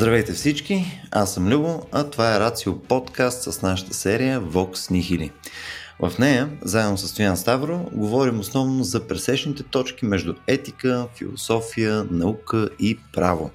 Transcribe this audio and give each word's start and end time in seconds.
Здравейте 0.00 0.32
всички, 0.32 1.00
аз 1.10 1.34
съм 1.34 1.48
Любо, 1.48 1.86
а 1.92 2.04
това 2.04 2.36
е 2.36 2.40
Рацио 2.40 2.82
подкаст 2.82 3.52
с 3.52 3.62
нашата 3.62 3.94
серия 3.94 4.42
Vox 4.42 4.72
Nihili. 4.72 5.30
В 5.98 6.18
нея, 6.18 6.50
заедно 6.62 6.98
с 6.98 7.08
Стоян 7.08 7.36
Ставро, 7.36 7.88
говорим 7.92 8.40
основно 8.40 8.84
за 8.84 9.06
пресечните 9.06 9.62
точки 9.62 10.04
между 10.04 10.34
етика, 10.46 11.08
философия, 11.18 12.06
наука 12.10 12.68
и 12.78 12.98
право. 13.12 13.50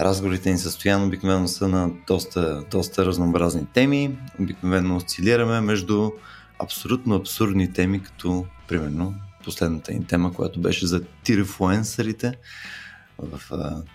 Разговорите 0.00 0.50
ни 0.50 0.58
с 0.58 0.70
Стоян 0.70 1.04
обикновено 1.04 1.48
са 1.48 1.68
на 1.68 1.90
доста, 2.06 2.64
доста 2.70 3.06
разнообразни 3.06 3.66
теми. 3.74 4.18
Обикновено 4.40 4.96
осцилираме 4.96 5.60
между 5.60 6.10
абсолютно 6.58 7.14
абсурдни 7.14 7.72
теми, 7.72 8.02
като 8.02 8.46
примерно 8.68 9.14
последната 9.44 9.92
ни 9.92 10.04
тема, 10.04 10.32
която 10.32 10.60
беше 10.60 10.86
за 10.86 11.02
тирефуенсърите 11.24 12.34
в 13.18 13.40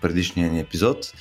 предишния 0.02 0.52
ни 0.52 0.60
епизод. 0.60 1.12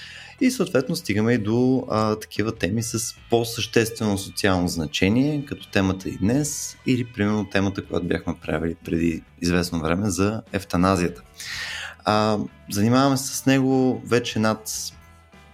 И 0.42 0.52
съответно 0.52 0.96
стигаме 0.96 1.34
и 1.34 1.38
до 1.38 1.86
а, 1.90 2.16
такива 2.16 2.56
теми 2.56 2.84
с 2.84 3.16
по-съществено 3.30 4.18
социално 4.18 4.68
значение, 4.68 5.46
като 5.46 5.68
темата 5.68 6.10
и 6.10 6.18
днес, 6.18 6.78
или 6.86 7.06
примерно 7.06 7.50
темата, 7.50 7.86
която 7.86 8.08
бяхме 8.08 8.36
правили 8.42 8.76
преди 8.86 9.22
известно 9.42 9.80
време 9.80 10.10
за 10.10 10.42
ефтаназията. 10.54 11.22
А, 12.06 12.38
занимаваме 12.72 13.18
се 13.18 13.38
с 13.38 13.46
него 13.46 14.02
вече 14.06 14.40
над 14.40 14.70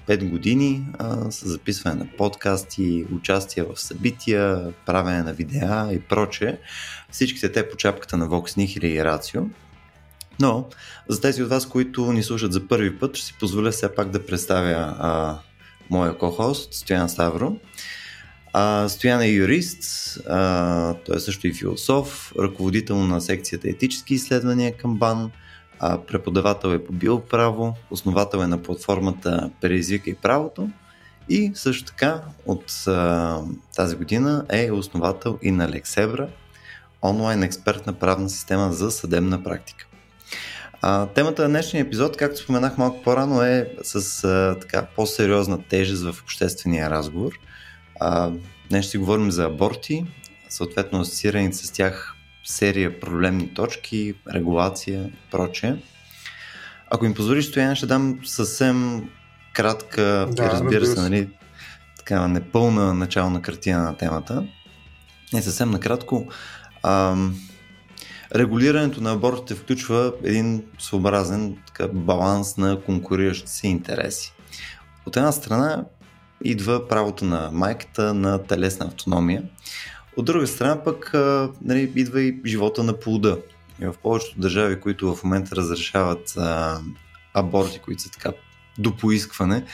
5 0.08 0.30
години 0.30 0.86
а, 0.98 1.32
с 1.32 1.48
записване 1.48 1.96
на 1.96 2.08
подкасти, 2.18 3.06
участие 3.14 3.64
в 3.64 3.80
събития, 3.80 4.74
правене 4.86 5.24
на 5.24 5.34
видеа 5.34 5.90
и 5.94 6.00
прочее. 6.00 6.58
Всичките 7.12 7.52
те 7.52 7.70
по 7.70 7.78
чапката 7.78 8.18
на 8.18 8.28
Vox 8.28 8.58
Nihil 8.58 8.86
и 8.86 9.04
Рацио. 9.04 9.42
Но 10.40 10.68
за 11.08 11.22
тези 11.22 11.44
от 11.44 11.50
вас, 11.50 11.66
които 11.66 12.14
ни 12.14 12.24
слушат 12.24 12.54
за 12.54 12.68
първи 12.68 13.00
път, 13.00 13.16
ще 13.16 13.26
си 13.26 13.36
позволя 13.40 13.72
все 13.72 13.96
пак 13.96 14.10
да 14.10 14.26
представя 14.26 14.96
а, 15.00 15.40
моя 15.90 16.18
ко-хост 16.18 16.74
Стоян 16.74 17.10
Ставро. 17.10 17.56
А, 18.54 18.90
Стоян 18.90 19.22
е 19.22 19.28
юрист, 19.28 19.84
а, 20.30 20.94
той 20.94 21.16
е 21.16 21.20
също 21.20 21.48
и 21.48 21.54
философ, 21.54 22.34
ръководител 22.40 22.98
на 22.98 23.22
секцията 23.22 23.70
етически 23.70 24.14
изследвания 24.14 24.78
към 24.78 24.98
БАН, 24.98 25.32
а, 25.80 26.02
преподавател 26.02 26.68
е 26.68 26.86
по 26.86 26.94
биоправо, 26.94 27.76
основател 27.92 28.38
е 28.38 28.48
на 28.48 28.62
платформата 28.62 29.50
Преизвика 29.62 30.10
и 30.10 30.16
правото 30.16 30.70
и 31.30 31.52
също 31.56 31.86
така 31.86 32.22
от 32.46 32.88
а, 32.88 33.42
тази 33.76 33.96
година 33.96 34.46
е 34.50 34.72
основател 34.72 35.40
и 35.42 35.52
на 35.52 35.70
Лексебра, 35.70 36.30
онлайн 37.04 37.44
експертна 37.44 37.94
правна 37.94 38.30
система 38.30 38.74
за 38.74 38.92
съдебна 38.92 39.44
практика. 39.44 39.89
А, 40.82 41.06
темата 41.06 41.42
на 41.42 41.50
днешния 41.50 41.82
епизод, 41.82 42.18
както 42.18 42.42
споменах 42.42 42.78
малко 42.78 43.04
по-рано, 43.04 43.42
е 43.42 43.72
с 43.84 44.24
а, 44.24 44.60
така 44.62 44.88
по-сериозна 44.96 45.64
тежест 45.70 46.04
в 46.04 46.22
обществения 46.22 46.90
разговор. 46.90 47.32
А, 48.00 48.32
днес 48.70 48.86
ще 48.86 48.98
говорим 48.98 49.32
за 49.32 49.46
аборти, 49.46 50.06
съответно 50.50 51.00
асоциираните 51.00 51.58
с 51.58 51.72
тях 51.72 52.16
серия 52.44 53.00
проблемни 53.00 53.54
точки, 53.54 54.14
регулация 54.34 55.04
и 55.04 55.32
прочее. 55.32 55.76
Ако 56.92 57.06
им 57.06 57.14
позволиш, 57.14 57.46
Стоян, 57.46 57.76
ще 57.76 57.86
дам 57.86 58.20
съвсем 58.24 59.10
кратка 59.54 60.28
да, 60.32 60.46
и 60.46 60.48
разбира 60.48 60.86
се, 60.86 61.02
нали, 61.02 61.30
така 61.98 62.28
непълна 62.28 62.94
начална 62.94 63.42
картина 63.42 63.84
на 63.84 63.98
темата. 63.98 64.48
И 65.34 65.42
съвсем 65.42 65.72
накратко. 65.72 66.28
Ам, 66.84 67.40
Регулирането 68.36 69.02
на 69.02 69.12
абортите 69.12 69.56
включва 69.56 70.14
един 70.24 70.64
своеобразен 70.80 71.58
така, 71.68 71.88
баланс 71.88 72.58
на 72.58 72.82
конкуриращи 72.82 73.50
се 73.50 73.68
интереси. 73.68 74.34
От 75.06 75.18
една 75.18 75.32
страна 75.32 75.86
идва 76.44 76.88
правото 76.88 77.26
на 77.26 77.50
майката 77.54 78.14
на 78.14 78.44
телесна 78.44 78.86
автономия, 78.86 79.44
от 80.18 80.26
друга 80.26 80.48
страна 80.48 80.84
пък 80.84 81.12
нали, 81.62 81.92
идва 81.96 82.22
и 82.22 82.42
живота 82.46 82.84
на 82.84 83.00
плода. 83.00 83.38
И 83.82 83.86
в 83.86 83.94
повечето 84.04 84.40
държави, 84.40 84.80
които 84.80 85.16
в 85.16 85.24
момента 85.24 85.56
разрешават 85.56 86.38
а, 86.38 86.80
аборти, 87.34 87.80
които 87.80 88.02
са 88.02 88.12
така 88.12 88.32
до 88.78 88.98
поискване, 88.98 89.66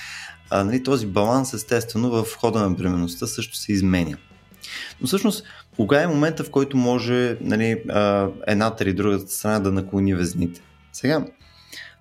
а, 0.50 0.64
нали, 0.64 0.84
този 0.84 1.08
баланс 1.08 1.54
естествено 1.54 2.10
в 2.10 2.36
хода 2.38 2.60
на 2.60 2.70
бременността 2.70 3.28
също 3.28 3.58
се 3.58 3.72
изменя. 3.72 4.18
Но 5.02 5.08
всъщност 5.08 5.44
кога 5.76 6.04
е 6.04 6.08
момента, 6.08 6.44
в 6.44 6.52
който 6.52 6.78
може 6.78 7.38
нали, 7.42 7.84
едната 8.48 8.84
или 8.84 8.94
другата 8.94 9.32
страна 9.32 9.60
да 9.60 9.72
наклони 9.72 10.16
везните? 10.16 10.62
Сега, 10.94 11.26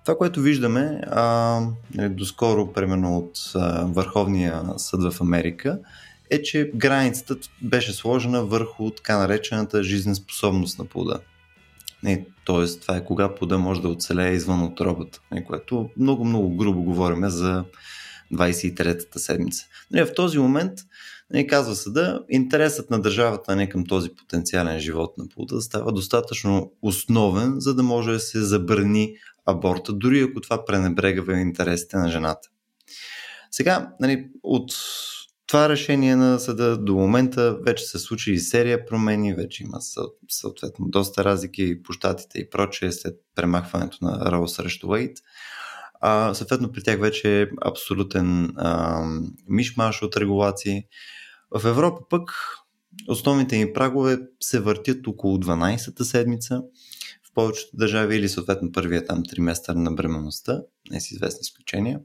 това, 0.05 0.17
което 0.17 0.41
виждаме 0.41 1.01
а, 1.11 1.61
нали, 1.95 2.09
доскоро, 2.09 2.73
примерно 2.73 3.17
от 3.17 3.37
а, 3.55 3.85
Върховния 3.85 4.63
съд 4.77 5.13
в 5.13 5.21
Америка, 5.21 5.79
е, 6.29 6.41
че 6.41 6.71
границата 6.75 7.35
беше 7.61 7.93
сложена 7.93 8.45
върху 8.45 8.91
така 8.91 9.17
наречената 9.17 9.83
жизнеспособност 9.83 10.79
на 10.79 10.85
плода. 10.85 11.19
Тоест, 12.45 12.81
това 12.81 12.97
е 12.97 13.05
кога 13.05 13.35
плода 13.35 13.57
може 13.57 13.81
да 13.81 13.89
оцелее 13.89 14.33
извън 14.33 14.63
отробата, 14.63 15.19
което 15.47 15.89
много-много 15.97 16.55
грубо 16.55 16.83
говорим 16.83 17.29
за 17.29 17.63
23-та 18.33 19.19
седмица. 19.19 19.65
Нали, 19.91 20.05
в 20.05 20.13
този 20.13 20.39
момент 20.39 20.73
и 21.33 21.47
казва 21.47 21.75
съда, 21.75 22.23
интересът 22.29 22.89
на 22.89 23.01
държавата 23.01 23.55
не 23.55 23.69
към 23.69 23.85
този 23.85 24.09
потенциален 24.09 24.79
живот 24.79 25.17
на 25.17 25.27
плода 25.27 25.61
става 25.61 25.91
достатъчно 25.91 26.73
основен, 26.81 27.53
за 27.57 27.75
да 27.75 27.83
може 27.83 28.11
да 28.11 28.19
се 28.19 28.41
забрани 28.41 29.15
аборта, 29.45 29.93
дори 29.93 30.21
ако 30.21 30.41
това 30.41 30.65
пренебрегава 30.65 31.39
интересите 31.39 31.97
на 31.97 32.11
жената. 32.11 32.49
Сега, 33.51 33.93
нали, 33.99 34.27
от 34.43 34.71
това 35.47 35.69
решение 35.69 36.15
на 36.15 36.39
съда 36.39 36.77
до 36.77 36.93
момента 36.93 37.57
вече 37.65 37.85
се 37.85 37.99
случи 37.99 38.31
и 38.31 38.39
серия 38.39 38.85
промени, 38.85 39.33
вече 39.33 39.63
има 39.63 39.77
съответно 40.29 40.87
доста 40.89 41.23
разлики 41.23 41.83
по 41.83 41.93
щатите 41.93 42.39
и 42.39 42.49
прочее 42.49 42.91
след 42.91 43.15
премахването 43.35 43.97
на 44.01 44.31
Роу 44.31 44.47
срещу 44.47 44.87
Уейт. 44.87 45.17
А, 46.07 46.33
съответно 46.33 46.71
при 46.71 46.83
тях 46.83 46.99
вече 46.99 47.41
е 47.41 47.47
абсолютен 47.65 48.53
а, 48.57 49.01
мишмаш 49.47 50.01
от 50.01 50.17
регулации. 50.17 50.83
В 51.51 51.65
Европа 51.65 52.01
пък 52.09 52.31
основните 53.07 53.57
ни 53.57 53.73
прагове 53.73 54.17
се 54.39 54.59
въртят 54.59 55.07
около 55.07 55.37
12-та 55.37 56.03
седмица 56.03 56.61
в 57.29 57.33
повечето 57.33 57.77
държави 57.77 58.15
или 58.15 58.29
съответно 58.29 58.71
първия 58.71 59.05
там 59.05 59.23
триместър 59.29 59.75
на 59.75 59.91
бременността, 59.91 60.61
не 60.91 61.01
с 61.01 61.11
известни 61.11 61.39
изключения. 61.41 61.99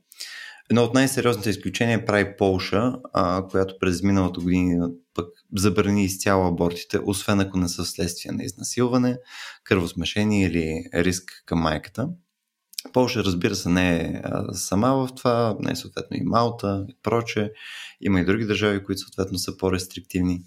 Едно 0.70 0.82
от 0.82 0.94
най-сериозните 0.94 1.50
изключения 1.50 2.06
прави 2.06 2.36
Полша, 2.38 2.92
а, 3.12 3.46
която 3.46 3.74
през 3.80 4.02
миналата 4.02 4.40
година 4.40 4.90
пък 5.14 5.28
забрани 5.56 6.04
изцяло 6.04 6.46
абортите, 6.46 7.00
освен 7.04 7.40
ако 7.40 7.58
не 7.58 7.68
са 7.68 7.84
вследствие 7.84 8.32
на 8.32 8.44
изнасилване, 8.44 9.18
кръвосмешение 9.64 10.46
или 10.46 10.84
риск 10.94 11.42
към 11.46 11.58
майката. 11.58 12.08
Полша, 12.92 13.24
разбира 13.24 13.54
се, 13.54 13.68
не 13.68 13.96
е 13.96 14.22
сама 14.52 14.94
в 14.94 15.14
това, 15.16 15.56
не 15.60 15.72
е 15.72 15.76
съответно 15.76 16.16
и 16.16 16.22
Малта 16.24 16.84
и 16.88 16.96
проче. 17.02 17.52
Има 18.00 18.20
и 18.20 18.24
други 18.24 18.44
държави, 18.44 18.84
които 18.84 19.00
съответно 19.00 19.38
са 19.38 19.56
по-рестриктивни. 19.56 20.42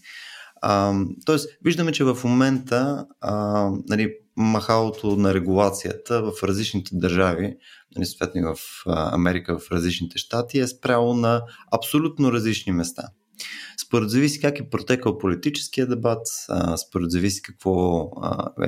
А, 0.62 0.94
тоест, 1.26 1.50
виждаме, 1.64 1.92
че 1.92 2.04
в 2.04 2.18
момента 2.24 3.06
а, 3.22 3.70
нали, 3.90 4.14
махалото 4.36 5.16
на 5.16 5.34
регулацията 5.34 6.22
в 6.22 6.44
различните 6.44 6.92
държави, 6.94 7.58
нали, 7.96 8.06
съответно 8.06 8.42
и 8.42 8.44
в 8.44 8.58
Америка, 8.88 9.60
в 9.60 9.72
различните 9.72 10.18
щати, 10.18 10.60
е 10.60 10.68
спряло 10.68 11.13
на 11.13 11.42
абсолютно 11.72 12.31
различни 12.31 12.72
места. 12.72 13.10
Според 13.85 14.09
зависи 14.09 14.41
как 14.41 14.59
е 14.59 14.69
протекал 14.69 15.18
политическия 15.18 15.88
дебат, 15.88 16.27
според 16.88 17.12
зависи 17.12 17.41
какво 17.41 18.09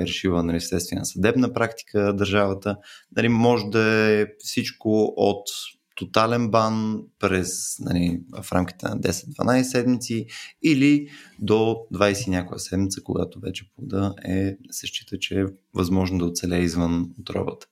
решила 0.00 0.42
нали, 0.42 0.60
следствие 0.60 0.98
на 0.98 1.06
съдебна 1.06 1.52
практика 1.52 2.12
държавата. 2.16 2.76
Нали, 3.16 3.28
може 3.28 3.64
да 3.64 4.12
е 4.12 4.26
всичко 4.38 5.14
от 5.16 5.48
тотален 5.96 6.50
бан 6.50 7.02
през, 7.18 7.78
нали, 7.78 8.20
в 8.42 8.52
рамките 8.52 8.88
на 8.88 8.98
10-12 9.00 9.62
седмици 9.62 10.26
или 10.62 11.08
до 11.38 11.76
20 11.94 12.28
някоя 12.28 12.60
седмица, 12.60 13.00
когато 13.02 13.40
вече 13.40 13.70
плода 13.76 14.14
е, 14.24 14.56
се 14.70 14.86
счита, 14.86 15.18
че 15.18 15.40
е 15.40 15.46
възможно 15.74 16.18
да 16.18 16.24
оцелее 16.24 16.60
извън 16.60 17.10
отробата. 17.20 17.66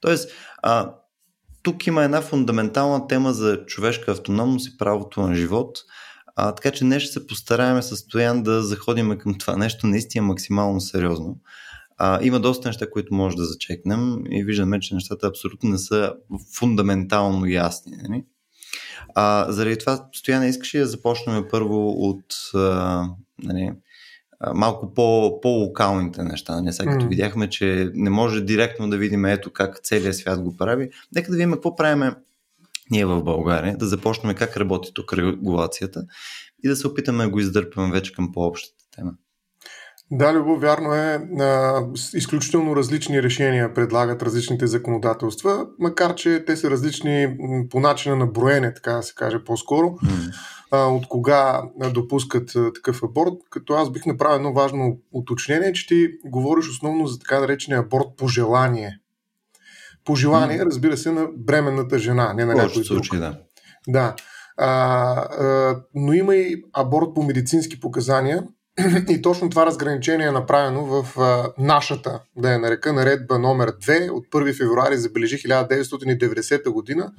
Тоест, 0.00 0.30
а, 0.62 0.94
тук 1.62 1.86
има 1.86 2.04
една 2.04 2.20
фундаментална 2.20 3.06
тема 3.06 3.32
за 3.32 3.66
човешка 3.66 4.12
автономност 4.12 4.68
и 4.68 4.78
правото 4.78 5.20
на 5.20 5.34
живот– 5.34 5.78
а, 6.36 6.52
така 6.52 6.70
че 6.70 6.84
днес 6.84 7.02
ще 7.02 7.12
се 7.12 7.26
постараем 7.26 7.82
с 7.82 7.96
Стоян 7.96 8.42
да 8.42 8.62
заходим 8.62 9.18
към 9.18 9.38
това 9.38 9.56
нещо 9.56 9.86
наистина 9.86 10.26
максимално 10.26 10.80
сериозно. 10.80 11.36
А, 11.98 12.18
има 12.22 12.40
доста 12.40 12.68
неща, 12.68 12.90
които 12.90 13.14
може 13.14 13.36
да 13.36 13.44
зачекнем 13.44 14.16
и 14.30 14.44
виждаме, 14.44 14.80
че 14.80 14.94
нещата 14.94 15.26
абсолютно 15.26 15.70
не 15.70 15.78
са 15.78 16.14
фундаментално 16.58 17.46
ясни. 17.46 17.96
Нали? 18.02 18.24
А, 19.14 19.46
заради 19.52 19.78
това, 19.78 20.08
Стояна, 20.12 20.46
искаш 20.46 20.74
ли 20.74 20.78
да 20.78 20.86
започнем 20.86 21.44
първо 21.50 21.90
от 21.90 22.24
а, 22.54 23.04
нали, 23.42 23.72
малко 24.54 24.94
по, 24.94 25.38
по-локалните 25.42 26.22
неща. 26.22 26.60
Не 26.60 26.72
сега 26.72 26.92
като 26.92 27.04
mm. 27.04 27.08
видяхме, 27.08 27.50
че 27.50 27.90
не 27.94 28.10
може 28.10 28.40
директно 28.40 28.90
да 28.90 28.96
видим 28.96 29.24
ето 29.24 29.52
как 29.52 29.80
целият 29.82 30.16
свят 30.16 30.42
го 30.42 30.56
прави. 30.56 30.90
Нека 31.14 31.30
да 31.30 31.36
видим 31.36 31.52
какво 31.52 31.76
правиме 31.76 32.14
ние 32.90 33.06
в 33.06 33.22
България, 33.22 33.76
да 33.76 33.86
започнем 33.86 34.34
как 34.34 34.56
работи 34.56 34.90
тук 34.94 35.12
регулацията 35.12 36.02
и 36.64 36.68
да 36.68 36.76
се 36.76 36.86
опитаме 36.86 37.24
да 37.24 37.30
го 37.30 37.40
издърпаме 37.40 37.92
вече 37.92 38.12
към 38.12 38.32
по-общата 38.32 38.84
тема. 38.96 39.12
Да, 40.10 40.34
Любо, 40.34 40.58
вярно 40.58 40.94
е. 40.94 41.28
А, 41.40 41.82
изключително 42.14 42.76
различни 42.76 43.22
решения 43.22 43.74
предлагат 43.74 44.22
различните 44.22 44.66
законодателства, 44.66 45.66
макар 45.78 46.14
че 46.14 46.44
те 46.46 46.56
са 46.56 46.70
различни 46.70 47.36
по 47.70 47.80
начина 47.80 48.16
на 48.16 48.26
броене, 48.26 48.74
така 48.74 48.92
да 48.92 49.02
се 49.02 49.14
каже 49.14 49.44
по-скоро, 49.44 49.86
mm. 49.86 50.34
а, 50.70 50.86
от 50.86 51.08
кога 51.08 51.62
допускат 51.94 52.56
а, 52.56 52.72
такъв 52.72 53.02
аборт. 53.02 53.32
Като 53.50 53.74
аз 53.74 53.90
бих 53.90 54.06
направил 54.06 54.36
едно 54.36 54.52
важно 54.52 54.98
уточнение, 55.12 55.72
че 55.72 55.86
ти 55.86 56.08
говориш 56.24 56.68
основно 56.68 57.06
за 57.06 57.18
така 57.18 57.40
наречения 57.40 57.80
аборт 57.80 58.06
по 58.16 58.28
желание. 58.28 58.98
По 60.06 60.16
желание, 60.16 60.58
mm. 60.58 60.66
разбира 60.66 60.96
се, 60.96 61.10
на 61.10 61.26
бременната 61.36 61.98
жена, 61.98 62.32
не 62.32 62.44
на 62.44 62.54
някой 62.54 62.74
друг. 62.74 62.86
Случай, 62.86 63.18
да. 63.18 63.38
Да. 63.88 64.14
А, 64.56 64.66
а, 64.66 65.80
но 65.94 66.12
има 66.12 66.36
и 66.36 66.62
аборт 66.72 67.14
по 67.14 67.22
медицински 67.22 67.80
показания, 67.80 68.42
И 69.08 69.22
точно 69.22 69.50
това 69.50 69.66
разграничение 69.66 70.26
е 70.26 70.30
направено 70.30 70.84
в 70.84 71.18
а, 71.20 71.52
нашата, 71.58 72.20
да 72.36 72.52
я 72.52 72.58
нарека, 72.58 72.92
наредба 72.92 73.38
номер 73.38 73.72
2 73.72 74.10
от 74.10 74.26
1 74.26 74.56
февруари, 74.56 74.96
забележи 74.96 75.36
1990 75.36 76.70
година 76.70 77.12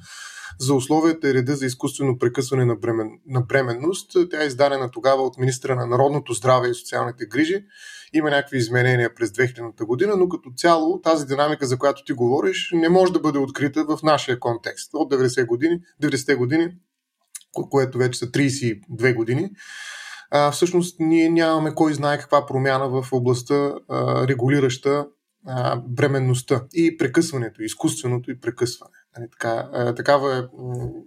за 0.60 0.74
условията 0.74 1.30
и 1.30 1.34
реда 1.34 1.56
за 1.56 1.66
изкуствено 1.66 2.18
прекъсване 2.18 2.64
на, 2.64 2.76
бремен, 2.76 3.10
на 3.26 3.40
бременност. 3.40 4.10
Тя 4.30 4.42
е 4.42 4.46
издадена 4.46 4.90
тогава 4.90 5.22
от 5.22 5.38
министра 5.38 5.76
на 5.76 5.86
Народното 5.86 6.32
здраве 6.32 6.68
и 6.68 6.74
социалните 6.74 7.26
грижи. 7.26 7.64
Има 8.12 8.30
някакви 8.30 8.58
изменения 8.58 9.14
през 9.14 9.30
2000 9.30 9.84
година, 9.84 10.16
но 10.16 10.28
като 10.28 10.50
цяло 10.56 11.00
тази 11.00 11.26
динамика, 11.26 11.66
за 11.66 11.78
която 11.78 12.04
ти 12.04 12.12
говориш, 12.12 12.70
не 12.72 12.88
може 12.88 13.12
да 13.12 13.20
бъде 13.20 13.38
открита 13.38 13.84
в 13.84 13.98
нашия 14.02 14.40
контекст. 14.40 14.90
От 14.94 15.12
90 15.12 15.46
години, 15.46 15.80
90 16.02 16.36
години, 16.36 16.68
което 17.70 17.98
вече 17.98 18.18
са 18.18 18.26
32 18.26 19.14
години, 19.14 19.50
а, 20.30 20.50
всъщност 20.50 21.00
ние 21.00 21.28
нямаме 21.30 21.74
кой 21.74 21.94
знае 21.94 22.18
каква 22.18 22.46
промяна 22.46 22.88
в 22.88 23.08
областта 23.12 23.72
а, 23.88 24.28
регулираща 24.28 25.06
а, 25.46 25.76
бременността 25.76 26.64
и 26.72 26.96
прекъсването, 26.96 27.62
изкуственото 27.62 28.30
и 28.30 28.40
прекъсване. 28.40 28.92
Нали, 29.18 29.28
така, 29.30 29.70
такава 29.96 30.38
е 30.38 30.42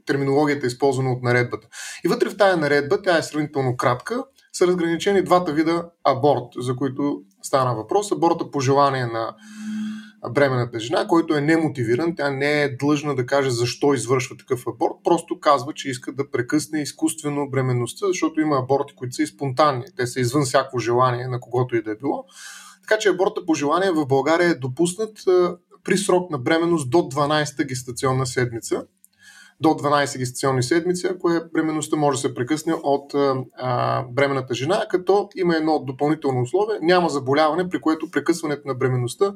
терминологията, 0.06 0.68
използвана 0.68 1.12
от 1.12 1.24
наредбата. 1.24 1.68
И 2.06 2.08
вътре 2.08 2.30
в 2.30 2.38
тая 2.38 2.58
наредба, 2.58 3.02
тя 3.02 3.18
е 3.18 3.24
сравнително 3.24 3.78
кратка, 3.78 4.24
са 4.54 4.68
разграничени 4.68 5.24
двата 5.24 5.54
вида 5.54 5.90
аборт, 6.04 6.48
за 6.58 6.76
които 6.76 7.22
стана 7.42 7.76
въпрос. 7.76 8.12
Аборта 8.12 8.52
по 8.52 8.60
желание 8.60 9.06
на 9.06 9.36
бременната 10.30 10.80
жена, 10.80 11.08
който 11.08 11.36
е 11.36 11.42
немотивиран, 11.42 12.16
тя 12.16 12.32
не 12.32 12.64
е 12.64 12.76
длъжна 12.76 13.16
да 13.16 13.26
каже 13.26 13.50
защо 13.50 13.94
извършва 13.94 14.38
такъв 14.38 14.68
аборт, 14.68 14.94
просто 15.04 15.40
казва, 15.40 15.74
че 15.74 15.90
иска 15.90 16.12
да 16.12 16.32
прекъсне 16.32 16.82
изкуствено 16.82 17.50
бременността, 17.50 18.08
защото 18.08 18.42
има 18.42 18.58
аборти, 18.58 18.96
които 18.96 19.16
са 19.16 19.24
и 19.24 19.28
спонтанни. 19.28 19.86
Те 19.98 20.08
са 20.08 20.20
извън 20.20 20.46
всяко 20.46 20.80
желание 20.80 21.28
на 21.28 21.40
когото 21.40 21.76
и 21.76 21.84
да 21.84 21.92
е 21.92 21.96
било. 21.96 22.26
Така 22.82 23.00
че 23.00 23.10
аборта 23.10 23.46
по 23.46 23.54
желание 23.54 23.92
в 23.92 24.06
България 24.06 24.50
е 24.50 24.56
допуснат 24.56 25.18
при 25.84 25.98
срок 25.98 26.32
на 26.32 26.38
бременност 26.38 26.90
до 26.90 26.98
12-та 26.98 27.64
гестационна 27.64 28.26
седмица 28.26 28.86
до 29.62 29.70
12 29.70 30.18
гестационни 30.18 30.64
седмици, 30.64 31.08
ако 31.08 31.30
е 31.30 31.42
бременността 31.54 31.96
може 31.98 32.16
да 32.16 32.22
се 32.22 32.34
прекъсне 32.34 32.74
от 32.84 33.14
а, 33.58 34.04
бременната 34.04 34.54
жена, 34.54 34.86
като 34.90 35.30
има 35.36 35.56
едно 35.56 35.80
допълнително 35.80 36.42
условие, 36.42 36.80
няма 36.82 37.10
заболяване, 37.10 37.70
при 37.70 37.82
което 37.82 38.12
прекъсването 38.12 38.68
на 38.68 38.76
бременността 38.76 39.34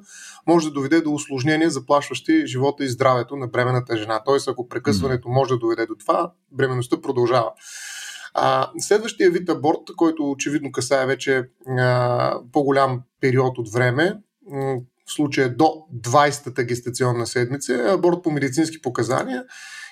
може 0.48 0.68
да 0.68 0.74
доведе 0.74 1.02
до 1.02 1.14
осложнения, 1.14 1.70
заплашващи 1.70 2.48
живота 2.48 2.84
и 2.84 2.90
здравето 2.90 3.36
на 3.36 3.48
бременната 3.48 3.98
жена. 3.98 4.22
Тоест, 4.26 4.48
ако 4.48 4.70
прекъсването 4.70 5.30
може 5.30 5.54
да 5.54 5.60
доведе 5.60 5.86
до 5.86 5.96
това, 5.96 6.32
бременността 6.52 7.02
продължава. 7.02 7.52
А, 8.34 8.72
следващия 8.80 9.32
вид 9.32 9.50
аборт, 9.50 9.80
който 9.96 10.32
очевидно 10.32 10.72
касае 10.72 11.06
вече 11.06 11.44
а, 11.68 12.40
по-голям 12.52 13.02
период 13.22 13.58
от 13.58 13.72
време, 13.72 14.18
в 15.08 15.14
случая 15.16 15.56
до 15.56 15.74
20-та 15.96 16.64
гестационна 16.64 17.28
седмица, 17.28 17.74
е 17.74 17.94
аборт 17.94 18.24
по 18.24 18.32
медицински 18.32 18.82
показания 18.82 19.44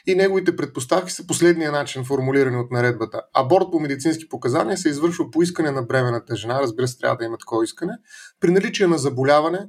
и 0.08 0.16
неговите 0.16 0.56
предпоставки 0.56 1.12
са 1.12 1.28
последния 1.28 1.72
начин 1.72 2.04
формулирани 2.04 2.58
от 2.58 2.72
наредбата. 2.72 3.22
Аборт 3.34 3.66
по 3.72 3.80
медицински 3.80 4.30
показания 4.30 4.78
се 4.78 4.90
извършва 4.90 5.32
по 5.32 5.42
искане 5.42 5.72
на 5.72 5.84
бременната 5.84 6.36
жена, 6.36 6.62
разбира 6.62 6.88
се, 6.88 6.98
трябва 6.98 7.18
да 7.18 7.26
има 7.26 7.38
такова 7.38 7.64
искане, 7.64 7.94
при 8.40 8.52
наличие 8.52 8.88
на 8.88 8.98
заболяване, 8.98 9.60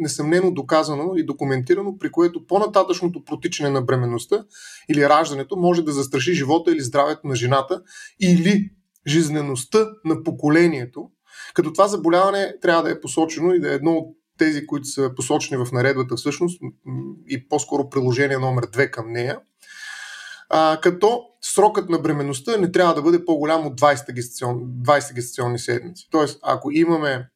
несъмнено 0.00 0.50
доказано 0.50 1.12
и 1.16 1.26
документирано, 1.26 1.98
при 1.98 2.10
което 2.10 2.46
по-нататъчното 2.46 3.24
протичане 3.24 3.70
на 3.70 3.82
бременността 3.82 4.44
или 4.90 5.08
раждането 5.08 5.56
може 5.56 5.82
да 5.82 5.92
застраши 5.92 6.34
живота 6.34 6.72
или 6.72 6.80
здравето 6.80 7.26
на 7.26 7.34
жената 7.34 7.82
или 8.20 8.70
жизнеността 9.06 9.86
на 10.04 10.22
поколението, 10.22 11.10
като 11.54 11.72
това 11.72 11.88
заболяване 11.88 12.54
трябва 12.62 12.82
да 12.82 12.90
е 12.90 13.00
посочено 13.00 13.54
и 13.54 13.60
да 13.60 13.72
е 13.72 13.74
едно 13.74 13.92
от 13.92 14.16
тези, 14.38 14.66
които 14.66 14.88
са 14.88 15.10
посочени 15.16 15.64
в 15.64 15.72
наредбата 15.72 16.16
всъщност 16.16 16.60
и 17.28 17.48
по-скоро 17.48 17.90
приложение 17.90 18.38
номер 18.38 18.66
2 18.66 18.90
към 18.90 19.12
нея, 19.12 19.38
а, 20.48 20.78
като 20.82 21.24
срокът 21.42 21.88
на 21.88 21.98
бременността 21.98 22.56
не 22.56 22.72
трябва 22.72 22.94
да 22.94 23.02
бъде 23.02 23.24
по-голям 23.24 23.66
от 23.66 23.80
20 23.80 24.12
гестационни, 24.12 24.62
20 24.64 25.14
гестационни 25.14 25.58
седмици. 25.58 26.08
Тоест, 26.10 26.38
ако 26.42 26.70
имаме 26.70 27.28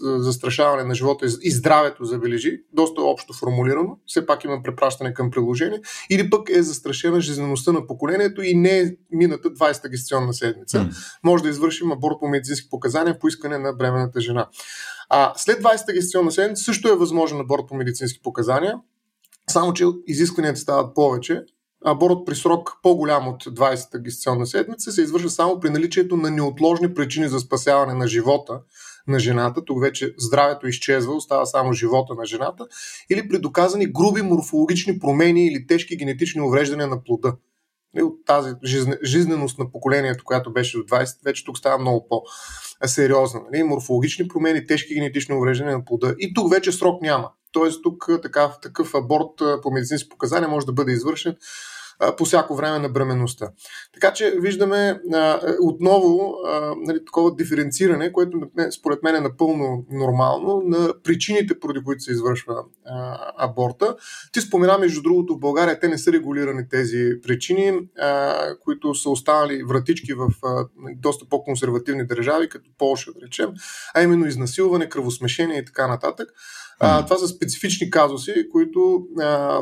застрашаване 0.00 0.84
на 0.84 0.94
живота 0.94 1.26
и 1.42 1.50
здравето, 1.50 2.04
забележи, 2.04 2.60
доста 2.72 3.02
общо 3.02 3.34
формулирано, 3.34 3.98
все 4.06 4.26
пак 4.26 4.44
има 4.44 4.62
препращане 4.62 5.14
към 5.14 5.30
приложение, 5.30 5.80
или 6.10 6.30
пък 6.30 6.50
е 6.50 6.62
застрашена 6.62 7.20
жизнеността 7.20 7.72
на 7.72 7.86
поколението 7.86 8.42
и 8.42 8.54
не 8.54 8.78
е 8.78 8.90
мината 9.10 9.50
20-та 9.50 9.88
гестационна 9.88 10.34
седмица. 10.34 10.78
Mm. 10.78 11.18
Може 11.24 11.42
да 11.42 11.48
извършим 11.48 11.92
аборт 11.92 12.16
по 12.20 12.28
медицински 12.28 12.68
показания 12.70 13.18
по 13.18 13.28
искане 13.28 13.58
на 13.58 13.72
бременната 13.72 14.20
жена. 14.20 14.48
А 15.08 15.32
след 15.36 15.62
20-та 15.62 15.92
гестационна 15.92 16.32
седмица 16.32 16.64
също 16.64 16.88
е 16.88 16.96
възможен 16.96 17.40
аборт 17.40 17.62
по 17.68 17.74
медицински 17.74 18.22
показания, 18.22 18.74
само 19.50 19.72
че 19.72 19.84
изискванията 20.06 20.60
стават 20.60 20.94
повече. 20.94 21.42
Аборт 21.84 22.18
при 22.26 22.34
срок 22.34 22.72
по-голям 22.82 23.28
от 23.28 23.44
20-та 23.44 23.98
гестационна 23.98 24.46
седмица 24.46 24.92
се 24.92 25.02
извършва 25.02 25.30
само 25.30 25.60
при 25.60 25.70
наличието 25.70 26.16
на 26.16 26.30
неотложни 26.30 26.94
причини 26.94 27.28
за 27.28 27.40
спасяване 27.40 27.94
на 27.94 28.08
живота 28.08 28.60
на 29.08 29.18
жената, 29.18 29.64
тук 29.64 29.82
вече 29.82 30.14
здравето 30.18 30.68
изчезва, 30.68 31.14
остава 31.14 31.46
само 31.46 31.72
живота 31.72 32.14
на 32.14 32.26
жената, 32.26 32.66
или 33.10 33.28
при 33.28 33.38
доказани 33.38 33.92
груби 33.92 34.22
морфологични 34.22 34.98
промени 34.98 35.46
или 35.46 35.66
тежки 35.66 35.96
генетични 35.96 36.40
увреждания 36.40 36.86
на 36.86 37.04
плода. 37.04 37.36
И 37.98 38.02
от 38.02 38.24
тази 38.26 38.50
жизненост 39.04 39.58
на 39.58 39.72
поколението, 39.72 40.24
която 40.24 40.52
беше 40.52 40.78
до 40.78 40.84
20, 40.84 41.24
вече 41.24 41.44
тук 41.44 41.58
става 41.58 41.78
много 41.78 42.06
по-сериозна. 42.80 43.40
Нали? 43.52 43.62
Морфологични 43.62 44.28
промени, 44.28 44.66
тежки 44.66 44.94
генетични 44.94 45.34
увреждания 45.34 45.76
на 45.76 45.84
плода. 45.84 46.14
И 46.18 46.34
тук 46.34 46.50
вече 46.50 46.72
срок 46.72 47.02
няма. 47.02 47.30
Тоест 47.52 47.82
тук 47.82 48.08
такъв, 48.22 48.52
такъв 48.62 48.94
аборт 48.94 49.62
по 49.62 49.70
медицински 49.70 50.08
показания 50.08 50.48
може 50.48 50.66
да 50.66 50.72
бъде 50.72 50.92
извършен 50.92 51.36
по 52.16 52.24
всяко 52.24 52.56
време 52.56 52.78
на 52.78 52.88
бременността. 52.88 53.50
Така 53.94 54.12
че 54.12 54.34
виждаме 54.38 55.00
а, 55.14 55.40
отново 55.60 56.34
нали, 56.76 57.04
такова 57.04 57.34
диференциране, 57.34 58.12
което 58.12 58.40
според 58.78 59.02
мен 59.02 59.16
е 59.16 59.20
напълно 59.20 59.84
нормално 59.90 60.62
на 60.66 60.94
причините, 61.04 61.60
поради 61.60 61.84
които 61.84 62.02
се 62.02 62.12
извършва 62.12 62.64
аборта. 63.36 63.96
Ти 64.32 64.40
спомена, 64.40 64.78
между 64.78 65.02
другото, 65.02 65.34
в 65.34 65.40
България 65.40 65.80
те 65.80 65.88
не 65.88 65.98
са 65.98 66.12
регулирани 66.12 66.68
тези 66.68 67.10
причини, 67.22 67.80
които 68.64 68.94
са 68.94 69.10
останали 69.10 69.62
вратички 69.62 70.14
в 70.14 70.28
доста 70.96 71.26
по-консервативни 71.28 72.06
държави, 72.06 72.48
като 72.48 72.70
Полша, 72.78 73.12
да 73.12 73.26
речем, 73.26 73.50
а 73.94 74.02
именно 74.02 74.26
изнасилване, 74.26 74.88
кръвосмешение 74.88 75.58
и 75.58 75.64
така 75.64 75.86
нататък. 75.86 76.28
А, 76.80 77.04
това 77.04 77.18
са 77.18 77.28
специфични 77.28 77.90
казуси, 77.90 78.48
които 78.52 79.06
а, 79.20 79.60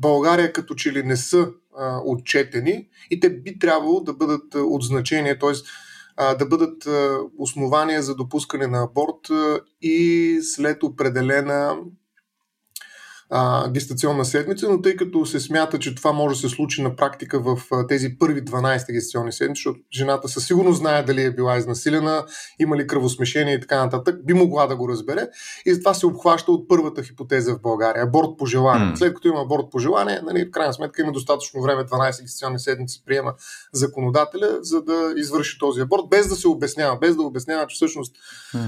България 0.00 0.52
като 0.52 0.74
че 0.74 0.92
ли 0.92 1.02
не 1.02 1.16
са 1.16 1.48
а, 1.78 2.00
отчетени 2.04 2.88
и 3.10 3.20
те 3.20 3.30
би 3.30 3.58
трябвало 3.58 4.00
да 4.00 4.14
бъдат 4.14 4.54
от 4.54 4.82
значение, 4.82 5.38
т.е. 5.38 5.52
да 6.34 6.46
бъдат 6.46 6.88
основания 7.38 8.02
за 8.02 8.14
допускане 8.14 8.66
на 8.66 8.82
аборт 8.82 9.28
и 9.82 10.38
след 10.42 10.82
определена 10.82 11.76
а, 13.30 13.70
гестационна 13.70 14.24
седмица, 14.24 14.68
но 14.70 14.82
тъй 14.82 14.96
като 14.96 15.26
се 15.26 15.40
смята, 15.40 15.78
че 15.78 15.94
това 15.94 16.12
може 16.12 16.34
да 16.34 16.48
се 16.48 16.54
случи 16.54 16.82
на 16.82 16.96
практика 16.96 17.40
в 17.40 17.58
а, 17.72 17.86
тези 17.86 18.16
първи 18.18 18.44
12 18.44 18.92
гестационни 18.92 19.32
седмици, 19.32 19.58
защото 19.60 19.80
жената 19.92 20.28
със 20.28 20.46
сигурност 20.46 20.78
знае 20.78 21.02
дали 21.02 21.24
е 21.24 21.30
била 21.30 21.56
изнасилена, 21.56 22.24
има 22.58 22.76
ли 22.76 22.86
кръвосмешение 22.86 23.54
и 23.54 23.60
така 23.60 23.84
нататък, 23.84 24.26
би 24.26 24.34
могла 24.34 24.66
да 24.66 24.76
го 24.76 24.88
разбере 24.88 25.28
и 25.66 25.74
затова 25.74 25.94
се 25.94 26.06
обхваща 26.06 26.52
от 26.52 26.68
първата 26.68 27.02
хипотеза 27.02 27.54
в 27.54 27.60
България 27.60 28.02
аборт 28.04 28.28
по 28.38 28.46
желание. 28.46 28.92
Mm. 28.92 28.96
След 28.98 29.14
като 29.14 29.28
има 29.28 29.40
аборт 29.40 29.64
по 29.70 29.78
желание, 29.78 30.20
нали, 30.26 30.44
в 30.44 30.50
крайна 30.50 30.72
сметка 30.72 31.02
има 31.02 31.12
достатъчно 31.12 31.62
време, 31.62 31.82
12 31.82 32.22
гестационни 32.22 32.58
седмици 32.58 33.02
приема 33.06 33.34
законодателя, 33.72 34.58
за 34.62 34.82
да 34.82 35.14
извърши 35.16 35.58
този 35.58 35.80
аборт, 35.80 36.02
без 36.10 36.28
да 36.28 36.34
се 36.36 36.48
обяснява, 36.48 36.98
без 36.98 37.16
да 37.16 37.22
обяснява, 37.22 37.66
че 37.66 37.74
всъщност 37.74 38.16
mm. 38.54 38.58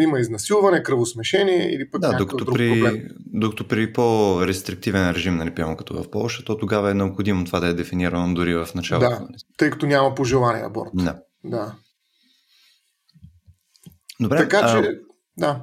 има 0.00 0.20
изнасилване, 0.20 0.82
кръвосмешение 0.82 1.74
или 1.74 1.90
пък 1.90 2.00
да, 2.00 2.16
докато 2.16 2.44
друг 2.44 2.56
при, 2.56 2.70
проблем. 2.70 3.02
Докато 3.32 3.68
при 3.68 3.92
по 3.92 4.09
по-рестриктивен 4.10 5.10
режим, 5.10 5.36
нали, 5.36 5.54
прямо 5.54 5.76
като 5.76 6.02
в 6.02 6.10
Польша, 6.10 6.44
то 6.44 6.56
тогава 6.56 6.90
е 6.90 6.94
необходимо 6.94 7.44
това 7.44 7.60
да 7.60 7.66
е 7.66 7.74
дефинирано 7.74 8.34
дори 8.34 8.54
в 8.54 8.68
началото. 8.74 9.08
Да, 9.08 9.28
тъй 9.56 9.70
като 9.70 9.86
няма 9.86 10.14
пожелание 10.14 10.64
аборт. 10.64 10.90
Да. 10.94 11.16
да. 11.44 11.74
Добре, 14.20 14.36
така 14.36 14.58
че, 14.58 14.76
а, 14.76 14.94
да. 15.36 15.60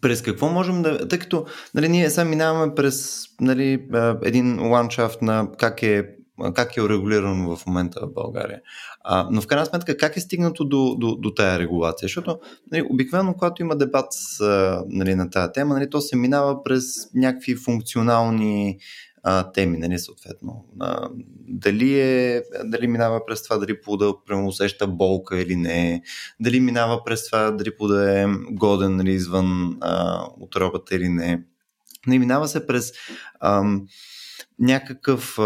През 0.00 0.22
какво 0.22 0.48
можем 0.48 0.82
да... 0.82 1.08
Тъй 1.08 1.18
като 1.18 1.46
нали, 1.74 1.88
ние 1.88 2.10
сега 2.10 2.24
минаваме 2.24 2.74
през 2.74 3.24
нали, 3.40 3.88
един 4.22 4.70
ландшафт 4.70 5.22
на 5.22 5.48
как 5.58 5.82
е 5.82 6.08
как 6.54 6.76
е 6.76 6.82
урегулирано 6.82 7.56
в 7.56 7.66
момента 7.66 8.00
в 8.02 8.12
България. 8.12 8.60
А, 9.04 9.28
но 9.30 9.40
в 9.40 9.46
крайна 9.46 9.66
сметка, 9.66 9.96
как 9.96 10.16
е 10.16 10.20
стигнато 10.20 10.64
до, 10.64 10.96
до, 10.98 11.16
до 11.16 11.34
тая 11.34 11.58
регулация? 11.58 12.06
Защото 12.06 12.38
нали, 12.72 12.86
обикновено, 12.90 13.34
когато 13.34 13.62
има 13.62 13.76
дебат 13.76 14.06
с, 14.10 14.46
нали, 14.88 15.14
на 15.14 15.30
тая 15.30 15.52
тема, 15.52 15.74
нали, 15.74 15.90
то 15.90 16.00
се 16.00 16.16
минава 16.16 16.62
през 16.62 16.84
някакви 17.14 17.56
функционални 17.56 18.78
а, 19.22 19.52
теми, 19.52 19.78
нали, 19.78 19.98
съответно. 19.98 20.64
А, 20.80 21.08
дали, 21.48 22.00
е, 22.00 22.42
дали 22.64 22.86
минава 22.86 23.26
през 23.26 23.42
това, 23.42 23.58
дали 23.58 23.80
плода 23.80 24.14
усеща 24.46 24.86
болка 24.86 25.40
или 25.40 25.56
не, 25.56 26.02
дали 26.40 26.60
минава 26.60 27.04
през 27.04 27.26
това, 27.26 27.50
дали 27.50 27.76
плода 27.76 28.20
е 28.20 28.26
годен 28.50 28.96
нали, 28.96 29.12
извън 29.12 29.76
а, 29.80 30.24
отробата 30.40 30.96
или 30.96 31.08
не. 31.08 31.42
Не 32.06 32.18
минава 32.18 32.48
се 32.48 32.66
през 32.66 32.92
ам, 33.40 33.86
някакъв, 34.58 35.38
а, 35.38 35.42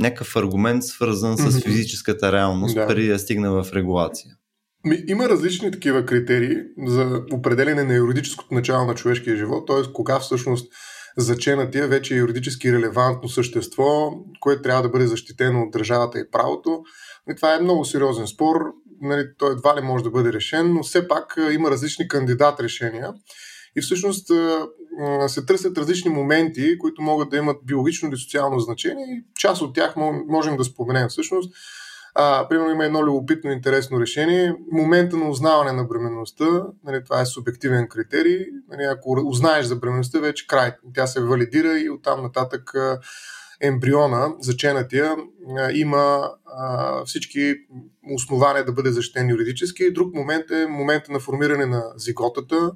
някакъв 0.00 0.36
аргумент, 0.36 0.84
свързан 0.84 1.36
с 1.36 1.60
физическата 1.60 2.32
реалност, 2.32 2.74
да. 2.74 2.86
преди 2.86 3.08
да 3.08 3.18
стигне 3.18 3.48
в 3.48 3.66
регулация. 3.74 4.30
Има 5.08 5.28
различни 5.28 5.70
такива 5.70 6.06
критерии 6.06 6.56
за 6.86 7.22
определене 7.32 7.84
на 7.84 7.94
юридическото 7.94 8.54
начало 8.54 8.86
на 8.86 8.94
човешкия 8.94 9.36
живот, 9.36 9.66
т.е. 9.66 9.92
кога 9.92 10.20
всъщност 10.20 10.72
заченатия 11.16 11.88
вече 11.88 12.14
е 12.14 12.18
юридически 12.18 12.72
релевантно 12.72 13.28
същество, 13.28 14.12
което 14.40 14.62
трябва 14.62 14.82
да 14.82 14.88
бъде 14.88 15.06
защитено 15.06 15.62
от 15.62 15.70
държавата 15.70 16.18
и 16.18 16.30
правото. 16.30 16.82
И 17.30 17.36
това 17.36 17.54
е 17.54 17.60
много 17.60 17.84
сериозен 17.84 18.26
спор, 18.26 18.56
нали, 19.00 19.24
той 19.38 19.52
едва 19.52 19.76
ли 19.76 19.80
може 19.80 20.04
да 20.04 20.10
бъде 20.10 20.32
решен, 20.32 20.74
но 20.74 20.82
все 20.82 21.08
пак 21.08 21.36
има 21.52 21.70
различни 21.70 22.08
кандидат 22.08 22.60
решения. 22.60 23.12
И 23.76 23.80
всъщност 23.80 24.30
се 25.26 25.46
търсят 25.46 25.78
различни 25.78 26.10
моменти, 26.10 26.78
които 26.78 27.02
могат 27.02 27.30
да 27.30 27.36
имат 27.36 27.56
биологично 27.64 28.08
или 28.08 28.16
социално 28.16 28.58
значение 28.58 29.06
и 29.06 29.24
част 29.38 29.62
от 29.62 29.74
тях 29.74 29.94
можем 30.28 30.56
да 30.56 30.64
споменем 30.64 31.08
всъщност. 31.08 31.54
А, 32.14 32.48
примерно 32.48 32.70
има 32.70 32.84
едно 32.84 33.02
любопитно 33.02 33.50
интересно 33.50 34.00
решение. 34.00 34.54
Момента 34.72 35.16
на 35.16 35.30
узнаване 35.30 35.72
на 35.72 35.84
бременността, 35.84 36.44
нали, 36.84 37.04
това 37.04 37.20
е 37.20 37.26
субективен 37.26 37.88
критерий. 37.88 38.46
Нали, 38.68 38.82
ако 38.82 39.22
узнаеш 39.24 39.66
за 39.66 39.76
бременността, 39.76 40.20
вече 40.20 40.46
край. 40.46 40.72
Тя 40.94 41.06
се 41.06 41.20
валидира 41.20 41.78
и 41.78 41.90
оттам 41.90 42.22
нататък 42.22 42.72
ембриона, 43.60 44.34
заченатия, 44.40 45.16
има 45.72 46.30
а, 46.46 47.04
всички 47.04 47.54
основания 48.14 48.64
да 48.64 48.72
бъде 48.72 48.90
защитен 48.90 49.30
юридически. 49.30 49.92
Друг 49.92 50.14
момент 50.14 50.50
е 50.50 50.66
момента 50.66 51.12
на 51.12 51.20
формиране 51.20 51.66
на 51.66 51.92
зиготата, 51.96 52.72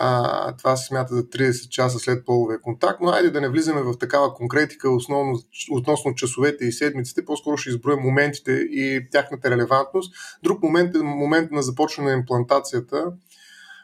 а, 0.00 0.56
това 0.56 0.76
се 0.76 0.86
смята 0.86 1.14
за 1.14 1.22
30 1.22 1.68
часа 1.68 1.98
след 1.98 2.24
половия 2.24 2.60
контакт, 2.60 3.00
но 3.02 3.10
айде 3.10 3.30
да 3.30 3.40
не 3.40 3.48
влизаме 3.48 3.82
в 3.82 3.98
такава 3.98 4.34
конкретика 4.34 4.90
основно, 4.90 5.38
относно 5.70 6.14
часовете 6.14 6.64
и 6.64 6.72
седмиците, 6.72 7.24
по-скоро 7.24 7.56
ще 7.56 7.70
изброя 7.70 7.96
моментите 7.96 8.52
и 8.52 9.08
тяхната 9.12 9.50
релевантност. 9.50 10.14
Друг 10.42 10.62
момент 10.62 10.96
е 10.96 10.98
момент 10.98 11.50
на 11.50 11.62
започване 11.62 12.10
на 12.10 12.18
имплантацията 12.18 13.04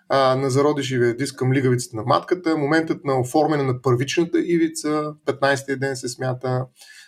а, 0.08 0.36
на 0.36 0.50
зародишивия 0.50 1.16
диск 1.16 1.36
към 1.36 1.52
лигавицата 1.52 1.96
на 1.96 2.02
матката, 2.02 2.56
моментът 2.56 3.04
на 3.04 3.20
оформяне 3.20 3.62
на 3.62 3.82
първичната 3.82 4.38
ивица, 4.44 5.12
15-ти 5.26 5.76
ден 5.76 5.96
се 5.96 6.08
смята, 6.08 6.66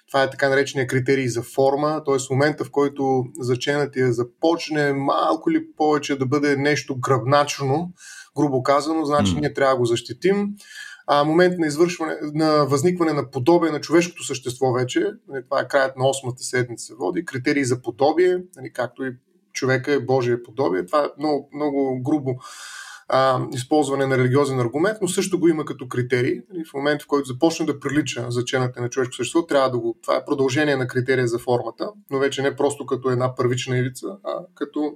това 0.09 0.23
е 0.23 0.31
така 0.31 0.49
наречения 0.49 0.87
критерий 0.87 1.29
за 1.29 1.43
форма, 1.43 2.03
т.е. 2.07 2.17
момента 2.31 2.65
в 2.65 2.71
който 2.71 3.25
заченатия 3.39 4.13
започне 4.13 4.93
малко 4.93 5.51
или 5.51 5.73
повече 5.77 6.19
да 6.19 6.27
бъде 6.27 6.57
нещо 6.57 6.97
гръбначно, 7.01 7.93
грубо 8.37 8.63
казано, 8.63 9.05
значи 9.05 9.33
mm. 9.33 9.41
ние 9.41 9.53
трябва 9.53 9.75
да 9.75 9.79
го 9.79 9.85
защитим. 9.85 10.49
А, 11.07 11.25
момент 11.25 11.59
на 11.59 11.67
извършване, 11.67 12.15
на 12.35 12.65
възникване 12.65 13.13
на 13.13 13.31
подобие 13.31 13.71
на 13.71 13.81
човешкото 13.81 14.25
същество 14.25 14.73
вече, 14.73 15.07
нали, 15.29 15.45
това 15.45 15.61
е 15.61 15.69
краят 15.69 15.97
на 15.97 16.05
8-та 16.05 16.43
седмица 16.43 16.87
се 16.87 16.95
води, 16.95 17.25
критерии 17.25 17.65
за 17.65 17.83
подобие, 17.83 18.39
нали, 18.57 18.73
както 18.73 19.05
и 19.05 19.11
човека 19.53 19.93
е 19.93 20.01
Божие 20.01 20.43
подобие. 20.43 20.87
Това 20.87 21.05
е 21.05 21.09
много, 21.19 21.51
много 21.55 22.03
грубо 22.03 22.35
а, 23.09 23.47
използване 23.55 24.07
на 24.07 24.19
религиозен 24.19 24.61
аргумент, 24.61 24.99
но 25.03 25.09
също 25.09 25.39
го 25.39 25.49
има 25.49 25.65
като 25.65 25.89
критерий. 25.89 26.41
Нали, 26.51 26.65
в 26.71 26.75
момента, 26.75 27.05
в 27.05 27.07
който 27.07 27.27
започне 27.29 27.67
да 27.67 27.81
прилича 27.81 28.27
зачената 28.29 28.81
на 28.81 28.91
човешко 28.91 29.15
същество, 29.15 29.47
трябва 29.47 29.71
да 29.71 29.79
го. 29.79 29.97
Това 30.03 30.17
е 30.17 30.25
продължение 30.25 30.77
на 30.77 30.87
критерия 30.87 31.29
за 31.29 31.39
формата, 31.39 31.91
но 32.11 32.19
вече 32.19 32.43
не 32.43 32.57
просто 32.57 32.87
като 32.87 33.11
една 33.11 33.35
първична 33.35 33.79
ивица, 33.79 34.07
а 34.25 34.47
като 34.55 34.95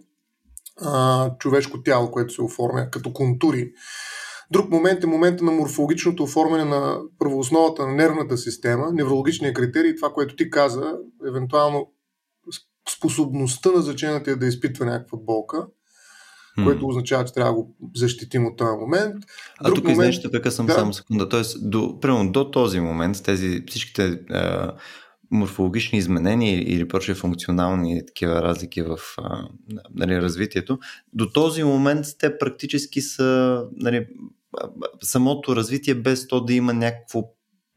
а, 0.80 1.30
човешко 1.38 1.82
тяло, 1.82 2.10
което 2.10 2.34
се 2.34 2.42
оформя 2.42 2.90
като 2.90 3.12
контури. 3.12 3.72
Друг 4.52 4.70
момент 4.70 5.04
е 5.04 5.06
момента 5.06 5.44
на 5.44 5.52
морфологичното 5.52 6.22
оформяне 6.22 6.64
на 6.64 6.98
първоосновата 7.18 7.86
на 7.86 7.92
нервната 7.92 8.36
система, 8.36 8.92
неврологичния 8.92 9.54
критерий, 9.54 9.96
това, 9.96 10.12
което 10.12 10.36
ти 10.36 10.50
каза, 10.50 10.94
евентуално 11.28 11.92
способността 12.96 13.70
на 13.70 13.82
зачената 13.82 14.30
е 14.30 14.36
да 14.36 14.46
изпитва 14.46 14.86
някаква 14.86 15.18
болка, 15.18 15.66
mm. 16.58 16.64
което 16.64 16.86
означава, 16.86 17.24
че 17.24 17.32
трябва 17.32 17.52
да 17.52 17.56
го 17.56 17.76
защитим 17.96 18.46
от 18.46 18.56
този 18.56 18.76
момент. 18.80 19.14
Друг 19.14 19.24
а 19.60 19.74
тук 19.74 19.84
момент... 19.84 20.14
извинете, 20.14 20.30
така 20.30 20.50
съм 20.50 20.66
да. 20.66 20.72
само 20.72 20.92
секунда. 20.92 21.28
Тоест, 21.28 21.70
до, 21.70 22.00
примерно, 22.00 22.32
до 22.32 22.50
този 22.50 22.80
момент, 22.80 23.22
тези 23.24 23.64
всичките 23.68 24.20
морфологични 25.30 25.98
изменения 25.98 26.62
или 26.62 26.88
прочие 26.88 27.14
функционални 27.14 28.06
такива 28.06 28.42
разлики 28.42 28.82
в 28.82 28.98
нали, 29.94 30.22
развитието, 30.22 30.78
до 31.12 31.30
този 31.30 31.62
момент 31.62 32.06
те 32.18 32.38
практически 32.38 33.00
са 33.00 33.62
нали, 33.76 34.06
самото 35.02 35.56
развитие 35.56 35.94
без 35.94 36.28
то 36.28 36.44
да 36.44 36.52
има 36.52 36.72
някакво 36.72 37.22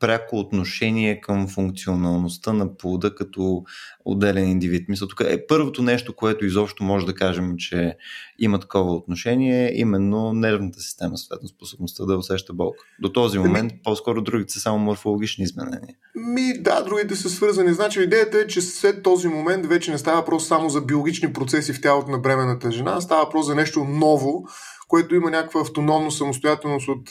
пряко 0.03 0.39
отношение 0.39 1.21
към 1.21 1.47
функционалността 1.47 2.53
на 2.53 2.77
плода 2.77 3.15
като 3.15 3.63
отделен 4.05 4.49
индивид. 4.49 4.89
Мисля, 4.89 5.07
тук 5.07 5.21
е 5.25 5.47
първото 5.47 5.83
нещо, 5.83 6.15
което 6.15 6.45
изобщо 6.45 6.83
може 6.83 7.05
да 7.05 7.13
кажем, 7.13 7.53
че 7.57 7.95
има 8.39 8.59
такова 8.59 8.93
отношение, 8.93 9.65
е 9.67 9.71
именно 9.75 10.33
нервната 10.33 10.79
система, 10.79 11.17
съответно 11.17 11.47
способността 11.47 12.05
да 12.05 12.17
усеща 12.17 12.53
болка. 12.53 12.83
До 13.01 13.09
този 13.09 13.39
момент 13.39 13.71
ми... 13.71 13.79
по-скоро 13.83 14.21
другите 14.21 14.53
са 14.53 14.59
само 14.59 14.79
морфологични 14.79 15.43
изменения. 15.43 15.95
Ми, 16.15 16.53
да, 16.59 16.81
другите 16.81 17.15
са 17.15 17.29
свързани. 17.29 17.73
Значи 17.73 18.01
идеята 18.01 18.37
е, 18.37 18.47
че 18.47 18.61
след 18.61 19.03
този 19.03 19.27
момент 19.27 19.65
вече 19.65 19.91
не 19.91 19.97
става 19.97 20.17
въпрос 20.17 20.47
само 20.47 20.69
за 20.69 20.81
биологични 20.81 21.33
процеси 21.33 21.73
в 21.73 21.81
тялото 21.81 22.11
на 22.11 22.17
бременната 22.17 22.71
жена, 22.71 23.01
става 23.01 23.23
въпрос 23.23 23.45
за 23.45 23.55
нещо 23.55 23.83
ново, 23.83 24.47
което 24.87 25.15
има 25.15 25.31
някаква 25.31 25.61
автономна 25.61 26.11
самостоятелност 26.11 26.87
от 26.87 27.09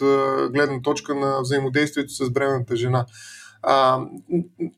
гледна 0.53 0.83
точка 0.83 1.15
на 1.15 1.41
взаимодействието 1.41 2.13
с 2.13 2.31
бременната 2.31 2.77
жена. 2.77 3.07
А, 3.65 4.01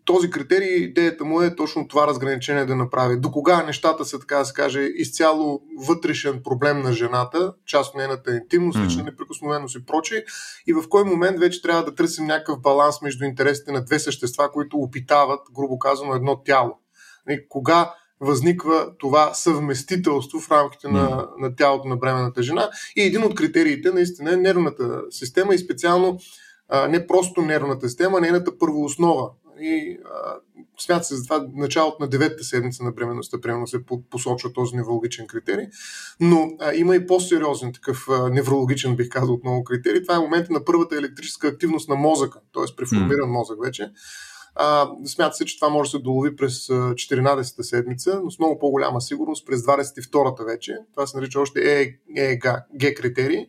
този 0.04 0.30
критерий, 0.30 0.74
идеята 0.74 1.24
му 1.24 1.42
е 1.42 1.56
точно 1.56 1.88
това 1.88 2.06
разграничение 2.06 2.64
да 2.64 2.76
направи. 2.76 3.20
До 3.20 3.30
кога 3.30 3.62
нещата 3.62 4.04
са, 4.04 4.18
така 4.18 4.36
да 4.36 4.44
се 4.44 4.52
каже, 4.52 4.80
изцяло 4.80 5.60
вътрешен 5.78 6.40
проблем 6.44 6.82
на 6.82 6.92
жената, 6.92 7.52
част 7.66 7.90
от 7.90 7.96
нейната 7.96 8.36
интимност, 8.36 8.78
лична 8.78 9.02
mm-hmm. 9.02 9.04
неприкосновеност 9.04 9.76
и 9.76 9.86
прочее, 9.86 10.24
и 10.66 10.72
в 10.72 10.82
кой 10.88 11.04
момент 11.04 11.38
вече 11.38 11.62
трябва 11.62 11.84
да 11.84 11.94
търсим 11.94 12.26
някакъв 12.26 12.60
баланс 12.60 13.02
между 13.02 13.24
интересите 13.24 13.72
на 13.72 13.84
две 13.84 13.98
същества, 13.98 14.52
които 14.52 14.76
опитават, 14.76 15.40
грубо 15.54 15.78
казано, 15.78 16.14
едно 16.14 16.42
тяло. 16.42 16.78
И 17.30 17.48
кога 17.48 17.94
възниква 18.24 18.90
това 18.98 19.34
съвместителство 19.34 20.40
в 20.40 20.50
рамките 20.50 20.88
на, 20.88 21.28
на 21.38 21.56
тялото 21.56 21.88
на 21.88 21.96
бременната 21.96 22.42
жена. 22.42 22.70
И 22.96 23.02
един 23.02 23.24
от 23.24 23.34
критериите 23.34 23.90
наистина 23.90 24.32
е 24.32 24.36
нервната 24.36 25.02
система 25.10 25.54
и 25.54 25.58
специално 25.58 26.18
а, 26.68 26.88
не 26.88 27.06
просто 27.06 27.42
нервната 27.42 27.88
система, 27.88 28.20
нейната 28.20 28.58
първооснова. 28.58 29.30
И 29.60 29.98
а, 30.04 30.34
смята 30.78 31.04
се 31.04 31.16
за 31.16 31.24
това 31.24 31.46
началото 31.54 31.96
на 32.00 32.08
деветата 32.08 32.44
седмица 32.44 32.84
на 32.84 32.92
бременността, 32.92 33.40
примерно 33.40 33.66
се 33.66 33.78
посочва 34.10 34.52
този 34.52 34.76
неврологичен 34.76 35.26
критерий, 35.26 35.66
но 36.20 36.50
а, 36.60 36.74
има 36.74 36.96
и 36.96 37.06
по-сериозен 37.06 37.72
такъв 37.72 38.06
а, 38.08 38.28
неврологичен, 38.28 38.96
бих 38.96 39.08
казал, 39.08 39.34
отново 39.34 39.64
критерий. 39.64 40.02
Това 40.02 40.14
е 40.14 40.18
момента 40.18 40.52
на 40.52 40.64
първата 40.64 40.96
електрическа 40.96 41.48
активност 41.48 41.88
на 41.88 41.94
мозъка, 41.94 42.40
т.е. 42.54 42.76
преформиран 42.76 43.30
мозък 43.30 43.58
вече. 43.64 43.90
А, 44.54 44.88
смята 45.06 45.36
се, 45.36 45.44
че 45.44 45.58
това 45.58 45.68
може 45.68 45.90
да 45.90 45.98
се 45.98 46.02
долови 46.02 46.36
през 46.36 46.66
14-та 46.66 47.62
седмица, 47.62 48.20
но 48.24 48.30
с 48.30 48.38
много 48.38 48.58
по-голяма 48.58 49.00
сигурност 49.00 49.46
през 49.46 49.60
22-та 49.60 50.44
вече. 50.44 50.76
Това 50.94 51.06
се 51.06 51.16
нарича 51.16 51.40
още 51.40 51.88
ЕЕГ 52.16 52.46
критерий. 52.96 53.46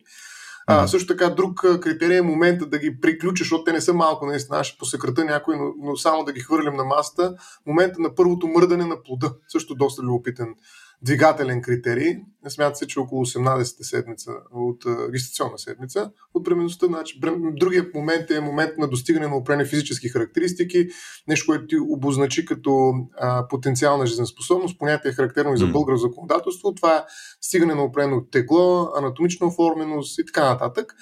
А, 0.68 0.86
също 0.86 1.14
така, 1.14 1.30
друг 1.30 1.60
критерий 1.80 2.18
е 2.18 2.22
момента 2.22 2.66
да 2.66 2.78
ги 2.78 3.00
приключиш, 3.00 3.46
защото 3.46 3.64
те 3.64 3.72
не 3.72 3.80
са 3.80 3.94
малко, 3.94 4.26
наистина, 4.26 4.64
ще 4.64 4.78
посъкрата 4.78 5.24
някой, 5.24 5.56
но, 5.56 5.72
но 5.78 5.96
само 5.96 6.24
да 6.24 6.32
ги 6.32 6.40
хвърлим 6.40 6.74
на 6.74 6.84
масата. 6.84 7.36
Момента 7.66 8.00
на 8.00 8.14
първото 8.14 8.48
мърдане 8.48 8.84
на 8.84 9.02
плода, 9.02 9.32
също 9.48 9.74
доста 9.74 10.02
любопитен 10.02 10.54
двигателен 11.02 11.62
критерий. 11.62 12.16
Смята 12.48 12.76
се, 12.76 12.86
че 12.86 13.00
около 13.00 13.24
18-та 13.24 13.84
седмица 13.84 14.30
от 14.52 14.84
гестационна 15.12 15.58
седмица 15.58 16.10
от 16.34 16.42
бременността. 16.42 16.86
Значи, 16.86 17.20
другият 17.52 17.94
момент 17.94 18.30
е 18.30 18.40
момент 18.40 18.70
на 18.78 18.88
достигане 18.88 19.26
на 19.26 19.36
определени 19.36 19.68
физически 19.68 20.08
характеристики, 20.08 20.88
нещо, 21.28 21.46
което 21.46 21.66
ти 21.66 21.76
обозначи 21.78 22.44
като 22.44 22.92
а, 23.16 23.48
потенциална 23.48 24.06
жизнеспособност. 24.06 24.78
Понятие 24.78 25.10
е 25.10 25.14
характерно 25.14 25.54
и 25.54 25.58
за 25.58 25.66
българско 25.66 26.08
законодателство. 26.08 26.74
Това 26.74 26.96
е 26.96 27.02
стигане 27.40 27.74
на 27.74 27.82
определено 27.82 28.24
тегло, 28.24 28.88
анатомична 28.96 29.46
оформеност 29.46 30.18
и 30.18 30.26
така 30.26 30.44
нататък. 30.44 30.94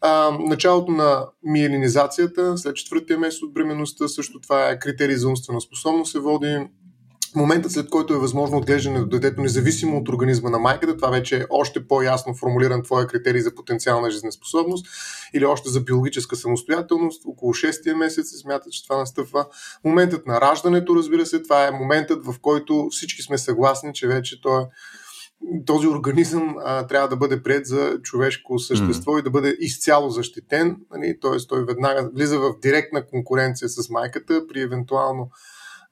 А, 0.00 0.38
началото 0.40 0.92
на 0.92 1.26
миелинизацията, 1.42 2.58
след 2.58 2.76
четвъртия 2.76 3.18
месец 3.18 3.42
от 3.42 3.54
бременността, 3.54 4.08
също 4.08 4.40
това 4.40 4.68
е 4.68 4.78
критерий 4.78 5.16
за 5.16 5.28
умствена 5.28 5.60
способност, 5.60 6.12
се 6.12 6.18
води 6.18 6.66
моментът, 7.36 7.72
след 7.72 7.90
който 7.90 8.14
е 8.14 8.18
възможно 8.18 8.58
отглеждане 8.58 8.98
на 8.98 9.08
детето, 9.08 9.40
независимо 9.40 9.98
от 9.98 10.08
организма 10.08 10.50
на 10.50 10.58
майката, 10.58 10.96
това 10.96 11.10
вече 11.10 11.36
е 11.36 11.44
още 11.50 11.86
по-ясно 11.88 12.34
формулиран 12.34 12.82
твоя 12.82 13.06
критерий 13.06 13.40
за 13.40 13.54
потенциална 13.54 14.10
жизнеспособност 14.10 14.86
или 15.34 15.44
още 15.44 15.70
за 15.70 15.80
биологическа 15.80 16.36
самостоятелност. 16.36 17.22
Около 17.26 17.52
6-я 17.52 17.96
месец 17.96 18.30
се 18.30 18.38
смята, 18.38 18.70
че 18.70 18.84
това 18.84 18.96
настъпва. 18.96 19.46
Моментът 19.84 20.26
на 20.26 20.40
раждането, 20.40 20.96
разбира 20.96 21.26
се, 21.26 21.42
това 21.42 21.66
е 21.66 21.70
моментът, 21.70 22.26
в 22.26 22.34
който 22.42 22.88
всички 22.90 23.22
сме 23.22 23.38
съгласни, 23.38 23.94
че 23.94 24.08
вече 24.08 24.40
той 24.40 24.62
е 24.62 24.66
този 25.66 25.88
организъм 25.88 26.56
а, 26.64 26.86
трябва 26.86 27.08
да 27.08 27.16
бъде 27.16 27.42
пред 27.42 27.66
за 27.66 27.98
човешко 28.02 28.58
същество 28.58 29.12
mm. 29.12 29.20
и 29.20 29.22
да 29.22 29.30
бъде 29.30 29.56
изцяло 29.60 30.10
защитен. 30.10 30.76
Нали? 30.90 31.18
Т.е. 31.22 31.46
той 31.48 31.64
веднага 31.64 32.10
влиза 32.14 32.38
в 32.38 32.54
директна 32.62 33.06
конкуренция 33.06 33.68
с 33.68 33.90
майката 33.90 34.46
при 34.46 34.60
евентуално 34.60 35.30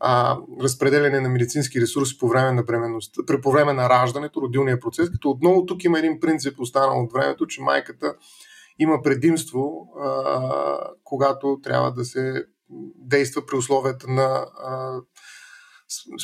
а, 0.04 0.38
разпределяне 0.62 1.20
на 1.20 1.28
медицински 1.28 1.80
ресурси 1.80 2.18
по 2.18 2.28
време 2.28 2.52
на 2.52 2.62
бременността, 2.62 3.22
при 3.26 3.40
по 3.40 3.52
време 3.52 3.72
на 3.72 3.88
раждането, 3.88 4.40
родилния 4.40 4.80
процес, 4.80 5.10
като 5.10 5.30
отново 5.30 5.66
тук 5.66 5.84
има 5.84 5.98
един 5.98 6.20
принцип 6.20 6.60
останал 6.60 7.02
от 7.02 7.12
времето, 7.12 7.46
че 7.46 7.62
майката 7.62 8.14
има 8.78 9.02
предимство, 9.02 9.88
а, 10.00 10.78
когато 11.04 11.60
трябва 11.62 11.92
да 11.92 12.04
се 12.04 12.44
действа 12.96 13.46
при 13.46 13.56
условията 13.56 14.06
на 14.08 14.46
а, 14.62 15.00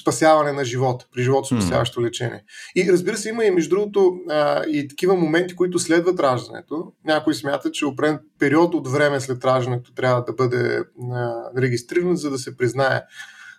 спасяване 0.01 0.53
на 0.53 0.65
живота, 0.65 1.07
при 1.13 1.23
живото 1.23 1.47
спасяващо 1.47 2.03
лечение. 2.03 2.45
И 2.77 2.93
разбира 2.93 3.17
се, 3.17 3.29
има 3.29 3.45
и 3.45 3.51
между 3.51 3.71
другото 3.77 4.13
а, 4.31 4.65
и 4.65 4.89
такива 4.89 5.15
моменти, 5.15 5.57
които 5.57 5.79
следват 5.79 6.21
раждането. 6.21 6.93
Някой 7.05 7.35
смята, 7.35 7.71
че 7.71 7.87
определен 7.87 8.21
период 8.39 8.75
от 8.75 8.89
време 8.89 9.21
след 9.21 9.45
раждането 9.45 9.95
трябва 9.95 10.25
да 10.25 10.33
бъде 10.33 10.85
а, 11.13 11.35
регистриран, 11.57 12.17
за 12.17 12.31
да 12.31 12.39
се 12.39 12.57
признае 12.57 13.03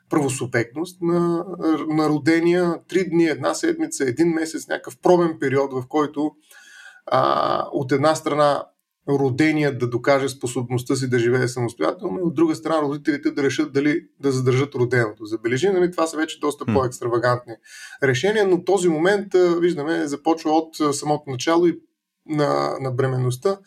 правосубектност 0.10 1.02
на, 1.02 1.46
на 1.88 2.10
родения 2.10 2.76
три 2.88 3.10
дни, 3.10 3.26
една 3.26 3.54
седмица, 3.54 4.06
един 4.06 4.28
месец, 4.28 4.68
някакъв 4.68 4.98
пробен 5.04 5.38
период, 5.40 5.74
в 5.74 5.84
който 5.88 6.32
а, 7.06 7.64
от 7.72 7.92
една 7.92 8.16
страна 8.16 8.64
роденият 9.10 9.80
да 9.80 9.90
докаже 9.90 10.30
способността 10.30 10.96
си 10.96 11.10
да 11.10 11.20
живее 11.20 11.48
самостоятелно, 11.48 12.20
и 12.20 12.24
от 12.24 12.36
друга 12.36 12.56
страна 12.56 12.82
родителите 12.82 13.32
да 13.32 13.44
решат 13.44 13.74
дали 13.74 14.02
да 14.20 14.32
задържат 14.32 14.76
роденото. 14.76 15.26
Забележи, 15.26 15.70
нали, 15.70 15.92
това 15.92 16.08
са 16.08 16.18
вече 16.18 16.40
доста 16.40 16.66
по-екстравагантни 16.66 17.54
решения, 18.04 18.48
но 18.48 18.64
този 18.64 18.90
момент, 18.90 19.28
виждаме, 19.60 20.08
започва 20.08 20.52
от 20.52 20.96
самото 20.96 21.30
начало 21.30 21.68
и 21.68 21.80
на, 22.26 22.78
на 22.82 22.92
бременността 22.92 23.58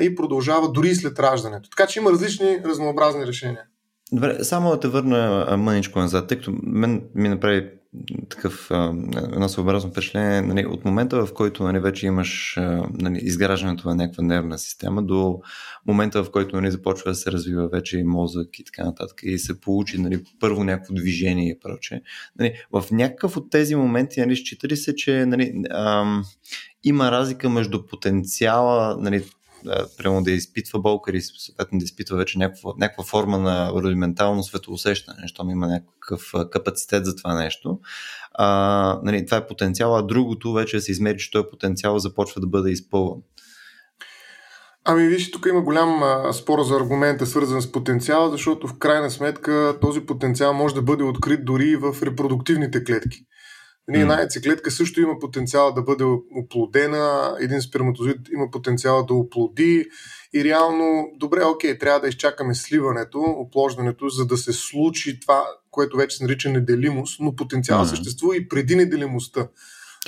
и 0.00 0.14
продължава 0.14 0.72
дори 0.72 0.88
и 0.88 0.94
след 0.94 1.18
раждането. 1.18 1.70
Така 1.70 1.86
че 1.86 1.98
има 2.00 2.10
различни 2.10 2.60
разнообразни 2.64 3.26
решения. 3.26 3.64
Добре, 4.12 4.44
само 4.44 4.70
да 4.70 4.80
те 4.80 4.88
върна 4.88 5.56
мъничко 5.56 5.98
назад, 5.98 6.28
тъй 6.28 6.38
като 6.38 6.54
мен 6.62 7.02
ми 7.14 7.28
направи 7.28 7.70
такъв 8.28 8.70
едно 9.32 9.48
съобразно 9.48 9.90
впечатление 9.90 10.42
нали, 10.42 10.66
от 10.66 10.84
момента, 10.84 11.26
в 11.26 11.34
който 11.34 11.62
нали, 11.62 11.78
вече 11.78 12.06
имаш 12.06 12.58
нали, 12.92 13.18
изграждането 13.22 13.88
на 13.88 13.94
някаква 13.94 14.24
нервна 14.24 14.58
система 14.58 15.02
до 15.02 15.40
момента, 15.86 16.24
в 16.24 16.30
който 16.30 16.56
нали, 16.56 16.70
започва 16.70 17.10
да 17.10 17.14
се 17.14 17.32
развива 17.32 17.68
вече 17.68 17.98
и 17.98 18.04
мозък 18.04 18.58
и 18.58 18.64
така 18.64 18.84
нататък 18.84 19.20
и 19.22 19.38
се 19.38 19.60
получи 19.60 20.00
нали, 20.00 20.24
първо 20.40 20.64
някакво 20.64 20.94
движение 20.94 21.50
и 21.50 21.60
прочее. 21.60 22.00
Нали, 22.38 22.54
в 22.72 22.84
някакъв 22.90 23.36
от 23.36 23.50
тези 23.50 23.74
моменти 23.74 24.20
нали, 24.20 24.36
счита 24.36 24.68
ли 24.68 24.76
се, 24.76 24.94
че 24.94 25.26
нали, 25.26 25.62
ам, 25.70 26.24
има 26.84 27.10
разлика 27.10 27.50
между 27.50 27.86
потенциала, 27.86 28.96
нали, 29.00 29.24
прямо 29.98 30.22
да 30.22 30.30
изпитва 30.30 30.80
болка 30.80 31.10
или 31.10 31.20
съответно 31.20 31.78
да 31.78 31.84
изпитва 31.84 32.16
вече 32.16 32.38
някаква, 32.38 32.72
някаква 32.78 33.04
форма 33.04 33.38
на 33.38 33.72
рудиментално 33.72 34.42
светоусещане, 34.42 35.18
защото 35.22 35.50
има 35.50 35.66
някакъв 35.66 36.32
капацитет 36.50 37.04
за 37.04 37.16
това 37.16 37.34
нещо. 37.34 37.78
А, 38.32 39.00
нали, 39.02 39.26
това 39.26 39.36
е 39.36 39.46
потенциал, 39.46 39.96
а 39.96 40.02
другото 40.02 40.52
вече 40.52 40.80
се 40.80 40.92
измери, 40.92 41.18
че 41.18 41.30
този 41.30 41.46
потенциал 41.50 41.98
започва 41.98 42.40
да 42.40 42.46
бъде 42.46 42.70
изпълван. 42.70 43.20
Ами 44.84 45.08
виж, 45.08 45.30
тук 45.30 45.46
има 45.46 45.60
голям 45.60 46.02
а, 46.02 46.32
спор 46.32 46.62
за 46.62 46.76
аргумента, 46.76 47.26
свързан 47.26 47.62
с 47.62 47.72
потенциала, 47.72 48.30
защото 48.30 48.68
в 48.68 48.78
крайна 48.78 49.10
сметка 49.10 49.78
този 49.80 50.00
потенциал 50.00 50.54
може 50.54 50.74
да 50.74 50.82
бъде 50.82 51.04
открит 51.04 51.44
дори 51.44 51.76
в 51.76 52.02
репродуктивните 52.02 52.84
клетки. 52.84 53.18
Нали, 53.88 54.00
една 54.00 54.18
яйцеклетка 54.18 54.70
също 54.70 55.00
има 55.00 55.18
потенциал 55.18 55.72
да 55.72 55.82
бъде 55.82 56.04
оплодена, 56.36 57.36
един 57.40 57.62
сперматозит 57.62 58.18
има 58.32 58.50
потенциал 58.50 59.06
да 59.06 59.14
оплоди 59.14 59.88
и 60.34 60.44
реално, 60.44 61.08
добре, 61.16 61.44
окей, 61.44 61.78
трябва 61.78 62.00
да 62.00 62.08
изчакаме 62.08 62.54
сливането, 62.54 63.20
оплождането, 63.20 64.08
за 64.08 64.26
да 64.26 64.36
се 64.36 64.52
случи 64.52 65.20
това, 65.20 65.44
което 65.70 65.96
вече 65.96 66.16
се 66.16 66.24
нарича 66.24 66.50
неделимост, 66.50 67.20
но 67.20 67.36
потенциал 67.36 67.84
mm-hmm. 67.84 67.88
съществува 67.88 68.36
и 68.36 68.48
преди 68.48 68.76
неделимостта. 68.76 69.48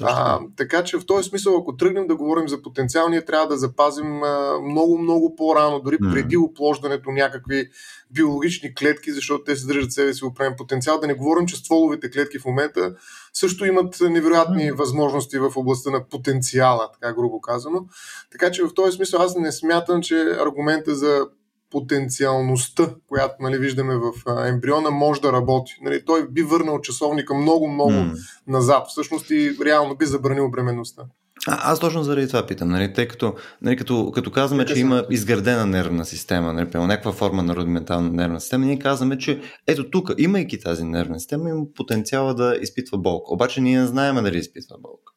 А, 0.01 0.41
така 0.57 0.85
че 0.85 0.99
в 0.99 1.07
този 1.07 1.29
смисъл, 1.29 1.57
ако 1.57 1.77
тръгнем 1.77 2.07
да 2.07 2.17
говорим 2.17 2.49
за 2.49 2.63
потенциал, 2.63 3.09
ние 3.09 3.25
трябва 3.25 3.47
да 3.47 3.57
запазим 3.57 4.23
а, 4.23 4.59
много, 4.71 4.99
много 4.99 5.37
по-рано, 5.37 5.81
дори 5.81 5.97
mm. 5.97 6.13
преди 6.13 6.37
оплождането 6.37 7.11
някакви 7.11 7.69
биологични 8.11 8.75
клетки, 8.75 9.13
защото 9.13 9.45
те 9.45 9.57
съдържат 9.57 9.91
в 9.91 9.95
себе 9.95 10.15
си 10.15 10.25
определен 10.25 10.57
потенциал. 10.59 11.01
Да 11.01 11.07
не 11.07 11.15
говорим, 11.15 11.47
че 11.47 11.57
стволовите 11.57 12.11
клетки 12.11 12.39
в 12.39 12.45
момента 12.45 12.95
също 13.33 13.67
имат 13.67 14.01
невероятни 14.01 14.73
възможности 14.73 15.39
в 15.39 15.53
областта 15.57 15.91
на 15.91 16.09
потенциала, 16.09 16.89
така 16.93 17.15
грубо 17.15 17.41
казано. 17.41 17.87
Така 18.33 18.51
че 18.51 18.63
в 18.63 18.75
този 18.75 18.97
смисъл 18.97 19.21
аз 19.23 19.37
не 19.37 19.53
смятам, 19.53 20.03
че 20.03 20.37
аргумента 20.41 20.95
за 20.95 21.27
потенциалността, 21.71 22.95
която 23.09 23.35
нали, 23.41 23.59
виждаме 23.59 23.97
в 23.97 24.13
ембриона, 24.49 24.91
може 24.91 25.21
да 25.21 25.33
работи. 25.33 25.79
Нали, 25.83 26.05
той 26.05 26.29
би 26.29 26.43
върнал 26.43 26.81
часовника 26.81 27.35
много-много 27.35 27.91
mm. 27.91 28.17
назад, 28.47 28.87
всъщност 28.89 29.31
и 29.31 29.57
реално 29.65 29.97
би 29.97 30.07
забранил 30.07 30.51
бременността. 30.51 31.03
А, 31.47 31.73
аз 31.73 31.81
точно 31.81 32.03
заради 32.03 32.29
това 32.29 32.47
питам, 32.47 32.69
нали, 32.69 32.93
тъй 32.93 33.09
като, 33.09 33.35
нали, 33.63 33.77
като, 33.77 34.11
като 34.11 34.31
казваме, 34.31 34.65
че 34.65 34.79
има 34.79 35.05
изградена 35.11 35.67
нервна 35.67 36.05
система, 36.05 36.53
нали, 36.53 36.69
някаква 36.75 37.13
форма 37.13 37.43
на 37.43 37.57
рудиментална 37.57 38.11
нервна 38.11 38.41
система, 38.41 38.67
ние 38.67 38.79
казваме, 38.79 39.19
че 39.19 39.41
ето 39.67 39.91
тук, 39.91 40.11
имайки 40.19 40.61
тази 40.61 40.85
нервна 40.85 41.21
система, 41.21 41.51
има 41.51 41.65
потенциала 41.75 42.35
да 42.35 42.57
изпитва 42.61 42.99
болка. 42.99 43.35
Обаче 43.35 43.61
ние 43.61 43.81
не 43.81 43.87
знаем 43.87 44.25
дали 44.25 44.39
изпитва 44.39 44.77
болка. 44.81 45.13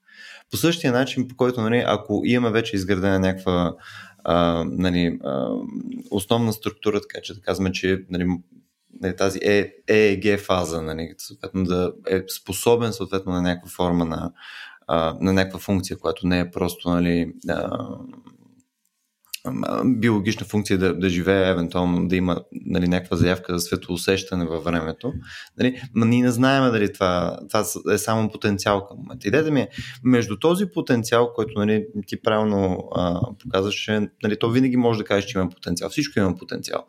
По 0.52 0.58
същия 0.58 0.94
начин, 0.94 1.28
по 1.28 1.36
който, 1.36 1.62
нали, 1.62 1.84
ако 1.88 2.22
имаме 2.26 2.54
вече 2.54 2.76
изградена 2.76 3.20
някаква 3.20 3.74
а, 4.24 4.66
нали, 4.68 5.20
а, 5.24 5.50
основна 6.12 6.54
структура, 6.54 7.02
така 7.02 7.22
че 7.24 7.34
да 7.34 7.42
казваме, 7.42 7.72
че 7.72 8.06
нали, 8.10 8.28
нали, 9.02 9.16
тази 9.16 9.40
ЕЕГ 9.88 10.40
фаза, 10.40 10.82
нали, 10.82 11.14
съответно 11.18 11.64
да 11.64 11.94
е 12.08 12.24
способен 12.42 12.94
съответно 12.94 13.32
на 13.32 13.42
някаква 13.42 13.70
форма 13.70 14.06
на, 14.06 14.32
на 14.90 15.34
някаква 15.34 15.60
функция, 15.60 15.98
която 15.98 16.28
не 16.28 16.40
е 16.40 16.52
просто 16.52 16.90
нали, 16.90 17.34
а, 17.50 17.80
биологична 19.86 20.46
функция 20.46 20.78
да, 20.78 20.94
да 20.94 21.10
живее, 21.10 21.50
евентуално 21.50 22.08
да 22.08 22.16
има 22.16 22.42
нали, 22.52 22.88
някаква 22.88 23.18
заявка 23.18 23.60
за 23.60 23.66
светоусещане 23.66 24.46
във 24.46 24.64
времето. 24.64 25.14
Нали, 25.60 25.82
но 25.96 26.06
ние 26.06 26.22
не 26.22 26.32
знаем 26.32 26.72
дали 26.72 26.94
това, 26.94 27.40
това 27.48 27.94
е 27.94 27.98
само 27.98 28.32
потенциал 28.32 28.88
към 28.88 28.98
момента. 28.98 29.28
Идеята 29.28 29.52
ми 29.52 29.62
е, 29.62 29.70
между 30.04 30.40
този 30.40 30.66
потенциал, 30.66 31.34
който 31.34 31.60
нали, 31.60 31.86
ти 32.08 32.22
правилно 32.22 32.90
а, 32.96 33.22
показваш, 33.44 33.90
нали, 34.24 34.40
то 34.40 34.50
винаги 34.50 34.78
може 34.78 35.00
да 35.00 35.06
кажеш, 35.06 35.26
че 35.26 35.38
има 35.38 35.50
потенциал. 35.50 35.90
Всичко 35.90 36.20
има 36.20 36.36
потенциал. 36.36 36.86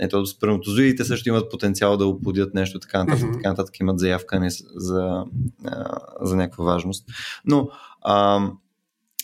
Не, 0.00 0.08
то 0.08 0.26
сперматозоидите 0.26 1.04
също 1.04 1.28
имат 1.28 1.50
потенциал 1.50 1.96
да 1.96 2.06
оплодят 2.06 2.54
нещо, 2.54 2.78
така 2.78 3.04
нататък, 3.04 3.28
mm-hmm. 3.28 3.32
така 3.34 3.48
нататък 3.48 3.80
имат 3.80 3.98
заявка 3.98 4.40
не, 4.40 4.50
за, 4.74 5.24
за 6.20 6.36
някаква 6.36 6.64
важност. 6.64 7.08
Но 7.44 7.68
а, 8.02 8.48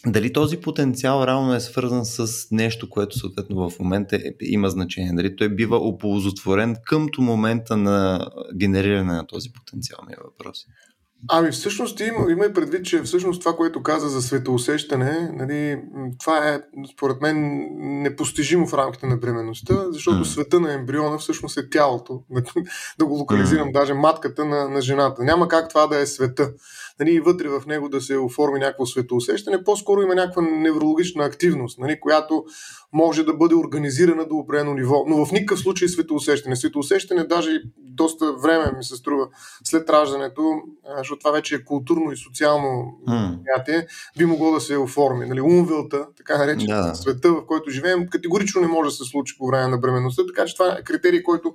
дали 0.07 0.33
този 0.33 0.57
потенциал 0.57 1.25
реално 1.27 1.55
е 1.55 1.61
свързан 1.61 2.05
с 2.05 2.47
нещо, 2.51 2.91
което 2.91 3.19
съответно 3.19 3.71
в 3.71 3.79
момента 3.79 4.17
е, 4.17 4.33
има 4.41 4.71
значение. 4.71 5.13
Дали 5.15 5.37
той 5.37 5.49
бива 5.49 5.77
оползотворен 5.77 6.77
къмто 6.85 7.23
момента 7.23 7.77
на 7.77 8.29
генериране 8.57 9.13
на 9.13 9.27
този 9.27 9.53
потенциал, 9.53 9.99
ми 10.07 10.13
е 10.13 10.25
въпрос. 10.25 10.67
Ами 11.29 11.51
всъщност 11.51 12.01
има, 12.01 12.31
има 12.31 12.47
и 12.47 12.53
предвид, 12.53 12.85
че 12.85 13.03
всъщност 13.03 13.41
това, 13.41 13.57
което 13.57 13.83
каза 13.83 14.09
за 14.09 14.23
светоусещане, 14.23 15.31
нали, 15.35 15.83
това 16.21 16.49
е 16.49 16.61
според 16.93 17.21
мен 17.21 17.67
непостижимо 18.03 18.67
в 18.67 18.75
рамките 18.75 19.07
на 19.07 19.17
бременността, 19.17 19.75
защото 19.93 20.19
mm. 20.19 20.25
света 20.25 20.61
на 20.61 20.73
ембриона 20.73 21.19
всъщност 21.19 21.57
е 21.57 21.71
тялото, 21.71 22.23
да 22.99 23.07
го 23.07 23.15
локализирам, 23.15 23.69
mm. 23.69 23.73
даже 23.73 23.95
матката 23.95 24.45
на, 24.45 24.69
на 24.69 24.81
жената. 24.81 25.25
Няма 25.25 25.49
как 25.49 25.69
това 25.69 25.87
да 25.87 25.99
е 25.99 26.07
света 26.07 26.53
нали, 27.01 27.21
вътре 27.21 27.49
в 27.49 27.63
него 27.67 27.89
да 27.89 28.01
се 28.01 28.17
оформи 28.17 28.59
някакво 28.59 28.87
светоусещане, 28.87 29.65
по-скоро 29.65 30.03
има 30.03 30.15
някаква 30.15 30.43
неврологична 30.43 31.25
активност, 31.25 31.79
нали, 31.79 32.01
която 32.01 32.45
може 32.93 33.23
да 33.23 33.35
бъде 33.35 33.55
организирана 33.55 34.27
до 34.29 34.35
определено 34.37 34.75
ниво. 34.75 35.05
Но 35.09 35.27
в 35.27 35.33
никакъв 35.33 35.61
случай 35.61 35.89
светоусещане. 35.89 36.57
Светоусещане 36.57 37.25
даже 37.25 37.63
доста 37.79 38.33
време 38.33 38.73
ми 38.77 38.85
се 38.85 38.97
струва 38.97 39.29
след 39.65 39.91
раждането, 39.91 40.63
защото 40.99 41.19
това 41.19 41.31
вече 41.31 41.55
е 41.55 41.65
културно 41.65 42.13
и 42.13 42.17
социално 42.17 42.99
понятие, 43.07 43.87
mm. 43.87 44.19
би 44.19 44.25
могло 44.25 44.53
да 44.53 44.61
се 44.61 44.77
оформи. 44.77 45.27
Нали, 45.27 45.41
умвелта, 45.41 46.07
така 46.17 46.39
наречен 46.39 46.69
yeah. 46.69 46.93
света, 46.93 47.33
в 47.33 47.47
който 47.47 47.71
живеем, 47.71 48.09
категорично 48.09 48.61
не 48.61 48.67
може 48.67 48.91
да 48.91 48.97
се 48.97 49.05
случи 49.05 49.39
по 49.39 49.47
време 49.47 49.69
на 49.69 49.79
бременността, 49.79 50.23
така 50.27 50.47
че 50.47 50.55
това 50.55 50.77
е 50.79 50.85
критерий, 50.85 51.23
който 51.23 51.55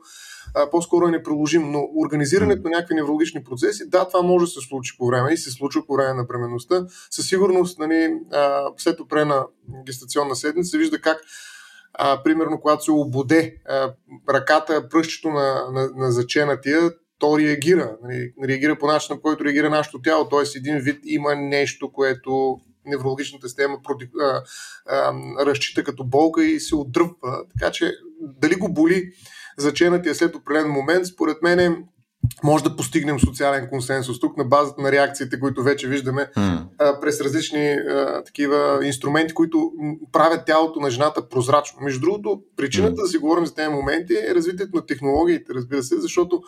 а, 0.56 0.70
по-скоро 0.70 1.08
е 1.08 1.12
неприложим. 1.12 1.72
Но 1.72 1.90
организирането 1.96 2.64
на 2.64 2.70
някакви 2.70 2.96
неврологични 2.96 3.44
процеси, 3.44 3.90
да, 3.90 4.08
това 4.08 4.22
може 4.22 4.46
да 4.46 4.52
се 4.52 4.68
случи 4.68 4.98
по 4.98 5.08
време 5.08 5.34
и 5.34 5.38
се 5.38 5.52
случва 5.52 5.86
по 5.86 5.94
време 5.94 6.14
на 6.14 6.24
бременността. 6.24 6.86
Със 7.10 7.28
сигурност, 7.28 7.80
нали, 7.80 8.14
а, 8.32 8.68
след 8.78 9.00
опрена 9.00 9.46
гестационна 9.86 10.36
седмица 10.36 10.70
се 10.70 10.78
вижда 10.78 11.02
как 11.02 11.22
а, 11.94 12.24
примерно, 12.24 12.60
когато 12.62 12.84
се 12.84 12.92
ободе 12.92 13.56
а, 13.70 13.94
ръката, 14.30 14.90
пръщето 14.90 15.30
на, 15.30 15.66
на, 15.72 15.90
на 15.96 16.12
заченатия, 16.12 16.92
то 17.20 17.40
реагира. 17.40 17.98
Нали, 18.04 18.34
реагира 18.48 18.80
по 18.80 18.88
начина, 18.88 19.16
по 19.16 19.22
който 19.22 19.46
реагира 19.46 19.70
нашето 19.70 20.02
тяло. 20.02 20.30
Т.е. 20.30 20.58
един 20.58 20.80
вид 20.80 21.00
има 21.04 21.36
нещо, 21.36 21.92
което 21.92 22.60
неврологичната 22.86 23.48
система 23.48 23.78
проти, 23.84 24.08
а, 24.22 24.44
а, 24.86 25.14
разчита 25.46 25.84
като 25.84 26.04
болка 26.04 26.46
и 26.46 26.60
се 26.60 26.76
отдръпва. 26.76 27.38
Така 27.60 27.72
че 27.72 27.92
дали 28.22 28.56
го 28.56 28.74
боли 28.74 29.12
заченатия 29.58 30.16
след 30.16 30.36
определен 30.36 30.72
момент, 30.72 31.06
според 31.06 31.42
мен 31.42 31.86
може 32.44 32.64
да 32.64 32.76
постигнем 32.76 33.20
социален 33.20 33.70
консенсус 33.70 34.20
тук 34.20 34.38
на 34.38 34.44
базата 34.44 34.82
на 34.82 34.92
реакциите, 34.92 35.40
които 35.40 35.64
вече 35.64 35.88
виждаме 35.88 36.30
mm. 36.38 36.64
а, 36.80 37.00
през 37.00 37.22
различни 37.22 37.72
а, 37.72 38.24
такива 38.24 38.80
инструменти, 38.84 39.34
които 39.34 39.72
правят 40.12 40.46
тялото 40.46 40.80
на 40.80 40.90
жената 40.90 41.30
прозрачно. 41.30 41.80
Между 41.82 42.00
другото, 42.00 42.42
причината 42.58 42.94
mm. 42.94 43.02
да 43.02 43.08
си 43.08 43.18
говорим 43.18 43.46
за 43.46 43.56
тези 43.56 43.70
моменти 43.70 44.14
е 44.14 44.36
развитието 44.36 44.76
на 44.76 44.86
технологиите, 44.86 45.54
разбира 45.54 45.84
се, 45.84 46.02
защото 46.02 46.42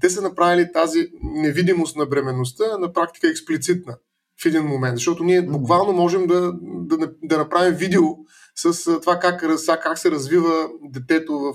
те 0.00 0.10
са 0.10 0.22
направили 0.22 0.72
тази 0.72 1.08
невидимост 1.22 1.96
на 1.96 2.06
бременността 2.06 2.64
на 2.78 2.92
практика 2.92 3.28
експлицитна 3.28 3.96
в 4.42 4.46
един 4.46 4.62
момент, 4.62 4.96
защото 4.96 5.24
ние 5.24 5.42
буквално 5.42 5.92
можем 5.92 6.26
да, 6.26 6.52
да, 6.62 7.10
да 7.22 7.38
направим 7.38 7.74
видео 7.74 8.02
с 8.56 9.00
това 9.00 9.18
как, 9.18 9.44
как 9.66 9.98
се 9.98 10.10
развива 10.10 10.68
детето 10.82 11.32
в 11.38 11.54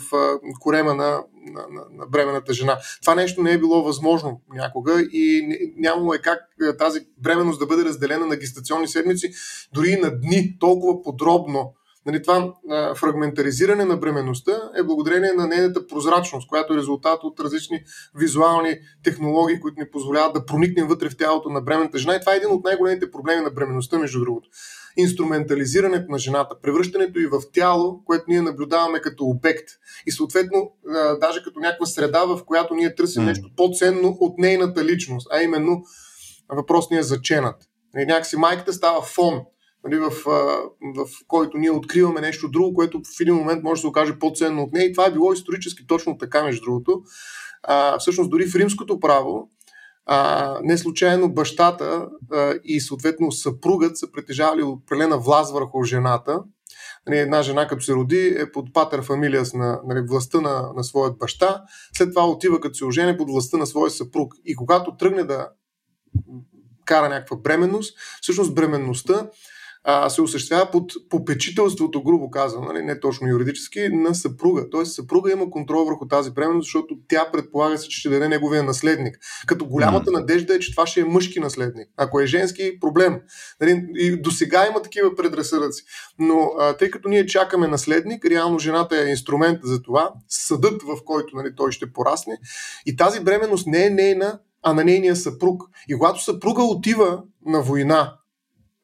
корема 0.60 0.96
на, 0.96 1.24
на, 1.52 1.66
на, 1.72 1.82
на 1.92 2.06
бременната 2.06 2.54
жена. 2.54 2.78
Това 3.02 3.16
нещо 3.16 3.42
не 3.42 3.52
е 3.52 3.58
било 3.58 3.84
възможно 3.84 4.42
някога 4.54 5.02
и 5.02 5.48
нямало 5.78 6.14
е 6.14 6.18
как 6.18 6.40
тази 6.78 7.00
бременност 7.18 7.60
да 7.60 7.66
бъде 7.66 7.86
разделена 7.86 8.26
на 8.26 8.36
гестационни 8.36 8.88
седмици, 8.88 9.32
дори 9.74 9.90
и 9.90 10.02
на 10.02 10.20
дни, 10.20 10.58
толкова 10.60 11.02
подробно. 11.02 11.74
Нали, 12.06 12.22
това 12.22 12.54
а, 12.70 12.96
фрагментаризиране 12.96 13.86
на 13.86 13.98
бременността 13.98 14.52
е 14.78 14.84
благодарение 14.84 15.34
на 15.34 15.48
нейната 15.48 15.88
прозрачност, 15.88 16.48
която 16.48 16.74
е 16.74 16.78
резултат 16.78 17.24
от 17.24 17.40
различни 17.40 17.84
визуални 18.16 18.78
технологии, 19.04 19.60
които 19.60 19.80
ни 19.80 19.92
позволяват 19.92 20.34
да 20.34 20.46
проникнем 20.46 20.88
вътре 20.88 21.10
в 21.10 21.18
тялото 21.18 21.50
на 21.50 21.62
бременната 21.62 21.98
жена. 21.98 22.16
И 22.16 22.20
това 22.20 22.34
е 22.34 22.38
един 22.38 22.50
от 22.50 22.64
най-големите 22.64 23.12
проблеми 23.12 23.42
на 23.42 23.50
бременността, 23.50 23.98
между 23.98 24.20
другото 24.20 24.50
инструментализирането 24.98 26.12
на 26.12 26.18
жената, 26.18 26.56
превръщането 26.62 27.20
и 27.20 27.28
в 27.28 27.42
тяло, 27.54 28.04
което 28.06 28.26
ние 28.28 28.42
наблюдаваме 28.42 29.00
като 29.00 29.26
обект 29.26 29.70
и 30.06 30.12
съответно 30.12 30.72
даже 31.22 31.44
като 31.44 31.60
някаква 31.60 31.86
среда, 31.86 32.26
в 32.26 32.46
която 32.46 32.74
ние 32.74 32.96
търсим 32.96 33.26
нещо 33.26 33.50
по-ценно 33.58 34.18
от 34.20 34.38
нейната 34.38 34.86
личност, 34.86 35.28
а 35.32 35.42
именно 35.42 35.84
въпросния 36.50 37.04
заченат. 37.04 37.56
И 37.98 38.06
някакси 38.06 38.38
майката 38.38 38.74
става 38.74 39.02
фон, 39.02 39.42
нали, 39.84 39.98
в, 39.98 40.12
в 40.96 41.08
който 41.28 41.58
ние 41.58 41.72
откриваме 41.72 42.22
нещо 42.22 42.50
друго, 42.50 42.74
което 42.74 43.02
в 43.18 43.22
един 43.22 43.36
момент 43.36 43.64
може 43.64 43.80
да 43.80 43.82
се 43.82 43.88
окаже 43.88 44.20
по-ценно 44.20 44.64
от 44.64 44.74
нея. 44.74 44.86
И 44.86 44.94
това 44.94 45.06
е 45.06 45.12
било 45.12 45.34
исторически 45.34 45.88
точно 45.88 46.18
така, 46.18 46.44
между 46.44 46.62
другото. 46.62 47.02
А, 47.64 48.00
всъщност, 48.00 48.30
дори 48.30 48.48
в 48.48 48.56
римското 48.56 49.00
право 49.00 49.50
а, 50.06 50.58
не 50.64 50.78
случайно 50.78 51.34
бащата 51.34 52.08
а, 52.32 52.54
и 52.64 52.82
съответно 52.82 53.32
съпругът 53.32 53.98
са 53.98 54.12
притежавали 54.12 54.64
определена 54.64 55.18
власт 55.18 55.54
върху 55.54 55.84
жената. 55.84 56.40
Нали, 57.08 57.18
една 57.18 57.42
жена, 57.42 57.68
като 57.68 57.84
се 57.84 57.94
роди, 57.94 58.36
е 58.40 58.52
под 58.52 58.74
патър 58.74 59.02
фамилия 59.02 59.44
на 59.54 59.82
нали, 59.88 60.02
властта 60.08 60.42
на, 60.42 60.74
на 60.76 60.84
своят 60.84 61.18
баща. 61.18 61.64
След 61.98 62.10
това 62.10 62.28
отива, 62.28 62.60
като 62.60 62.76
се 62.76 62.86
ожени, 62.86 63.18
под 63.18 63.30
властта 63.30 63.58
на 63.58 63.68
своя 63.68 63.92
съпруг. 63.92 64.34
И 64.46 64.56
когато 64.56 64.98
тръгне 64.98 65.24
да 65.24 65.50
кара 66.86 67.10
някаква 67.10 67.38
бременност, 67.38 67.98
всъщност 68.22 68.56
бременността 68.56 69.28
а, 69.84 70.10
се 70.10 70.22
осъществява 70.22 70.72
под 70.72 70.92
попечителството, 71.10 72.04
грубо 72.04 72.30
казвам, 72.30 72.66
нали, 72.66 72.82
не 72.82 73.00
точно 73.00 73.28
юридически, 73.28 73.90
на 73.90 74.16
съпруга. 74.16 74.70
Тоест 74.70 74.94
съпруга 74.94 75.32
има 75.32 75.50
контрол 75.50 75.86
върху 75.86 76.08
тази 76.08 76.32
бременност, 76.32 76.66
защото 76.66 76.96
тя 77.08 77.30
предполага 77.34 77.78
се, 77.78 77.88
че 77.88 78.00
ще 78.00 78.10
даде 78.10 78.28
неговия 78.28 78.64
наследник. 78.64 79.18
Като 79.48 79.66
голямата 79.66 80.12
надежда 80.12 80.56
е, 80.56 80.60
че 80.60 80.72
това 80.72 80.88
ще 80.88 81.00
е 81.00 81.06
мъжки 81.06 81.40
наследник. 81.40 81.88
Ако 81.98 82.20
е 82.20 82.26
женски, 82.26 82.80
проблем. 82.80 83.20
Нали, 83.62 83.86
и 83.96 84.22
до 84.22 84.32
сега 84.32 84.68
има 84.68 84.82
такива 84.82 85.16
предразсъдъци. 85.16 85.84
Но 86.20 86.52
а, 86.60 86.78
тъй 86.78 86.92
като 86.92 87.10
ние 87.10 87.26
чакаме 87.26 87.68
наследник, 87.68 88.26
реално 88.26 88.60
жената 88.60 89.02
е 89.02 89.10
инструмент 89.10 89.60
за 89.64 89.82
това, 89.82 90.14
съдът, 90.28 90.84
в 90.84 90.98
който 91.06 91.36
нали, 91.36 91.50
той 91.56 91.72
ще 91.72 91.94
порасне. 91.94 92.38
И 92.86 92.96
тази 92.96 93.20
бременност 93.20 93.68
не 93.68 93.86
е 93.86 93.90
нейна, 93.90 94.40
а 94.64 94.74
на 94.74 94.84
нейния 94.84 95.16
съпруг. 95.16 95.64
И 95.90 95.94
когато 95.94 96.24
съпруга 96.24 96.64
отива 96.64 97.24
на 97.46 97.62
война 97.62 98.18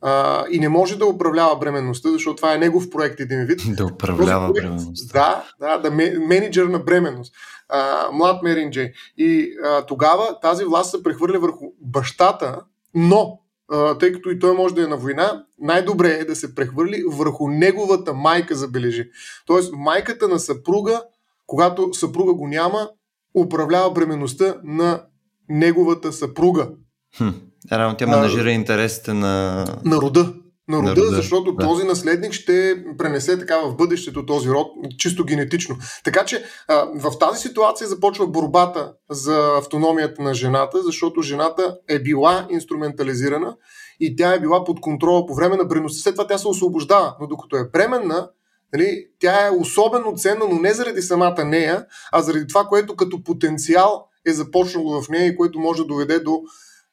а, 0.01 0.45
и 0.51 0.59
не 0.59 0.69
може 0.69 0.97
да 0.97 1.05
управлява 1.05 1.55
бременността, 1.55 2.11
защото 2.11 2.35
това 2.35 2.53
е 2.53 2.57
негов 2.57 2.89
проект 2.89 3.19
един 3.19 3.45
вид. 3.45 3.61
Да 3.67 3.85
управлява 3.85 4.53
проект, 4.53 4.67
бременността. 4.67 5.43
Да, 5.59 5.67
да, 5.67 5.89
да 5.89 5.91
менеджер 6.19 6.65
на 6.65 6.79
бременност. 6.79 7.35
А, 7.69 8.11
млад 8.11 8.43
Мерин 8.43 8.71
Джей. 8.71 8.91
И 9.17 9.51
а, 9.65 9.85
тогава 9.85 10.39
тази 10.39 10.65
власт 10.65 10.91
се 10.91 11.03
прехвърля 11.03 11.39
върху 11.39 11.65
бащата, 11.81 12.61
но 12.93 13.39
а, 13.71 13.97
тъй 13.97 14.11
като 14.11 14.29
и 14.29 14.39
той 14.39 14.53
може 14.53 14.75
да 14.75 14.83
е 14.83 14.87
на 14.87 14.97
война, 14.97 15.45
най-добре 15.59 16.09
е 16.09 16.25
да 16.25 16.35
се 16.35 16.55
прехвърли 16.55 17.03
върху 17.07 17.47
неговата 17.47 18.13
майка, 18.13 18.55
забележи. 18.55 19.09
Тоест 19.45 19.73
майката 19.73 20.27
на 20.27 20.39
съпруга, 20.39 21.01
когато 21.47 21.93
съпруга 21.93 22.33
го 22.33 22.47
няма, 22.47 22.89
управлява 23.35 23.91
бременността 23.91 24.55
на 24.63 25.03
неговата 25.49 26.13
съпруга. 26.13 26.69
Хм. 27.17 27.29
Рано 27.71 27.95
тя 27.97 28.07
менажира 28.07 28.51
интересите 28.51 29.13
на... 29.13 29.65
На 29.85 29.95
рода. 29.95 30.33
На 30.69 30.77
рода, 30.77 30.89
на 30.89 30.95
рода 30.95 31.15
защото 31.15 31.51
да. 31.51 31.65
този 31.65 31.83
наследник 31.83 32.33
ще 32.33 32.83
пренесе 32.97 33.39
така 33.39 33.57
в 33.57 33.75
бъдещето 33.75 34.25
този 34.25 34.49
род, 34.49 34.67
чисто 34.97 35.25
генетично. 35.25 35.77
Така 36.03 36.25
че 36.25 36.43
а, 36.67 36.85
в 36.95 37.19
тази 37.19 37.41
ситуация 37.41 37.87
започва 37.87 38.27
борбата 38.27 38.93
за 39.09 39.51
автономията 39.57 40.21
на 40.21 40.33
жената, 40.33 40.83
защото 40.83 41.21
жената 41.21 41.77
е 41.89 41.99
била 41.99 42.47
инструментализирана 42.49 43.55
и 43.99 44.15
тя 44.15 44.33
е 44.33 44.39
била 44.39 44.63
под 44.63 44.81
контрола 44.81 45.25
по 45.25 45.35
време 45.35 45.55
на 45.55 45.65
бременността. 45.65 46.03
След 46.03 46.15
това 46.15 46.27
тя 46.27 46.37
се 46.37 46.47
освобождава, 46.47 47.15
но 47.21 47.27
докато 47.27 47.57
е 47.57 47.69
бременна, 47.73 48.29
нали, 48.73 49.05
тя 49.19 49.47
е 49.47 49.51
особено 49.51 50.15
ценна, 50.15 50.45
но 50.49 50.59
не 50.59 50.73
заради 50.73 51.01
самата 51.01 51.45
нея, 51.45 51.85
а 52.11 52.21
заради 52.21 52.47
това, 52.47 52.63
което 52.63 52.95
като 52.95 53.23
потенциал 53.23 54.07
е 54.25 54.33
започнало 54.33 55.01
в 55.01 55.09
нея 55.09 55.27
и 55.27 55.35
което 55.35 55.59
може 55.59 55.81
да 55.81 55.87
доведе 55.87 56.19
до 56.19 56.41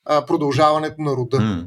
а, 0.05 0.27
продължаването 0.27 1.03
на 1.03 1.11
рода. 1.11 1.37
Mm. 1.37 1.67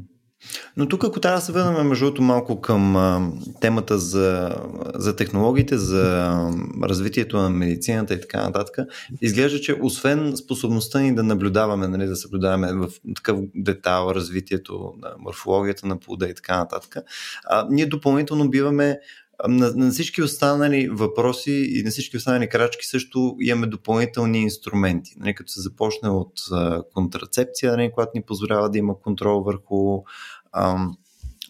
Но 0.76 0.88
тук, 0.88 1.04
ако 1.04 1.20
трябва 1.20 1.38
да 1.38 1.44
се 1.44 1.52
върнем 1.52 1.88
между 1.88 2.04
другото 2.04 2.22
малко 2.22 2.60
към 2.60 2.96
а, 2.96 3.32
темата 3.60 3.98
за, 3.98 4.56
за 4.94 5.16
технологиите, 5.16 5.78
за 5.78 6.38
развитието 6.82 7.36
на 7.36 7.50
медицината 7.50 8.14
и 8.14 8.20
така 8.20 8.42
нататък, 8.42 8.78
изглежда, 9.20 9.60
че 9.60 9.78
освен 9.82 10.36
способността 10.36 11.00
ни 11.00 11.14
да 11.14 11.22
наблюдаваме, 11.22 11.88
нали, 11.88 12.06
да 12.06 12.16
съблюдаваме 12.16 12.72
в 12.72 12.88
такъв 13.16 13.38
детал 13.54 14.10
развитието 14.14 14.94
на 15.02 15.10
морфологията 15.18 15.86
на 15.86 16.00
плода 16.00 16.28
и 16.28 16.34
така 16.34 16.58
нататък, 16.58 16.96
а, 17.44 17.66
ние 17.70 17.86
допълнително 17.86 18.50
биваме 18.50 18.98
на, 19.48 19.72
на 19.76 19.90
всички 19.90 20.22
останали 20.22 20.88
въпроси 20.88 21.66
и 21.70 21.82
на 21.82 21.90
всички 21.90 22.16
останали 22.16 22.48
крачки 22.48 22.86
също 22.86 23.36
имаме 23.40 23.66
допълнителни 23.66 24.42
инструменти. 24.42 25.14
Нали, 25.18 25.34
като 25.34 25.52
се 25.52 25.60
започне 25.60 26.08
от 26.08 26.32
а, 26.52 26.82
контрацепция, 26.94 27.76
нали, 27.76 27.92
която 27.92 28.12
ни 28.14 28.22
позволява 28.22 28.70
да 28.70 28.78
има 28.78 29.00
контрол 29.00 29.42
върху 29.42 30.02
ам, 30.52 30.96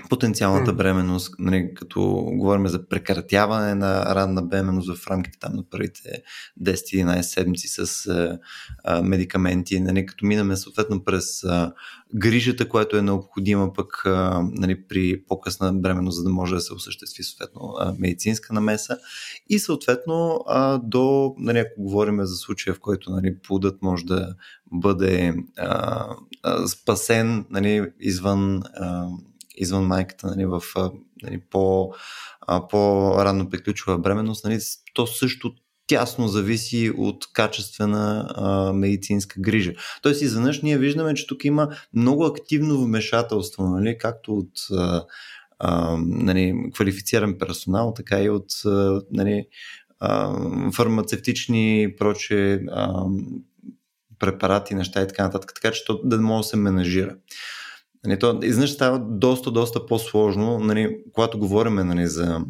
потенциалната 0.09 0.73
бременност, 0.73 1.35
нали, 1.39 1.75
като 1.75 2.01
говорим 2.33 2.67
за 2.67 2.89
прекратяване 2.89 3.75
на 3.75 4.15
ранна 4.15 4.43
бременност 4.43 4.97
в 4.97 5.07
рамките 5.07 5.39
там 5.39 5.53
на 5.57 5.65
първите 5.71 6.23
10-11 6.63 7.21
седмици 7.21 7.69
с 7.69 8.07
а, 8.85 9.03
медикаменти, 9.03 9.81
нали, 9.81 10.07
като 10.07 10.27
минаме 10.27 10.57
съответно 10.57 11.05
през 11.05 11.45
а, 11.45 11.73
грижата, 12.15 12.69
която 12.69 12.97
е 12.97 13.03
необходима 13.03 13.73
пък 13.73 14.03
а, 14.07 14.43
нали, 14.53 14.87
при 14.89 15.23
по-късна 15.29 15.73
бременност, 15.73 16.17
за 16.17 16.23
да 16.23 16.31
може 16.31 16.55
да 16.55 16.61
се 16.61 16.75
осъществи 16.75 17.23
съответно 17.23 17.75
а, 17.79 17.95
медицинска 17.99 18.53
намеса. 18.53 18.99
И 19.49 19.59
съответно 19.59 20.45
а, 20.47 20.79
до, 20.79 21.35
нали, 21.39 21.59
ако 21.59 21.83
говорим 21.83 22.25
за 22.25 22.37
случая, 22.37 22.75
в 22.75 22.81
който 22.81 23.11
нали, 23.11 23.39
плодът 23.39 23.83
може 23.83 24.05
да 24.05 24.35
бъде 24.73 25.35
а, 25.59 26.07
а, 26.43 26.67
спасен 26.67 27.45
нали, 27.51 27.93
извън 28.01 28.63
а, 28.75 29.09
извън 29.59 29.87
майката 29.87 30.27
нали, 30.27 30.47
в 30.47 30.63
нали, 31.23 31.41
по, 31.51 31.93
по-рано 32.71 33.51
приключва 33.51 33.99
бременност, 33.99 34.45
нали, 34.45 34.59
то 34.95 35.07
също 35.07 35.55
тясно 35.87 36.29
зависи 36.29 36.93
от 36.97 37.33
качествена 37.33 38.29
а, 38.37 38.73
медицинска 38.73 39.41
грижа. 39.41 39.73
Тоест, 40.03 40.23
изведнъж 40.23 40.63
ние 40.63 40.79
виждаме, 40.79 41.15
че 41.15 41.27
тук 41.27 41.45
има 41.45 41.69
много 41.95 42.25
активно 42.25 42.85
вмешателство, 42.85 43.65
нали, 43.65 43.99
както 43.99 44.35
от 44.35 44.51
а, 44.73 45.05
а, 45.59 45.97
нали, 46.01 46.71
квалифициран 46.75 47.39
персонал, 47.39 47.95
така 47.97 48.23
и 48.23 48.31
от 48.31 48.51
а, 48.67 49.03
нали, 49.11 49.47
а, 50.01 50.37
фармацевтични 50.73 51.95
проче 51.99 52.61
а, 52.71 53.05
препарати, 54.19 54.75
неща 54.75 55.03
и 55.03 55.09
така 55.09 55.23
нататък, 55.23 55.53
така 55.55 55.75
че 55.75 55.85
то 55.85 56.01
да 56.05 56.21
може 56.21 56.45
да 56.47 56.49
се 56.49 56.57
менажира. 56.57 57.17
Нали, 58.07 58.19
то 58.19 58.41
изнъж 58.43 58.71
става 58.71 58.99
доста, 58.99 59.51
доста 59.51 59.87
по-сложно, 59.87 60.59
нали, 60.59 60.97
когато 61.15 61.39
говорим 61.39 61.75
нали, 61.75 62.07
за 62.07 62.41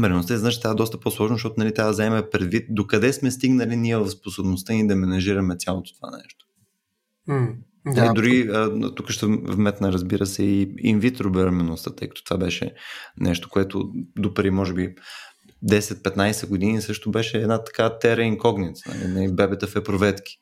бременността, 0.00 0.34
изнъж 0.34 0.56
става 0.56 0.74
доста 0.74 1.00
по-сложно, 1.00 1.36
защото 1.36 1.54
нали, 1.58 1.74
трябва 1.74 1.88
да 1.88 1.92
вземем 1.92 2.24
предвид 2.32 2.66
докъде 2.70 3.12
сме 3.12 3.30
стигнали 3.30 3.76
ние 3.76 3.96
в 3.96 4.10
способността 4.10 4.72
ни 4.72 4.86
да 4.86 4.96
менажираме 4.96 5.56
цялото 5.56 5.94
това 5.94 6.10
нещо. 6.10 6.46
Mm, 7.28 7.54
да. 7.94 8.04
Нали, 8.04 8.14
дори 8.14 8.48
а, 8.52 8.94
тук 8.94 9.10
ще 9.10 9.26
вметна, 9.26 9.92
разбира 9.92 10.26
се, 10.26 10.42
и 10.42 10.74
инвитро 10.78 11.30
бременността, 11.30 11.90
тъй 11.90 12.08
като 12.08 12.24
това 12.24 12.36
беше 12.36 12.74
нещо, 13.20 13.48
което 13.48 13.92
допреди, 14.18 14.50
може 14.50 14.74
би, 14.74 14.94
10-15 15.64 16.48
години 16.48 16.82
също 16.82 17.10
беше 17.10 17.38
една 17.38 17.64
така 17.64 17.98
тера 17.98 18.22
инкогница, 18.22 18.94
нали, 19.04 19.32
бебета 19.32 19.66
в 19.66 19.76
епроветки. 19.76 20.38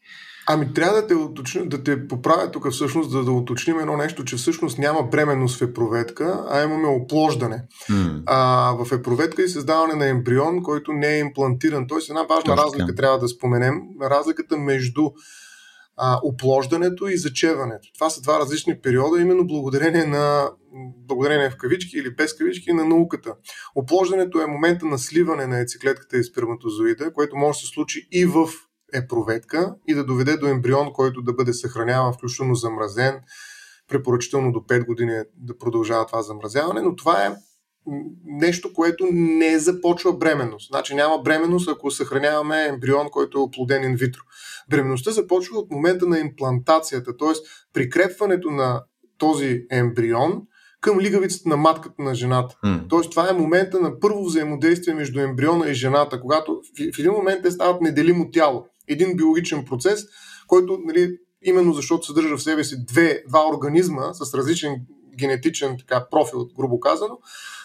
Ами 0.48 0.74
трябва 0.74 1.00
да 1.00 1.06
те, 1.06 1.14
уточня, 1.14 1.66
да 1.66 1.82
те 1.82 2.08
поправя 2.08 2.50
тук 2.50 2.70
всъщност, 2.70 3.12
да, 3.12 3.24
да 3.24 3.32
уточним 3.32 3.78
едно 3.78 3.96
нещо, 3.96 4.24
че 4.24 4.36
всъщност 4.36 4.78
няма 4.78 5.02
бременност 5.02 5.58
в 5.58 5.62
епроветка, 5.62 6.46
а 6.50 6.62
имаме 6.62 6.88
оплождане. 6.88 7.64
Mm. 7.90 8.22
А, 8.26 8.72
в 8.84 8.92
епроветка 8.92 9.42
и 9.42 9.48
създаване 9.48 9.94
на 9.94 10.06
ембрион, 10.06 10.62
който 10.62 10.92
не 10.92 11.14
е 11.14 11.18
имплантиран. 11.18 11.86
Тоест 11.86 12.08
една 12.08 12.22
важна 12.22 12.56
Точно. 12.56 12.64
разлика 12.64 12.94
трябва 12.94 13.18
да 13.18 13.28
споменем. 13.28 13.82
Разликата 14.02 14.56
между 14.56 15.10
а, 15.96 16.20
оплождането 16.22 17.08
и 17.08 17.16
зачеването. 17.16 17.88
Това 17.94 18.10
са 18.10 18.22
два 18.22 18.38
различни 18.40 18.80
периода, 18.80 19.20
именно 19.20 19.46
благодарение 19.46 20.04
на 20.04 20.50
благодарение 21.08 21.50
в 21.50 21.56
кавички 21.56 21.98
или 21.98 22.14
без 22.14 22.36
кавички 22.36 22.72
на 22.72 22.84
науката. 22.84 23.34
Оплождането 23.74 24.40
е 24.40 24.46
момента 24.46 24.86
на 24.86 24.98
сливане 24.98 25.46
на 25.46 25.56
яйцеклетката 25.56 26.18
и 26.18 26.24
сперматозоида, 26.24 27.12
което 27.12 27.36
може 27.36 27.56
да 27.56 27.60
се 27.60 27.66
случи 27.66 28.08
и 28.12 28.26
в 28.26 28.48
е 28.94 29.06
проветка 29.06 29.74
и 29.88 29.94
да 29.94 30.04
доведе 30.04 30.36
до 30.36 30.46
ембрион, 30.46 30.92
който 30.92 31.22
да 31.22 31.32
бъде 31.32 31.52
съхраняван, 31.52 32.12
включително 32.12 32.54
замразен, 32.54 33.20
препоръчително 33.88 34.52
до 34.52 34.58
5 34.58 34.86
години 34.86 35.22
да 35.36 35.58
продължава 35.58 36.06
това 36.06 36.22
замразяване, 36.22 36.80
но 36.80 36.96
това 36.96 37.26
е 37.26 37.36
нещо, 38.24 38.72
което 38.72 39.06
не 39.12 39.58
започва 39.58 40.12
бременност. 40.12 40.68
Значи 40.68 40.94
няма 40.94 41.18
бременност, 41.18 41.68
ако 41.68 41.90
съхраняваме 41.90 42.66
ембрион, 42.66 43.08
който 43.10 43.38
е 43.38 43.40
оплоден 43.40 43.84
инвитро. 43.84 44.20
Бременността 44.70 45.10
започва 45.10 45.58
от 45.58 45.70
момента 45.70 46.06
на 46.06 46.18
имплантацията, 46.18 47.16
т.е. 47.16 47.32
прикрепването 47.72 48.50
на 48.50 48.82
този 49.18 49.66
ембрион 49.70 50.42
към 50.80 51.00
лигавицата 51.00 51.48
на 51.48 51.56
матката 51.56 52.02
на 52.02 52.14
жената. 52.14 52.56
Mm. 52.64 52.88
Тоест 52.88 53.10
това 53.10 53.30
е 53.30 53.32
момента 53.32 53.80
на 53.80 54.00
първо 54.00 54.24
взаимодействие 54.24 54.94
между 54.94 55.20
ембриона 55.20 55.70
и 55.70 55.74
жената, 55.74 56.20
когато 56.20 56.52
в, 56.52 56.92
в 56.94 56.98
един 56.98 57.12
момент 57.12 57.42
те 57.42 57.50
стават 57.50 57.80
неделимо 57.80 58.30
тяло 58.30 58.66
един 58.88 59.16
биологичен 59.16 59.64
процес, 59.64 60.04
който 60.46 60.78
нали, 60.84 61.18
именно 61.42 61.72
защото 61.72 62.06
съдържа 62.06 62.36
в 62.36 62.42
себе 62.42 62.64
си 62.64 62.84
две, 62.86 63.22
два 63.28 63.48
организма 63.48 64.14
с 64.14 64.34
различен 64.34 64.80
генетичен 65.18 65.76
така, 65.78 66.06
профил, 66.10 66.48
грубо 66.56 66.80
казано, 66.80 67.18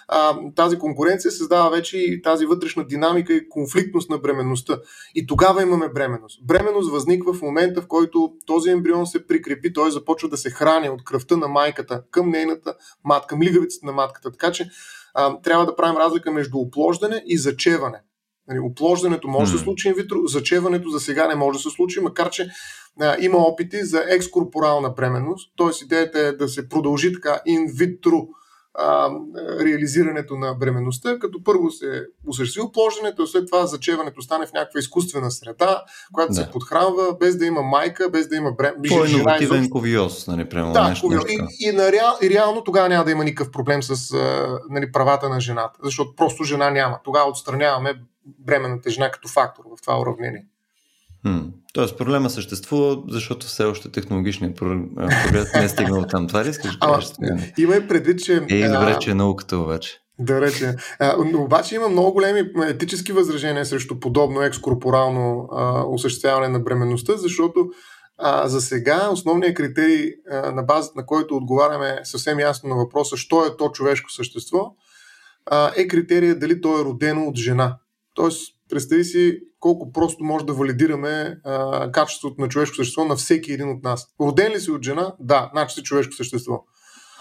а, 0.07 0.37
тази 0.55 0.79
конкуренция 0.79 1.31
създава 1.31 1.69
вече 1.69 1.97
и 1.97 2.21
тази 2.21 2.45
вътрешна 2.45 2.85
динамика 2.87 3.33
и 3.33 3.49
конфликтност 3.49 4.09
на 4.09 4.17
бременността. 4.17 4.79
И 5.15 5.27
тогава 5.27 5.61
имаме 5.61 5.89
бременност. 5.89 6.45
Бременност 6.45 6.91
възниква 6.91 7.33
в 7.33 7.41
момента, 7.41 7.81
в 7.81 7.87
който 7.87 8.33
този 8.45 8.69
ембрион 8.69 9.07
се 9.07 9.27
прикрепи, 9.27 9.73
той 9.73 9.91
започва 9.91 10.29
да 10.29 10.37
се 10.37 10.49
храни 10.49 10.89
от 10.89 11.03
кръвта 11.03 11.37
на 11.37 11.47
майката 11.47 12.03
към 12.11 12.29
нейната 12.29 12.75
матка, 13.03 13.27
към 13.27 13.41
лигавицата 13.41 13.85
на 13.85 13.91
матката. 13.91 14.31
Така 14.31 14.51
че 14.51 14.69
а, 15.13 15.41
трябва 15.41 15.65
да 15.65 15.75
правим 15.75 15.97
разлика 15.97 16.31
между 16.31 16.57
оплождане 16.57 17.23
и 17.25 17.37
зачеване. 17.37 18.01
Нали, 18.47 18.59
оплождането 18.59 19.27
може 19.27 19.51
да 19.51 19.57
се 19.57 19.63
случи 19.63 19.87
инвитро, 19.87 20.27
зачеването 20.27 20.89
за 20.89 20.99
сега 20.99 21.27
не 21.27 21.35
може 21.35 21.57
да 21.57 21.63
се 21.63 21.69
случи, 21.69 21.99
макар 21.99 22.29
че 22.29 22.49
а, 23.01 23.15
има 23.19 23.37
опити 23.37 23.85
за 23.85 24.03
екскорпорална 24.09 24.89
бременност, 24.89 25.53
т.е. 25.57 25.83
идеята 25.83 26.19
е 26.19 26.31
да 26.31 26.49
се 26.49 26.69
продължи 26.69 27.13
така 27.13 27.41
инвитро 27.45 28.27
а, 28.73 29.09
реализирането 29.59 30.35
на 30.35 30.53
бременността, 30.53 31.19
като 31.19 31.43
първо 31.43 31.71
се 31.71 32.05
осъществи 32.27 32.61
оплождането, 32.61 33.27
след 33.27 33.45
това 33.45 33.65
зачеването 33.65 34.21
стане 34.21 34.45
в 34.45 34.53
някаква 34.53 34.79
изкуствена 34.79 35.31
среда, 35.31 35.83
която 36.13 36.33
да. 36.33 36.41
се 36.41 36.51
подхранва, 36.51 37.17
без 37.19 37.37
да 37.37 37.45
има 37.45 37.61
майка, 37.61 38.09
без 38.09 38.27
да 38.27 38.35
има 38.35 38.51
бременност. 38.51 38.89
По-инновативен 38.89 39.69
ковиоз, 39.69 40.27
нали, 40.27 40.49
прямо 40.49 40.73
да, 40.73 40.89
нещо, 40.89 41.07
нещо. 41.07 41.25
И, 41.29 41.69
и, 41.69 41.71
на 41.71 41.91
реал, 41.91 42.17
и 42.21 42.29
реално 42.29 42.63
тогава 42.63 42.89
няма 42.89 43.05
да 43.05 43.11
има 43.11 43.23
никакъв 43.23 43.51
проблем 43.51 43.83
с 43.83 44.17
нали, 44.69 44.91
правата 44.91 45.29
на 45.29 45.41
жената, 45.41 45.79
защото 45.83 46.15
просто 46.15 46.43
жена 46.43 46.69
няма. 46.69 46.99
Тогава 47.03 47.29
отстраняваме 47.29 47.93
бременната 48.25 48.89
жена 48.89 49.11
като 49.11 49.27
фактор 49.27 49.63
в 49.77 49.81
това 49.81 50.01
уравнение. 50.01 50.45
Хм. 51.25 51.39
Тоест 51.73 51.97
проблема 51.97 52.29
съществува, 52.29 53.03
защото 53.07 53.47
все 53.47 53.63
още 53.63 53.91
технологичният 53.91 54.55
прогрес 54.57 55.53
не 55.53 55.63
е 55.63 55.69
стигнал 55.69 56.05
там. 56.09 56.27
Това 56.27 56.45
ли 56.45 56.49
искаш 56.49 56.77
да 56.77 56.87
кажеш? 56.87 57.11
Има 57.57 57.75
и 57.75 57.87
предвид, 57.87 58.23
че... 58.23 58.45
Е, 58.49 58.69
добре, 58.69 58.97
че 58.99 59.11
е 59.11 59.15
науката 59.15 59.57
обаче. 59.57 60.01
Да 60.19 60.41
рече. 60.41 60.75
А, 60.99 61.15
обаче 61.35 61.75
има 61.75 61.89
много 61.89 62.13
големи 62.13 62.49
етически 62.67 63.11
възражения 63.11 63.65
срещу 63.65 63.99
подобно 63.99 64.41
екскорпорално 64.41 65.49
а, 65.51 65.83
осъществяване 65.87 66.47
на 66.47 66.59
бременността, 66.59 67.17
защото 67.17 67.69
а, 68.17 68.47
за 68.47 68.61
сега 68.61 69.09
основният 69.11 69.55
критерий, 69.55 70.11
а, 70.31 70.51
на 70.51 70.63
базата 70.63 70.93
на 70.95 71.05
който 71.05 71.35
отговаряме 71.35 71.99
съвсем 72.03 72.39
ясно 72.39 72.69
на 72.69 72.75
въпроса, 72.75 73.17
що 73.17 73.45
е 73.45 73.57
то 73.57 73.69
човешко 73.69 74.11
същество, 74.11 74.75
а, 75.45 75.71
е 75.75 75.87
критерия 75.87 76.39
дали 76.39 76.61
то 76.61 76.81
е 76.81 76.83
родено 76.83 77.27
от 77.27 77.37
жена. 77.37 77.77
Тоест, 78.13 78.55
представи 78.69 79.03
си 79.03 79.39
колко 79.59 79.91
просто 79.91 80.23
може 80.23 80.45
да 80.45 80.53
валидираме 80.53 81.37
а, 81.43 81.91
качеството 81.91 82.41
на 82.41 82.49
човешко 82.49 82.75
същество 82.75 83.05
на 83.05 83.15
всеки 83.15 83.53
един 83.53 83.69
от 83.69 83.83
нас. 83.83 84.07
Роден 84.21 84.51
ли 84.51 84.59
си 84.59 84.71
от 84.71 84.83
жена? 84.83 85.15
Да, 85.19 85.49
значи 85.53 85.73
си 85.75 85.83
човешко 85.83 86.13
същество. 86.13 86.63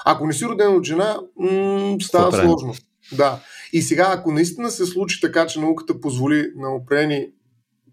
Ако 0.04 0.26
не 0.26 0.32
си 0.32 0.44
роден 0.44 0.76
от 0.76 0.84
жена, 0.84 1.20
м- 1.36 1.96
става 2.02 2.32
Съпрен. 2.32 2.48
сложно. 2.48 2.74
Да. 3.12 3.40
И 3.72 3.82
сега, 3.82 4.06
ако 4.10 4.32
наистина 4.32 4.70
се 4.70 4.86
случи 4.86 5.20
така, 5.20 5.46
че 5.46 5.60
науката 5.60 6.00
позволи 6.00 6.52
на 6.56 6.74
определени 6.74 7.26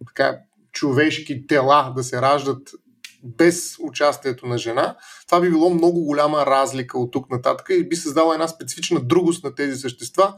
така, 0.08 0.38
човешки 0.72 1.48
тела 1.48 1.94
да 1.96 2.04
се 2.04 2.22
раждат 2.22 2.72
без 3.24 3.76
участието 3.80 4.46
на 4.46 4.58
жена, 4.58 4.96
това 5.28 5.42
би 5.42 5.50
било 5.50 5.70
много 5.70 6.04
голяма 6.04 6.46
разлика 6.46 7.00
от 7.00 7.12
тук 7.12 7.32
нататък 7.32 7.68
и 7.70 7.90
би 7.90 7.96
създала 7.96 8.34
една 8.34 8.48
специфична 8.48 9.00
другост 9.00 9.44
на 9.44 9.56
тези 9.56 9.80
същества, 9.80 10.34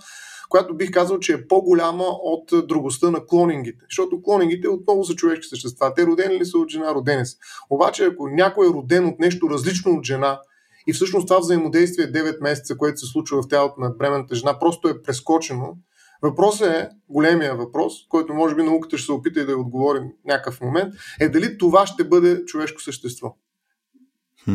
която 0.49 0.75
бих 0.75 0.91
казал, 0.91 1.19
че 1.19 1.33
е 1.33 1.47
по-голяма 1.47 2.03
от 2.03 2.67
другостта 2.67 3.12
на 3.12 3.25
клонингите. 3.25 3.85
Защото 3.89 4.21
клонингите 4.21 4.69
отново 4.69 5.03
са 5.03 5.15
човешки 5.15 5.47
същества. 5.47 5.93
Те 5.93 6.05
родени 6.05 6.39
ли 6.39 6.45
са 6.45 6.57
от 6.57 6.69
жена, 6.69 6.93
родени 6.93 7.25
са. 7.25 7.38
Обаче, 7.69 8.05
ако 8.05 8.27
някой 8.27 8.67
е 8.67 8.73
роден 8.73 9.05
от 9.05 9.19
нещо 9.19 9.49
различно 9.49 9.91
от 9.91 10.05
жена, 10.05 10.39
и 10.88 10.93
всъщност 10.93 11.27
това 11.27 11.39
взаимодействие 11.39 12.12
9 12.12 12.41
месеца, 12.41 12.77
което 12.77 12.99
се 12.99 13.05
случва 13.05 13.41
в 13.41 13.47
тялото 13.47 13.81
на 13.81 13.89
бременната 13.89 14.35
жена, 14.35 14.59
просто 14.59 14.88
е 14.88 15.01
прескочено. 15.01 15.77
Въпросът 16.21 16.67
е, 16.67 16.89
големия 17.09 17.55
въпрос, 17.55 17.93
който 18.09 18.33
може 18.33 18.55
би 18.55 18.63
науката 18.63 18.97
ще 18.97 19.05
се 19.05 19.12
опита 19.12 19.39
и 19.39 19.45
да 19.45 19.57
отговорим 19.57 20.03
някакъв 20.25 20.62
момент, 20.62 20.93
е 21.19 21.29
дали 21.29 21.57
това 21.57 21.88
ще 21.88 22.03
бъде 22.03 22.45
човешко 22.45 22.81
същество. 22.81 23.35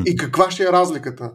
И 0.07 0.17
каква 0.17 0.51
ще 0.51 0.65
е 0.65 0.73
разликата 0.73 1.33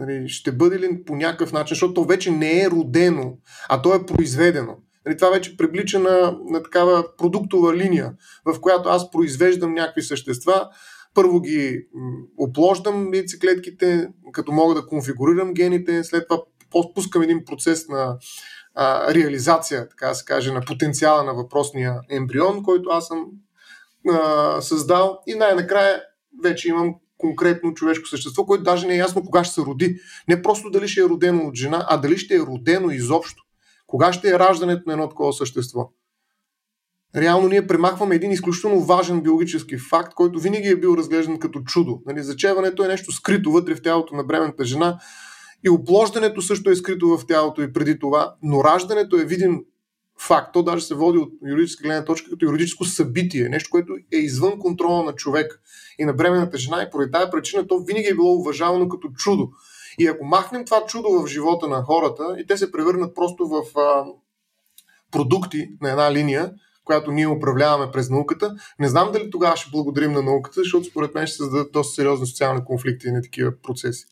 Нали, 0.00 0.28
ще 0.28 0.52
бъде 0.52 0.78
ли 0.78 1.04
по 1.04 1.16
някакъв 1.16 1.52
начин, 1.52 1.74
защото 1.74 1.94
то 1.94 2.04
вече 2.04 2.30
не 2.30 2.62
е 2.62 2.70
родено, 2.70 3.38
а 3.68 3.82
то 3.82 3.94
е 3.94 4.06
произведено. 4.06 4.76
Нали, 5.06 5.16
това 5.16 5.30
вече 5.30 5.56
приблича 5.56 5.98
на, 5.98 6.38
на 6.44 6.62
такава 6.62 7.16
продуктова 7.16 7.76
линия, 7.76 8.12
в 8.44 8.60
която 8.60 8.88
аз 8.88 9.10
произвеждам 9.10 9.74
някакви 9.74 10.02
същества, 10.02 10.68
първо 11.14 11.40
ги 11.40 11.86
оплождам 12.38 13.14
яйцеклетките, 13.14 14.08
като 14.32 14.52
мога 14.52 14.74
да 14.74 14.86
конфигурирам 14.86 15.54
гените, 15.54 16.04
след 16.04 16.28
това 16.28 16.42
пускам 16.94 17.22
един 17.22 17.44
процес 17.44 17.88
на 17.88 18.16
а, 18.74 19.14
реализация, 19.14 19.88
така 19.88 20.08
да 20.08 20.14
се 20.14 20.24
каже, 20.24 20.52
на 20.52 20.60
потенциала 20.60 21.24
на 21.24 21.34
въпросния 21.34 22.00
ембрион, 22.10 22.62
който 22.62 22.90
аз 22.90 23.06
съм 23.06 23.26
а, 24.08 24.60
създал 24.60 25.18
и 25.26 25.34
най-накрая 25.34 26.02
вече 26.42 26.68
имам 26.68 26.94
конкретно 27.24 27.74
човешко 27.74 28.08
същество, 28.08 28.46
което 28.46 28.64
даже 28.64 28.86
не 28.86 28.94
е 28.94 28.98
ясно 28.98 29.22
кога 29.22 29.44
ще 29.44 29.54
се 29.54 29.60
роди. 29.60 30.00
Не 30.28 30.42
просто 30.42 30.70
дали 30.70 30.88
ще 30.88 31.00
е 31.00 31.04
родено 31.04 31.46
от 31.46 31.54
жена, 31.54 31.86
а 31.88 31.96
дали 31.96 32.18
ще 32.18 32.34
е 32.34 32.40
родено 32.40 32.90
изобщо. 32.90 33.42
Кога 33.86 34.12
ще 34.12 34.28
е 34.28 34.38
раждането 34.38 34.82
на 34.86 34.92
едно 34.92 35.08
такова 35.08 35.32
същество. 35.32 35.90
Реално 37.16 37.48
ние 37.48 37.66
премахваме 37.66 38.14
един 38.14 38.30
изключително 38.30 38.80
важен 38.80 39.20
биологически 39.20 39.78
факт, 39.78 40.14
който 40.14 40.40
винаги 40.40 40.68
е 40.68 40.76
бил 40.76 40.94
разглеждан 40.98 41.38
като 41.38 41.60
чудо. 41.60 42.02
Нали, 42.06 42.22
зачеването 42.22 42.84
е 42.84 42.88
нещо 42.88 43.12
скрито 43.12 43.52
вътре 43.52 43.74
в 43.74 43.82
тялото 43.82 44.14
на 44.14 44.24
бременната 44.24 44.64
жена 44.64 44.98
и 45.64 45.70
оплождането 45.70 46.42
също 46.42 46.70
е 46.70 46.76
скрито 46.76 47.08
в 47.08 47.26
тялото 47.26 47.62
и 47.62 47.72
преди 47.72 47.98
това, 47.98 48.34
но 48.42 48.64
раждането 48.64 49.16
е 49.16 49.24
видим 49.24 49.60
факт. 50.18 50.52
То 50.52 50.62
даже 50.62 50.84
се 50.84 50.94
води 50.94 51.18
от 51.18 51.32
юридическа 51.46 51.82
гледна 51.82 52.04
точка 52.04 52.30
като 52.30 52.46
юридическо 52.46 52.84
събитие, 52.84 53.48
нещо, 53.48 53.70
което 53.70 53.92
е 54.12 54.16
извън 54.16 54.58
контрола 54.58 55.04
на 55.04 55.14
човек 55.14 55.60
и 55.98 56.04
на 56.04 56.12
бременната 56.12 56.58
жена 56.58 56.82
и 56.82 56.90
поради 56.90 57.12
тази 57.12 57.30
причина 57.30 57.66
то 57.66 57.78
винаги 57.78 58.08
е 58.08 58.14
било 58.14 58.34
уважавано 58.34 58.88
като 58.88 59.08
чудо. 59.08 59.50
И 59.98 60.06
ако 60.06 60.24
махнем 60.24 60.64
това 60.64 60.84
чудо 60.86 61.08
в 61.08 61.26
живота 61.26 61.68
на 61.68 61.82
хората 61.82 62.36
и 62.38 62.46
те 62.46 62.56
се 62.56 62.72
превърнат 62.72 63.14
просто 63.14 63.46
в 63.48 63.78
а, 63.78 64.04
продукти 65.10 65.68
на 65.82 65.90
една 65.90 66.12
линия, 66.12 66.52
която 66.84 67.12
ние 67.12 67.28
управляваме 67.28 67.92
през 67.92 68.10
науката, 68.10 68.54
не 68.78 68.88
знам 68.88 69.12
дали 69.12 69.30
тогава 69.30 69.56
ще 69.56 69.70
благодарим 69.70 70.12
на 70.12 70.22
науката, 70.22 70.60
защото 70.60 70.84
според 70.84 71.14
мен 71.14 71.26
ще 71.26 71.36
създадат 71.36 71.72
доста 71.72 71.94
сериозни 71.94 72.26
социални 72.26 72.64
конфликти 72.64 73.08
и 73.08 73.12
на 73.12 73.22
такива 73.22 73.52
процеси. 73.62 74.06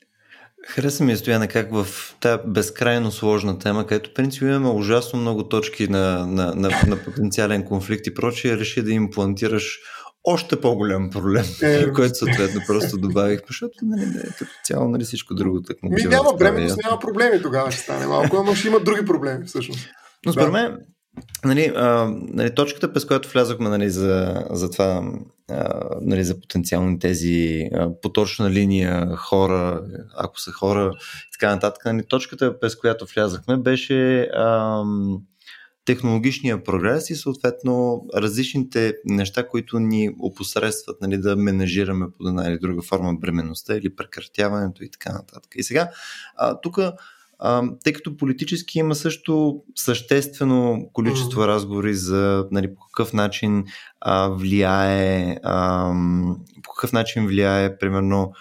Хареса 0.67 1.05
ми, 1.05 1.17
Стояна, 1.17 1.49
как 1.49 1.73
в 1.73 1.87
тази 2.21 2.43
безкрайно 2.47 3.11
сложна 3.11 3.59
тема, 3.59 3.87
където 3.87 4.15
принцип 4.15 4.43
имаме 4.43 4.69
ужасно 4.69 5.21
много 5.21 5.49
точки 5.49 5.89
на, 5.89 6.27
на, 6.27 6.55
на, 6.55 6.71
на 6.87 6.97
потенциален 7.05 7.65
конфликт 7.65 8.07
и 8.07 8.15
прочие, 8.15 8.57
реши 8.57 8.83
да 8.83 8.93
им 8.93 9.11
плантираш 9.11 9.81
още 10.25 10.61
по-голям 10.61 11.11
проблем, 11.11 11.45
е, 11.63 11.93
който 11.95 12.15
съответно 12.15 12.61
просто 12.67 12.99
добавих, 12.99 13.41
защото 13.49 13.73
нали, 13.83 14.07
не, 14.07 14.23
като 14.23 14.51
цяло 14.65 14.89
нали, 14.89 15.05
всичко 15.05 15.35
друго 15.35 15.63
така. 15.63 15.79
Ми 15.83 16.03
няма 16.03 16.33
бременност, 16.39 16.77
няма 16.85 16.99
проблеми 16.99 17.43
тогава 17.43 17.71
ще 17.71 17.81
стане 17.81 18.07
малко, 18.07 18.37
ама 18.37 18.57
ще 18.57 18.69
има 18.69 18.81
други 18.81 19.05
проблеми 19.05 19.47
всъщност. 19.47 19.89
Но 20.27 20.33
според 20.33 20.53
да. 20.53 20.53
мен, 20.53 20.79
нали, 21.45 21.73
а, 21.77 22.15
нали, 22.19 22.55
точката, 22.55 22.93
през 22.93 23.05
която 23.05 23.29
влязохме 23.33 23.69
нали, 23.69 23.91
за, 23.91 24.45
за 24.51 24.71
това, 24.71 25.13
а, 25.51 25.81
нали, 26.01 26.25
за 26.25 26.41
потенциални 26.41 26.99
тези 26.99 27.69
а, 27.75 28.01
поточна 28.03 28.51
линия 28.51 29.17
хора, 29.17 29.83
ако 30.17 30.41
са 30.41 30.53
хора 30.53 30.91
и 31.29 31.33
така 31.33 31.55
нататък, 31.55 31.85
нали, 31.85 32.05
точката, 32.09 32.61
през 32.61 32.77
която 32.77 33.07
влязахме, 33.15 33.57
беше 33.57 34.21
а, 34.23 34.83
технологичния 35.85 36.65
прогрес 36.65 37.11
и 37.11 37.17
съответно 37.17 38.07
различните 38.17 38.95
неща, 39.05 39.49
които 39.49 39.79
ни 39.79 40.11
опосредстват 40.21 41.01
нали, 41.01 41.19
да 41.19 41.37
менажираме 41.37 42.07
по 42.19 42.29
една 42.29 42.49
или 42.49 42.59
друга 42.59 42.83
форма 42.83 43.15
бременността 43.15 43.77
или 43.77 43.97
прекратяването 43.97 44.85
и 44.85 44.91
така 44.91 45.13
нататък. 45.13 45.53
И 45.57 45.63
сега, 45.63 45.91
тук 46.63 46.79
а, 47.45 47.63
тъй 47.85 47.93
като 47.93 48.17
политически 48.17 48.79
има 48.79 48.95
също 48.95 49.63
съществено 49.75 50.91
количество 50.93 51.41
mm. 51.41 51.47
разговори 51.47 51.95
за 51.95 52.49
нали, 52.51 52.75
по 52.75 52.81
какъв 52.81 53.13
начин 53.13 53.65
а, 54.01 54.29
влияе 54.29 55.37
а, 55.43 55.93
по 56.63 56.71
какъв 56.71 56.93
начин 56.93 57.27
влияе 57.27 57.79
примерно 57.79 58.33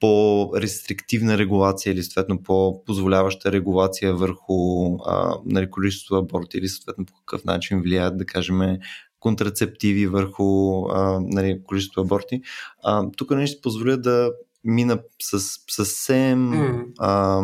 по-рестриктивна 0.00 1.38
регулация 1.38 1.92
или 1.92 2.02
съответно 2.02 2.42
по-позволяваща 2.42 3.52
регулация 3.52 4.14
върху 4.14 4.94
а, 5.06 5.36
нали, 5.44 5.70
количество 5.70 6.16
аборти 6.16 6.58
или 6.58 6.68
съответно 6.68 7.04
по 7.04 7.12
какъв 7.14 7.44
начин 7.44 7.80
влияят, 7.80 8.18
да 8.18 8.26
кажем, 8.26 8.78
контрацептиви 9.20 10.06
върху 10.06 10.80
а, 10.88 11.20
нали, 11.22 11.60
количество 11.64 12.00
аборти. 12.00 12.42
А, 12.82 13.10
тук 13.16 13.30
не 13.30 13.46
ще 13.46 13.60
позволя 13.60 13.96
да 13.96 14.32
мина 14.64 14.98
с 15.22 15.40
съвсем 15.70 16.52
mm. 16.52 16.84
а, 16.98 17.42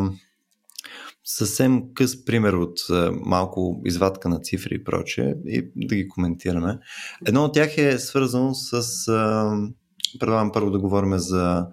съвсем 1.37 1.95
къс 1.95 2.25
пример 2.25 2.53
от 2.53 2.79
малко 3.13 3.83
извадка 3.85 4.29
на 4.29 4.41
цифри 4.41 4.75
и 4.75 4.85
прочее 4.85 5.35
и 5.47 5.71
да 5.77 5.97
ги 5.97 6.09
коментираме. 6.09 6.79
Едно 7.27 7.45
от 7.45 7.55
тях 7.55 7.79
е 7.79 7.99
свързано 7.99 8.55
с 8.55 8.83
предлагам 10.21 10.53
първо 10.53 10.71
да 10.71 10.79
говорим 10.79 11.19
за 11.19 11.67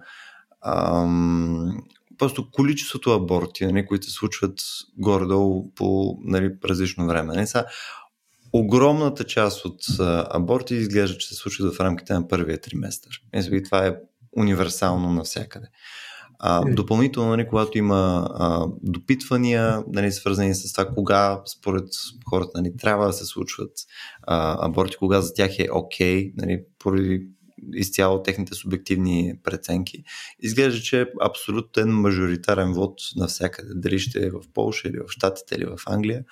ам, 0.64 1.82
просто 2.18 2.50
количеството 2.50 3.10
аборти, 3.10 3.66
нали, 3.66 3.86
които 3.86 4.06
се 4.06 4.12
случват 4.12 4.60
горе-долу 4.98 5.72
по 5.74 6.18
нали, 6.24 6.54
различно 6.64 7.06
време. 7.06 7.34
Нали, 7.34 7.46
са, 7.46 7.64
огромната 8.52 9.24
част 9.24 9.64
от 9.64 9.80
аборти 10.30 10.74
изглежда, 10.74 11.18
че 11.18 11.28
се 11.28 11.34
случват 11.34 11.74
в 11.74 11.80
рамките 11.80 12.12
на 12.12 12.28
първия 12.28 12.60
триместър. 12.60 13.22
И 13.34 13.62
това 13.62 13.86
е 13.86 13.96
универсално 14.36 15.12
навсякъде. 15.12 15.66
А, 16.38 16.64
допълнително, 16.74 17.30
нали, 17.30 17.48
когато 17.48 17.78
има 17.78 18.28
а, 18.34 18.66
допитвания, 18.82 19.84
нали, 19.92 20.12
свързани 20.12 20.54
с 20.54 20.72
това 20.72 20.88
кога 20.94 21.42
според 21.46 21.88
хората 22.30 22.50
нали, 22.54 22.76
трябва 22.76 23.06
да 23.06 23.12
се 23.12 23.24
случват 23.24 23.72
а, 24.22 24.66
аборти, 24.66 24.96
кога 24.96 25.20
за 25.20 25.34
тях 25.34 25.58
е 25.58 25.68
окей, 25.72 26.16
okay, 26.16 26.32
нали, 26.36 26.62
поради 26.78 27.26
изцяло 27.74 28.22
техните 28.22 28.54
субективни 28.54 29.34
преценки. 29.44 30.04
Изглежда, 30.40 30.80
че 30.80 31.00
е 31.00 31.06
абсолютен 31.22 31.88
мажоритарен 31.88 32.72
вод 32.72 33.00
навсякъде. 33.16 33.70
Дали 33.74 33.98
ще 33.98 34.26
е 34.26 34.30
в 34.30 34.40
Польша 34.54 34.88
или 34.88 34.98
в 34.98 35.08
Штатите 35.08 35.54
или 35.54 35.64
в 35.64 35.78
Англия. 35.86 36.24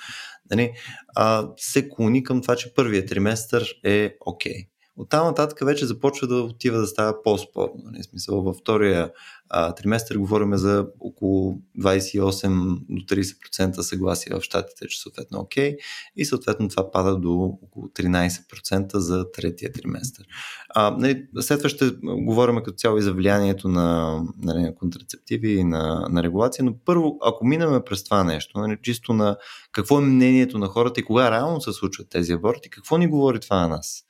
Нали, 0.51 0.73
а, 1.15 1.49
се 1.57 1.89
клони 1.89 2.23
към 2.23 2.43
това, 2.43 2.57
че 2.57 2.75
първият 2.75 3.09
триместър 3.09 3.75
е 3.85 4.17
окей. 4.21 4.53
Okay. 4.53 4.67
От 4.97 5.11
там 5.11 5.27
нататък 5.27 5.59
вече 5.67 5.87
започва 5.87 6.27
да 6.27 6.35
отива 6.35 6.79
да 6.79 6.87
става 6.87 7.23
по-спорно. 7.23 7.83
Нали? 7.85 8.03
Смисъл, 8.03 8.43
във 8.43 8.57
втория 8.57 9.11
а, 9.49 9.75
триместър 9.75 10.17
говорим 10.17 10.57
за 10.57 10.87
около 11.01 11.59
28 11.79 12.79
до 12.89 13.15
30% 13.15 13.81
съгласие 13.81 14.33
в 14.35 14.43
щатите, 14.43 14.89
че 14.89 15.01
съответно 15.01 15.41
окей 15.41 15.73
okay, 15.73 15.79
и 16.17 16.25
съответно 16.25 16.69
това 16.69 16.91
пада 16.91 17.17
до 17.17 17.33
около 17.63 17.87
13% 17.87 18.97
за 18.97 19.33
третия 19.33 19.73
триместър. 19.73 20.27
А, 20.69 20.91
нали, 20.91 21.27
след 21.41 21.69
ще 21.69 21.91
говорим 22.03 22.57
като 22.57 22.77
цяло 22.77 22.99
и 22.99 23.03
за 23.03 23.13
влиянието 23.13 23.69
на, 23.69 24.21
нали, 24.43 24.63
на 24.63 24.75
контрацептиви 24.75 25.53
и 25.53 25.65
на, 25.65 26.09
на 26.11 26.23
регулация, 26.23 26.65
но 26.65 26.75
първо, 26.85 27.19
ако 27.23 27.47
минаме 27.47 27.85
през 27.85 28.05
това 28.05 28.25
нещо, 28.25 28.59
нали, 28.59 28.79
чисто 28.83 29.13
на 29.13 29.37
какво 29.73 29.99
е 29.99 30.05
мнението 30.05 30.59
на 30.59 30.67
хората 30.67 31.01
и 31.01 31.05
кога 31.05 31.31
реално 31.31 31.61
се 31.61 31.73
случват 31.73 32.09
тези 32.11 32.33
аборти, 32.33 32.71
какво 32.71 32.99
ни 32.99 33.07
говори 33.07 33.41
това 33.41 33.61
на 33.61 33.69
нас? 33.69 34.03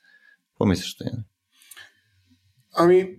Какво 0.57 0.65
мислиш, 0.65 0.91
Стояне? 0.91 1.23
Ами, 2.75 3.15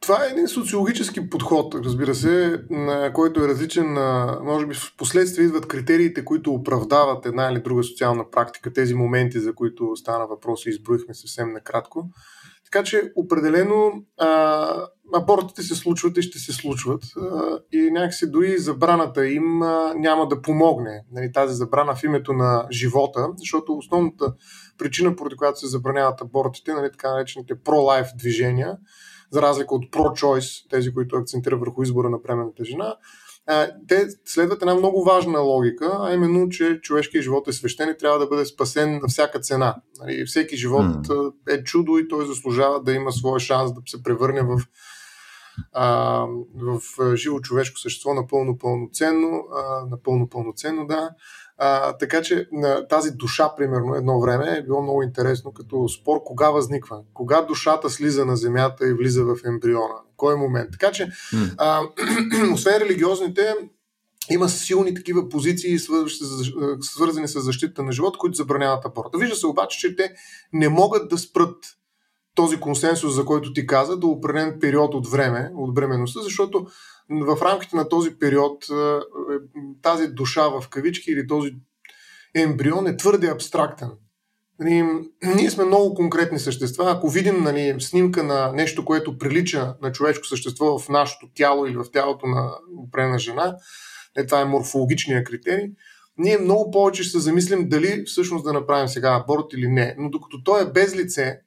това 0.00 0.24
е 0.24 0.30
един 0.30 0.48
социологически 0.48 1.30
подход, 1.30 1.74
разбира 1.74 2.14
се, 2.14 2.64
на 2.70 3.12
който 3.12 3.44
е 3.44 3.48
различен. 3.48 3.92
На, 3.92 4.38
може 4.42 4.66
би 4.66 4.74
в 4.74 4.94
последствие 4.98 5.44
идват 5.44 5.68
критериите, 5.68 6.24
които 6.24 6.52
оправдават 6.52 7.26
една 7.26 7.50
или 7.50 7.60
друга 7.60 7.82
социална 7.82 8.30
практика, 8.30 8.72
тези 8.72 8.94
моменти, 8.94 9.40
за 9.40 9.54
които 9.54 9.96
стана 9.96 10.26
въпрос 10.26 10.66
и 10.66 10.70
изброихме 10.70 11.14
съвсем 11.14 11.52
накратко. 11.52 12.08
Така 12.64 12.84
че 12.84 13.12
определено 13.16 13.92
а, 14.18 14.86
абортите 15.14 15.62
се 15.62 15.74
случват 15.74 16.18
и 16.18 16.22
ще 16.22 16.38
се 16.38 16.52
случват 16.52 17.02
а, 17.16 17.58
и 17.72 17.90
някакси 17.90 18.30
дори 18.30 18.58
забраната 18.58 19.26
им 19.26 19.62
а, 19.62 19.94
няма 19.96 20.28
да 20.28 20.42
помогне. 20.42 21.04
Нали, 21.12 21.32
тази 21.32 21.54
забрана 21.54 21.94
в 21.94 22.04
името 22.04 22.32
на 22.32 22.66
живота, 22.70 23.28
защото 23.36 23.76
основната 23.76 24.34
причина, 24.78 25.16
поради 25.16 25.36
която 25.36 25.60
се 25.60 25.66
забраняват 25.66 26.20
абортите, 26.20 26.72
нали, 26.72 26.90
така 26.92 27.10
наречените 27.10 27.54
pro-life 27.54 28.16
движения, 28.16 28.78
за 29.30 29.42
разлика 29.42 29.74
от 29.74 29.84
pro-choice, 29.84 30.70
тези, 30.70 30.94
които 30.94 31.16
акцентират 31.16 31.60
върху 31.60 31.82
избора 31.82 32.10
на 32.10 32.22
пременната 32.22 32.64
жена, 32.64 32.96
те 33.88 34.06
следват 34.24 34.62
една 34.62 34.74
много 34.74 35.04
важна 35.04 35.38
логика, 35.38 35.96
а 36.00 36.14
именно, 36.14 36.48
че 36.48 36.80
човешкият 36.82 37.24
живот 37.24 37.48
е 37.48 37.52
свещен 37.52 37.88
и 37.90 37.98
трябва 37.98 38.18
да 38.18 38.26
бъде 38.26 38.44
спасен 38.44 39.00
на 39.02 39.08
всяка 39.08 39.40
цена. 39.40 39.76
Нали, 40.00 40.24
всеки 40.26 40.56
живот 40.56 40.84
mm. 40.84 41.32
е 41.48 41.62
чудо 41.62 41.98
и 41.98 42.08
той 42.08 42.26
заслужава 42.26 42.82
да 42.82 42.92
има 42.92 43.12
своя 43.12 43.40
шанс 43.40 43.74
да 43.74 43.80
се 43.86 44.02
превърне 44.02 44.42
в, 44.42 44.60
а, 45.72 46.26
в 46.54 46.80
живо 47.16 47.40
човешко 47.40 47.78
същество 47.78 48.14
напълно 48.14 48.58
пълноценно, 48.58 49.44
а, 49.54 49.86
напълно 49.90 50.28
пълноценно, 50.28 50.86
да. 50.86 51.10
А, 51.58 51.96
така 51.96 52.22
че 52.22 52.48
на 52.52 52.88
тази 52.88 53.10
душа, 53.10 53.56
примерно, 53.56 53.94
едно 53.94 54.20
време 54.20 54.56
е 54.58 54.62
било 54.62 54.82
много 54.82 55.02
интересно 55.02 55.52
като 55.52 55.88
спор 55.88 56.22
кога 56.24 56.50
възниква. 56.50 57.00
Кога 57.14 57.42
душата 57.42 57.90
слиза 57.90 58.24
на 58.26 58.36
земята 58.36 58.88
и 58.88 58.92
влиза 58.92 59.24
в 59.24 59.36
ембриона. 59.46 59.94
Кой 60.16 60.36
момент? 60.36 60.70
Така 60.72 60.92
че, 60.92 61.08
а, 61.56 61.82
освен 62.52 62.76
религиозните, 62.76 63.54
има 64.30 64.48
силни 64.48 64.94
такива 64.94 65.28
позиции, 65.28 65.78
свързани 66.80 67.28
с 67.28 67.40
защита 67.40 67.82
на 67.82 67.92
живота, 67.92 68.18
които 68.18 68.36
забраняват 68.36 68.84
аборта. 68.84 69.18
Вижда 69.18 69.36
се 69.36 69.46
обаче, 69.46 69.78
че 69.78 69.96
те 69.96 70.12
не 70.52 70.68
могат 70.68 71.08
да 71.08 71.18
спрат 71.18 71.56
този 72.34 72.56
консенсус, 72.56 73.14
за 73.14 73.24
който 73.24 73.52
ти 73.52 73.66
каза, 73.66 73.96
до 73.96 74.08
определен 74.08 74.58
период 74.60 74.94
от 74.94 75.08
време, 75.08 75.52
от 75.56 75.74
бременността, 75.74 76.20
защото 76.22 76.66
в 77.10 77.42
рамките 77.42 77.76
на 77.76 77.88
този 77.88 78.18
период 78.18 78.64
тази 79.82 80.08
душа 80.08 80.48
в 80.48 80.68
кавички 80.68 81.10
или 81.10 81.26
този 81.26 81.54
ембрион 82.34 82.86
е 82.86 82.96
твърде 82.96 83.26
абстрактен. 83.26 83.90
Нали, 84.60 84.84
ние 85.36 85.50
сме 85.50 85.64
много 85.64 85.94
конкретни 85.94 86.38
същества. 86.38 86.90
Ако 86.90 87.08
видим 87.08 87.42
нали, 87.42 87.76
снимка 87.78 88.22
на 88.22 88.52
нещо, 88.52 88.84
което 88.84 89.18
прилича 89.18 89.74
на 89.82 89.92
човешко 89.92 90.26
същество 90.26 90.78
в 90.78 90.88
нашето 90.88 91.26
тяло 91.34 91.66
или 91.66 91.76
в 91.76 91.84
тялото 91.92 92.26
на 92.26 92.50
определена 92.78 93.18
жена, 93.18 93.56
е, 94.16 94.26
това 94.26 94.40
е 94.40 94.44
морфологичния 94.44 95.24
критерий, 95.24 95.70
ние 96.18 96.38
много 96.38 96.70
повече 96.70 97.02
ще 97.02 97.12
се 97.12 97.18
замислим 97.18 97.68
дали 97.68 98.04
всъщност 98.06 98.44
да 98.44 98.52
направим 98.52 98.88
сега 98.88 99.20
аборт 99.22 99.44
или 99.52 99.68
не. 99.68 99.94
Но 99.98 100.10
докато 100.10 100.42
той 100.42 100.62
е 100.62 100.72
без 100.72 100.96
лице, 100.96 101.40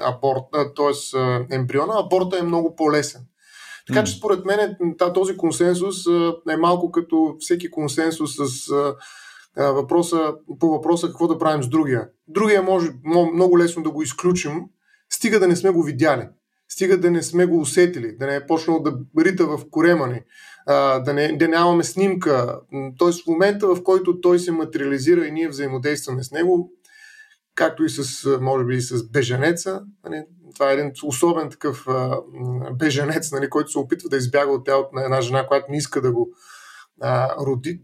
аборт, 0.00 0.42
т.е. 0.76 1.18
ембриона, 1.54 1.94
аборта 1.96 2.38
е 2.38 2.42
много 2.42 2.76
по-лесен. 2.76 3.20
Така 3.88 4.04
че 4.04 4.16
според 4.16 4.44
мен 4.44 4.76
този 5.14 5.36
консенсус 5.36 5.96
е 6.50 6.56
малко 6.56 6.92
като 6.92 7.36
всеки 7.40 7.70
консенсус 7.70 8.36
с 8.36 8.72
въпроса, 9.56 10.34
по 10.60 10.70
въпроса 10.70 11.06
какво 11.06 11.26
да 11.26 11.38
правим 11.38 11.62
с 11.62 11.68
другия. 11.68 12.08
Другия 12.28 12.62
може 12.62 12.90
много 13.34 13.58
лесно 13.58 13.82
да 13.82 13.90
го 13.90 14.02
изключим, 14.02 14.52
стига 15.10 15.40
да 15.40 15.48
не 15.48 15.56
сме 15.56 15.70
го 15.70 15.82
видяли, 15.82 16.28
стига 16.68 16.98
да 16.98 17.10
не 17.10 17.22
сме 17.22 17.46
го 17.46 17.60
усетили, 17.60 18.16
да 18.16 18.26
не 18.26 18.36
е 18.36 18.46
почнал 18.46 18.82
да 18.82 18.98
рита 19.24 19.46
в 19.46 19.60
корема 19.70 20.06
ни, 20.06 20.20
да, 21.04 21.12
не, 21.14 21.36
да 21.36 21.48
нямаме 21.48 21.84
снимка. 21.84 22.60
Тоест 22.98 23.24
в 23.24 23.26
момента, 23.26 23.74
в 23.74 23.82
който 23.82 24.20
той 24.20 24.38
се 24.38 24.52
материализира 24.52 25.26
и 25.26 25.32
ние 25.32 25.48
взаимодействаме 25.48 26.22
с 26.22 26.32
него, 26.32 26.72
както 27.54 27.84
и 27.84 27.88
с, 27.88 28.38
може 28.40 28.64
би, 28.64 28.76
и 28.76 28.80
с 28.80 29.10
беженеца, 29.10 29.82
това 30.54 30.70
е 30.70 30.74
един 30.74 30.92
особен 31.04 31.50
такъв 31.50 31.86
беженец, 32.72 33.32
нали, 33.32 33.50
който 33.50 33.70
се 33.70 33.78
опитва 33.78 34.08
да 34.08 34.16
избяга 34.16 34.52
от 34.52 34.64
тялото 34.64 34.90
на 34.92 35.04
една 35.04 35.20
жена, 35.20 35.46
която 35.46 35.66
не 35.70 35.76
иска 35.76 36.00
да 36.00 36.12
го 36.12 36.28
а, 37.00 37.36
роди, 37.46 37.80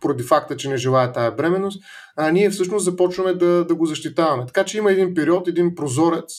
поради 0.00 0.22
факта, 0.22 0.56
че 0.56 0.68
не 0.68 0.76
желая 0.76 1.12
тая 1.12 1.32
бременност, 1.32 1.82
а 2.16 2.30
ние 2.30 2.50
всъщност 2.50 2.84
започваме 2.84 3.34
да, 3.34 3.64
да 3.64 3.74
го 3.74 3.86
защитаваме. 3.86 4.46
Така 4.46 4.64
че 4.64 4.78
има 4.78 4.92
един 4.92 5.14
период, 5.14 5.48
един 5.48 5.74
прозорец, 5.74 6.32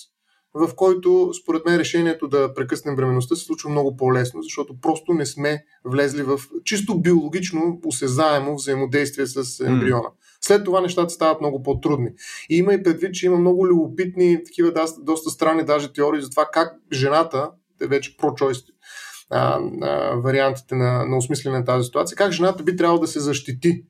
в 0.54 0.76
който 0.76 1.32
според 1.42 1.66
мен 1.66 1.78
решението 1.78 2.28
да 2.28 2.54
прекъснем 2.54 2.96
бременността 2.96 3.36
се 3.36 3.46
случва 3.46 3.70
много 3.70 3.98
по-лесно, 3.98 4.42
защото 4.42 4.82
просто 4.82 5.14
не 5.14 5.26
сме 5.26 5.64
влезли 5.86 6.24
в 6.24 6.40
чисто 6.64 7.02
биологично 7.02 7.80
осезаемо 7.86 8.56
взаимодействие 8.56 9.26
с 9.26 9.66
ембриона. 9.66 10.10
След 10.42 10.64
това 10.66 10.82
нещата 10.82 11.10
стават 11.10 11.42
много 11.42 11.64
по-трудни. 11.64 12.10
И 12.50 12.58
има 12.58 12.74
и 12.74 12.84
предвид, 12.84 13.14
че 13.14 13.26
има 13.26 13.38
много 13.38 13.68
любопитни, 13.68 14.44
такива 14.44 14.72
доста, 14.72 15.02
доста 15.02 15.30
странни 15.30 15.66
даже 15.66 15.94
теории 15.94 16.22
за 16.22 16.30
това 16.30 16.50
как 16.54 16.74
жената, 16.92 17.52
е 17.82 17.88
вече 17.88 18.18
про-чойс 18.18 18.58
а, 19.30 19.60
а, 19.82 20.16
вариантите 20.16 20.76
на, 20.76 21.06
на 21.06 21.18
осмислене 21.18 21.58
на 21.58 21.66
тази 21.66 21.86
ситуация, 21.86 22.18
как 22.18 22.32
жената 22.32 22.64
би 22.64 22.76
трябвало 22.76 23.00
да 23.00 23.08
се 23.08 23.20
защити. 23.20 23.84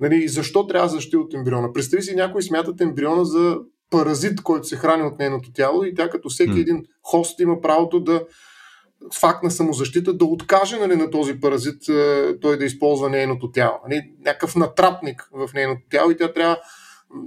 Нали, 0.00 0.16
и 0.24 0.28
защо 0.28 0.66
трябва 0.66 0.88
да 0.88 0.94
защити 0.94 1.16
от 1.16 1.34
ембриона? 1.34 1.72
Представи 1.72 2.02
си, 2.02 2.14
някой 2.14 2.42
смятат 2.42 2.80
ембриона 2.80 3.24
за 3.24 3.58
паразит, 3.90 4.42
който 4.42 4.66
се 4.66 4.76
храни 4.76 5.02
от 5.02 5.18
нейното 5.18 5.52
тяло 5.52 5.84
и 5.84 5.94
тя 5.94 6.10
като 6.10 6.28
всеки 6.28 6.60
един 6.60 6.84
хост 7.02 7.40
има 7.40 7.60
правото 7.60 8.00
да 8.00 8.26
факт 9.20 9.42
на 9.42 9.50
самозащита 9.50 10.14
да 10.14 10.24
откаже 10.24 10.78
нали, 10.78 10.96
на 10.96 11.10
този 11.10 11.40
паразит 11.40 11.88
е, 11.88 12.34
той 12.40 12.58
да 12.58 12.64
използва 12.64 13.10
нейното 13.10 13.50
тяло. 13.50 13.78
Нали, 13.88 14.02
някакъв 14.24 14.56
натрапник 14.56 15.28
в 15.32 15.50
нейното 15.54 15.82
тяло 15.90 16.10
и 16.10 16.16
тя 16.16 16.32
трябва 16.32 16.58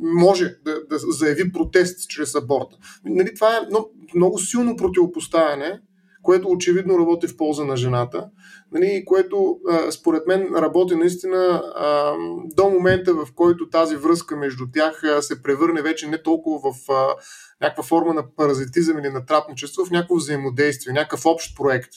може 0.03 0.45
да, 0.65 0.87
да 0.89 0.97
заяви 0.99 1.51
протест 1.51 2.09
чрез 2.09 2.35
аборта. 2.35 2.77
Нали, 3.05 3.33
това 3.33 3.57
е 3.57 3.65
много, 3.69 3.91
много 4.15 4.39
силно 4.39 4.75
противопоставяне 4.75 5.81
което 6.21 6.47
очевидно 6.49 6.99
работи 6.99 7.27
в 7.27 7.37
полза 7.37 7.65
на 7.65 7.77
жената, 7.77 8.29
нали, 8.71 9.03
което 9.05 9.59
а, 9.69 9.91
според 9.91 10.27
мен 10.27 10.47
работи 10.55 10.95
наистина 10.95 11.63
а, 11.75 12.13
до 12.55 12.69
момента, 12.69 13.13
в 13.13 13.27
който 13.35 13.69
тази 13.69 13.95
връзка 13.95 14.37
между 14.37 14.65
тях 14.73 15.03
а, 15.03 15.21
се 15.21 15.43
превърне 15.43 15.81
вече 15.81 16.07
не 16.07 16.23
толкова 16.23 16.71
в 16.71 16.91
а, 16.91 17.15
някаква 17.61 17.83
форма 17.83 18.13
на 18.13 18.35
паразитизъм 18.35 18.99
или 18.99 19.09
на 19.09 19.25
трапничество, 19.25 19.85
в 19.85 19.91
някакво 19.91 20.15
взаимодействие, 20.15 20.93
някакъв 20.93 21.25
общ 21.25 21.57
проект. 21.57 21.91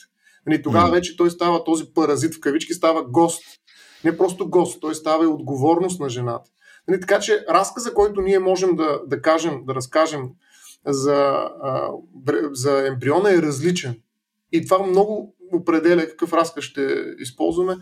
Нали, 0.47 0.61
тогава 0.61 0.91
вече 0.91 1.17
той 1.17 1.29
става 1.29 1.63
този 1.63 1.85
паразит 1.93 2.35
в 2.35 2.39
кавички, 2.39 2.73
става 2.73 3.03
гост. 3.03 3.43
Не 4.03 4.17
просто 4.17 4.49
гост, 4.49 4.81
той 4.81 4.95
става 4.95 5.23
и 5.23 5.27
отговорност 5.27 5.99
на 5.99 6.09
жената. 6.09 6.51
Нали, 6.87 6.99
така 6.99 7.19
че 7.19 7.45
разказа, 7.49 7.93
който 7.93 8.21
ние 8.21 8.39
можем 8.39 8.75
да, 8.75 9.01
да 9.07 9.21
кажем, 9.21 9.65
да 9.65 9.75
разкажем 9.75 10.29
за, 10.85 11.49
а, 11.63 11.91
за 12.51 12.87
ембриона 12.87 13.33
е 13.33 13.41
различен. 13.41 14.01
И 14.51 14.65
това 14.65 14.87
много 14.87 15.35
определя 15.53 16.07
какъв 16.07 16.33
разказ 16.33 16.63
ще 16.63 16.87
използваме, 17.19 17.75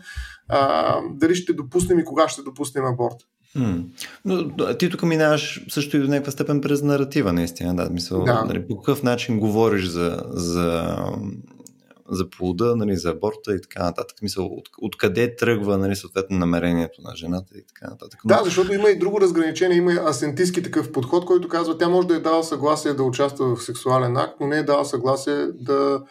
а, 0.48 0.96
дали 1.14 1.34
ще 1.34 1.52
допуснем 1.52 1.98
и 1.98 2.04
кога 2.04 2.28
ще 2.28 2.42
допуснем 2.42 2.84
аборт. 2.84 3.16
Hmm. 3.56 3.84
Но 4.24 4.76
ти 4.78 4.90
тук 4.90 5.02
минаваш 5.02 5.64
също 5.68 5.96
и 5.96 6.00
до 6.00 6.08
някаква 6.08 6.32
степен 6.32 6.60
през 6.60 6.82
наратива, 6.82 7.32
наистина. 7.32 7.76
Да, 7.76 7.90
мисъл, 7.90 8.24
да. 8.24 8.44
Нали, 8.44 8.66
по 8.66 8.76
какъв 8.76 9.02
начин 9.02 9.40
говориш 9.40 9.84
за, 9.84 10.22
за, 10.30 10.96
за 12.10 12.30
плода, 12.30 12.76
нали, 12.76 12.96
за 12.96 13.10
аборта 13.10 13.54
и 13.54 13.60
така 13.62 13.84
нататък. 13.84 14.16
Мисъл, 14.22 14.44
от, 14.46 14.68
откъде 14.78 15.36
тръгва 15.36 15.78
нали, 15.78 15.96
съответно 15.96 16.38
намерението 16.38 17.02
на 17.02 17.16
жената 17.16 17.58
и 17.58 17.66
така 17.66 17.90
нататък. 17.90 18.20
Но... 18.24 18.28
Да, 18.28 18.44
защото 18.44 18.74
има 18.74 18.90
и 18.90 18.98
друго 18.98 19.20
разграничение. 19.20 19.76
Има 19.76 19.92
асентистски 19.92 20.62
такъв 20.62 20.92
подход, 20.92 21.24
който 21.24 21.48
казва, 21.48 21.78
тя 21.78 21.88
може 21.88 22.08
да 22.08 22.16
е 22.16 22.20
дала 22.20 22.44
съгласие 22.44 22.94
да 22.94 23.02
участва 23.02 23.56
в 23.56 23.62
сексуален 23.62 24.16
акт, 24.16 24.34
но 24.40 24.46
не 24.46 24.58
е 24.58 24.62
дала 24.62 24.84
съгласие 24.84 25.46
да 25.46 26.02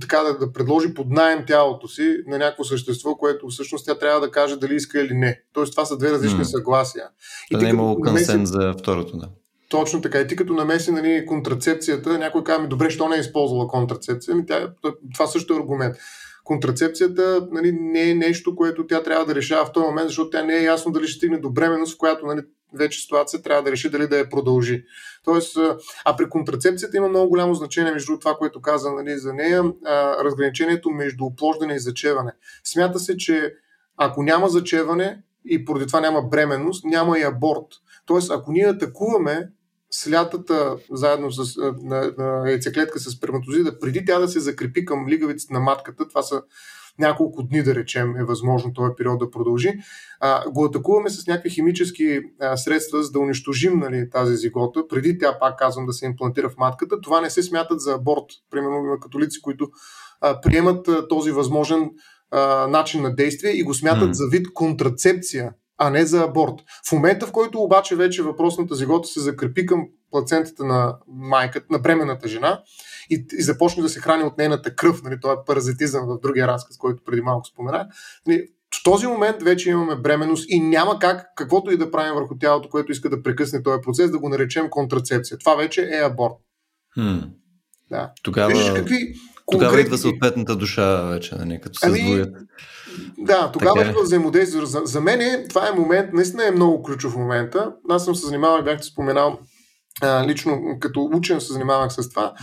така 0.00 0.18
да, 0.18 0.38
да 0.38 0.52
предложи 0.52 0.94
под 0.94 1.10
найем 1.10 1.44
тялото 1.46 1.88
си 1.88 2.16
на 2.26 2.38
някакво 2.38 2.64
същество, 2.64 3.14
което 3.14 3.48
всъщност 3.48 3.86
тя 3.86 3.98
трябва 3.98 4.20
да 4.20 4.30
каже 4.30 4.56
дали 4.56 4.74
иска 4.74 5.00
или 5.00 5.14
не. 5.14 5.40
Тоест 5.52 5.72
това 5.72 5.84
са 5.84 5.98
две 5.98 6.10
различни 6.10 6.44
mm. 6.44 6.50
съгласия. 6.50 7.04
И 7.50 7.54
да 7.54 7.62
не 7.62 7.68
е 7.68 7.70
имало 7.70 8.00
консен 8.00 8.46
за 8.46 8.74
второто, 8.78 9.16
да. 9.16 9.28
Точно 9.70 10.00
така. 10.00 10.20
И 10.20 10.26
ти 10.26 10.36
като 10.36 10.54
намеси 10.54 10.92
нали, 10.92 11.26
контрацепцията, 11.26 12.18
някой 12.18 12.44
казва 12.44 12.62
ми, 12.62 12.68
добре, 12.68 12.90
що 12.90 13.08
не 13.08 13.16
е 13.16 13.20
използвала 13.20 13.68
контрацепция? 13.68 14.32
Ами 14.32 14.46
тя, 14.46 14.72
това 15.14 15.26
също 15.26 15.54
е 15.54 15.56
аргумент. 15.56 15.96
Контрацепцията 16.44 17.48
нали, 17.52 17.72
не 17.72 18.10
е 18.10 18.14
нещо, 18.14 18.56
което 18.56 18.86
тя 18.86 19.02
трябва 19.02 19.26
да 19.26 19.34
решава 19.34 19.66
в 19.66 19.72
този 19.72 19.86
момент, 19.86 20.08
защото 20.08 20.30
тя 20.30 20.42
не 20.42 20.56
е 20.56 20.62
ясно 20.62 20.92
дали 20.92 21.08
ще 21.08 21.16
стигне 21.16 21.38
до 21.38 21.50
бременност, 21.50 21.94
в 21.94 21.98
която 21.98 22.26
нали, 22.26 22.40
вече 22.74 23.00
ситуация 23.00 23.42
трябва 23.42 23.62
да 23.62 23.70
реши 23.70 23.90
дали 23.90 24.06
да 24.06 24.18
я 24.18 24.30
продължи. 24.30 24.84
Тоест, 25.24 25.56
а 26.04 26.16
при 26.16 26.28
контрацепцията 26.28 26.96
има 26.96 27.08
много 27.08 27.28
голямо 27.28 27.54
значение 27.54 27.92
между 27.92 28.18
това, 28.18 28.34
което 28.34 28.60
каза 28.60 28.92
нали, 28.92 29.18
за 29.18 29.32
нея, 29.34 29.64
а, 29.84 30.24
разграничението 30.24 30.90
между 30.90 31.24
оплождане 31.24 31.74
и 31.74 31.78
зачеване. 31.80 32.32
Смята 32.64 32.98
се, 32.98 33.16
че 33.16 33.54
ако 33.96 34.22
няма 34.22 34.48
зачеване 34.48 35.22
и 35.44 35.64
поради 35.64 35.86
това 35.86 36.00
няма 36.00 36.22
бременност, 36.22 36.84
няма 36.84 37.18
и 37.18 37.22
аборт. 37.22 37.66
Тоест, 38.06 38.30
ако 38.30 38.52
ние 38.52 38.68
атакуваме 38.68 39.50
слятата 39.90 40.76
заедно 40.92 41.30
с 41.30 41.56
на, 41.82 42.12
на 42.18 42.50
яйцеклетка 42.50 43.00
с 43.00 43.10
сперматозида, 43.10 43.78
преди 43.78 44.04
тя 44.04 44.18
да 44.18 44.28
се 44.28 44.40
закрепи 44.40 44.84
към 44.84 45.08
лигавицата 45.08 45.54
на 45.54 45.60
матката, 45.60 46.08
това 46.08 46.22
са 46.22 46.42
няколко 47.00 47.42
дни, 47.42 47.62
да 47.62 47.74
речем, 47.74 48.16
е 48.16 48.24
възможно 48.24 48.72
този 48.72 48.92
период 48.96 49.18
да 49.18 49.30
продължи, 49.30 49.72
а, 50.20 50.50
го 50.50 50.64
атакуваме 50.64 51.10
с 51.10 51.26
някакви 51.26 51.50
химически 51.50 52.20
а, 52.40 52.56
средства, 52.56 53.02
за 53.02 53.10
да 53.10 53.18
унищожим 53.18 53.78
нали, 53.78 54.10
тази 54.10 54.36
зигота, 54.36 54.88
преди 54.88 55.18
тя, 55.18 55.38
пак 55.38 55.58
казвам, 55.58 55.86
да 55.86 55.92
се 55.92 56.06
имплантира 56.06 56.50
в 56.50 56.58
матката. 56.58 57.00
Това 57.00 57.20
не 57.20 57.30
се 57.30 57.42
смятат 57.42 57.80
за 57.80 57.94
аборт. 57.94 58.24
Примерно 58.50 58.76
има 58.76 59.00
католици, 59.00 59.42
които 59.42 59.68
а, 60.20 60.40
приемат 60.40 60.88
а, 60.88 61.08
този 61.08 61.30
възможен 61.30 61.90
а, 62.30 62.66
начин 62.66 63.02
на 63.02 63.14
действие 63.14 63.52
и 63.52 63.62
го 63.62 63.74
смятат 63.74 64.08
mm. 64.08 64.12
за 64.12 64.26
вид 64.26 64.52
контрацепция, 64.54 65.52
а 65.78 65.90
не 65.90 66.06
за 66.06 66.22
аборт. 66.22 66.54
В 66.88 66.92
момента, 66.92 67.26
в 67.26 67.32
който 67.32 67.58
обаче 67.58 67.96
вече 67.96 68.22
въпросната 68.22 68.74
зигота 68.74 69.08
се 69.08 69.20
закрепи 69.20 69.66
към 69.66 69.86
плацентата 70.10 70.64
на 70.64 70.96
майката, 71.08 71.66
на 71.70 71.78
бременната 71.78 72.28
жена 72.28 72.62
и, 73.10 73.26
и 73.38 73.42
започне 73.42 73.82
да 73.82 73.88
се 73.88 74.00
храни 74.00 74.24
от 74.24 74.38
нейната 74.38 74.74
кръв, 74.74 75.02
нали, 75.02 75.20
това 75.20 75.32
е 75.32 75.44
паразитизъм 75.46 76.06
в 76.06 76.20
другия 76.22 76.48
разказ, 76.48 76.76
който 76.76 77.04
преди 77.04 77.20
малко 77.20 77.46
споменах, 77.46 77.86
нали, 78.26 78.46
в 78.74 78.82
този 78.84 79.06
момент 79.06 79.42
вече 79.42 79.70
имаме 79.70 79.96
бременност 79.96 80.46
и 80.48 80.60
няма 80.60 80.98
как, 80.98 81.26
каквото 81.36 81.70
и 81.70 81.76
да 81.76 81.90
правим 81.90 82.14
върху 82.14 82.38
тялото, 82.38 82.68
което 82.68 82.92
иска 82.92 83.10
да 83.10 83.22
прекъсне 83.22 83.62
този 83.62 83.80
процес, 83.82 84.10
да 84.10 84.18
го 84.18 84.28
наречем 84.28 84.70
контрацепция. 84.70 85.38
Това 85.38 85.54
вече 85.54 85.88
е 85.92 86.04
аборт. 86.04 86.34
Хм. 86.94 87.18
Да. 87.90 88.10
Тогава, 88.22 88.50
Виж, 88.50 88.72
какви 88.74 89.14
тогава 89.50 89.80
идва 89.80 89.98
съответната 89.98 90.56
душа 90.56 91.02
вече, 91.02 91.34
нали, 91.34 91.60
като 91.60 91.78
се 91.78 91.86
ами, 91.86 91.98
сдвоят. 91.98 92.34
Да, 93.18 93.50
тогава 93.52 93.74
така... 93.74 93.86
Е. 93.86 93.90
идва 93.90 94.02
взаимодействие. 94.02 94.66
За, 94.66 94.80
за 94.84 95.00
мен 95.00 95.46
това 95.48 95.68
е 95.68 95.72
момент, 95.72 96.12
наистина 96.12 96.46
е 96.46 96.50
много 96.50 96.82
ключов 96.82 97.16
момент. 97.16 97.54
Аз 97.90 98.04
съм 98.04 98.14
се 98.14 98.26
занимавал 98.26 98.60
и 98.60 98.64
бяхте 98.64 98.86
споменал 98.86 99.38
а, 100.00 100.26
лично 100.26 100.62
като 100.80 101.08
учен 101.12 101.40
се 101.40 101.52
занимавах 101.52 101.92
с 101.92 102.08
това 102.10 102.34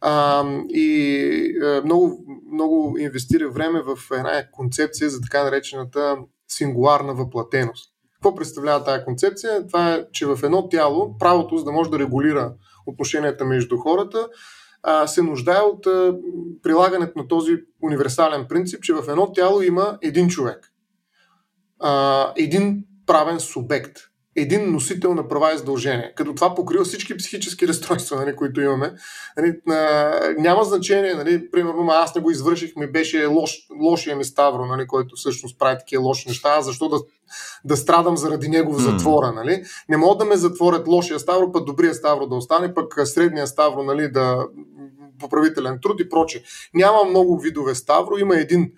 а, 0.00 0.44
и 0.68 1.58
а, 1.64 1.82
много, 1.84 2.24
много 2.52 2.98
инвестирах 2.98 3.52
време 3.52 3.82
в 3.82 3.98
една 4.12 4.50
концепция 4.52 5.10
за 5.10 5.20
така 5.20 5.44
наречената 5.44 6.16
сингуларна 6.48 7.14
въплатеност. 7.14 7.92
Какво 8.14 8.34
представлява 8.34 8.84
тази 8.84 9.04
концепция? 9.04 9.66
Това 9.66 9.94
е, 9.94 10.04
че 10.12 10.26
в 10.26 10.38
едно 10.42 10.68
тяло 10.68 11.18
правото, 11.18 11.56
за 11.56 11.64
да 11.64 11.72
може 11.72 11.90
да 11.90 11.98
регулира 11.98 12.54
отношенията 12.86 13.44
между 13.44 13.76
хората, 13.76 14.28
се 15.06 15.22
нуждае 15.22 15.60
от 15.60 15.86
прилагането 16.62 17.18
на 17.18 17.28
този 17.28 17.52
универсален 17.82 18.46
принцип, 18.48 18.82
че 18.82 18.94
в 18.94 19.04
едно 19.08 19.32
тяло 19.32 19.62
има 19.62 19.98
един 20.02 20.28
човек, 20.28 20.72
един 22.36 22.84
правен 23.06 23.40
субект 23.40 23.96
един 24.40 24.72
носител 24.72 25.14
на 25.14 25.28
права 25.28 25.54
и 25.54 25.58
задължения. 25.58 26.14
Като 26.14 26.34
това 26.34 26.54
покрива 26.54 26.84
всички 26.84 27.16
психически 27.16 27.68
разстройства, 27.68 28.16
нали, 28.16 28.36
които 28.36 28.60
имаме. 28.60 28.92
Нали, 29.36 29.54
а, 29.68 30.34
няма 30.38 30.64
значение, 30.64 31.14
нали, 31.14 31.50
примерно, 31.50 31.88
аз 31.90 32.14
не 32.14 32.20
го 32.20 32.30
извърших, 32.30 32.76
ми 32.76 32.86
беше 32.86 33.26
лош, 33.26 33.58
лошия 33.82 34.16
ми 34.16 34.24
Ставро, 34.24 34.66
нали, 34.66 34.86
който 34.86 35.16
всъщност 35.16 35.58
прави 35.58 35.78
такива 35.78 36.02
лоши 36.02 36.28
неща, 36.28 36.60
защо 36.60 36.88
да, 36.88 36.98
да 37.64 37.76
страдам 37.76 38.16
заради 38.16 38.48
него 38.48 38.72
в 38.72 38.82
затвора. 38.82 39.32
Нали? 39.32 39.62
Не 39.88 39.96
могат 39.96 40.18
да 40.18 40.24
ме 40.24 40.36
затворят 40.36 40.88
лошия 40.88 41.18
Ставро, 41.18 41.52
пък 41.52 41.64
добрия 41.64 41.94
Ставро 41.94 42.26
да 42.26 42.34
остане, 42.34 42.74
пък 42.74 42.94
средния 43.04 43.46
Ставро 43.46 43.82
нали, 43.82 44.08
да 44.08 44.46
поправителен 45.20 45.78
труд 45.82 46.00
и 46.00 46.08
проче. 46.08 46.42
Няма 46.74 47.04
много 47.04 47.38
видове 47.38 47.74
Ставро, 47.74 48.18
има 48.18 48.36
един 48.36 48.72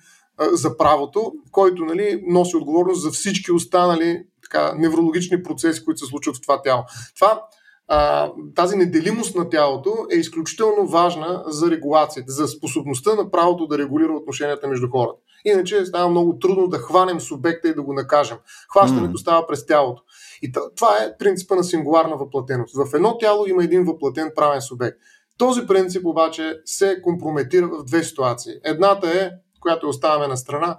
за 0.53 0.77
правото, 0.77 1.33
който 1.53 1.85
нали, 1.85 2.23
носи 2.27 2.57
отговорност 2.57 3.03
за 3.03 3.11
всички 3.11 3.53
останали 3.53 4.25
така, 4.51 4.75
неврологични 4.79 5.43
процеси, 5.43 5.85
които 5.85 5.99
се 5.99 6.07
случват 6.07 6.37
в 6.37 6.41
това 6.41 6.63
тяло. 6.63 6.85
Това, 7.15 7.43
а, 7.89 8.31
тази 8.55 8.77
неделимост 8.77 9.37
на 9.37 9.49
тялото 9.49 10.07
е 10.13 10.17
изключително 10.17 10.87
важна 10.87 11.43
за 11.47 11.71
регулацията, 11.71 12.33
за 12.33 12.49
способността 12.49 13.15
на 13.15 13.31
правото 13.31 13.67
да 13.67 13.79
регулира 13.79 14.13
отношенията 14.13 14.69
между 14.69 14.89
хората. 14.91 15.19
Иначе 15.45 15.85
става 15.85 16.09
много 16.09 16.39
трудно 16.39 16.69
да 16.69 16.79
хванем 16.79 17.21
субекта 17.21 17.69
и 17.69 17.75
да 17.75 17.83
го 17.83 17.93
накажем. 17.93 18.39
Хващането 18.73 19.13
mm. 19.13 19.21
става 19.21 19.47
през 19.47 19.67
тялото. 19.67 20.03
И 20.43 20.53
това 20.53 20.97
е 20.97 21.17
принципа 21.19 21.55
на 21.55 21.65
сингуларна 21.65 22.17
въплатеност. 22.17 22.75
В 22.77 22.95
едно 22.95 23.19
тяло 23.19 23.47
има 23.47 23.65
един 23.65 23.85
въплатен 23.85 24.31
правен 24.37 24.61
субект. 24.61 24.99
Този 25.39 25.67
принцип 25.67 26.07
обаче 26.07 26.61
се 26.65 27.03
компрометира 27.03 27.69
в 27.69 27.85
две 27.85 28.05
ситуации. 28.05 28.53
Едната 28.65 29.09
е, 29.09 29.31
която 29.61 29.89
оставяме 29.89 30.27
на 30.27 30.37
страна, 30.37 30.79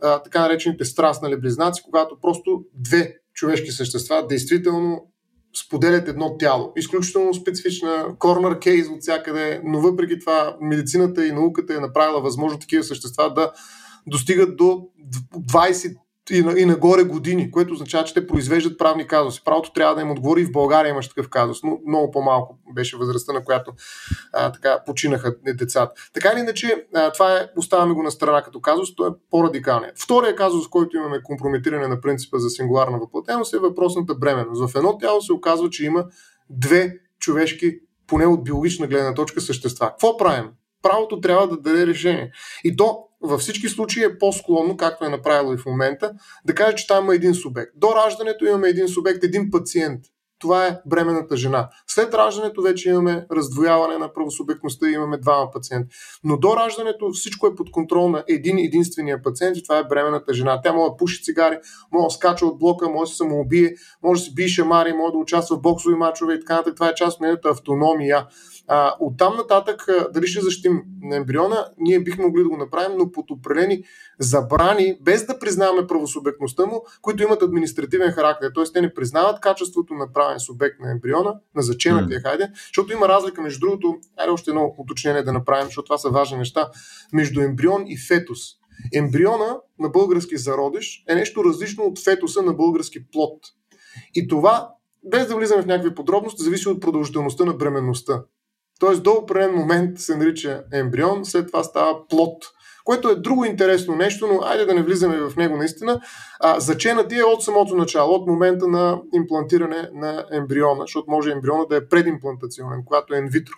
така 0.00 0.40
наречените 0.40 0.84
страстнали 0.84 1.40
близнаци, 1.40 1.82
когато 1.82 2.20
просто 2.20 2.64
две 2.74 3.14
човешки 3.34 3.70
същества 3.70 4.26
действително 4.26 5.12
споделят 5.56 6.08
едно 6.08 6.36
тяло. 6.36 6.72
Изключително 6.76 7.34
специфична 7.34 8.06
корнер 8.18 8.58
кейс 8.58 8.88
от 8.88 9.00
всякъде, 9.00 9.60
но 9.64 9.80
въпреки 9.80 10.18
това 10.18 10.56
медицината 10.60 11.26
и 11.26 11.32
науката 11.32 11.74
е 11.74 11.80
направила 11.80 12.20
възможно 12.20 12.58
такива 12.58 12.84
същества 12.84 13.34
да 13.34 13.52
достигат 14.06 14.56
до 14.56 14.88
20 15.36 15.96
и, 16.30 16.38
и 16.56 16.64
нагоре 16.64 17.02
години, 17.02 17.50
което 17.50 17.72
означава, 17.72 18.04
че 18.04 18.14
те 18.14 18.26
произвеждат 18.26 18.78
правни 18.78 19.06
казуси. 19.06 19.44
Правото 19.44 19.72
трябва 19.72 19.94
да 19.94 20.00
им 20.00 20.10
отговори 20.10 20.40
и 20.40 20.44
в 20.44 20.52
България 20.52 20.90
имаш 20.90 21.08
такъв 21.08 21.28
казус, 21.28 21.62
но 21.62 21.78
много 21.86 22.10
по-малко 22.10 22.58
беше 22.74 22.96
възрастта, 22.96 23.32
на 23.32 23.44
която 23.44 23.72
а, 24.32 24.52
така 24.52 24.82
починаха 24.86 25.34
децата. 25.54 25.94
Така 26.14 26.30
или 26.34 26.40
иначе, 26.40 26.86
а, 26.94 27.12
това 27.12 27.36
е, 27.36 27.48
оставяме 27.56 27.94
го 27.94 28.02
на 28.02 28.10
страна 28.10 28.42
като 28.42 28.60
казус, 28.60 28.94
то 28.96 29.06
е 29.06 29.10
по-радикалният. 29.30 29.98
Втория 29.98 30.36
казус, 30.36 30.68
който 30.68 30.96
имаме 30.96 31.22
компрометиране 31.22 31.88
на 31.88 32.00
принципа 32.00 32.38
за 32.38 32.50
сингуларна 32.50 32.98
въплатеност 32.98 33.54
е 33.54 33.58
въпросната 33.58 34.14
бременност. 34.14 34.72
В 34.72 34.76
едно 34.76 34.98
тяло 34.98 35.22
се 35.22 35.32
оказва, 35.32 35.70
че 35.70 35.84
има 35.84 36.04
две 36.50 36.98
човешки, 37.20 37.78
поне 38.06 38.26
от 38.26 38.44
биологична 38.44 38.86
гледна 38.86 39.14
точка, 39.14 39.40
същества. 39.40 39.88
Какво 39.88 40.16
правим? 40.16 40.50
Правото 40.82 41.20
трябва 41.20 41.48
да 41.48 41.56
даде 41.56 41.86
решение. 41.86 42.32
И 42.64 42.76
то 42.76 43.07
във 43.20 43.40
всички 43.40 43.68
случаи 43.68 44.04
е 44.04 44.18
по-склонно, 44.18 44.76
както 44.76 45.04
е 45.04 45.08
направило 45.08 45.52
и 45.52 45.58
в 45.58 45.66
момента, 45.66 46.12
да 46.44 46.54
каже, 46.54 46.76
че 46.76 46.86
там 46.86 47.04
има 47.04 47.14
един 47.14 47.34
субект. 47.34 47.72
До 47.76 47.94
раждането 47.96 48.44
имаме 48.44 48.68
един 48.68 48.88
субект, 48.88 49.24
един 49.24 49.50
пациент. 49.50 50.00
Това 50.40 50.66
е 50.66 50.78
бременната 50.86 51.36
жена. 51.36 51.68
След 51.86 52.14
раждането 52.14 52.62
вече 52.62 52.90
имаме 52.90 53.26
раздвояване 53.32 53.98
на 53.98 54.12
правосубектността 54.12 54.88
и 54.88 54.92
имаме 54.92 55.18
двама 55.18 55.50
пациенти. 55.50 55.96
Но 56.24 56.36
до 56.36 56.56
раждането 56.56 57.10
всичко 57.10 57.46
е 57.46 57.54
под 57.54 57.70
контрол 57.70 58.08
на 58.08 58.24
един 58.28 58.58
единствения 58.58 59.22
пациент 59.22 59.56
и 59.56 59.62
това 59.62 59.78
е 59.78 59.84
бременната 59.84 60.34
жена. 60.34 60.60
Тя 60.62 60.72
може 60.72 60.90
да 60.90 60.96
пуши 60.96 61.22
цигари, 61.22 61.58
може 61.92 62.04
да 62.04 62.10
скача 62.10 62.46
от 62.46 62.58
блока, 62.58 62.88
може 62.88 63.08
да 63.08 63.12
се 63.12 63.16
самоубие, 63.16 63.74
може 64.02 64.20
да 64.20 64.24
се 64.24 64.34
бие 64.34 64.48
шамари, 64.48 64.92
може 64.92 65.12
да 65.12 65.18
участва 65.18 65.56
в 65.56 65.60
боксови 65.60 65.94
мачове 65.94 66.34
и 66.34 66.40
така 66.40 66.54
нататък. 66.54 66.74
Това 66.74 66.88
е 66.88 66.94
част 66.94 67.14
от 67.14 67.20
нейната 67.20 67.48
автономия. 67.48 68.26
А, 68.70 68.94
оттам 69.00 69.36
нататък, 69.36 69.86
дали 70.12 70.26
ще 70.26 70.40
защитим 70.40 70.82
на 71.02 71.16
ембриона, 71.16 71.66
ние 71.78 72.00
бихме 72.00 72.24
могли 72.24 72.42
да 72.42 72.48
го 72.48 72.56
направим, 72.56 72.98
но 72.98 73.12
под 73.12 73.30
определени 73.30 73.84
забрани, 74.18 74.98
без 75.00 75.26
да 75.26 75.38
признаваме 75.38 75.86
правосубектността 75.86 76.66
му, 76.66 76.84
които 77.02 77.22
имат 77.22 77.42
административен 77.42 78.12
характер. 78.12 78.50
Т.е. 78.54 78.64
те 78.64 78.80
не 78.80 78.94
признават 78.94 79.40
качеството 79.40 79.94
на 79.94 80.12
правен 80.12 80.40
субект 80.40 80.80
на 80.80 80.90
ембриона, 80.90 81.34
на 81.54 81.62
заченатия, 81.62 82.20
mm. 82.20 82.22
хайде, 82.22 82.50
защото 82.66 82.92
има 82.92 83.08
разлика 83.08 83.42
между 83.42 83.60
другото, 83.60 83.96
айде 84.16 84.32
още 84.32 84.50
едно 84.50 84.74
уточнение 84.78 85.22
да 85.22 85.32
направим, 85.32 85.66
защото 85.66 85.86
това 85.86 85.98
са 85.98 86.10
важни 86.10 86.38
неща, 86.38 86.70
между 87.12 87.40
ембрион 87.40 87.84
и 87.86 87.98
фетус. 87.98 88.38
Ембриона 88.94 89.56
на 89.78 89.88
български 89.88 90.36
зародиш 90.36 91.04
е 91.08 91.14
нещо 91.14 91.44
различно 91.44 91.84
от 91.84 92.04
фетуса 92.04 92.42
на 92.42 92.52
български 92.52 93.10
плод. 93.10 93.40
И 94.14 94.28
това, 94.28 94.70
без 95.04 95.28
да 95.28 95.36
влизаме 95.36 95.62
в 95.62 95.66
някакви 95.66 95.94
подробности, 95.94 96.42
зависи 96.42 96.68
от 96.68 96.80
продължителността 96.80 97.44
на 97.44 97.54
бременността. 97.54 98.22
Тоест 98.78 99.02
до 99.02 99.12
определен 99.12 99.54
момент 99.54 99.98
се 99.98 100.16
нарича 100.16 100.64
ембрион, 100.72 101.24
след 101.24 101.46
това 101.46 101.64
става 101.64 102.08
плод, 102.08 102.44
което 102.84 103.08
е 103.08 103.14
друго 103.14 103.44
интересно 103.44 103.96
нещо, 103.96 104.26
но 104.26 104.40
айде 104.44 104.64
да 104.64 104.74
не 104.74 104.82
влизаме 104.82 105.16
в 105.16 105.36
него 105.36 105.56
наистина. 105.56 106.00
А, 106.40 106.60
заченати 106.60 107.18
е 107.18 107.24
от 107.24 107.44
самото 107.44 107.74
начало, 107.74 108.14
от 108.14 108.26
момента 108.26 108.68
на 108.68 109.00
имплантиране 109.14 109.90
на 109.94 110.24
ембриона, 110.32 110.80
защото 110.80 111.10
може 111.10 111.30
ембриона 111.30 111.66
да 111.66 111.76
е 111.76 111.88
предимплантационен, 111.88 112.82
когато 112.86 113.14
е 113.14 113.18
инвитро. 113.18 113.54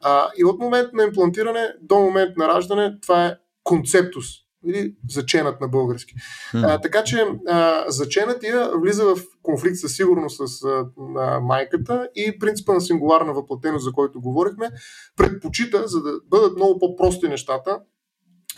А, 0.00 0.30
и 0.36 0.44
от 0.44 0.58
момент 0.58 0.92
на 0.92 1.02
имплантиране 1.02 1.74
до 1.82 1.98
момент 1.98 2.36
на 2.36 2.48
раждане, 2.48 2.98
това 3.02 3.26
е 3.26 3.34
концептус, 3.64 4.26
или 4.66 4.94
заченат 5.10 5.60
на 5.60 5.68
български. 5.68 6.14
Hmm. 6.54 6.74
А, 6.74 6.80
така 6.80 7.04
че 7.04 7.26
а, 7.48 7.84
заченатия 7.88 8.70
влиза 8.78 9.04
в 9.04 9.18
конфликт 9.42 9.76
със 9.76 9.96
сигурност 9.96 10.48
с 10.48 10.64
а, 10.64 10.86
а, 11.16 11.40
майката 11.40 12.08
и 12.14 12.38
принципа 12.38 12.72
на 12.72 12.80
сингуларна 12.80 13.32
въплатеност, 13.32 13.84
за 13.84 13.92
който 13.92 14.20
говорихме, 14.20 14.70
предпочита, 15.16 15.88
за 15.88 16.02
да 16.02 16.12
бъдат 16.30 16.56
много 16.56 16.78
по-прости 16.78 17.28
нещата, 17.28 17.80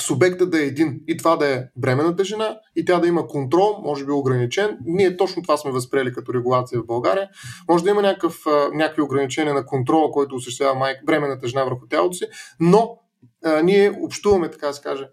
субекта 0.02 0.46
да 0.46 0.62
е 0.62 0.66
един 0.66 1.00
и 1.08 1.16
това 1.16 1.36
да 1.36 1.54
е 1.54 1.64
бременната 1.76 2.24
жена 2.24 2.58
и 2.76 2.84
тя 2.84 3.00
да 3.00 3.06
има 3.08 3.26
контрол, 3.26 3.80
може 3.82 4.04
би 4.04 4.12
ограничен. 4.12 4.78
Ние 4.84 5.16
точно 5.16 5.42
това 5.42 5.56
сме 5.56 5.70
възприели 5.70 6.12
като 6.12 6.34
регулация 6.34 6.80
в 6.80 6.86
България. 6.86 7.28
Може 7.68 7.84
да 7.84 7.90
има 7.90 8.02
някакъв, 8.02 8.38
някакви 8.72 9.02
ограничения 9.02 9.54
на 9.54 9.66
контрола, 9.66 10.10
който 10.10 10.34
осъществява 10.34 10.74
майка, 10.74 11.00
бременната 11.06 11.48
жена 11.48 11.64
върху 11.64 11.86
тялото 11.86 12.16
си, 12.16 12.24
но 12.60 12.98
а, 13.44 13.62
ние 13.62 13.98
общуваме, 14.02 14.50
така 14.50 14.66
да 14.66 14.74
се 14.74 14.82
каже, 14.82 15.08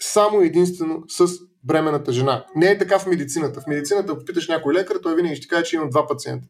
само 0.00 0.40
единствено 0.40 1.02
с 1.08 1.26
бременната 1.64 2.12
жена. 2.12 2.44
Не 2.56 2.66
е 2.66 2.78
така 2.78 2.98
в 2.98 3.06
медицината. 3.06 3.60
В 3.60 3.66
медицината, 3.66 4.12
ако 4.12 4.24
питаш 4.24 4.48
някой 4.48 4.74
лекар, 4.74 4.96
той 5.02 5.16
винаги 5.16 5.36
ще 5.36 5.48
каже, 5.48 5.64
че 5.64 5.76
имам 5.76 5.90
два 5.90 6.06
пациента. 6.06 6.48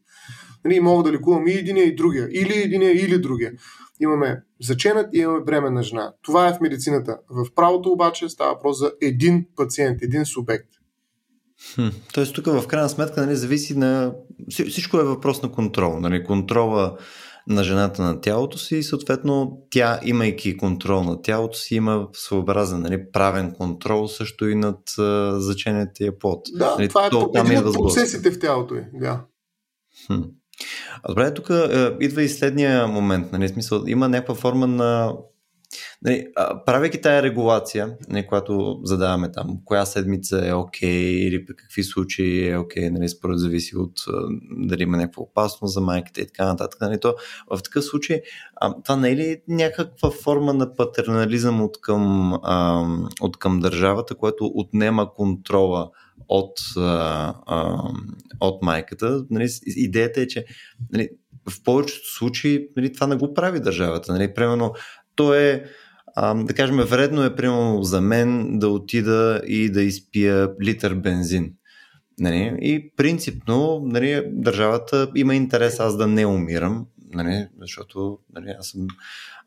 Нали, 0.65 0.79
мога 0.79 1.03
да 1.03 1.11
лекувам 1.11 1.47
и 1.47 1.51
единия 1.51 1.85
и 1.85 1.95
другия. 1.95 2.27
Или 2.31 2.61
единия, 2.61 3.05
или 3.05 3.19
другия. 3.19 3.51
Имаме 3.99 4.41
заченат 4.61 5.09
и 5.13 5.17
имаме 5.17 5.39
бременна 5.39 5.83
жена. 5.83 6.13
Това 6.21 6.47
е 6.47 6.53
в 6.53 6.61
медицината. 6.61 7.17
В 7.29 7.45
правото 7.55 7.91
обаче 7.91 8.29
става 8.29 8.53
въпрос 8.53 8.79
за 8.79 8.91
един 9.01 9.45
пациент, 9.55 10.01
един 10.01 10.25
субект. 10.25 10.67
Хм. 11.75 11.87
Тоест 12.13 12.35
тук 12.35 12.45
в 12.45 12.67
крайна 12.67 12.89
сметка 12.89 13.25
нали, 13.25 13.35
зависи 13.35 13.77
на... 13.77 14.13
Всичко 14.49 14.99
е 14.99 15.03
въпрос 15.03 15.41
на 15.41 15.51
контрол. 15.51 15.99
Нали, 15.99 16.23
контрола 16.23 16.97
на 17.47 17.63
жената 17.63 18.01
на 18.01 18.21
тялото 18.21 18.57
си 18.57 18.75
и 18.75 18.83
съответно 18.83 19.57
тя, 19.69 19.99
имайки 20.03 20.57
контрол 20.57 21.03
на 21.03 21.21
тялото 21.21 21.57
си, 21.57 21.75
има 21.75 22.07
своеобразен 22.13 22.81
нали, 22.81 23.11
правен 23.11 23.53
контрол 23.53 24.07
също 24.07 24.49
и 24.49 24.55
над 24.55 24.79
uh, 24.89 25.37
заченетия 25.37 26.19
плод. 26.19 26.41
Да, 26.53 26.75
нали, 26.75 26.89
това 26.89 27.05
е 27.05 27.09
то, 27.09 27.31
един 27.35 27.57
от 27.57 27.73
процесите 27.73 28.31
в 28.31 28.39
тялото 28.39 28.75
й. 28.75 28.83
Да. 28.93 29.25
Хм. 30.07 30.21
А 31.03 31.09
добре, 31.09 31.33
тук 31.33 31.49
е, 31.49 31.97
идва 31.99 32.23
и 32.23 32.29
следния 32.29 32.87
момент. 32.87 33.31
Нали, 33.31 33.49
смисъл, 33.49 33.83
има 33.87 34.09
някаква 34.09 34.35
форма 34.35 34.67
на 34.67 35.13
Нали, 36.01 36.27
правейки 36.65 37.01
тая 37.01 37.23
регулация, 37.23 37.97
нали, 38.09 38.27
която 38.27 38.79
задаваме 38.83 39.31
там, 39.31 39.57
коя 39.65 39.85
седмица 39.85 40.47
е 40.47 40.53
окей 40.53 40.89
okay, 40.89 41.27
или 41.27 41.45
при 41.45 41.55
какви 41.55 41.83
случаи 41.83 42.49
е 42.49 42.57
окей, 42.57 42.83
okay, 42.83 42.89
нали, 42.89 43.09
според 43.09 43.39
зависи 43.39 43.77
от 43.77 43.93
дали 44.57 44.83
има 44.83 44.97
някаква 44.97 45.23
опасност 45.23 45.73
за 45.73 45.81
майката 45.81 46.21
и 46.21 46.27
така 46.27 46.45
нататък. 46.45 46.81
Нали, 46.81 46.99
то, 46.99 47.15
в 47.51 47.63
такъв 47.63 47.85
случай, 47.85 48.21
а, 48.55 48.81
това 48.83 48.95
не 48.95 49.09
е 49.09 49.15
ли 49.15 49.41
някаква 49.47 50.11
форма 50.11 50.53
на 50.53 50.75
патернализъм 50.75 51.61
от 51.61 51.81
към, 51.81 52.33
а, 52.33 52.85
от 53.21 53.37
към 53.37 53.59
държавата, 53.59 54.15
което 54.15 54.51
отнема 54.55 55.13
контрола 55.13 55.89
от, 56.29 56.59
а, 56.77 57.35
а, 57.45 57.83
от 58.39 58.61
майката. 58.61 59.25
Нали, 59.29 59.49
идеята 59.65 60.21
е, 60.21 60.27
че 60.27 60.45
нали, 60.93 61.09
в 61.49 61.63
повечето 61.63 62.13
случаи 62.13 62.67
нали, 62.77 62.93
това 62.93 63.07
не 63.07 63.15
го 63.15 63.33
прави 63.33 63.59
държавата. 63.59 64.13
Нали. 64.13 64.33
Примерно, 64.33 64.73
то 65.15 65.33
е 65.33 65.65
а, 66.15 66.33
да 66.33 66.53
кажем, 66.53 66.77
вредно 66.77 67.23
е 67.23 67.35
примерно 67.35 67.83
за 67.83 68.01
мен 68.01 68.59
да 68.59 68.69
отида 68.69 69.41
и 69.47 69.69
да 69.69 69.81
изпия 69.81 70.49
литър 70.63 70.93
бензин. 70.95 71.53
Нали? 72.19 72.57
И 72.61 72.91
принципно 72.95 73.81
нали, 73.85 74.23
държавата 74.27 75.11
има 75.15 75.35
интерес 75.35 75.79
аз 75.79 75.97
да 75.97 76.07
не 76.07 76.25
умирам, 76.25 76.85
нали, 77.13 77.47
защото 77.61 78.19
нали, 78.33 78.55
аз 78.59 78.67
съм 78.67 78.87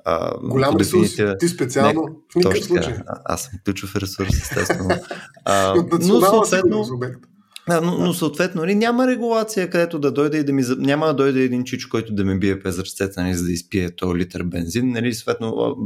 а, 0.05 0.39
Голям 0.39 0.77
ресурс, 0.77 1.17
ти 1.39 1.49
специално 1.49 2.03
не, 2.03 2.11
в 2.33 2.37
никакъв 2.37 2.65
случай. 2.65 2.95
Аз 3.25 3.43
съм 3.43 3.53
ключов 3.65 3.97
ресурс, 3.97 4.29
естествено. 4.29 4.91
а, 5.45 5.85
но 6.01 6.21
съответно, 6.21 6.85
но, 7.69 7.99
но 7.99 8.15
съответно 8.15 8.61
нали, 8.61 8.75
няма 8.75 9.07
регулация, 9.07 9.71
където 9.71 9.99
да 9.99 10.13
дойде 10.13 10.39
и 10.39 10.45
да 10.45 10.53
ми... 10.53 10.63
Няма 10.79 11.07
да 11.07 11.15
дойде 11.15 11.43
един 11.43 11.65
чич, 11.65 11.87
който 11.87 12.15
да 12.15 12.25
ме 12.25 12.39
бие 12.39 12.61
през 12.61 12.79
ръцете, 12.79 13.21
нали, 13.21 13.35
за 13.35 13.45
да 13.45 13.53
изпие 13.53 13.91
то 13.91 14.17
литър 14.17 14.43
бензин. 14.43 14.91
Нали, 14.91 15.15
съответно, 15.15 15.77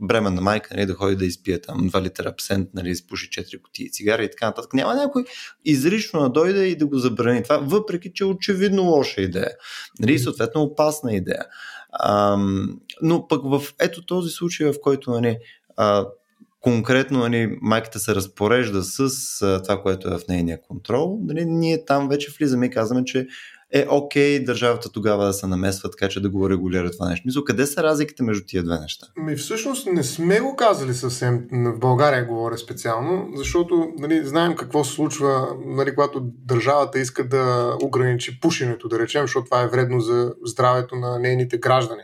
бременна 0.00 0.40
майка 0.40 0.74
нали, 0.74 0.86
да 0.86 0.94
ходи 0.94 1.16
да 1.16 1.24
изпие 1.24 1.60
там 1.60 1.90
2 1.90 2.02
литра 2.02 2.28
абсент, 2.28 2.68
нали, 2.74 2.90
изпуши 2.90 3.28
4 3.30 3.62
кутии 3.62 3.90
цигари 3.90 4.24
и 4.24 4.30
така 4.30 4.46
нататък. 4.46 4.74
Няма 4.74 4.94
някой 4.94 5.24
изрично 5.64 6.20
да 6.20 6.28
дойде 6.28 6.66
и 6.66 6.76
да 6.76 6.86
го 6.86 6.98
забрани 6.98 7.42
това, 7.42 7.58
въпреки 7.58 8.12
че 8.14 8.24
е 8.24 8.26
очевидно 8.26 8.82
лоша 8.82 9.20
идея. 9.20 9.50
Нали, 10.00 10.18
съответно, 10.18 10.62
опасна 10.62 11.12
идея. 11.12 11.44
А, 11.90 12.38
но 13.02 13.28
пък 13.28 13.42
в 13.44 13.62
ето 13.80 14.06
този 14.06 14.30
случай, 14.30 14.66
в 14.66 14.74
който 14.82 15.10
нали, 15.10 15.38
а, 15.76 16.06
конкретно 16.66 17.18
нали, 17.18 17.58
майката 17.62 17.98
се 17.98 18.14
разпорежда 18.14 18.82
с 18.82 19.08
а, 19.42 19.62
това, 19.62 19.82
което 19.82 20.08
е 20.08 20.18
в 20.18 20.28
нейния 20.28 20.62
контрол, 20.62 21.18
нали, 21.22 21.44
ние 21.44 21.84
там 21.84 22.08
вече 22.08 22.32
влизаме 22.38 22.66
и 22.66 22.70
казваме, 22.70 23.04
че 23.04 23.26
е 23.72 23.86
окей 23.90 24.38
okay, 24.38 24.44
държавата 24.44 24.92
тогава 24.92 25.26
да 25.26 25.32
се 25.32 25.46
намесва 25.46 25.90
така, 25.90 26.08
че 26.08 26.20
да 26.20 26.28
го 26.28 26.50
регулира 26.50 26.90
това 26.90 27.08
нещо. 27.08 27.22
Мисля, 27.26 27.44
къде 27.44 27.66
са 27.66 27.82
разликите 27.82 28.22
между 28.22 28.44
тия 28.46 28.62
две 28.62 28.78
неща? 28.80 29.06
Ми 29.16 29.36
всъщност 29.36 29.86
не 29.92 30.02
сме 30.02 30.40
го 30.40 30.56
казали 30.56 30.94
съвсем, 30.94 31.46
в 31.52 31.78
България 31.78 32.24
говоря 32.24 32.58
специално, 32.58 33.28
защото 33.36 33.88
нали, 33.98 34.26
знаем 34.26 34.56
какво 34.56 34.84
се 34.84 34.92
случва, 34.92 35.48
нали, 35.66 35.94
когато 35.94 36.20
държавата 36.22 36.98
иска 36.98 37.28
да 37.28 37.76
ограничи 37.82 38.40
пушенето, 38.40 38.88
да 38.88 38.98
речем, 38.98 39.22
защото 39.22 39.44
това 39.44 39.62
е 39.62 39.68
вредно 39.68 40.00
за 40.00 40.32
здравето 40.44 40.96
на 40.96 41.18
нейните 41.18 41.58
граждани. 41.58 42.02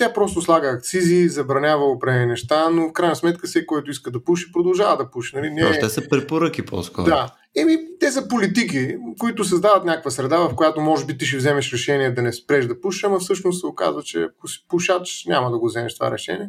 Тя 0.00 0.12
просто 0.12 0.42
слага 0.42 0.68
акцизи, 0.68 1.28
забранява 1.28 1.84
определени 1.84 2.26
неща, 2.26 2.70
но 2.70 2.88
в 2.88 2.92
крайна 2.92 3.16
сметка 3.16 3.46
всеки, 3.46 3.66
който 3.66 3.90
иска 3.90 4.10
да 4.10 4.24
пуши, 4.24 4.52
продължава 4.52 4.96
да 4.96 5.10
пуши. 5.10 5.36
Нали? 5.36 5.50
Не... 5.50 5.78
Те 5.78 5.88
са 5.88 6.08
препоръки 6.08 6.64
по-скоро. 6.64 7.04
Да. 7.04 7.34
Еми, 7.56 7.78
те 8.00 8.10
са 8.10 8.28
политики, 8.28 8.96
които 9.18 9.44
създават 9.44 9.84
някаква 9.84 10.10
среда, 10.10 10.38
в 10.38 10.54
която 10.54 10.80
може 10.80 11.06
би 11.06 11.18
ти 11.18 11.26
ще 11.26 11.36
вземеш 11.36 11.72
решение 11.72 12.10
да 12.10 12.22
не 12.22 12.32
спреш 12.32 12.66
да 12.66 12.80
пушиш, 12.80 13.04
ама 13.04 13.18
всъщност 13.18 13.60
се 13.60 13.66
оказва, 13.66 14.02
че 14.02 14.22
ако 14.22 14.48
си 14.48 14.66
пушач, 14.68 15.24
няма 15.28 15.50
да 15.50 15.58
го 15.58 15.66
вземеш 15.66 15.94
това 15.94 16.10
решение. 16.10 16.48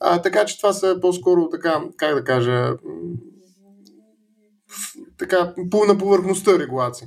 А, 0.00 0.22
така 0.22 0.44
че 0.44 0.56
това 0.56 0.72
са 0.72 0.98
по-скоро 1.00 1.48
така, 1.48 1.80
как 1.96 2.14
да 2.14 2.24
кажа, 2.24 2.74
така, 5.18 5.54
на 5.86 5.98
повърхността 5.98 6.58
регулации. 6.58 7.06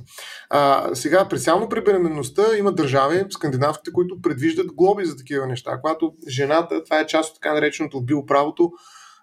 А, 0.50 0.94
сега, 0.94 1.24
специално 1.26 1.68
при 1.68 1.84
беременността 1.84 2.56
има 2.58 2.72
държави, 2.72 3.24
скандинавските, 3.30 3.92
които 3.92 4.20
предвиждат 4.22 4.72
глоби 4.72 5.04
за 5.04 5.16
такива 5.16 5.46
неща. 5.46 5.80
Когато 5.80 6.12
жената, 6.28 6.84
това 6.84 7.00
е 7.00 7.06
част 7.06 7.30
от 7.30 7.34
така 7.34 7.54
нареченото 7.54 8.00
биоправото, 8.00 8.72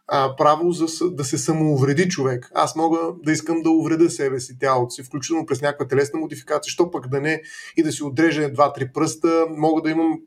а, 0.07 0.35
право 0.35 0.71
за, 0.71 1.11
да 1.11 1.23
се 1.23 1.37
самоувреди 1.37 2.09
човек. 2.09 2.51
Аз 2.55 2.75
мога 2.75 2.97
да 3.23 3.31
искам 3.31 3.61
да 3.61 3.69
увреда 3.69 4.09
себе 4.09 4.39
си, 4.39 4.59
тялото 4.59 4.89
си, 4.89 5.03
включително 5.03 5.45
през 5.45 5.61
някаква 5.61 5.87
телесна 5.87 6.19
модификация, 6.19 6.71
що 6.71 6.91
пък 6.91 7.07
да 7.07 7.21
не 7.21 7.41
и 7.77 7.83
да 7.83 7.91
си 7.91 8.03
отрежа 8.03 8.53
два-три 8.53 8.91
пръста, 8.93 9.45
мога 9.49 9.81
да 9.81 9.89
имам 9.89 10.19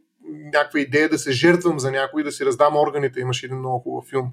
някаква 0.55 0.81
идея 0.81 1.09
да 1.09 1.19
се 1.19 1.33
жертвам 1.33 1.79
за 1.79 1.91
някой, 1.91 2.25
да 2.25 2.33
си 2.33 2.47
раздам 2.47 2.77
органите. 2.77 3.21
Имаше 3.21 3.47
един 3.47 3.59
много 3.59 3.79
хубав 3.79 4.05
филм 4.11 4.33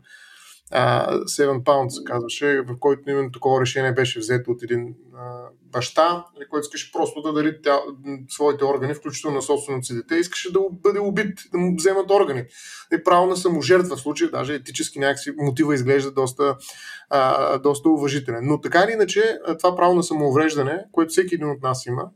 а, 0.72 1.14
Seven 1.18 1.64
Pounds 1.64 1.90
се 1.90 2.04
казваше, 2.04 2.62
в 2.62 2.80
който 2.80 3.10
именно 3.10 3.32
такова 3.32 3.62
решение 3.62 3.94
беше 3.94 4.20
взето 4.20 4.52
от 4.52 4.64
един 4.64 4.96
а, 5.18 5.44
баща, 5.72 6.26
нали, 6.36 6.48
който 6.50 6.66
искаше 6.66 6.92
просто 6.92 7.22
да 7.22 7.34
дари 7.34 7.62
тя, 7.64 7.80
своите 8.30 8.66
органи, 8.66 8.94
включително 8.94 9.36
на 9.36 9.42
собственото 9.42 9.86
си 9.86 9.96
дете, 9.96 10.16
искаше 10.16 10.54
да 10.54 10.60
бъде 10.72 11.00
убит, 11.00 11.40
да 11.52 11.58
му 11.58 11.76
вземат 11.76 12.12
органи. 12.12 12.44
И 12.94 13.04
право 13.04 13.26
на 13.26 13.38
саможертва 13.38 13.96
в 13.96 14.00
случая, 14.02 14.32
даже 14.32 14.54
етически 14.54 15.00
някакси 15.00 15.32
мотива 15.38 15.76
изглежда 15.76 16.12
доста, 16.12 16.58
а, 17.10 17.58
доста 17.58 17.90
уважителен. 17.90 18.40
Но 18.44 18.62
така 18.62 18.84
или 18.84 18.92
иначе, 18.92 19.40
това 19.60 19.76
право 19.76 19.96
на 19.96 20.04
самоувреждане, 20.04 20.86
което 20.92 21.12
всеки 21.12 21.36
един 21.36 21.50
от 21.50 21.62
нас 21.62 21.86
има, 21.86 22.10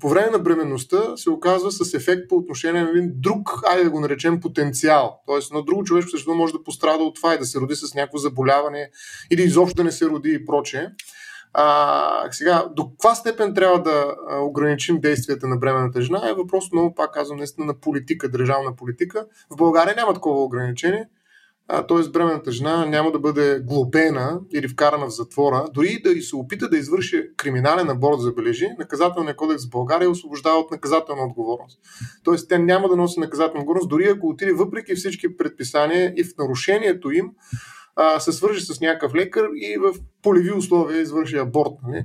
по 0.00 0.08
време 0.08 0.30
на 0.30 0.38
бременността 0.38 1.16
се 1.16 1.30
оказва 1.30 1.72
с 1.72 1.94
ефект 1.94 2.28
по 2.28 2.36
отношение 2.36 2.82
на 2.82 2.90
един 2.90 3.12
друг, 3.14 3.60
айде 3.66 3.84
да 3.84 3.90
го 3.90 4.00
наречем, 4.00 4.40
потенциал. 4.40 5.20
Тоест, 5.26 5.50
едно 5.50 5.62
друго 5.62 5.84
човешко 5.84 6.10
същество 6.10 6.34
може 6.34 6.52
да 6.52 6.62
пострада 6.62 7.04
от 7.04 7.14
това 7.14 7.34
и 7.34 7.38
да 7.38 7.44
се 7.44 7.60
роди 7.60 7.74
с 7.74 7.94
някакво 7.94 8.18
заболяване 8.18 8.90
или 9.30 9.42
изобщо 9.42 9.76
да 9.76 9.84
не 9.84 9.92
се 9.92 10.06
роди 10.06 10.32
и 10.32 10.46
прочее. 10.46 10.86
А, 11.52 12.28
сега, 12.30 12.68
до 12.76 12.90
каква 12.90 13.14
степен 13.14 13.54
трябва 13.54 13.82
да 13.82 14.16
ограничим 14.40 15.00
действията 15.00 15.46
на 15.46 15.56
бременната 15.56 16.02
жена 16.02 16.28
е 16.28 16.34
въпрос 16.34 16.72
много, 16.72 16.94
пак 16.94 17.14
казвам, 17.14 17.38
наистина 17.38 17.66
на 17.66 17.80
политика, 17.80 18.28
държавна 18.28 18.76
политика. 18.76 19.26
В 19.50 19.56
България 19.56 19.94
няма 19.96 20.14
такова 20.14 20.44
ограничение 20.44 21.08
т.е. 21.68 22.08
бременната 22.08 22.52
жена 22.52 22.86
няма 22.86 23.12
да 23.12 23.18
бъде 23.18 23.60
глобена 23.60 24.40
или 24.54 24.68
вкарана 24.68 25.06
в 25.06 25.14
затвора, 25.14 25.66
дори 25.74 26.00
да 26.04 26.10
и 26.10 26.22
се 26.22 26.36
опита 26.36 26.68
да 26.68 26.78
извърши 26.78 27.22
криминален 27.36 27.90
аборт, 27.90 28.20
забележи, 28.20 28.68
наказателният 28.78 29.36
кодекс 29.36 29.66
в 29.66 29.70
България 29.70 30.10
освобождава 30.10 30.58
от 30.58 30.70
наказателна 30.70 31.22
отговорност. 31.22 31.78
Тоест, 32.24 32.48
тя 32.48 32.58
няма 32.58 32.88
да 32.88 32.96
носи 32.96 33.20
наказателна 33.20 33.60
отговорност, 33.60 33.88
дори 33.88 34.08
ако 34.08 34.28
отиде 34.28 34.52
въпреки 34.52 34.94
всички 34.94 35.36
предписания 35.36 36.14
и 36.16 36.24
в 36.24 36.28
нарушението 36.38 37.10
им, 37.10 37.30
а, 37.96 38.20
се 38.20 38.32
свържи 38.32 38.60
с 38.60 38.80
някакъв 38.80 39.14
лекар 39.14 39.44
и 39.56 39.78
в 39.78 39.94
полеви 40.22 40.52
условия 40.52 41.00
извърши 41.00 41.36
аборт. 41.36 41.72
Не? 41.86 41.90
Нали? 41.92 42.04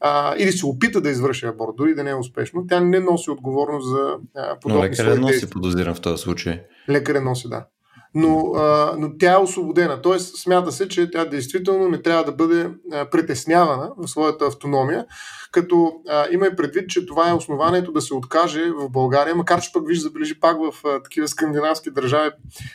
а, 0.00 0.34
или 0.38 0.52
се 0.52 0.66
опита 0.66 1.00
да 1.00 1.10
извърши 1.10 1.46
аборт, 1.46 1.76
дори 1.76 1.94
да 1.94 2.04
не 2.04 2.10
е 2.10 2.14
успешно, 2.14 2.66
тя 2.68 2.80
не 2.80 3.00
носи 3.00 3.30
отговорност 3.30 3.88
за 3.88 4.16
а, 4.36 4.58
подобни 4.60 4.82
Но 4.82 4.88
лекаря 4.88 5.16
носи, 5.16 5.50
подозирам 5.50 5.94
в 5.94 6.00
този 6.00 6.22
случай. 6.22 6.62
Лекаря 6.88 7.20
носи, 7.20 7.48
да 7.48 7.66
но, 8.14 8.52
а, 8.56 8.94
но 8.98 9.16
тя 9.18 9.32
е 9.32 9.42
освободена. 9.42 10.02
Тоест, 10.02 10.36
смята 10.36 10.72
се, 10.72 10.88
че 10.88 11.10
тя 11.10 11.24
действително 11.24 11.88
не 11.88 12.02
трябва 12.02 12.24
да 12.24 12.32
бъде 12.32 12.70
а, 12.92 13.10
притеснявана 13.10 13.92
в 13.96 14.08
своята 14.08 14.46
автономия, 14.46 15.06
като 15.52 15.92
а, 16.08 16.26
има 16.30 16.46
и 16.46 16.56
предвид, 16.56 16.90
че 16.90 17.06
това 17.06 17.30
е 17.30 17.34
основанието 17.34 17.92
да 17.92 18.00
се 18.00 18.14
откаже 18.14 18.70
в 18.70 18.90
България, 18.90 19.34
макар 19.34 19.60
че 19.60 19.72
пък 19.72 19.88
виж, 19.88 19.98
забележи 19.98 20.40
пак 20.40 20.56
в 20.58 20.86
а, 20.86 21.02
такива 21.02 21.28
скандинавски 21.28 21.90
държави 21.90 22.30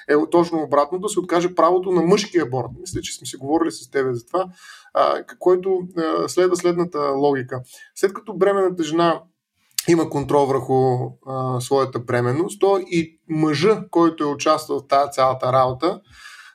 е 0.10 0.16
точно 0.32 0.64
обратно, 0.64 1.00
да 1.00 1.10
се 1.10 1.20
откаже 1.20 1.56
правото 1.56 1.92
на 1.92 2.02
мъжки 2.02 2.40
аборт. 2.40 2.70
Мисля, 2.80 3.02
че 3.02 3.18
сме 3.18 3.28
си 3.28 3.38
говорили 3.38 3.72
с 3.72 3.92
тебе 3.92 4.14
за 4.14 4.26
това, 4.26 4.46
а, 4.94 5.24
който 5.40 5.80
а, 5.98 6.30
следва 6.30 6.56
следната 6.56 7.00
логика. 7.00 7.62
След 7.96 8.14
като 8.14 8.34
бременната 8.34 8.84
жена 8.84 9.22
има 9.88 10.10
контрол 10.10 10.46
върху 10.46 10.98
а, 11.28 11.62
своята 11.62 12.00
бременност, 12.00 12.60
то 12.60 12.80
и 12.88 13.20
мъжа, 13.30 13.84
който 13.92 14.24
е 14.24 14.28
участвал 14.28 14.80
в 14.80 14.88
тази 14.88 15.12
цялата 15.12 15.54
работа, 15.54 16.02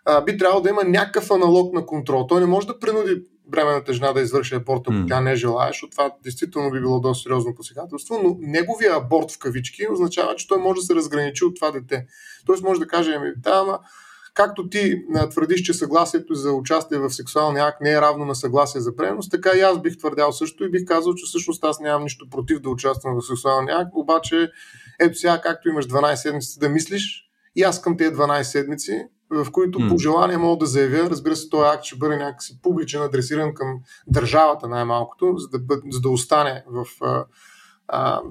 а, 0.04 0.20
би 0.20 0.38
трябвало 0.38 0.62
да 0.62 0.68
има 0.68 0.84
някакъв 0.84 1.30
аналог 1.30 1.74
на 1.74 1.86
контрол. 1.86 2.26
Той 2.26 2.40
не 2.40 2.46
може 2.46 2.66
да 2.66 2.78
принуди 2.78 3.22
бременната 3.50 3.92
жена 3.92 4.12
да 4.12 4.20
извърши 4.20 4.54
аборт, 4.54 4.80
ако 4.84 4.92
mm. 4.92 5.08
тя 5.08 5.20
не 5.20 5.36
желая, 5.36 5.68
защото 5.68 5.90
това 5.90 6.10
действително 6.22 6.70
би 6.70 6.80
било 6.80 7.00
доста 7.00 7.22
сериозно 7.22 7.54
посегателство, 7.54 8.20
но 8.24 8.36
неговия 8.40 8.96
аборт 8.96 9.32
в 9.32 9.38
кавички 9.38 9.86
означава, 9.92 10.34
че 10.34 10.48
той 10.48 10.58
може 10.58 10.80
да 10.80 10.86
се 10.86 10.94
разграничи 10.94 11.44
от 11.44 11.56
това 11.56 11.70
дете. 11.70 12.06
Тоест 12.46 12.62
може 12.62 12.80
да 12.80 12.86
каже, 12.86 13.14
ами, 13.16 13.30
да, 13.36 13.50
ама 13.50 13.78
Както 14.34 14.68
ти 14.68 15.02
твърдиш, 15.30 15.62
че 15.62 15.74
съгласието 15.74 16.34
за 16.34 16.52
участие 16.52 16.98
в 16.98 17.10
сексуалния 17.10 17.64
акт 17.64 17.80
не 17.80 17.92
е 17.92 18.00
равно 18.00 18.24
на 18.24 18.34
съгласие 18.34 18.80
за 18.80 18.96
преност, 18.96 19.30
така 19.30 19.50
и 19.56 19.60
аз 19.60 19.80
бих 19.80 19.98
твърдял 19.98 20.32
също 20.32 20.64
и 20.64 20.70
бих 20.70 20.84
казал, 20.84 21.14
че 21.14 21.24
всъщност 21.26 21.64
аз 21.64 21.80
нямам 21.80 22.02
нищо 22.02 22.30
против 22.30 22.60
да 22.60 22.70
участвам 22.70 23.14
в 23.14 23.26
сексуалния 23.26 23.78
акт, 23.78 23.90
обаче 23.94 24.50
ето 25.00 25.18
сега, 25.18 25.40
както 25.40 25.68
имаш 25.68 25.86
12 25.86 26.14
седмици 26.14 26.58
да 26.58 26.68
мислиш, 26.68 27.30
и 27.56 27.62
аз 27.62 27.82
към 27.82 27.96
тези 27.96 28.14
12 28.14 28.42
седмици, 28.42 29.08
в 29.30 29.50
които 29.52 29.78
mm. 29.78 29.88
по 29.88 29.98
желание 29.98 30.36
мога 30.36 30.58
да 30.58 30.66
заявя, 30.66 31.10
разбира 31.10 31.36
се, 31.36 31.48
този 31.48 31.68
акт 31.74 31.84
ще 31.84 31.98
бъде 31.98 32.16
някакси 32.16 32.58
публичен, 32.62 33.02
адресиран 33.02 33.54
към 33.54 33.78
държавата 34.06 34.68
най-малкото, 34.68 35.34
за 35.36 35.48
да, 35.48 35.80
за 35.90 36.00
да 36.00 36.08
остане 36.10 36.64
в 36.66 36.86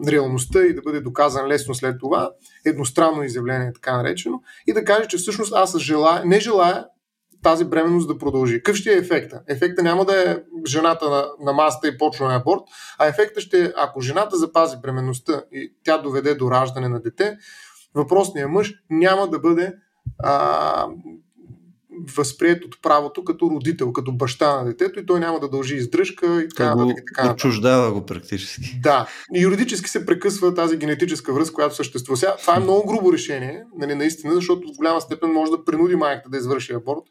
реалността 0.07 0.61
и 0.65 0.73
да 0.73 0.81
бъде 0.81 0.99
доказан 0.99 1.47
лесно 1.47 1.75
след 1.75 1.99
това, 1.99 2.31
едностранно 2.65 3.23
изявление, 3.23 3.73
така 3.73 3.97
наречено, 3.97 4.41
и 4.67 4.73
да 4.73 4.83
каже, 4.85 5.07
че 5.07 5.17
всъщност 5.17 5.53
аз 5.53 5.77
желая, 5.77 6.25
не 6.25 6.39
желая 6.39 6.85
тази 7.43 7.65
бременност 7.65 8.07
да 8.07 8.17
продължи. 8.17 8.57
Какъв 8.63 8.75
ще 8.75 8.93
е 8.93 8.97
ефекта? 8.97 9.41
Ефекта 9.47 9.83
няма 9.83 10.05
да 10.05 10.31
е 10.31 10.37
жената 10.67 11.09
на, 11.09 11.25
на 11.39 11.53
масата 11.53 11.87
и 11.87 11.97
почва 11.97 12.27
на 12.27 12.35
аборт, 12.35 12.61
а 12.99 13.07
ефекта 13.07 13.41
ще 13.41 13.65
е, 13.65 13.71
ако 13.77 14.01
жената 14.01 14.37
запази 14.37 14.77
бременността 14.81 15.43
и 15.51 15.73
тя 15.85 15.97
доведе 15.97 16.35
до 16.35 16.51
раждане 16.51 16.89
на 16.89 17.01
дете, 17.01 17.37
въпросният 17.95 18.51
мъж 18.51 18.73
няма 18.89 19.27
да 19.27 19.39
бъде 19.39 19.73
а, 20.23 20.87
възприят 22.15 22.65
от 22.65 22.81
правото 22.81 23.23
като 23.23 23.49
родител, 23.49 23.93
като 23.93 24.11
баща 24.11 24.55
на 24.55 24.65
детето 24.65 24.99
и 24.99 25.05
той 25.05 25.19
няма 25.19 25.39
да 25.39 25.49
дължи 25.49 25.75
издръжка 25.75 26.41
и 26.41 26.49
така, 26.49 26.75
и 26.89 26.95
така 26.95 27.31
Отчуждава 27.31 27.91
го 27.93 28.05
практически. 28.05 28.79
Да. 28.83 29.07
И 29.33 29.41
юридически 29.41 29.89
се 29.89 30.05
прекъсва 30.05 30.53
тази 30.53 30.77
генетическа 30.77 31.33
връзка, 31.33 31.55
която 31.55 31.75
съществува. 31.75 32.17
Сега, 32.17 32.35
това 32.41 32.55
е 32.55 32.59
много 32.59 32.87
грубо 32.87 33.13
решение, 33.13 33.63
нали, 33.77 33.95
наистина, 33.95 34.33
защото 34.33 34.73
в 34.73 34.77
голяма 34.77 35.01
степен 35.01 35.29
може 35.29 35.51
да 35.51 35.65
принуди 35.65 35.95
майката 35.95 36.29
да 36.29 36.37
извърши 36.37 36.73
аборт, 36.73 37.03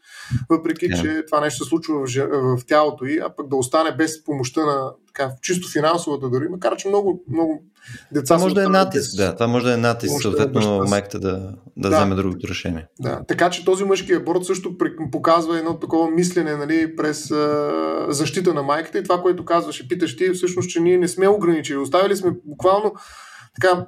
въпреки 0.51 0.91
yeah. 0.91 1.03
че 1.03 1.27
това 1.27 1.41
нещо 1.41 1.65
се 1.65 1.69
случва 1.69 1.95
в, 1.95 2.07
в 2.59 2.67
тялото 2.67 3.05
й, 3.05 3.19
а 3.19 3.37
пък 3.37 3.49
да 3.49 3.57
остане 3.57 3.93
без 3.93 4.25
помощта 4.25 4.65
на 4.65 4.93
така, 5.07 5.33
чисто 5.43 5.69
финансовата 5.69 6.29
дори, 6.29 6.49
макар 6.49 6.77
че 6.77 6.89
много, 6.89 7.25
много 7.31 7.65
деца 8.13 8.35
това 8.35 8.45
може 8.45 8.55
да 8.55 8.65
е 8.65 8.69
натиск, 8.69 9.17
да, 9.17 9.35
това 9.35 9.47
може 9.47 9.65
да 9.67 9.75
е 9.75 9.77
натиск, 9.77 10.23
съответно 10.23 10.83
е 10.87 10.89
майката 10.89 11.21
да, 11.21 11.53
да, 11.77 11.91
да 11.91 11.97
вземе 11.97 12.15
другото 12.15 12.49
решение. 12.49 12.87
Да, 13.01 13.21
така 13.29 13.51
че 13.51 13.65
този 13.65 13.85
мъжки 13.85 14.13
аборт 14.13 14.45
също 14.45 14.77
показва 15.13 15.59
едно 15.59 15.79
такова 15.79 16.11
мислене 16.11 16.57
нали, 16.57 16.97
през 16.97 17.31
а, 17.31 18.07
защита 18.09 18.55
на 18.55 18.63
майката 18.63 18.99
и 18.99 19.03
това, 19.03 19.23
което 19.23 19.45
казваше, 19.45 19.89
питаш 19.89 20.17
ти, 20.17 20.31
всъщност, 20.31 20.71
че 20.71 20.81
ние 20.81 20.99
не 20.99 21.09
сме 21.09 21.29
ограничили, 21.29 21.79
оставили 21.79 22.17
сме 22.17 22.33
буквално 22.45 22.93
така, 23.61 23.87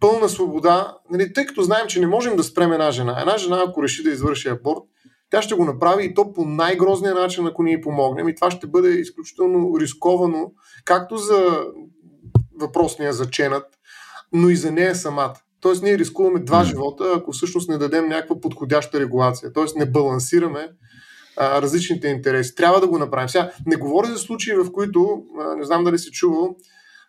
пълна 0.00 0.28
свобода, 0.28 0.96
нали, 1.10 1.32
тъй 1.32 1.46
като 1.46 1.62
знаем, 1.62 1.86
че 1.86 2.00
не 2.00 2.06
можем 2.06 2.36
да 2.36 2.42
спрем 2.42 2.72
една 2.72 2.90
жена. 2.90 3.20
Една 3.20 3.38
жена, 3.38 3.64
ако 3.68 3.82
реши 3.82 4.02
да 4.02 4.10
извърши 4.10 4.48
аборт, 4.48 4.82
тя 5.30 5.42
ще 5.42 5.54
го 5.54 5.64
направи 5.64 6.04
и 6.04 6.14
то 6.14 6.32
по 6.32 6.44
най-грозния 6.44 7.14
начин, 7.14 7.46
ако 7.46 7.62
ние 7.62 7.80
помогнем. 7.80 8.28
И 8.28 8.34
това 8.34 8.50
ще 8.50 8.66
бъде 8.66 8.88
изключително 8.88 9.80
рисковано, 9.80 10.52
както 10.84 11.16
за 11.16 11.64
въпросния 12.60 13.12
заченат, 13.12 13.66
но 14.32 14.48
и 14.48 14.56
за 14.56 14.70
нея 14.70 14.94
самата. 14.94 15.34
Тоест 15.60 15.82
ние 15.82 15.98
рискуваме 15.98 16.40
два 16.40 16.64
живота, 16.64 17.14
ако 17.16 17.32
всъщност 17.32 17.68
не 17.68 17.78
дадем 17.78 18.08
някаква 18.08 18.40
подходяща 18.40 19.00
регулация. 19.00 19.52
Тоест 19.52 19.76
не 19.76 19.90
балансираме 19.90 20.68
а, 21.36 21.62
различните 21.62 22.08
интереси. 22.08 22.54
Трябва 22.54 22.80
да 22.80 22.88
го 22.88 22.98
направим. 22.98 23.28
Сега, 23.28 23.52
не 23.66 23.76
говоря 23.76 24.06
за 24.06 24.18
случаи, 24.18 24.54
в 24.54 24.72
които, 24.72 25.22
а, 25.40 25.56
не 25.56 25.64
знам 25.64 25.84
дали 25.84 25.98
си 25.98 26.10
чувал, 26.10 26.56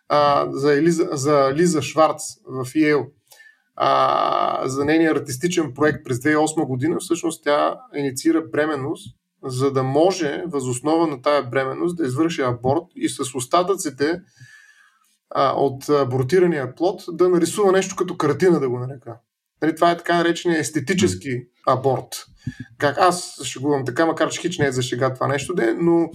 а, 0.08 0.48
за, 0.50 0.74
Елиза, 0.74 1.08
за 1.12 1.52
Лиза 1.54 1.82
Шварц 1.82 2.22
в 2.46 2.66
Йейл 2.74 3.06
а, 3.76 4.68
за 4.68 4.84
нейния 4.84 5.12
артистичен 5.12 5.74
проект 5.74 6.04
през 6.04 6.18
2008 6.18 6.66
година, 6.66 6.96
всъщност 7.00 7.44
тя 7.44 7.74
инициира 7.94 8.42
бременност, 8.52 9.16
за 9.44 9.72
да 9.72 9.82
може 9.82 10.42
възоснова 10.46 11.06
на 11.06 11.22
тая 11.22 11.42
бременност 11.42 11.96
да 11.96 12.06
извърши 12.06 12.42
аборт 12.42 12.84
и 12.96 13.08
с 13.08 13.34
остатъците 13.34 14.20
а, 15.34 15.52
от 15.52 15.88
абортирания 15.88 16.74
плод 16.74 17.02
да 17.08 17.28
нарисува 17.28 17.72
нещо 17.72 17.96
като 17.96 18.16
картина, 18.16 18.60
да 18.60 18.68
го 18.68 18.78
нарека. 18.78 19.16
Нали, 19.62 19.74
това 19.74 19.90
е 19.90 19.96
така 19.96 20.16
наречения 20.16 20.60
естетически 20.60 21.42
аборт. 21.66 22.24
Как 22.78 22.98
аз 22.98 23.44
шегувам 23.44 23.84
така, 23.84 24.06
макар 24.06 24.30
че 24.30 24.40
хич 24.40 24.58
не 24.58 24.66
е 24.66 24.72
за 24.72 24.82
шега 24.82 25.14
това 25.14 25.28
нещо, 25.28 25.54
де, 25.54 25.74
но 25.74 26.10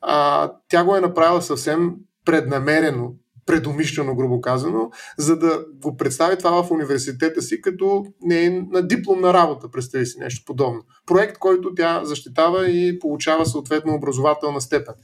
а, 0.00 0.50
тя 0.68 0.84
го 0.84 0.96
е 0.96 1.00
направила 1.00 1.42
съвсем 1.42 1.94
преднамерено, 2.24 3.12
предумишлено, 3.46 4.14
грубо 4.14 4.40
казано, 4.40 4.90
за 5.18 5.38
да 5.38 5.64
го 5.82 5.96
представи 5.96 6.38
това 6.38 6.62
в 6.62 6.70
университета 6.70 7.42
си 7.42 7.60
като 7.60 8.04
не 8.20 8.44
е 8.44 8.50
на 8.50 8.82
дипломна 8.82 9.34
работа, 9.34 9.70
представи 9.70 10.06
си 10.06 10.18
нещо 10.18 10.42
подобно. 10.46 10.82
Проект, 11.06 11.38
който 11.38 11.74
тя 11.74 12.04
защитава 12.04 12.68
и 12.68 12.98
получава 12.98 13.46
съответно 13.46 13.94
образователна 13.94 14.60
степен. 14.60 14.94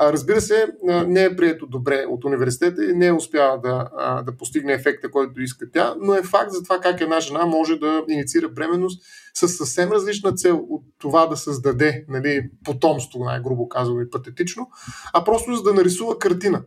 Разбира 0.00 0.40
се, 0.40 0.66
не 1.06 1.24
е 1.24 1.36
прието 1.36 1.66
добре 1.66 2.04
от 2.08 2.24
университета 2.24 2.84
и 2.84 2.92
не 2.92 3.06
е 3.06 3.12
успяла 3.12 3.60
да, 3.60 3.90
да 4.26 4.36
постигне 4.36 4.72
ефекта, 4.72 5.10
който 5.10 5.40
иска 5.40 5.70
тя, 5.70 5.94
но 6.00 6.14
е 6.14 6.22
факт 6.22 6.52
за 6.52 6.62
това 6.62 6.80
как 6.80 7.00
една 7.00 7.20
жена 7.20 7.46
може 7.46 7.76
да 7.76 8.04
инициира 8.08 8.48
бременност 8.48 9.02
с 9.34 9.48
съвсем 9.48 9.92
различна 9.92 10.32
цел 10.32 10.66
от 10.68 10.82
това 10.98 11.26
да 11.26 11.36
създаде 11.36 12.04
нали, 12.08 12.50
потомство, 12.64 13.24
най-грубо 13.24 13.68
казано 13.68 14.00
и 14.00 14.10
патетично, 14.10 14.70
а 15.12 15.24
просто 15.24 15.54
за 15.54 15.62
да 15.62 15.74
нарисува 15.74 16.18
картина. 16.18 16.62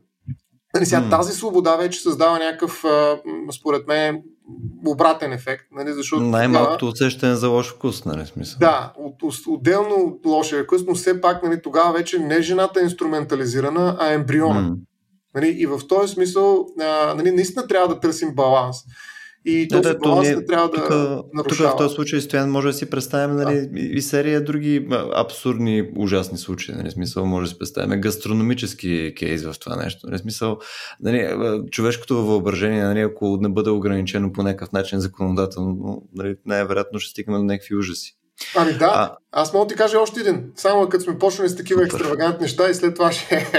Нали, 0.74 0.86
сега, 0.86 1.02
mm. 1.02 1.10
Тази 1.10 1.34
свобода 1.34 1.76
вече 1.76 2.02
създава 2.02 2.40
някакъв, 2.40 2.84
според 3.60 3.88
мен, 3.88 4.24
обратен 4.88 5.34
ефект. 5.34 5.66
Нали, 5.72 5.94
защото 5.94 6.24
Най-малкото 6.24 6.88
усещане 6.88 7.36
за 7.36 7.50
лош 7.50 7.74
вкус, 7.74 8.06
нали 8.06 8.26
смисъл. 8.26 8.60
Да, 8.60 8.94
от, 8.98 9.24
от, 9.24 9.36
отделно 9.48 9.96
от 9.96 10.26
лошия 10.26 10.64
вкус, 10.64 10.82
но 10.88 10.96
все 10.96 11.22
пак 11.22 11.44
нали, 11.44 11.62
тогава 11.62 11.94
вече 11.94 12.20
не 12.20 12.41
жената 12.41 12.80
е 12.80 12.84
инструментализирана, 12.84 13.98
а 14.00 14.14
ембриона. 14.14 14.62
Mm. 14.62 14.76
Нали, 15.36 15.48
и 15.48 15.66
в 15.66 15.80
този 15.88 16.14
смисъл 16.14 16.68
а, 16.82 17.14
нали, 17.14 17.32
наистина 17.32 17.68
трябва 17.68 17.88
да 17.88 18.00
търсим 18.00 18.36
баланс. 18.36 18.78
И 19.46 19.68
този 19.68 19.82
да, 19.82 19.98
баланс 19.98 20.30
не 20.30 20.46
трябва 20.46 20.70
да 20.70 20.76
тук, 20.76 20.89
нарушава. 21.34 21.70
Тук 21.70 21.78
в 21.80 21.84
този 21.84 21.96
случай, 21.96 22.22
Стоян, 22.22 22.52
може 22.52 22.68
да 22.68 22.74
си 22.74 22.89
представим 22.89 23.36
нали, 23.36 23.68
да. 23.68 23.80
и 23.80 24.02
серия 24.02 24.44
други 24.44 24.88
абсурдни, 25.16 25.91
ужасни 25.96 26.38
случаи. 26.38 26.76
Нали, 26.76 26.91
смисъл, 26.91 27.26
може 27.26 27.44
да 27.46 27.50
си 27.50 27.60
представим 27.60 28.02
гастрономически 28.02 29.14
кейс 29.18 29.44
в 29.44 29.60
това 29.60 29.76
нещо. 29.76 30.08
Нали, 30.08 30.18
смисъл, 30.18 30.58
нали, 31.02 31.28
човешкото 31.72 32.26
въображение, 32.26 32.84
нали, 32.84 33.00
ако 33.00 33.38
не 33.41 33.50
бъде 33.50 33.70
ограничено 33.70 34.34
по 34.34 34.44
някакъв 34.44 34.72
начин 34.72 35.00
законодателно, 35.00 36.04
нали, 36.16 36.36
най-вероятно 36.46 37.00
ще 37.00 37.12
стигнем 37.12 37.38
до 37.38 37.44
някакви 37.44 37.76
ужаси. 37.76 38.18
Ами 38.56 38.74
да, 38.74 38.86
а... 38.86 39.18
аз 39.32 39.54
мога 39.54 39.66
да 39.66 39.70
ти 39.70 39.76
кажа 39.76 40.00
още 40.00 40.20
един. 40.20 40.52
Само 40.56 40.90
като 40.90 41.04
сме 41.04 41.18
почнали 41.18 41.50
с 41.50 41.56
такива 41.56 41.84
екстравагантни 41.84 42.42
неща 42.42 42.70
и 42.70 42.74
след 42.74 42.96
това 42.96 43.12
ще, 43.12 43.52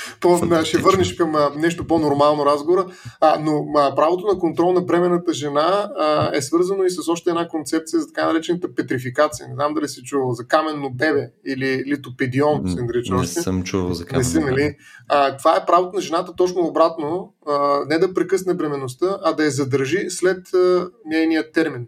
по, 0.20 0.40
ще 0.64 0.78
върнеш 0.78 1.14
към 1.14 1.34
а, 1.34 1.50
нещо 1.56 1.86
по-нормално 1.86 2.46
разговора. 2.46 2.86
А, 3.20 3.38
но 3.40 3.64
а, 3.76 3.94
правото 3.94 4.26
на 4.26 4.38
контрол 4.38 4.72
на 4.72 4.80
бременната 4.80 5.32
жена 5.32 5.90
а, 5.98 6.30
е 6.36 6.42
свързано 6.42 6.84
и 6.84 6.90
с 6.90 7.08
още 7.08 7.30
една 7.30 7.48
концепция 7.48 8.00
за 8.00 8.06
така 8.06 8.26
наречената 8.26 8.74
петрификация. 8.74 9.48
Не 9.48 9.54
знам 9.54 9.74
дали 9.74 9.88
си 9.88 10.02
чувал 10.02 10.32
за 10.32 10.46
каменно 10.46 10.90
бебе 10.90 11.30
или 11.46 11.84
литопедион, 11.86 12.62
се 12.68 12.82
нарича 12.82 13.14
Не 13.14 13.26
съм 13.26 13.62
чувал 13.62 13.94
за 13.94 14.06
каменно 14.06 14.28
не 14.28 14.30
си, 14.30 14.38
нали? 14.38 14.76
а, 15.08 15.36
Това 15.36 15.56
е 15.56 15.66
правото 15.66 15.96
на 15.96 16.00
жената 16.00 16.32
точно 16.36 16.60
обратно, 16.60 17.34
а, 17.46 17.80
не 17.88 17.98
да 17.98 18.14
прекъсне 18.14 18.54
бременността, 18.54 19.18
а 19.24 19.32
да 19.32 19.44
я 19.44 19.50
задържи 19.50 20.06
след 20.10 20.54
а, 20.54 20.88
нейния 21.04 21.52
термин. 21.52 21.86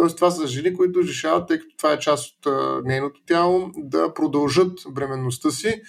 Тоест, 0.00 0.16
това 0.16 0.30
са 0.30 0.46
жени, 0.46 0.74
които 0.74 1.02
решават, 1.02 1.48
тъй 1.48 1.58
като 1.58 1.76
това 1.76 1.92
е 1.92 1.98
част 1.98 2.30
от 2.30 2.46
а, 2.46 2.82
нейното 2.84 3.20
тяло, 3.26 3.70
да 3.76 4.14
продължат 4.14 4.72
бременността 4.90 5.50
си 5.50 5.82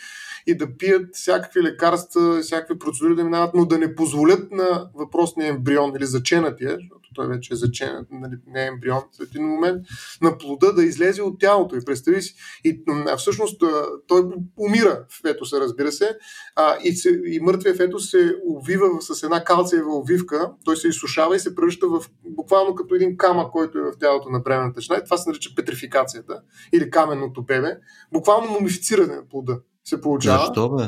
и 0.48 0.58
да 0.58 0.78
пият 0.78 1.16
всякакви 1.16 1.64
лекарства, 1.64 2.42
всякакви 2.42 2.80
процедури 2.80 3.16
да 3.16 3.24
минават, 3.24 3.54
но 3.54 3.66
да 3.66 3.78
не 3.78 3.96
позволят 3.96 4.52
на 4.52 4.90
въпросния 4.96 5.50
ембрион 5.50 5.94
или 5.96 6.06
заченатия, 6.06 6.78
той 7.16 7.28
вече 7.28 7.54
е 7.54 7.58
заченат, 7.58 8.08
нали, 8.12 8.34
не 8.48 8.64
е 8.64 8.68
ембрион 8.68 9.02
в 9.20 9.24
един 9.24 9.48
момент, 9.48 9.86
на 10.22 10.38
плода 10.38 10.74
да 10.74 10.84
излезе 10.84 11.22
от 11.22 11.40
тялото. 11.40 11.76
И 11.76 11.86
представи 11.86 12.22
си. 12.22 12.36
И 12.64 12.84
всъщност 13.18 13.64
той 14.08 14.24
умира 14.58 15.06
в 15.10 15.22
фетуса, 15.22 15.60
разбира 15.60 15.92
се, 15.92 16.18
а, 16.56 16.78
и, 16.84 16.94
се, 16.94 17.22
и 17.26 17.40
мъртвия 17.40 17.76
фетус 17.76 18.10
се 18.10 18.36
увива 18.46 18.88
с 19.02 19.24
една 19.24 19.44
калциева 19.44 19.98
увивка, 19.98 20.52
той 20.66 20.78
се 20.78 20.88
изсушава 20.88 21.36
и 21.36 21.40
се 21.40 21.56
превръща 21.56 21.88
в 21.88 22.06
буквално 22.26 22.76
като 22.76 22.96
един 22.96 23.18
камък, 23.18 23.52
който 23.52 23.78
е 23.78 23.82
в 23.82 24.00
тялото 24.00 24.30
на 24.30 24.40
бременната 24.40 24.82
жена. 24.82 25.00
И 25.00 25.04
това 25.04 25.18
се 25.18 25.30
нарича 25.30 25.56
петрификацията 25.56 26.42
или 26.74 26.90
каменното 26.90 27.44
бебе. 27.44 27.78
Буквално 28.14 28.52
мумифициране 28.52 29.16
на 29.16 29.28
плода 29.30 29.60
се 29.86 30.02
получава. 30.02 30.46
Защо 30.46 30.70
бе? 30.70 30.84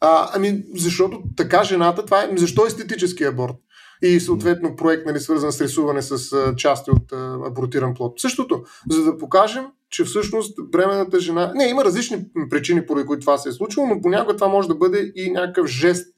А, 0.00 0.30
ами, 0.34 0.62
защото 0.74 1.22
така 1.36 1.64
жената, 1.64 2.04
това 2.04 2.22
е, 2.22 2.30
защо 2.36 2.64
е 2.64 2.68
естетически 2.68 3.24
аборт? 3.24 3.56
и 4.02 4.20
съответно 4.20 4.76
проект, 4.76 5.06
нали, 5.06 5.20
свързан 5.20 5.52
с 5.52 5.60
рисуване 5.60 6.02
с 6.02 6.32
а, 6.32 6.56
части 6.56 6.90
от 6.90 7.12
а, 7.12 7.38
абортиран 7.46 7.94
плод. 7.94 8.20
Същото, 8.20 8.62
за 8.90 9.04
да 9.04 9.18
покажем, 9.18 9.66
че 9.90 10.04
всъщност 10.04 10.58
бременната 10.70 11.20
жена... 11.20 11.52
Не, 11.54 11.64
има 11.64 11.84
различни 11.84 12.24
причини, 12.50 12.86
поради 12.86 13.06
които 13.06 13.20
това 13.20 13.38
се 13.38 13.48
е 13.48 13.52
случило, 13.52 13.86
но 13.86 14.00
понякога 14.00 14.36
това 14.36 14.48
може 14.48 14.68
да 14.68 14.74
бъде 14.74 15.12
и 15.16 15.30
някакъв 15.30 15.66
жест, 15.66 16.14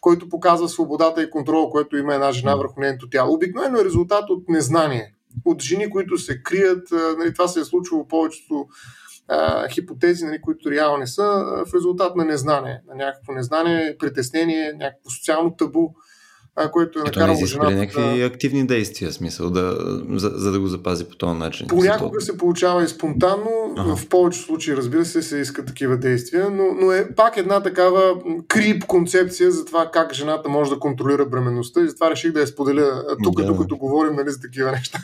който 0.00 0.28
показва 0.28 0.68
свободата 0.68 1.22
и 1.22 1.30
контрол, 1.30 1.70
който 1.70 1.96
има 1.96 2.14
една 2.14 2.32
жена 2.32 2.54
върху 2.54 2.80
нейното 2.80 3.08
тяло. 3.10 3.34
Обикновено 3.34 3.78
е 3.78 3.84
резултат 3.84 4.30
от 4.30 4.48
незнание. 4.48 5.12
От 5.44 5.62
жени, 5.62 5.90
които 5.90 6.18
се 6.18 6.42
крият. 6.42 6.88
Нали, 7.18 7.32
това 7.32 7.48
се 7.48 7.60
е 7.60 7.64
случило 7.64 8.08
повечето 8.08 8.66
а, 9.28 9.68
хипотези, 9.68 10.24
нали, 10.24 10.40
които 10.40 10.70
реално 10.70 10.98
не 10.98 11.06
са, 11.06 11.22
в 11.66 11.74
резултат 11.74 12.16
на 12.16 12.24
незнание, 12.24 12.82
на 12.88 12.94
някакво 12.94 13.32
незнание, 13.32 13.96
притеснение, 13.98 14.72
някакво 14.72 15.10
социално 15.10 15.56
табу 15.56 15.88
а, 16.56 16.70
който 16.70 16.98
е 16.98 17.02
накарал 17.02 17.36
жената. 17.36 17.70
някакви 17.70 18.18
да... 18.18 18.26
активни 18.26 18.66
действия, 18.66 19.12
смисъл, 19.12 19.50
да, 19.50 19.76
за, 20.14 20.32
за 20.34 20.52
да 20.52 20.60
го 20.60 20.66
запази 20.66 21.04
по 21.04 21.16
този 21.16 21.38
начин. 21.38 21.66
Понякога 21.66 22.20
се 22.20 22.38
получава 22.38 22.84
и 22.84 22.88
спонтанно, 22.88 23.74
ага. 23.76 23.96
в 23.96 24.08
повечето 24.08 24.44
случаи, 24.44 24.76
разбира 24.76 25.04
се, 25.04 25.22
се 25.22 25.38
искат 25.38 25.66
такива 25.66 25.96
действия, 25.96 26.50
но, 26.50 26.64
но 26.80 26.92
е 26.92 27.08
пак 27.16 27.36
една 27.36 27.62
такава 27.62 28.14
крип 28.48 28.84
концепция 28.84 29.50
за 29.50 29.64
това 29.64 29.90
как 29.92 30.14
жената 30.14 30.48
може 30.48 30.70
да 30.70 30.78
контролира 30.78 31.26
бременността 31.26 31.80
и 31.80 31.88
затова 31.88 32.10
реших 32.10 32.32
да 32.32 32.40
я 32.40 32.46
споделя 32.46 33.04
тук, 33.24 33.40
да. 33.40 33.46
докато 33.46 33.76
говорим 33.76 34.14
нали, 34.14 34.30
за 34.30 34.40
такива 34.40 34.70
неща. 34.72 34.98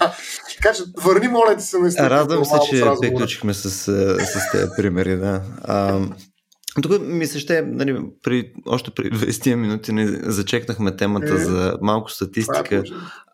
така 0.57 0.75
че 0.75 0.83
върни, 1.03 1.29
моля 1.29 1.57
ти 1.57 1.65
се, 1.65 1.79
наистина. 1.79 2.11
Радвам 2.11 2.45
се, 2.45 2.59
че 2.71 2.85
приключихме 3.01 3.55
с, 3.55 3.71
с, 3.71 3.85
с 4.19 4.51
тези 4.53 4.67
примери, 4.77 5.17
да. 5.17 5.43
А, 5.63 6.01
тук 6.83 7.01
ми 7.01 7.27
се 7.27 7.39
ще, 7.39 7.63
нали, 7.63 8.01
при, 8.23 8.53
още 8.67 8.91
при 8.91 9.11
20 9.11 9.55
минути 9.55 9.93
не 9.93 10.07
зачекнахме 10.07 10.97
темата 10.97 11.35
е, 11.35 11.39
за 11.39 11.79
малко 11.83 12.11
статистика. 12.11 12.77
Е 12.77 12.83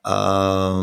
а, 0.03 0.83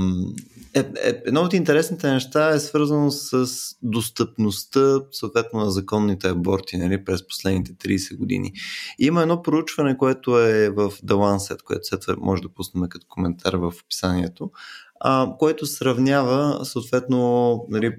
е, 0.75 0.79
е, 0.79 1.21
едно 1.25 1.41
от 1.41 1.53
интересните 1.53 2.11
неща 2.11 2.49
е 2.49 2.59
свързано 2.59 3.11
с 3.11 3.47
достъпността, 3.83 4.99
съответно, 5.11 5.59
на 5.59 5.71
законните 5.71 6.27
аборти 6.29 6.77
нали, 6.77 7.05
през 7.05 7.27
последните 7.27 7.73
30 7.73 8.17
години. 8.17 8.53
Има 8.99 9.21
едно 9.21 9.41
проучване, 9.41 9.97
което 9.97 10.39
е 10.39 10.69
в 10.69 10.91
The 10.91 11.13
Lancet, 11.13 11.63
което 11.63 11.87
след 11.87 12.17
може 12.17 12.41
да 12.41 12.49
пуснем 12.49 12.89
като 12.89 13.07
коментар 13.09 13.53
в 13.53 13.73
описанието, 13.83 14.51
а, 14.99 15.31
което 15.39 15.65
сравнява, 15.65 16.65
съответно, 16.65 17.65
нали, 17.69 17.95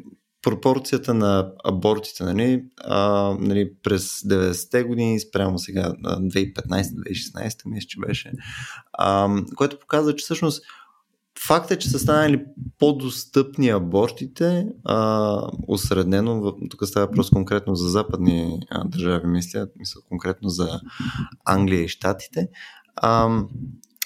пропорцията 0.46 1.14
на 1.14 1.52
абортите 1.64 2.24
нали, 2.24 2.64
а, 2.84 3.34
нали, 3.40 3.70
през 3.82 4.20
90-те 4.20 4.82
години 4.82 5.20
спрямо 5.20 5.58
сега 5.58 5.92
2015-2016 6.02 7.62
мисля, 7.66 7.86
че 7.88 8.00
беше, 8.06 8.32
а, 8.92 9.28
което 9.56 9.78
показва, 9.78 10.16
че 10.16 10.22
всъщност 10.22 10.62
Факт 11.46 11.70
е, 11.70 11.78
че 11.78 11.90
са 11.90 11.98
станали 11.98 12.44
по-достъпни 12.78 13.68
абортите, 13.68 14.66
а, 14.84 15.40
осреднено, 15.68 16.54
тук 16.70 16.86
става 16.86 17.06
въпрос 17.06 17.30
конкретно 17.30 17.74
за 17.74 17.88
западни 17.88 18.60
а, 18.70 18.84
държави, 18.84 19.26
мисля, 19.26 19.66
мисля 19.78 20.00
конкретно 20.08 20.48
за 20.48 20.80
Англия 21.44 21.82
и 21.84 21.88
Штатите, 21.88 22.48
а, 22.96 23.42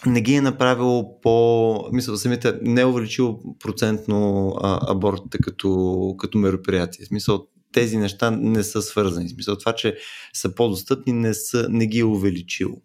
не 0.06 0.20
ги 0.20 0.34
е 0.34 0.40
направило 0.40 1.20
по... 1.20 1.88
Мисля, 1.92 2.16
самите 2.16 2.58
не 2.62 2.80
е 2.80 2.86
увеличило 2.86 3.40
процентно 3.58 4.48
а, 4.62 4.92
абортите 4.92 5.38
като, 5.38 6.14
като 6.18 6.38
мероприятие. 6.38 7.04
В 7.04 7.08
смисъл, 7.08 7.46
тези 7.72 7.96
неща 7.96 8.30
не 8.30 8.62
са 8.62 8.82
свързани. 8.82 9.28
В 9.28 9.30
смисъл, 9.30 9.56
това, 9.56 9.72
че 9.72 9.96
са 10.32 10.54
по-достъпни, 10.54 11.12
не, 11.12 11.34
са, 11.34 11.66
не 11.70 11.86
ги 11.86 11.98
е 11.98 12.04
увеличило. 12.04 12.76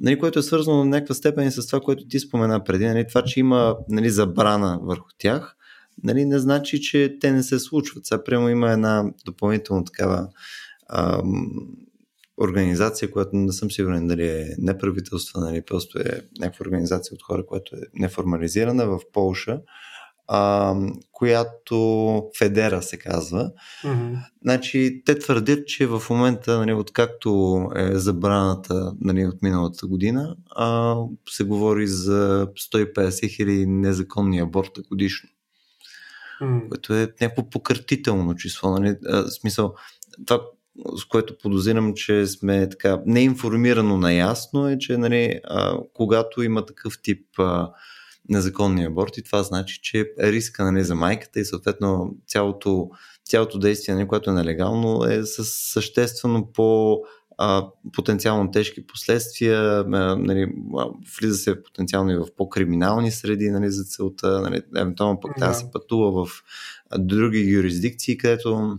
Нали, 0.00 0.18
което 0.18 0.38
е 0.38 0.42
свързано 0.42 0.78
на 0.78 0.84
някаква 0.84 1.14
степен 1.14 1.48
и 1.48 1.50
с 1.50 1.66
това, 1.66 1.80
което 1.80 2.08
ти 2.08 2.20
спомена 2.20 2.64
преди. 2.64 2.86
Нали, 2.86 3.06
това, 3.08 3.22
че 3.22 3.40
има 3.40 3.76
нали, 3.88 4.10
забрана 4.10 4.78
върху 4.82 5.08
тях, 5.18 5.56
нали, 6.02 6.24
не 6.24 6.38
значи, 6.38 6.80
че 6.80 7.16
те 7.20 7.32
не 7.32 7.42
се 7.42 7.58
случват. 7.58 8.06
Сега, 8.06 8.24
прямо 8.24 8.48
има 8.48 8.70
една 8.70 9.04
допълнително 9.24 9.84
такава 9.84 10.28
ам, 10.88 11.50
организация, 12.40 13.10
която 13.10 13.30
не 13.36 13.52
съм 13.52 13.70
сигурен 13.70 14.06
дали 14.06 14.28
е 14.28 14.54
неправителство, 14.58 15.40
нали, 15.40 15.62
просто 15.62 15.98
е 15.98 16.22
някаква 16.38 16.64
организация 16.64 17.14
от 17.14 17.22
хора, 17.22 17.46
която 17.46 17.76
е 17.76 17.80
неформализирана 17.94 18.86
в 18.86 19.00
Полша, 19.12 19.60
а, 20.32 20.74
която 21.12 22.22
Федера 22.38 22.82
се 22.82 22.98
казва. 22.98 23.52
Mm-hmm. 23.84 24.16
Значи, 24.42 25.02
те 25.06 25.18
твърдят, 25.18 25.66
че 25.66 25.86
в 25.86 26.02
момента, 26.10 26.58
нали, 26.58 26.72
откакто 26.72 27.62
е 27.76 27.98
забраната 27.98 28.92
нали, 29.00 29.26
от 29.26 29.42
миналата 29.42 29.86
година, 29.86 30.36
а, 30.56 30.96
се 31.28 31.44
говори 31.44 31.86
за 31.86 32.48
150 32.72 33.36
хиляди 33.36 33.66
незаконни 33.66 34.38
аборта 34.38 34.82
годишно. 34.82 35.28
Mm-hmm. 36.42 36.68
Което 36.68 36.94
е 36.94 37.12
някакво 37.20 37.50
пократително 37.50 38.34
число. 38.34 38.70
Нали? 38.70 38.96
А, 39.06 39.22
смисъл, 39.24 39.74
това, 40.26 40.40
с 40.96 41.04
което 41.04 41.38
подозирам, 41.38 41.94
че 41.94 42.26
сме 42.26 42.68
така 42.68 43.02
неинформирано 43.06 43.96
наясно 43.96 44.68
е, 44.68 44.78
че 44.78 44.96
нали, 44.96 45.40
а, 45.44 45.78
когато 45.94 46.42
има 46.42 46.66
такъв 46.66 47.02
тип 47.02 47.26
а, 47.38 47.70
незаконни 48.28 48.84
аборти, 48.84 49.22
това 49.22 49.42
значи, 49.42 49.80
че 49.82 50.12
риска 50.20 50.64
нали, 50.64 50.84
за 50.84 50.94
майката 50.94 51.40
и 51.40 51.44
съответно 51.44 52.14
цялото, 52.26 52.90
цялото 53.24 53.58
действие, 53.58 53.94
нали, 53.94 54.08
което 54.08 54.30
е 54.30 54.34
нелегално, 54.34 55.04
е 55.04 55.22
с 55.22 55.44
съществено 55.44 56.52
по 56.52 57.00
а, 57.38 57.66
потенциално 57.92 58.50
тежки 58.50 58.86
последствия, 58.86 59.60
а, 59.60 59.84
нали, 60.16 60.52
влиза 61.20 61.34
се 61.34 61.62
потенциално 61.62 62.10
и 62.10 62.16
в 62.16 62.26
по-криминални 62.36 63.10
среди 63.10 63.50
нали, 63.50 63.70
за 63.70 63.84
целта, 63.84 64.40
нали, 64.40 64.62
евентуално 64.76 65.20
пък 65.20 65.38
да. 65.38 65.54
се 65.54 65.70
пътува 65.72 66.26
в 66.26 66.42
други 66.98 67.38
юрисдикции, 67.38 68.18
където 68.18 68.78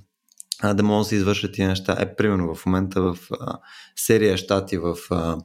а, 0.62 0.74
да 0.74 0.84
могат 0.84 1.05
да 1.05 1.09
се 1.09 1.16
извършат 1.16 1.53
тия 1.53 1.68
неща. 1.68 1.97
Е, 1.99 2.16
примерно 2.16 2.55
в 2.55 2.66
момента 2.66 3.01
в 3.01 3.18
а, 3.39 3.59
серия 3.95 4.38
щати 4.38 4.78
в 4.78 4.95
а, 5.09 5.38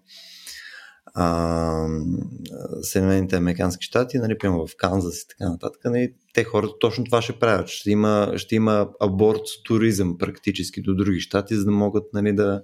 Съединените 2.82 3.36
американски 3.36 3.84
щати, 3.84 4.18
нали, 4.18 4.38
прямо 4.38 4.66
в 4.66 4.76
Канзас 4.76 5.20
и 5.20 5.28
така 5.28 5.50
нататък, 5.50 5.80
нали, 5.84 6.14
те 6.34 6.44
хората 6.44 6.74
точно 6.80 7.04
това 7.04 7.22
ще 7.22 7.32
правят. 7.32 7.68
Ще 7.68 7.90
има, 7.90 8.32
ще 8.36 8.54
има 8.54 8.88
аборт 9.00 9.42
туризъм 9.64 10.18
практически 10.18 10.82
до 10.82 10.94
други 10.94 11.20
щати, 11.20 11.54
за 11.54 11.64
да 11.64 11.70
могат 11.70 12.04
нали, 12.12 12.32
да, 12.32 12.62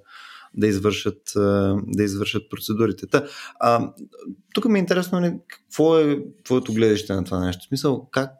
да 0.53 0.67
извършат, 0.67 1.21
да 1.87 2.03
извършат 2.03 2.49
процедурите. 2.49 3.07
Та, 3.07 3.25
а, 3.59 3.93
тук 4.53 4.65
ми 4.65 4.79
е 4.79 4.81
интересно 4.81 5.19
нали, 5.19 5.33
какво 5.47 5.97
е 5.99 6.19
твоето 6.43 6.73
гледаще 6.73 7.13
на 7.13 7.23
това 7.23 7.39
нещо. 7.39 7.65
В 7.65 7.67
смисъл, 7.67 8.09
как, 8.11 8.31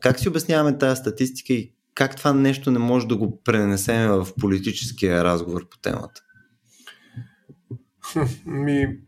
как 0.00 0.20
си 0.20 0.28
обясняваме 0.28 0.78
тази 0.78 1.00
статистика 1.00 1.52
и 1.52 1.72
как 1.98 2.16
това 2.16 2.32
нещо 2.32 2.70
не 2.70 2.78
може 2.78 3.06
да 3.06 3.16
го 3.16 3.42
пренесем 3.42 4.10
в 4.10 4.28
политическия 4.40 5.24
разговор 5.24 5.68
по 5.68 5.78
темата? 5.78 6.22
Ми, 8.46 8.98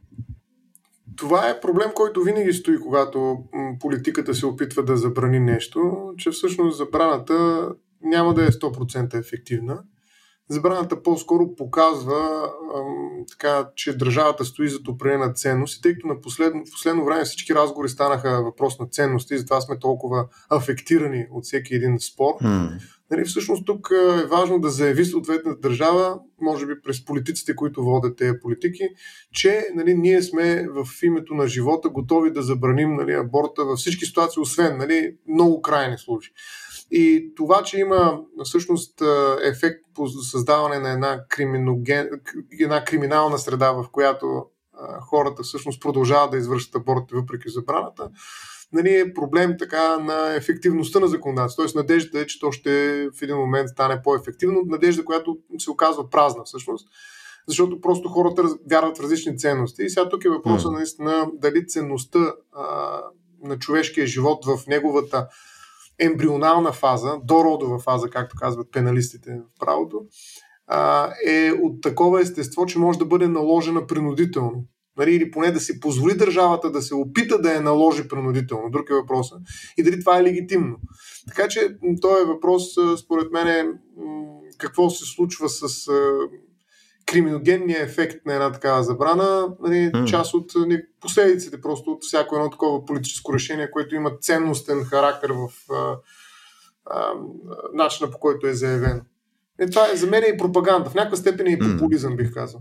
това 1.16 1.48
е 1.48 1.60
проблем, 1.60 1.90
който 1.94 2.22
винаги 2.22 2.52
стои, 2.52 2.80
когато 2.80 3.44
политиката 3.80 4.34
се 4.34 4.46
опитва 4.46 4.84
да 4.84 4.96
забрани 4.96 5.40
нещо, 5.40 6.12
че 6.18 6.30
всъщност 6.30 6.78
забраната 6.78 7.68
няма 8.02 8.34
да 8.34 8.44
е 8.44 8.48
100% 8.48 9.20
ефективна. 9.20 9.82
Забраната 10.50 11.02
по-скоро 11.02 11.54
показва 11.56 12.50
ам, 12.76 13.24
така, 13.30 13.68
че 13.76 13.96
държавата 13.96 14.44
стои 14.44 14.68
за 14.68 14.78
определена 14.88 15.32
ценност 15.32 15.78
и 15.78 15.82
тъй 15.82 15.94
като 15.94 16.06
на 16.06 16.20
последно, 16.20 16.64
в 16.66 16.70
последно 16.70 17.04
време 17.04 17.24
всички 17.24 17.54
разговори 17.54 17.88
станаха 17.88 18.42
въпрос 18.42 18.78
на 18.78 18.86
ценности, 18.86 19.38
затова 19.38 19.60
сме 19.60 19.78
толкова 19.78 20.26
афектирани 20.50 21.26
от 21.30 21.44
всеки 21.44 21.74
един 21.74 22.00
спор, 22.00 22.34
mm. 22.42 22.80
Нали, 23.10 23.24
всъщност 23.24 23.66
тук 23.66 23.90
е 24.22 24.26
важно 24.26 24.60
да 24.60 24.70
заяви 24.70 25.04
съответната 25.04 25.60
държава, 25.60 26.18
може 26.40 26.66
би 26.66 26.82
през 26.82 27.04
политиците, 27.04 27.56
които 27.56 27.84
водят 27.84 28.16
тези 28.16 28.32
политики, 28.42 28.88
че 29.32 29.66
нали, 29.74 29.94
ние 29.94 30.22
сме 30.22 30.66
в 30.68 31.02
името 31.02 31.34
на 31.34 31.48
живота 31.48 31.88
готови 31.88 32.32
да 32.32 32.42
забраним 32.42 32.94
нали, 32.94 33.12
аборта 33.12 33.64
във 33.64 33.78
всички 33.78 34.06
ситуации, 34.06 34.40
освен 34.40 34.78
нали, 34.78 35.16
много 35.28 35.62
крайни 35.62 35.98
случаи. 35.98 36.32
И 36.90 37.32
това, 37.36 37.62
че 37.62 37.78
има 37.78 38.20
всъщност 38.44 39.02
ефект 39.44 39.80
по 39.94 40.08
създаване 40.08 40.78
на 40.78 40.90
една, 40.90 41.24
криминоген... 41.28 42.10
една 42.60 42.84
криминална 42.84 43.38
среда, 43.38 43.72
в 43.72 43.86
която 43.92 44.46
хората 45.00 45.42
всъщност 45.42 45.82
продължават 45.82 46.30
да 46.30 46.36
извършат 46.36 46.74
аборти 46.74 47.14
въпреки 47.14 47.50
забраната, 47.50 48.10
нали, 48.72 48.98
е 48.98 49.14
проблем 49.14 49.54
така 49.58 49.98
на 49.98 50.34
ефективността 50.34 51.00
на 51.00 51.08
законодателството. 51.08 51.62
Тоест 51.62 51.76
надеждата 51.76 52.20
е, 52.20 52.26
че 52.26 52.40
то 52.40 52.52
ще 52.52 52.70
в 53.18 53.22
един 53.22 53.36
момент 53.36 53.68
стане 53.68 54.02
по-ефективно. 54.02 54.62
Надежда, 54.66 55.04
която 55.04 55.38
се 55.58 55.70
оказва 55.70 56.10
празна 56.10 56.44
всъщност 56.44 56.88
защото 57.48 57.80
просто 57.80 58.08
хората 58.08 58.42
вярват 58.70 58.98
в 58.98 59.00
различни 59.00 59.38
ценности. 59.38 59.82
И 59.82 59.90
сега 59.90 60.08
тук 60.08 60.24
е 60.24 60.28
въпросът 60.28 60.72
наистина 60.72 61.30
дали 61.34 61.66
ценността 61.66 62.34
а, 62.52 63.00
на 63.42 63.58
човешкия 63.58 64.06
живот 64.06 64.44
в 64.44 64.66
неговата 64.66 65.28
ембрионална 66.00 66.72
фаза, 66.72 67.18
дородова 67.24 67.78
фаза, 67.78 68.10
както 68.10 68.36
казват 68.38 68.72
пеналистите 68.72 69.30
в 69.30 69.60
правото, 69.60 70.00
е 71.26 71.52
от 71.52 71.82
такова 71.82 72.20
естество, 72.20 72.66
че 72.66 72.78
може 72.78 72.98
да 72.98 73.04
бъде 73.04 73.28
наложена 73.28 73.86
принудително 73.86 74.64
нали, 74.96 75.14
или 75.14 75.30
поне 75.30 75.50
да 75.50 75.60
си 75.60 75.80
позволи 75.80 76.16
държавата 76.16 76.70
да 76.70 76.82
се 76.82 76.94
опита 76.94 77.40
да 77.40 77.52
я 77.52 77.60
наложи 77.60 78.08
принудително. 78.08 78.70
Друг 78.70 78.90
е 78.90 78.94
въпросът. 78.94 79.38
И 79.76 79.82
дали 79.82 80.00
това 80.00 80.18
е 80.18 80.22
легитимно. 80.22 80.76
Така 81.28 81.48
че 81.48 81.60
този 82.00 82.22
е 82.22 82.26
въпрос, 82.26 82.62
според 83.04 83.32
мен, 83.32 83.46
е 83.46 83.66
какво 84.58 84.90
се 84.90 85.04
случва 85.04 85.48
с 85.48 85.90
криминогенния 87.10 87.82
ефект 87.82 88.26
на 88.26 88.34
една 88.34 88.52
такава 88.52 88.82
забрана, 88.82 89.48
нали, 89.60 89.74
mm. 89.74 90.04
част 90.04 90.34
от 90.34 90.52
нали, 90.56 90.82
последиците 91.00 91.60
просто 91.60 91.90
от 91.90 92.04
всяко 92.04 92.36
едно 92.36 92.50
такова 92.50 92.84
политическо 92.84 93.34
решение, 93.34 93.70
което 93.70 93.94
има 93.94 94.10
ценностен 94.20 94.84
характер 94.84 95.30
в 95.30 95.72
а, 95.72 95.96
а, 96.86 97.12
начина 97.74 98.10
по 98.10 98.18
който 98.18 98.46
е 98.46 98.54
заявено. 98.54 99.00
Е, 99.58 99.66
това 99.66 99.90
е, 99.92 99.96
за 99.96 100.06
мен 100.06 100.22
е 100.22 100.32
и 100.34 100.36
пропаганда. 100.36 100.90
В 100.90 100.94
някаква 100.94 101.16
степен 101.16 101.46
е 101.46 101.50
и 101.50 101.58
популизъм, 101.58 102.16
бих 102.16 102.32
казал. 102.32 102.60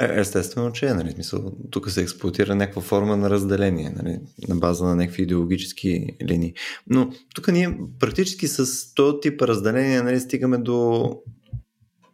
Е, 0.00 0.20
естествено, 0.20 0.72
че 0.72 0.86
е. 0.86 0.94
Нали, 0.94 1.10
смисъл, 1.10 1.52
тук 1.70 1.90
се 1.90 2.02
експлуатира 2.02 2.54
някаква 2.54 2.82
форма 2.82 3.16
на 3.16 3.30
разделение, 3.30 3.92
нали, 3.96 4.18
на 4.48 4.56
база 4.56 4.84
на 4.84 4.96
някакви 4.96 5.22
идеологически 5.22 6.06
линии. 6.28 6.54
Но 6.86 7.10
тук 7.34 7.48
ние 7.48 7.78
практически 7.98 8.48
с 8.48 8.94
този 8.94 9.16
тип 9.22 9.42
разделение 9.42 10.02
нали, 10.02 10.20
стигаме 10.20 10.58
до 10.58 11.10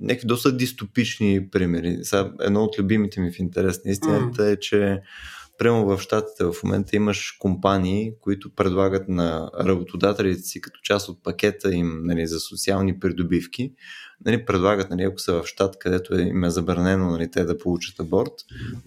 някакви 0.01 0.26
доста 0.26 0.57
дистопични 0.57 1.49
примери. 1.51 1.99
Сега, 2.03 2.32
едно 2.40 2.64
от 2.64 2.78
любимите 2.78 3.20
ми 3.20 3.32
в 3.32 3.38
интерес 3.38 3.84
на 3.84 3.90
истината 3.90 4.42
mm. 4.42 4.53
е, 4.53 4.57
че 4.61 5.01
Прямо 5.59 5.86
в 5.86 6.01
щатите 6.01 6.44
в 6.44 6.55
момента 6.64 6.97
имаш 6.97 7.36
компании, 7.38 8.12
които 8.20 8.55
предлагат 8.55 9.09
на 9.09 9.51
работодателите 9.61 10.42
си 10.42 10.61
като 10.61 10.80
част 10.82 11.09
от 11.09 11.22
пакета 11.22 11.74
им 11.74 12.01
нали, 12.05 12.26
за 12.26 12.40
социални 12.40 13.01
придобивки, 13.01 13.72
нали, 14.24 14.44
предлагат, 14.44 14.90
нали, 14.90 15.03
ако 15.03 15.18
са 15.18 15.32
в 15.32 15.47
щат, 15.47 15.78
където 15.78 16.18
им 16.18 16.44
е 16.44 16.51
забранено 16.51 17.11
нали, 17.11 17.30
те 17.30 17.44
да 17.44 17.59
получат 17.59 18.01
аборт, 18.01 18.32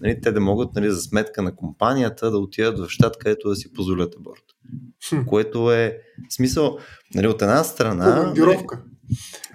нали, 0.00 0.20
те 0.20 0.32
да 0.32 0.40
могат 0.40 0.74
нали, 0.74 0.90
за 0.90 1.00
сметка 1.00 1.42
на 1.42 1.56
компанията 1.56 2.30
да 2.30 2.38
отидат 2.38 2.78
в 2.78 2.88
щат, 2.88 3.18
където 3.18 3.48
да 3.48 3.56
си 3.56 3.72
позволят 3.72 4.16
аборт. 4.16 4.44
Хм. 5.08 5.22
Което 5.26 5.72
е 5.72 5.98
смисъл, 6.30 6.78
нали, 7.14 7.26
от 7.26 7.42
една 7.42 7.64
страна. 7.64 8.16
Командировка. 8.16 8.76
Нали, 8.76 8.89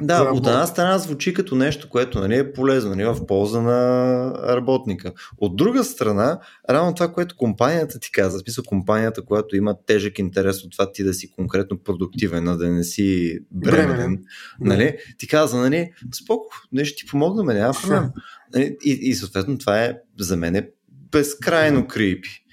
Да, 0.02 0.32
от 0.34 0.48
една 0.48 0.66
страна 0.66 0.98
звучи 0.98 1.34
като 1.34 1.56
нещо, 1.56 1.90
което 1.90 2.20
нали, 2.20 2.38
е 2.38 2.54
полезно, 2.54 2.90
нали, 2.90 3.06
в 3.06 3.26
полза 3.26 3.62
на 3.62 4.32
работника. 4.48 5.12
От 5.38 5.56
друга 5.56 5.84
страна, 5.84 6.40
равно 6.70 6.96
това, 6.96 7.14
което 7.14 7.36
компанията 7.36 8.00
ти 8.00 8.12
каза, 8.12 8.38
в 8.38 8.42
смисъл 8.42 8.64
компанията, 8.64 9.26
която 9.26 9.56
има 9.56 9.76
тежък 9.86 10.20
интерес 10.20 10.64
от 10.64 10.72
това 10.72 10.92
ти 10.92 11.04
да 11.04 11.14
си 11.14 11.32
конкретно 11.32 11.78
продуктивен, 11.78 12.48
а 12.48 12.58
да 12.58 12.70
не 12.70 12.84
си 12.84 13.40
бременен, 13.52 14.24
нали, 14.60 14.98
ти 15.18 15.28
каза, 15.28 15.58
нали, 15.58 15.92
споко, 16.24 16.56
нещо 16.72 17.06
ти 17.06 17.12
помогнаме, 17.12 17.54
няма 17.54 17.74
проблем. 17.82 18.10
Нали, 18.54 18.78
и, 18.86 18.92
и 19.02 19.14
съответно 19.14 19.58
това 19.58 19.84
е 19.84 19.98
за 20.20 20.38
мен 20.38 20.56
е 20.56 20.70
безкрайно 21.12 21.88
крипи. 21.88 22.46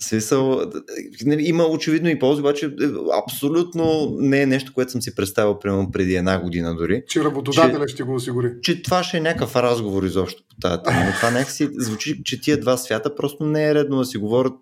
Смисъл, 0.00 0.70
нали, 1.24 1.42
има 1.42 1.64
очевидно 1.64 2.08
и 2.08 2.18
ползи, 2.18 2.40
обаче 2.40 2.66
е, 2.66 2.70
абсолютно 3.24 4.16
не 4.18 4.42
е 4.42 4.46
нещо, 4.46 4.72
което 4.74 4.92
съм 4.92 5.02
си 5.02 5.14
представил 5.14 5.58
примерно 5.58 5.90
преди 5.90 6.14
една 6.14 6.40
година 6.40 6.76
дори. 6.76 7.02
Че 7.08 7.24
работодателя 7.24 7.86
че, 7.86 7.92
ще 7.94 8.02
го 8.02 8.14
осигури. 8.14 8.52
Че 8.62 8.82
това 8.82 9.02
ще 9.02 9.16
е 9.16 9.20
някакъв 9.20 9.56
разговор 9.56 10.02
изобщо 10.02 10.42
по 10.48 10.56
тази 10.60 10.82
тема. 10.82 11.04
Но 11.06 11.12
това 11.12 11.30
някакси 11.30 11.68
звучи, 11.72 12.22
че 12.24 12.40
тия 12.40 12.60
два 12.60 12.76
свята 12.76 13.14
просто 13.14 13.44
не 13.44 13.68
е 13.68 13.74
редно 13.74 13.98
да 13.98 14.04
си 14.04 14.18
говорят 14.18 14.58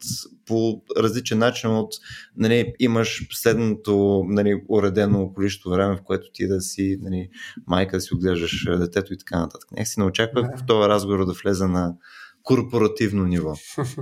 по 0.46 0.82
различен 0.96 1.38
начин 1.38 1.70
от 1.70 1.90
нали, 2.36 2.72
имаш 2.78 3.26
следното 3.32 4.24
нали, 4.28 4.62
уредено 4.68 5.32
количество 5.32 5.70
време, 5.70 5.96
в 5.96 6.02
което 6.04 6.26
ти 6.32 6.48
да 6.48 6.60
си 6.60 6.98
нали, 7.02 7.28
майка 7.66 7.96
да 7.96 8.00
си 8.00 8.14
отглеждаш 8.14 8.66
детето 8.78 9.12
и 9.12 9.18
така 9.18 9.38
нататък. 9.38 9.70
Някакси 9.72 10.00
не 10.00 10.06
очаквах 10.06 10.46
в 10.58 10.66
този 10.66 10.88
разговор 10.88 11.26
да 11.26 11.32
влезе 11.32 11.66
на 11.66 11.94
корпоративно 12.48 13.24
ниво. 13.24 13.54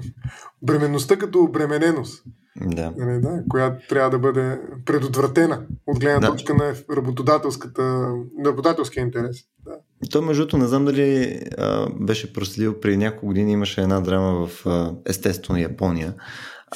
Бременността 0.62 1.16
като 1.16 1.40
обремененост. 1.40 2.24
Да. 2.60 2.92
Нали, 2.96 3.20
да, 3.20 3.42
която 3.48 3.88
трябва 3.88 4.10
да 4.10 4.18
бъде 4.18 4.60
предотвратена 4.84 5.66
от 5.86 6.00
гледна 6.00 6.20
да. 6.20 6.26
точка 6.26 6.54
на 6.54 6.74
работодателската, 6.96 8.08
работодателския 8.46 9.02
интерес. 9.02 9.36
Да. 9.64 9.72
То, 10.10 10.22
между 10.22 10.42
другото, 10.42 10.58
не 10.58 10.66
знам 10.66 10.84
дали 10.84 11.40
а, 11.58 11.86
беше 12.00 12.32
проследил, 12.32 12.80
преди 12.80 12.96
няколко 12.96 13.26
години 13.26 13.52
имаше 13.52 13.82
една 13.82 14.00
драма 14.00 14.46
в 14.46 14.66
а, 14.66 14.94
естествено 15.06 15.58
Япония, 15.58 16.14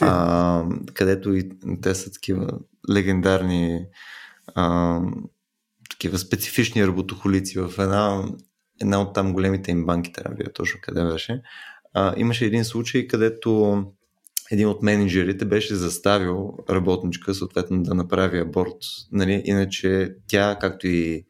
а, 0.00 0.64
където 0.94 1.34
и 1.34 1.50
те 1.82 1.94
са 1.94 2.12
такива 2.12 2.48
легендарни 2.92 3.86
а, 4.54 5.00
такива 5.90 6.18
специфични 6.18 6.86
работохолици 6.86 7.58
в 7.58 7.72
една 7.78 8.24
една 8.80 9.00
от 9.00 9.14
там 9.14 9.32
големите 9.32 9.70
им 9.70 9.86
банки, 9.86 10.12
трябва 10.12 10.36
да 10.36 10.52
точно 10.52 10.80
къде 10.82 11.04
беше, 11.04 11.42
а, 11.94 12.14
имаше 12.16 12.44
един 12.44 12.64
случай, 12.64 13.06
където 13.06 13.84
един 14.50 14.68
от 14.68 14.82
менеджерите 14.82 15.44
беше 15.44 15.74
заставил 15.74 16.54
работничка 16.70 17.34
съответно 17.34 17.82
да 17.82 17.94
направи 17.94 18.38
аборт. 18.38 18.76
Нали? 19.12 19.42
Иначе 19.44 20.14
тя, 20.26 20.58
както 20.60 20.86
и 20.86 21.26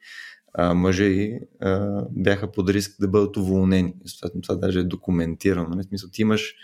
а, 0.55 0.75
мъжа 0.75 1.05
и 1.05 1.41
а, 1.61 2.03
бяха 2.11 2.53
под 2.53 2.71
риск 2.71 2.97
да 3.01 3.09
бъдат 3.09 3.37
уволнени. 3.37 3.95
Съответно 4.07 4.41
това 4.41 4.55
даже 4.55 4.79
е 4.79 4.85
документирано. 4.85 5.69
Нали? 5.69 5.83
В 5.83 5.89
смисъл, 5.89 6.11
ти 6.13 6.23
имаш 6.23 6.55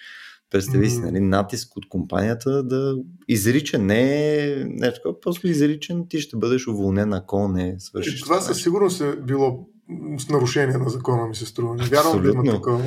представи 0.51 0.91
си, 0.91 1.01
нали, 1.01 1.21
натиск 1.21 1.77
от 1.77 1.89
компанията 1.89 2.63
да 2.63 2.97
изрича, 3.29 3.79
не, 3.79 4.65
не 4.65 4.93
такова, 4.93 5.21
просто 5.21 5.49
изричен, 5.49 6.07
ти 6.09 6.21
ще 6.21 6.37
бъдеш 6.37 6.69
уволнен, 6.69 7.13
ако 7.13 7.49
не 7.49 7.77
свършиш. 7.79 8.21
Това 8.21 8.41
със 8.41 8.63
сигурност 8.63 9.01
е 9.01 9.17
било 9.17 9.69
с 10.19 10.29
нарушение 10.29 10.77
на 10.77 10.89
закона, 10.89 11.27
ми 11.27 11.35
се 11.35 11.47
струва. 11.47 11.75
Не 11.75 11.85
вярвам 11.85 12.23
да 12.23 12.29
има 12.29 12.45
такова. 12.45 12.83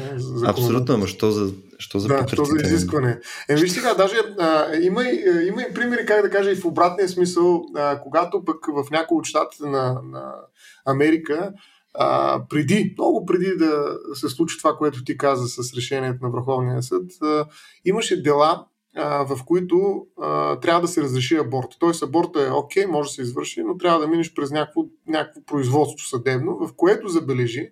Абсолютно, 0.45 0.95
ама 0.95 1.07
що 1.07 1.31
за, 1.31 1.51
що 1.77 1.99
за 1.99 2.07
да, 2.07 2.27
що 2.27 2.45
за 2.45 2.57
изискване. 2.57 3.19
Е, 3.49 3.55
виж 3.55 3.71
сега, 3.71 3.93
даже 3.93 4.15
а, 4.39 4.75
има, 4.81 5.03
и, 5.03 5.47
има 5.47 5.61
и 5.61 5.73
примери, 5.73 6.05
как 6.05 6.21
да 6.21 6.29
кажа, 6.29 6.51
и 6.51 6.55
в 6.55 6.65
обратния 6.65 7.09
смисъл, 7.09 7.65
а, 7.75 8.01
когато 8.01 8.45
пък 8.45 8.65
в 8.65 8.91
някои 8.91 9.17
от 9.17 9.25
щатите 9.25 9.65
на, 9.65 10.01
на 10.03 10.35
Америка, 10.85 11.51
а, 11.93 12.41
преди, 12.49 12.95
много 12.97 13.25
преди 13.25 13.57
да 13.57 13.97
се 14.13 14.29
случи 14.29 14.57
това, 14.57 14.75
което 14.77 15.03
ти 15.03 15.17
каза 15.17 15.47
с 15.47 15.73
решението 15.73 16.23
на 16.23 16.29
Върховния 16.29 16.83
съд, 16.83 17.03
а, 17.21 17.45
имаше 17.85 18.21
дела, 18.21 18.65
в 18.97 19.39
които 19.45 20.05
а, 20.21 20.59
трябва 20.59 20.81
да 20.81 20.87
се 20.87 21.01
разреши 21.01 21.35
аборт. 21.35 21.67
Тоест 21.79 22.03
аборта 22.03 22.47
е 22.47 22.51
окей, 22.51 22.85
може 22.85 23.09
да 23.09 23.13
се 23.13 23.21
извърши, 23.21 23.63
но 23.63 23.77
трябва 23.77 23.99
да 23.99 24.07
минеш 24.07 24.33
през 24.33 24.51
някакво, 24.51 24.81
някакво 25.07 25.41
производство 25.45 26.07
съдебно, 26.07 26.57
в 26.67 26.69
което 26.75 27.07
забележи, 27.07 27.69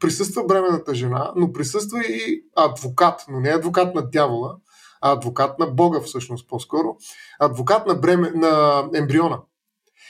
присъства 0.00 0.44
бременната 0.44 0.94
жена, 0.94 1.32
но 1.36 1.52
присъства 1.52 2.00
и 2.02 2.44
адвокат, 2.56 3.20
но 3.28 3.40
не 3.40 3.48
адвокат 3.48 3.94
на 3.94 4.10
дявола, 4.10 4.56
а 5.00 5.12
адвокат 5.12 5.58
на 5.58 5.66
Бога 5.66 6.00
всъщност 6.00 6.48
по-скоро, 6.48 6.96
адвокат 7.40 7.86
на, 7.86 7.94
бреме, 7.94 8.30
на 8.34 8.84
ембриона. 8.94 9.38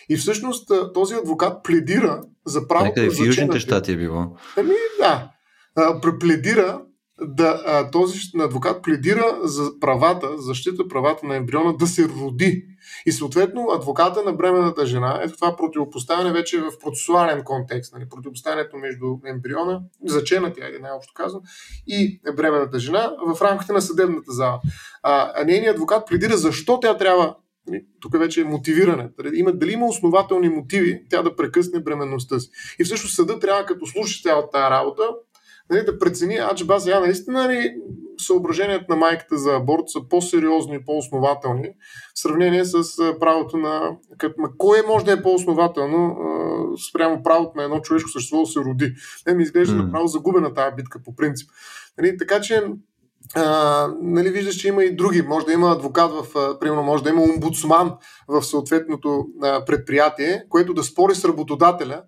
И 0.09 0.17
всъщност 0.17 0.73
този 0.95 1.15
адвокат 1.15 1.65
пледира 1.65 2.23
за 2.47 2.69
правото 2.69 3.03
на 3.03 3.11
в 3.11 3.19
Южните 3.19 3.61
щати 3.61 3.93
е 3.93 3.97
било. 3.97 4.37
Ами 4.57 4.75
да. 5.01 5.31
Пледира 6.21 6.83
да, 7.21 7.63
а, 7.67 7.91
този 7.91 8.19
адвокат 8.39 8.83
пледира 8.83 9.39
за 9.43 9.81
правата, 9.81 10.39
защита 10.39 10.89
правата 10.89 11.27
на 11.27 11.37
ембриона 11.37 11.77
да 11.77 11.87
се 11.87 12.09
роди. 12.09 12.67
И 13.07 13.13
съответно 13.13 13.69
адвоката 13.73 14.23
на 14.23 14.33
бременната 14.33 14.87
жена, 14.87 15.21
ето 15.23 15.35
това 15.35 15.57
противопоставяне 15.57 16.33
вече 16.33 16.57
е 16.57 16.61
в 16.61 16.79
процесуален 16.85 17.45
контекст, 17.45 17.95
нали, 17.95 18.09
противопоставянето 18.09 18.77
между 18.77 19.07
ембриона, 19.27 19.81
заченатия, 20.05 20.71
най-общо 20.81 21.13
казвам, 21.15 21.43
и 21.87 22.21
бременната 22.37 22.79
жена 22.79 23.13
в 23.27 23.43
рамките 23.43 23.73
на 23.73 23.83
съдебната 23.83 24.33
зала. 24.33 24.61
А, 25.03 25.33
а 25.37 25.45
нейният 25.45 25.75
адвокат 25.75 26.07
пледира 26.07 26.37
защо 26.37 26.81
тя 26.81 26.97
трябва 26.97 27.37
нали, 27.69 27.85
тук 28.01 28.19
вече 28.19 28.41
е 28.41 28.45
мотивиране. 28.45 29.09
Има, 29.35 29.53
дали 29.53 29.73
има 29.73 29.87
основателни 29.87 30.49
мотиви 30.49 31.03
тя 31.11 31.23
да 31.23 31.37
прекъсне 31.37 31.81
бременността 31.81 32.41
си. 32.41 32.51
И 32.79 32.85
всъщност 32.85 33.15
съда 33.15 33.39
трябва, 33.39 33.67
като 33.67 33.87
слуша 33.87 34.23
цялата 34.23 34.51
тази 34.51 34.71
работа, 34.71 35.03
нали, 35.71 35.85
да 35.85 35.99
прецени, 35.99 36.35
а 36.35 36.55
че 36.55 36.67
ба 36.67 36.81
сега 36.81 37.01
наистина 37.01 37.49
ли 37.49 37.75
съображенията 38.19 38.85
на 38.89 38.97
майката 38.97 39.39
за 39.39 39.55
аборт 39.55 39.83
са 39.87 40.01
по-сериозни 40.11 40.75
и 40.77 40.85
по-основателни 40.85 41.69
в 42.15 42.21
сравнение 42.21 42.65
с 42.65 42.83
правото 43.21 43.57
на... 43.57 43.97
Като, 44.19 44.35
кое 44.59 44.83
може 44.89 45.05
да 45.05 45.13
е 45.13 45.23
по-основателно 45.23 46.17
спрямо 46.91 47.23
правото 47.23 47.53
на 47.57 47.65
едно 47.65 47.81
човешко 47.81 48.11
същество 48.11 48.41
да 48.41 48.47
се 48.47 48.61
роди? 48.61 48.95
Не 49.27 49.35
ми 49.35 49.43
изглежда 49.43 49.75
mm. 49.75 49.85
направо 49.85 50.07
загубена 50.07 50.55
тази 50.55 50.77
битка 50.77 51.01
по 51.05 51.17
принцип. 51.17 51.51
Нали, 51.99 52.19
така 52.19 52.41
че 52.41 52.63
а, 53.35 53.89
нали, 54.03 54.31
виждаш, 54.31 54.55
че 54.55 54.69
има 54.69 54.85
и 54.85 54.97
други. 54.97 55.23
Може 55.23 55.47
да 55.47 55.53
има 55.53 55.73
адвокат 55.73 56.13
в, 56.13 56.59
примерно, 56.61 56.83
може 56.83 57.03
да 57.03 57.11
има 57.11 57.23
омбудсман 57.23 57.93
в 58.29 58.43
съответното 58.43 59.27
а, 59.43 59.65
предприятие, 59.65 60.45
което 60.49 60.75
да 60.75 60.83
спори 60.83 61.15
с 61.15 61.25
работодателя, 61.25 62.03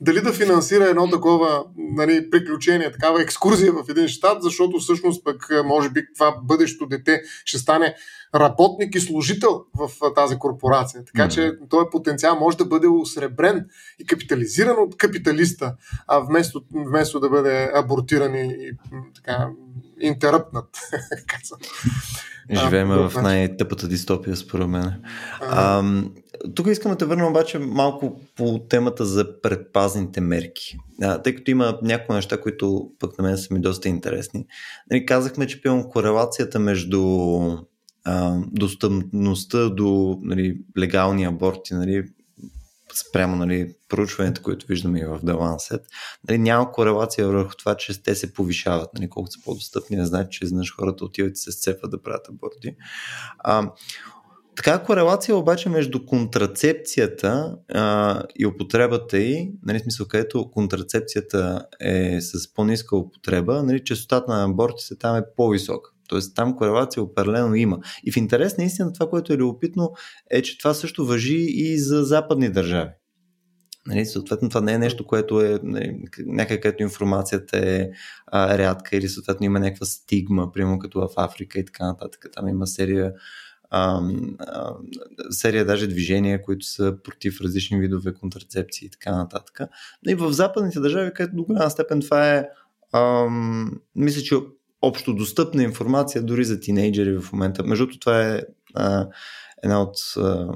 дали 0.00 0.20
да 0.20 0.32
финансира 0.32 0.84
едно 0.84 1.10
такова 1.10 1.64
нали, 1.76 2.30
приключение, 2.30 2.92
такава 2.92 3.22
екскурзия 3.22 3.72
в 3.72 3.84
един 3.88 4.08
щат, 4.08 4.42
защото 4.42 4.78
всъщност 4.78 5.24
пък 5.24 5.48
може 5.64 5.90
би 5.90 6.06
това 6.14 6.36
бъдещо 6.42 6.86
дете 6.86 7.22
ще 7.44 7.58
стане 7.58 7.94
работник 8.34 8.94
и 8.94 9.00
служител 9.00 9.64
в 9.74 9.90
тази 10.14 10.38
корпорация. 10.38 11.04
Така 11.04 11.28
че 11.28 11.52
този 11.68 11.86
потенциал 11.92 12.38
може 12.38 12.56
да 12.56 12.64
бъде 12.64 12.86
осребрен 12.86 13.66
и 13.98 14.06
капитализиран 14.06 14.76
от 14.78 14.96
капиталиста, 14.96 15.74
а 16.06 16.18
вместо, 16.18 16.62
вместо 16.86 17.20
да 17.20 17.28
бъде 17.28 17.70
абортиран 17.74 18.34
и, 18.34 18.44
и 18.44 18.72
така 19.14 19.48
интеръпнат. 20.00 20.68
Живеем 22.52 22.88
в 22.88 23.12
най-тъпата 23.22 23.88
дистопия, 23.88 24.36
според 24.36 24.68
мен. 24.68 25.02
А, 25.40 25.82
тук 26.54 26.66
искам 26.66 26.92
да 26.92 26.98
те 26.98 27.04
върна 27.04 27.28
обаче 27.28 27.58
малко 27.58 28.20
по 28.36 28.58
темата 28.58 29.06
за 29.06 29.40
предпазните 29.40 30.20
мерки. 30.20 30.78
А, 31.02 31.22
тъй 31.22 31.34
като 31.34 31.50
има 31.50 31.78
някои 31.82 32.16
неща, 32.16 32.40
които 32.40 32.90
пък 32.98 33.18
на 33.18 33.24
мен 33.24 33.38
са 33.38 33.54
ми 33.54 33.60
доста 33.60 33.88
интересни. 33.88 34.46
Нали, 34.90 35.06
казахме, 35.06 35.46
че 35.46 35.62
пивам 35.62 35.88
корелацията 35.88 36.58
между 36.58 37.00
а, 38.04 38.38
достъпността 38.52 39.68
до 39.68 40.18
нали, 40.22 40.58
легални 40.78 41.24
аборти, 41.24 41.74
нали, 41.74 42.04
спрямо 42.94 43.36
нали, 43.36 43.74
проучването, 43.88 44.42
които 44.42 44.66
виждаме 44.66 45.00
и 45.00 45.04
в 45.04 45.20
The 45.20 45.34
Lancet, 45.34 45.82
нали, 46.28 46.38
няма 46.38 46.72
корелация 46.72 47.28
върху 47.28 47.54
това, 47.56 47.74
че 47.74 48.02
те 48.02 48.14
се 48.14 48.34
повишават. 48.34 48.94
Нали, 48.94 49.08
колкото 49.08 49.32
са 49.32 49.44
по-достъпни, 49.44 49.96
не 49.96 50.06
значи, 50.06 50.38
че 50.38 50.44
изнъж 50.44 50.74
хората 50.76 51.04
отиват 51.04 51.32
и 51.32 51.40
се 51.40 51.52
сцепват 51.52 51.90
да 51.90 52.02
правят 52.02 52.28
аборти. 52.28 52.76
А, 53.38 53.70
така 54.64 54.82
корелация 54.82 55.36
обаче 55.36 55.68
между 55.68 56.06
контрацепцията 56.06 57.56
а, 57.74 58.22
и 58.38 58.46
употребата 58.46 59.18
й, 59.18 59.50
нали, 59.62 59.78
смисъл, 59.78 60.06
където 60.06 60.50
контрацепцията 60.50 61.66
е 61.80 62.20
с 62.20 62.54
по-ниска 62.54 62.96
употреба, 62.96 63.62
нали, 63.62 63.84
частотата 63.84 64.32
на 64.32 64.44
абортите 64.44 64.98
там 64.98 65.16
е 65.16 65.22
по-висока. 65.36 65.90
Тоест 66.08 66.36
там 66.36 66.56
корелация 66.56 67.02
определено 67.02 67.54
има. 67.54 67.78
И 68.04 68.12
в 68.12 68.16
интерес 68.16 68.58
наистина 68.58 68.92
това, 68.92 69.10
което 69.10 69.32
е 69.32 69.36
любопитно, 69.36 69.92
е, 70.30 70.42
че 70.42 70.58
това 70.58 70.74
също 70.74 71.06
въжи 71.06 71.46
и 71.48 71.78
за 71.78 72.04
западни 72.04 72.52
държави. 72.52 72.90
Нали, 73.86 74.06
съответно, 74.06 74.48
това 74.48 74.60
не 74.60 74.72
е 74.72 74.78
нещо, 74.78 75.06
което 75.06 75.40
е 75.40 75.60
нали, 75.62 76.02
някъде, 76.26 76.76
информацията 76.80 77.58
е 77.58 77.88
а, 78.26 78.58
рядка 78.58 78.96
или 78.96 79.08
съответно 79.08 79.46
има 79.46 79.60
някаква 79.60 79.86
стигма, 79.86 80.52
примерно 80.52 80.78
като 80.78 81.00
в 81.00 81.08
Африка 81.16 81.58
и 81.58 81.64
така 81.64 81.86
нататък. 81.86 82.26
Там 82.34 82.48
има 82.48 82.66
серия 82.66 83.12
а, 83.70 84.02
а, 84.38 84.72
серия 85.30 85.64
даже 85.64 85.86
движения, 85.86 86.42
които 86.42 86.66
са 86.66 86.96
против 87.04 87.40
различни 87.40 87.80
видове 87.80 88.14
контрацепции 88.14 88.86
и 88.86 88.90
така 88.90 89.16
нататък. 89.16 89.60
И 90.08 90.14
в 90.14 90.32
западните 90.32 90.80
държави, 90.80 91.10
където 91.14 91.36
до 91.36 91.44
голяма 91.44 91.70
степен 91.70 92.00
това 92.00 92.34
е 92.34 92.48
а, 92.92 93.26
мисля, 93.96 94.22
че 94.22 94.34
общо 94.82 95.14
достъпна 95.14 95.62
информация 95.62 96.22
дори 96.22 96.44
за 96.44 96.60
тинейджери 96.60 97.18
в 97.18 97.32
момента. 97.32 97.64
Между 97.64 97.86
това 97.86 98.22
е 98.22 98.42
а, 98.74 99.08
една 99.62 99.82
от 99.82 99.96
а, 100.16 100.48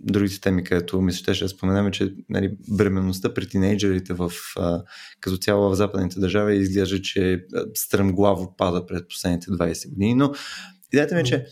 другите 0.00 0.40
теми, 0.40 0.64
където 0.64 1.00
ми 1.00 1.12
се 1.12 1.34
ще 1.34 1.44
да 1.44 1.48
споменаме, 1.48 1.90
че 1.90 2.14
нали, 2.28 2.56
бременността 2.68 3.34
при 3.34 3.48
тинейджерите 3.48 4.12
в, 4.12 4.32
а, 4.56 4.82
като 5.20 5.36
цяло 5.36 5.70
в 5.70 5.74
западните 5.74 6.20
държави 6.20 6.56
изглежда, 6.56 7.02
че 7.02 7.44
стръмглаво 7.74 8.54
пада 8.56 8.86
пред 8.86 9.08
последните 9.08 9.50
20 9.50 9.90
години. 9.90 10.14
Но 10.14 10.32
идеята 10.92 11.14
ми 11.14 11.20
е, 11.20 11.24
че 11.24 11.46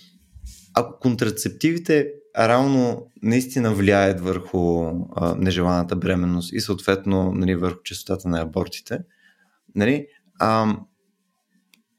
ако 0.75 0.99
контрацептивите 0.99 2.09
равно 2.39 3.07
наистина 3.23 3.75
влияят 3.75 4.21
върху 4.21 4.85
а, 5.17 5.35
нежеланата 5.39 5.97
бременност 5.97 6.53
и 6.53 6.61
съответно 6.61 7.33
нали, 7.33 7.55
върху 7.55 7.83
частотата 7.83 8.29
на 8.29 8.41
абортите, 8.41 8.99
нали, 9.75 10.07
а, 10.39 10.77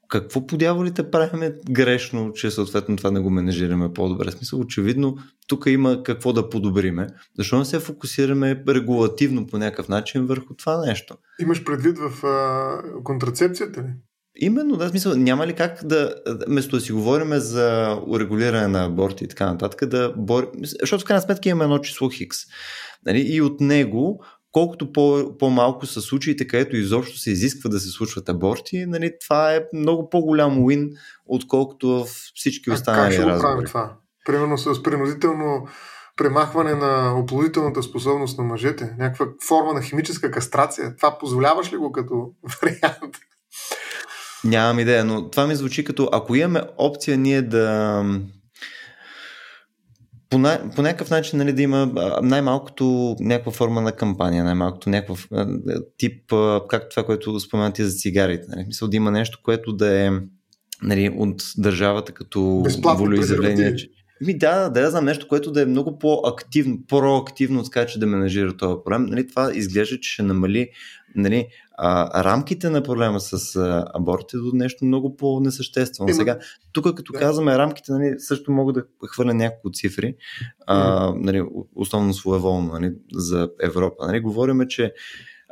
какво 0.08 0.46
по 0.46 0.56
дяволите 0.56 1.10
правиме 1.10 1.54
грешно, 1.70 2.32
че 2.32 2.50
съответно 2.50 2.96
това 2.96 3.10
не 3.10 3.20
го 3.20 3.30
менежираме 3.30 3.92
по-добре? 3.92 4.30
Смисъл, 4.30 4.60
очевидно, 4.60 5.16
тук 5.46 5.64
има 5.66 6.02
какво 6.02 6.32
да 6.32 6.50
подобриме. 6.50 7.06
Защо 7.38 7.58
не 7.58 7.64
се 7.64 7.80
фокусираме 7.80 8.64
регулативно 8.68 9.46
по 9.46 9.58
някакъв 9.58 9.88
начин 9.88 10.26
върху 10.26 10.54
това 10.54 10.86
нещо? 10.86 11.16
Имаш 11.40 11.64
предвид 11.64 11.98
в 11.98 12.26
а, 12.26 13.02
контрацепцията 13.04 13.82
ли? 13.82 13.92
Именно, 14.38 14.76
да, 14.76 14.88
смисъл, 14.88 15.16
няма 15.16 15.46
ли 15.46 15.54
как 15.54 15.84
да, 15.84 16.14
вместо 16.48 16.76
да 16.76 16.82
си 16.82 16.92
говорим 16.92 17.32
за 17.34 17.98
урегулиране 18.06 18.68
на 18.68 18.84
аборти 18.84 19.24
и 19.24 19.28
така 19.28 19.46
нататък, 19.46 19.88
да 19.88 20.12
бор... 20.16 20.50
Защото 20.80 21.04
в 21.04 21.06
крайна 21.06 21.22
сметка 21.22 21.48
имаме 21.48 21.64
едно 21.64 21.78
число 21.78 22.08
Хикс. 22.08 22.38
Нали? 23.06 23.20
И 23.20 23.42
от 23.42 23.60
него 23.60 24.24
колкото 24.52 24.92
по, 24.92 25.34
по-малко 25.38 25.86
са 25.86 26.00
случаите, 26.00 26.46
където 26.46 26.76
изобщо 26.76 27.18
се 27.18 27.30
изисква 27.30 27.70
да 27.70 27.80
се 27.80 27.88
случват 27.88 28.28
аборти, 28.28 28.86
нали, 28.86 29.12
това 29.24 29.54
е 29.54 29.60
много 29.74 30.10
по-голям 30.10 30.64
уин, 30.64 30.90
отколкото 31.26 31.88
в 31.88 32.04
всички 32.34 32.70
останали 32.70 33.00
а 33.00 33.04
как 33.04 33.12
ще 33.12 33.26
разговори. 33.26 33.66
това? 33.66 33.96
Примерно 34.26 34.58
с 34.58 34.82
принудително 34.82 35.66
премахване 36.16 36.74
на 36.74 37.18
оплодителната 37.18 37.82
способност 37.82 38.38
на 38.38 38.44
мъжете, 38.44 38.94
някаква 38.98 39.26
форма 39.48 39.72
на 39.72 39.82
химическа 39.82 40.30
кастрация. 40.30 40.96
Това 40.96 41.18
позволяваш 41.18 41.72
ли 41.72 41.76
го 41.76 41.92
като 41.92 42.32
вариант? 42.62 43.16
Нямам 44.46 44.78
идея, 44.78 45.04
но 45.04 45.30
това 45.30 45.46
ми 45.46 45.54
звучи 45.54 45.84
като 45.84 46.08
ако 46.12 46.34
имаме 46.34 46.62
опция 46.78 47.18
ние 47.18 47.42
да 47.42 48.02
по, 50.30 50.38
по 50.76 50.82
някакъв 50.82 51.10
начин 51.10 51.38
нали, 51.38 51.52
да 51.52 51.62
има 51.62 51.92
най-малкото 52.22 53.16
някаква 53.20 53.52
форма 53.52 53.80
на 53.80 53.92
кампания, 53.92 54.44
най-малкото 54.44 54.90
някакъв 54.90 55.28
тип, 55.98 56.32
както 56.68 56.88
това, 56.90 57.04
което 57.04 57.40
споменати 57.40 57.84
за 57.84 57.96
цигарите. 57.98 58.46
Нали. 58.48 58.64
Мисля 58.66 58.88
да 58.88 58.96
има 58.96 59.10
нещо, 59.10 59.38
което 59.44 59.72
да 59.72 60.06
е 60.06 60.10
нали, 60.82 61.14
от 61.16 61.42
държавата 61.58 62.12
като 62.12 62.64
волеизявление. 62.84 63.76
Ми, 64.20 64.38
да, 64.38 64.68
да, 64.68 64.80
да 64.80 64.90
знам 64.90 65.04
нещо, 65.04 65.28
което 65.28 65.52
да 65.52 65.62
е 65.62 65.66
много 65.66 65.98
по-активно, 65.98 66.78
проактивно, 66.88 67.64
така 67.64 67.86
че 67.86 67.98
да 67.98 68.06
менажира 68.06 68.56
този 68.56 68.74
проблем. 68.84 69.06
Нали, 69.06 69.28
това 69.28 69.50
изглежда, 69.54 70.00
че 70.00 70.12
ще 70.12 70.22
намали 70.22 70.68
нали, 71.14 71.46
а, 71.78 72.24
рамките 72.24 72.70
на 72.70 72.82
проблема 72.82 73.20
с 73.20 73.56
а, 73.56 73.84
абортите 73.94 74.36
до 74.36 74.50
нещо 74.54 74.84
много 74.84 75.16
по-несъществено. 75.16 76.14
Сега, 76.14 76.38
тук 76.72 76.96
като 76.96 77.12
да. 77.12 77.18
казваме 77.18 77.58
рамките, 77.58 77.92
нали, 77.92 78.14
също 78.18 78.52
мога 78.52 78.72
да 78.72 78.84
хвърля 79.06 79.34
няколко 79.34 79.70
цифри, 79.72 80.14
а, 80.66 81.12
нали, 81.16 81.42
основно 81.74 82.14
своеволно 82.14 82.72
нали, 82.72 82.94
за 83.12 83.50
Европа. 83.62 84.06
Нали, 84.06 84.20
говориме, 84.20 84.68
че 84.68 84.92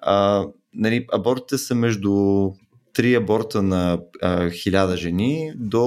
а, 0.02 0.46
нали, 0.74 1.06
абортите 1.12 1.58
са 1.58 1.74
между 1.74 2.10
3 2.94 3.16
аборта 3.16 3.62
на 3.62 4.00
а, 4.22 4.42
1000 4.48 4.96
жени 4.96 5.52
до 5.56 5.78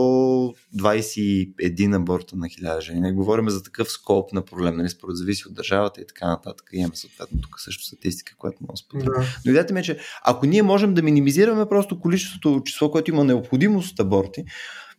21 0.76 1.96
аборта 1.96 2.36
на 2.36 2.48
1000 2.48 2.82
жени. 2.82 3.02
Не 3.02 3.14
говорим 3.14 3.50
за 3.50 3.64
такъв 3.64 3.92
скоп 3.92 4.34
на 4.34 4.46
проблем, 4.46 4.78
нали, 4.78 4.90
според 4.90 5.18
зависи 5.18 5.48
от 5.48 5.54
държавата 5.54 6.02
и 6.02 6.08
така 6.08 6.28
нататък. 6.28 6.70
Имаме 6.74 6.96
съответно 6.96 7.42
тук 7.42 7.60
също 7.60 7.84
статистика, 7.84 8.34
която 8.38 8.58
може 8.62 8.72
да 8.72 8.78
споделим. 8.78 9.12
Да. 9.20 9.28
Но 9.46 9.52
идеята 9.52 9.74
ми 9.74 9.80
е, 9.80 9.84
че 9.84 10.00
ако 10.24 10.46
ние 10.46 10.64
можем 10.64 10.94
да 10.94 11.04
минимизираме 11.04 11.70
просто 11.70 12.00
количеството 12.00 12.62
число, 12.66 12.92
което 12.92 13.12
има 13.12 13.24
необходимост 13.24 13.92
от 13.92 14.00
аборти, 14.00 14.44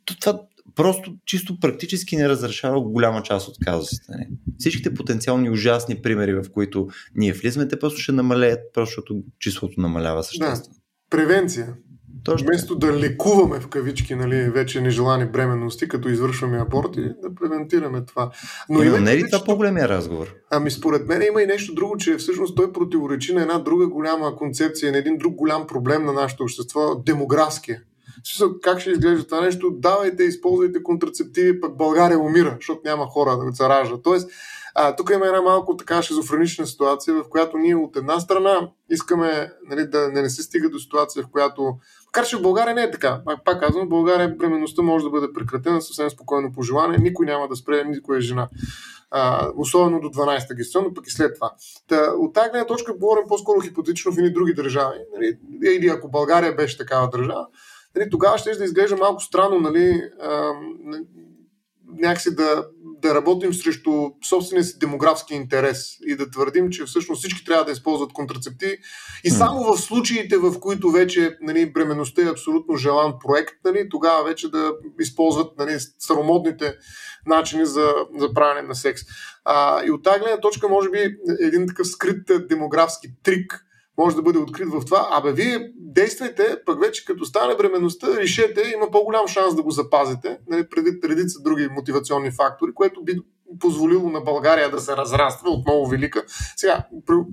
то 0.05 0.19
това 0.19 0.41
просто 0.75 1.15
чисто 1.27 1.61
практически 1.61 2.17
не 2.17 2.29
разрешава 2.29 2.81
голяма 2.81 3.23
част 3.23 3.49
от 3.49 3.55
казусите. 3.65 4.13
Не? 4.13 4.29
Всичките 4.59 4.95
потенциални 4.95 5.51
ужасни 5.51 6.03
примери, 6.03 6.35
в 6.35 6.45
които 6.53 6.89
ние 7.15 7.33
влизаме, 7.33 7.69
те 7.69 7.79
просто 7.79 8.01
ще 8.01 8.13
намалеят, 8.13 8.61
просто 8.75 8.91
защото 8.91 9.23
числото 9.39 9.81
намалява 9.81 10.25
съществено. 10.25 10.75
Да. 10.75 10.81
Превенция. 11.11 11.77
Точно. 12.25 12.47
Вместо 12.47 12.75
да 12.75 12.93
лекуваме 12.93 13.61
в 13.61 13.69
кавички 13.69 14.15
нали, 14.15 14.51
вече 14.51 14.81
нежелани 14.81 15.27
бременности, 15.27 15.89
като 15.89 16.09
извършваме 16.09 16.59
аборти, 16.59 17.01
да 17.01 17.35
превентираме 17.35 18.05
това. 18.05 18.31
Но 18.69 18.83
има, 18.83 19.01
не 19.01 19.13
е 19.13 19.17
ли 19.17 19.31
това 19.31 19.45
по-големия 19.45 19.89
разговор? 19.89 20.35
Ами 20.51 20.71
според 20.71 21.09
мен 21.09 21.23
има 21.23 21.43
и 21.43 21.47
нещо 21.47 21.75
друго, 21.75 21.97
че 21.97 22.17
всъщност 22.17 22.57
той 22.57 22.73
противоречи 22.73 23.35
на 23.35 23.43
една 23.43 23.59
друга 23.59 23.87
голяма 23.87 24.37
концепция, 24.37 24.93
на 24.93 24.99
един 24.99 25.19
друг 25.19 25.35
голям 25.35 25.67
проблем 25.67 26.05
на 26.05 26.13
нашето 26.13 26.43
общество, 26.43 26.95
демографския. 26.95 27.83
Как 28.63 28.81
ще 28.81 28.91
изглежда 28.91 29.25
това 29.27 29.41
нещо? 29.41 29.71
Давайте, 29.71 30.25
използвайте 30.25 30.83
контрацептиви, 30.83 31.61
пък 31.61 31.77
България 31.77 32.19
умира, 32.19 32.57
защото 32.61 32.81
няма 32.85 33.07
хора 33.07 33.37
да 33.37 33.57
се 33.57 33.69
ражда. 33.69 33.97
Тоест, 34.03 34.31
а, 34.81 34.97
тук 34.97 35.11
има 35.15 35.27
една 35.27 35.43
малко 35.43 35.77
така 35.77 36.03
шизофренична 36.03 36.67
ситуация, 36.67 37.15
в 37.15 37.29
която 37.29 37.59
ние 37.59 37.77
от 37.77 37.97
една 37.97 38.21
страна 38.21 38.71
искаме 38.91 39.53
нали, 39.71 39.87
да 39.87 40.09
не 40.09 40.31
се 40.31 40.43
стига 40.43 40.71
до 40.71 40.79
ситуация, 40.79 41.23
в 41.23 41.31
която 41.31 41.79
Макар 42.07 42.27
че 42.27 42.37
в 42.37 42.43
България 42.43 42.75
не 42.75 42.83
е 42.83 42.91
така. 42.91 43.21
Пак 43.45 43.61
казвам, 43.61 43.87
в 43.87 43.89
България 43.89 44.37
бременността 44.39 44.83
може 44.83 45.05
да 45.05 45.11
бъде 45.11 45.33
прекратена 45.33 45.83
съвсем 45.83 46.11
спокойно 46.11 46.53
по 46.53 46.63
желание. 46.63 46.99
Никой 46.99 47.27
няма 47.27 47.49
да 47.49 47.57
спре, 47.57 47.85
никоя 47.85 48.21
жена. 48.21 48.49
А, 49.11 49.51
особено 49.57 50.01
до 50.01 50.09
12-та 50.09 50.55
гестационно, 50.55 50.95
пък 50.95 51.07
и 51.07 51.11
след 51.11 51.35
това. 51.35 51.53
Та, 51.89 52.13
от 52.19 52.35
тази 52.35 52.51
гледна 52.51 52.67
точка 52.67 52.93
говорим 52.93 53.25
по-скоро 53.29 53.61
хипотетично 53.61 54.13
в 54.13 54.19
едни 54.19 54.33
други 54.33 54.55
държави. 54.55 54.99
Нали, 55.15 55.39
или 55.75 55.89
ако 55.89 56.11
България 56.11 56.55
беше 56.55 56.79
такава 56.79 57.09
държава, 57.09 57.47
нали, 57.97 58.11
тогава 58.11 58.39
ще 58.39 58.55
да 58.55 58.65
изглежда 58.65 58.97
малко 58.97 59.23
странно 59.23 59.61
нали, 59.61 60.03
а, 60.23 60.53
някакси 61.99 62.35
да, 62.35 62.67
да 63.03 63.15
работим 63.15 63.55
срещу 63.55 64.11
собствения 64.29 64.65
си 64.65 64.79
демографски 64.79 65.35
интерес 65.35 65.97
и 66.07 66.17
да 66.17 66.31
твърдим, 66.31 66.71
че 66.71 66.85
всъщност 66.85 67.19
всички 67.19 67.45
трябва 67.45 67.65
да 67.65 67.73
използват 67.73 68.13
контрацептиви 68.13 68.79
и 69.25 69.31
само 69.31 69.73
в 69.73 69.81
случаите, 69.81 70.37
в 70.37 70.61
които 70.61 70.91
вече 70.91 71.37
нали, 71.41 71.73
бременността 71.73 72.23
е 72.23 72.31
абсолютно 72.31 72.77
желан 72.77 73.15
проект, 73.27 73.55
нали, 73.65 73.89
тогава 73.89 74.25
вече 74.25 74.51
да 74.51 74.73
използват 75.01 75.59
нали, 75.59 75.77
старомодните 75.99 76.75
начини 77.27 77.67
за, 77.67 77.95
за 78.19 78.35
правене 78.35 78.69
на 78.69 78.75
секс. 78.75 79.03
А, 79.45 79.85
и 79.85 79.91
от 79.91 80.05
тази 80.05 80.21
гледна 80.21 80.41
точка, 80.41 80.69
може 80.69 80.91
би, 80.91 81.17
един 81.41 81.67
такъв 81.67 81.87
скрит 81.87 82.49
демографски 82.49 83.09
трик 83.23 83.65
може 83.99 84.17
да 84.17 84.23
бъде 84.23 84.39
открит 84.39 84.69
в 84.69 84.85
това. 84.85 85.09
Абе, 85.11 85.33
вие 85.33 85.73
действайте, 85.77 86.57
пък 86.67 86.81
вече 86.81 87.05
като 87.05 87.25
стане 87.25 87.57
бременността, 87.57 88.17
решете, 88.17 88.73
има 88.75 88.91
по-голям 88.91 89.29
шанс 89.29 89.55
да 89.55 89.63
го 89.63 89.71
запазите, 89.71 90.39
нали, 90.49 90.69
преди 90.69 90.91
редица 91.05 91.43
други 91.43 91.69
мотивационни 91.69 92.31
фактори, 92.31 92.75
което 92.75 93.05
би 93.05 93.21
позволило 93.61 94.11
на 94.11 94.21
България 94.21 94.71
да 94.71 94.81
се 94.81 94.97
разраства 94.97 95.51
отново 95.51 95.87
велика. 95.87 96.25
Сега, 96.57 96.87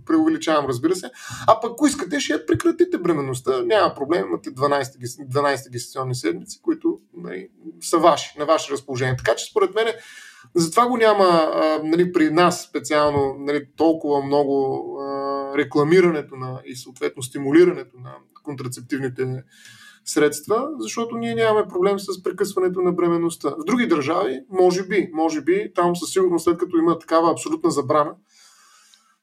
преувеличавам, 0.06 0.66
разбира 0.66 0.96
се. 0.96 1.12
А 1.48 1.60
пък, 1.60 1.72
ако 1.72 1.88
искате, 1.88 2.20
ще 2.20 2.34
я 2.34 2.46
прекратите 2.46 2.98
бременността. 2.98 3.62
Няма 3.62 3.94
проблем, 3.96 4.26
имате 4.28 4.50
12, 4.50 4.84
12 5.30 5.72
гестационни 5.72 6.16
седмици, 6.16 6.62
които 6.62 7.00
нали, 7.18 7.50
са 7.82 7.98
ваши, 7.98 8.40
на 8.40 8.46
ваше 8.46 8.74
разположение. 8.74 9.16
Така 9.18 9.36
че, 9.36 9.46
според 9.46 9.76
мен, 9.76 9.88
затова 10.56 10.88
го 10.88 10.98
няма 10.98 11.24
а, 11.24 11.80
нали, 11.84 12.14
при 12.14 12.30
нас 12.30 12.64
специално 12.64 13.36
нали, 13.40 13.66
толкова 13.76 14.24
много 14.24 14.86
а, 15.00 15.58
рекламирането 15.58 16.36
на, 16.36 16.62
и 16.66 16.76
съответно 16.76 17.24
стимулирането 17.24 17.98
на 17.98 18.16
контрацептивните 18.44 19.44
средства, 20.06 20.70
защото 20.80 21.18
ние 21.18 21.36
нямаме 21.36 21.68
проблем 21.68 22.00
с 22.00 22.24
прекъсването 22.24 22.82
на 22.82 22.92
бременността. 22.92 23.50
В 23.50 23.66
други 23.66 23.88
държави, 23.88 24.42
може 24.50 24.88
би, 24.88 25.10
може 25.14 25.42
би, 25.42 25.72
там 25.76 25.96
със 25.96 26.10
сигурност, 26.10 26.44
след 26.44 26.58
като 26.58 26.78
има 26.78 27.00
такава 27.00 27.32
абсолютна 27.32 27.72
забрана 27.72 28.16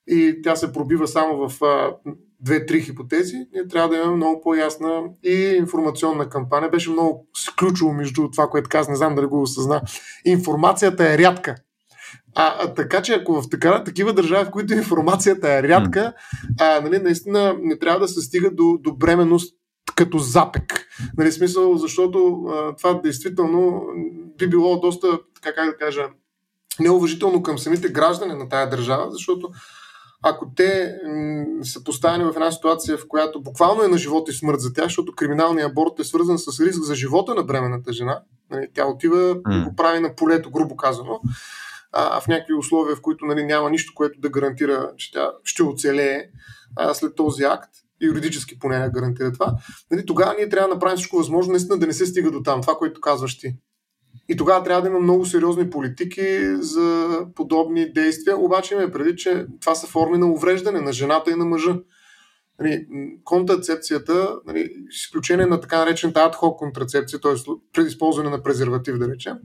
и 0.06 0.40
тя 0.42 0.56
се 0.56 0.72
пробива 0.72 1.08
само 1.08 1.48
в 1.48 1.64
а, 1.64 1.96
две-три 2.42 2.80
хипотези, 2.80 3.36
ние 3.52 3.68
трябва 3.68 3.88
да 3.88 3.96
имаме 3.96 4.16
много 4.16 4.40
по-ясна 4.40 5.02
и 5.24 5.34
информационна 5.58 6.28
кампания. 6.28 6.70
Беше 6.70 6.90
много 6.90 7.26
ключово 7.58 7.92
между 7.92 8.30
това, 8.30 8.46
което 8.46 8.68
каза, 8.68 8.90
не 8.90 8.96
знам 8.96 9.14
дали 9.14 9.26
го 9.26 9.42
осъзна. 9.42 9.80
Информацията 10.24 11.12
е 11.12 11.18
рядка. 11.18 11.54
А, 12.34 12.54
а 12.58 12.74
така 12.74 13.02
че 13.02 13.12
ако 13.12 13.42
в 13.42 13.48
така, 13.50 13.84
такива 13.84 14.12
държави, 14.12 14.44
в 14.44 14.50
които 14.50 14.74
информацията 14.74 15.52
е 15.52 15.62
рядка, 15.62 16.12
а, 16.60 16.80
нали, 16.80 16.98
наистина 16.98 17.56
не 17.62 17.78
трябва 17.78 18.00
да 18.00 18.08
се 18.08 18.20
стига 18.20 18.50
до, 18.50 18.78
до 18.80 18.94
бременност 18.96 19.56
като 19.96 20.18
запек. 20.18 20.86
Нали, 21.18 21.32
смисъл, 21.32 21.76
защото 21.76 22.44
а, 22.48 22.76
това 22.76 22.94
действително 22.94 23.82
би 24.38 24.48
било 24.48 24.80
доста, 24.80 25.18
така 25.42 25.54
как 25.54 25.70
да 25.70 25.76
кажа, 25.76 26.08
неуважително 26.80 27.42
към 27.42 27.58
самите 27.58 27.88
граждани 27.88 28.34
на 28.34 28.48
тая 28.48 28.70
държава, 28.70 29.10
защото 29.10 29.50
ако 30.22 30.50
те 30.56 30.98
м- 31.06 31.64
са 31.64 31.84
поставени 31.84 32.24
в 32.24 32.32
една 32.34 32.50
ситуация, 32.50 32.98
в 32.98 33.08
която 33.08 33.42
буквално 33.42 33.82
е 33.82 33.88
на 33.88 33.98
живот 33.98 34.28
и 34.28 34.32
смърт 34.32 34.60
за 34.60 34.72
тях, 34.72 34.84
защото 34.84 35.12
криминалният 35.16 35.70
аборт 35.70 35.98
е 35.98 36.04
свързан 36.04 36.38
с 36.38 36.60
риск 36.60 36.82
за 36.82 36.94
живота 36.94 37.34
на 37.34 37.42
бременната 37.42 37.92
жена, 37.92 38.20
нали, 38.50 38.68
тя 38.74 38.86
отива 38.86 39.18
и 39.18 39.34
mm. 39.34 39.64
го 39.64 39.76
прави 39.76 40.00
на 40.00 40.14
полето, 40.14 40.50
грубо 40.50 40.76
казано, 40.76 41.20
а, 41.92 42.20
в 42.20 42.28
някакви 42.28 42.54
условия, 42.54 42.96
в 42.96 43.02
които 43.02 43.24
нали, 43.24 43.44
няма 43.44 43.70
нищо, 43.70 43.92
което 43.94 44.20
да 44.20 44.28
гарантира, 44.28 44.90
че 44.96 45.12
тя 45.12 45.30
ще 45.44 45.62
оцелее 45.62 46.24
а, 46.76 46.94
след 46.94 47.16
този 47.16 47.42
акт, 47.42 47.70
юридически 48.02 48.58
поне 48.58 48.78
не 48.78 48.90
гарантира 48.90 49.32
това, 49.32 49.54
нали, 49.90 50.06
тогава 50.06 50.34
ние 50.38 50.48
трябва 50.48 50.68
да 50.68 50.74
направим 50.74 50.96
всичко 50.96 51.16
възможно, 51.16 51.52
наистина 51.52 51.78
да 51.78 51.86
не 51.86 51.92
се 51.92 52.06
стига 52.06 52.30
до 52.30 52.42
там, 52.42 52.60
това, 52.60 52.74
което 52.74 53.00
казваш 53.00 53.38
ти. 53.38 53.54
И 54.28 54.36
тогава 54.36 54.64
трябва 54.64 54.82
да 54.82 54.88
има 54.88 55.00
много 55.00 55.26
сериозни 55.26 55.70
политики 55.70 56.56
за 56.56 57.18
подобни 57.34 57.92
действия, 57.92 58.38
обаче 58.38 58.74
имаме 58.74 58.90
преди, 58.90 59.16
че 59.16 59.46
това 59.60 59.74
са 59.74 59.86
форми 59.86 60.18
на 60.18 60.32
увреждане 60.32 60.80
на 60.80 60.92
жената 60.92 61.30
и 61.30 61.34
на 61.34 61.44
мъжа. 61.44 61.76
Нали, 62.60 62.86
контрацепцията, 63.24 64.40
нали, 64.46 64.70
изключение 64.90 65.46
на 65.46 65.60
така 65.60 65.78
наречената 65.78 66.20
адхок 66.20 66.58
контрацепция, 66.58 67.20
т.е. 67.20 67.32
предизползване 67.72 68.30
на 68.30 68.42
презерватив, 68.42 68.98
да 68.98 69.08
речем, 69.08 69.36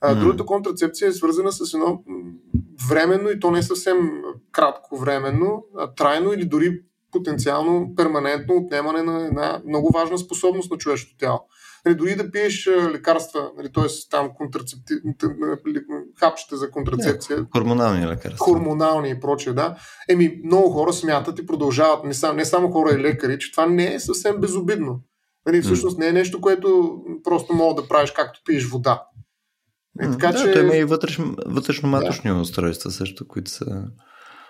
а, 0.00 0.14
другата 0.14 0.44
контрацепция 0.44 1.08
е 1.08 1.12
свързана 1.12 1.52
с 1.52 1.74
едно 1.74 2.04
временно 2.88 3.30
и 3.30 3.40
то 3.40 3.50
не 3.50 3.62
съвсем 3.62 4.10
кратко 4.52 4.96
временно, 4.96 5.64
а 5.78 5.94
трайно 5.94 6.32
или 6.32 6.44
дори 6.44 6.80
потенциално 7.12 7.94
перманентно 7.96 8.54
отнемане 8.56 9.02
на 9.02 9.26
една 9.26 9.62
много 9.66 9.90
важна 9.94 10.18
способност 10.18 10.70
на 10.70 10.78
човешкото 10.78 11.16
тяло. 11.16 11.40
Нали, 11.86 11.94
дори 11.94 12.16
да 12.16 12.30
пиеш 12.30 12.66
лекарства, 12.66 13.50
нали, 13.56 13.72
т.е. 13.72 13.84
там 14.10 14.30
контрацепти... 14.34 14.94
хапчета 16.20 16.56
за 16.56 16.70
контрацепция. 16.70 17.38
Не, 17.38 17.46
хормонални 17.56 18.06
лекарства. 18.06 18.44
Хормонални 18.44 19.10
и 19.10 19.20
прочее, 19.20 19.52
да. 19.52 19.76
Еми, 20.08 20.40
много 20.44 20.70
хора 20.70 20.92
смятат 20.92 21.38
и 21.38 21.46
продължават, 21.46 22.04
не, 22.04 22.14
сам, 22.14 22.36
не 22.36 22.44
само 22.44 22.70
хора 22.70 22.94
и 22.94 22.98
лекари, 22.98 23.38
че 23.38 23.52
това 23.52 23.66
не 23.66 23.94
е 23.94 24.00
съвсем 24.00 24.36
безобидно. 24.40 25.00
Нали, 25.46 25.62
всъщност 25.62 25.98
не 25.98 26.06
е 26.06 26.12
нещо, 26.12 26.40
което 26.40 26.98
просто 27.24 27.54
мога 27.54 27.82
да 27.82 27.88
правиш 27.88 28.10
както 28.10 28.40
пиеш 28.46 28.66
вода. 28.66 29.02
Е, 30.00 30.10
така, 30.10 30.32
да, 30.32 30.38
че... 30.38 30.52
той 30.52 30.62
има 30.62 30.76
и 30.76 30.84
вътрешно, 30.84 31.34
вътрешно-маточни 31.46 32.34
да. 32.34 32.40
устройства 32.40 32.90
също, 32.90 33.28
които 33.28 33.50
са... 33.50 33.84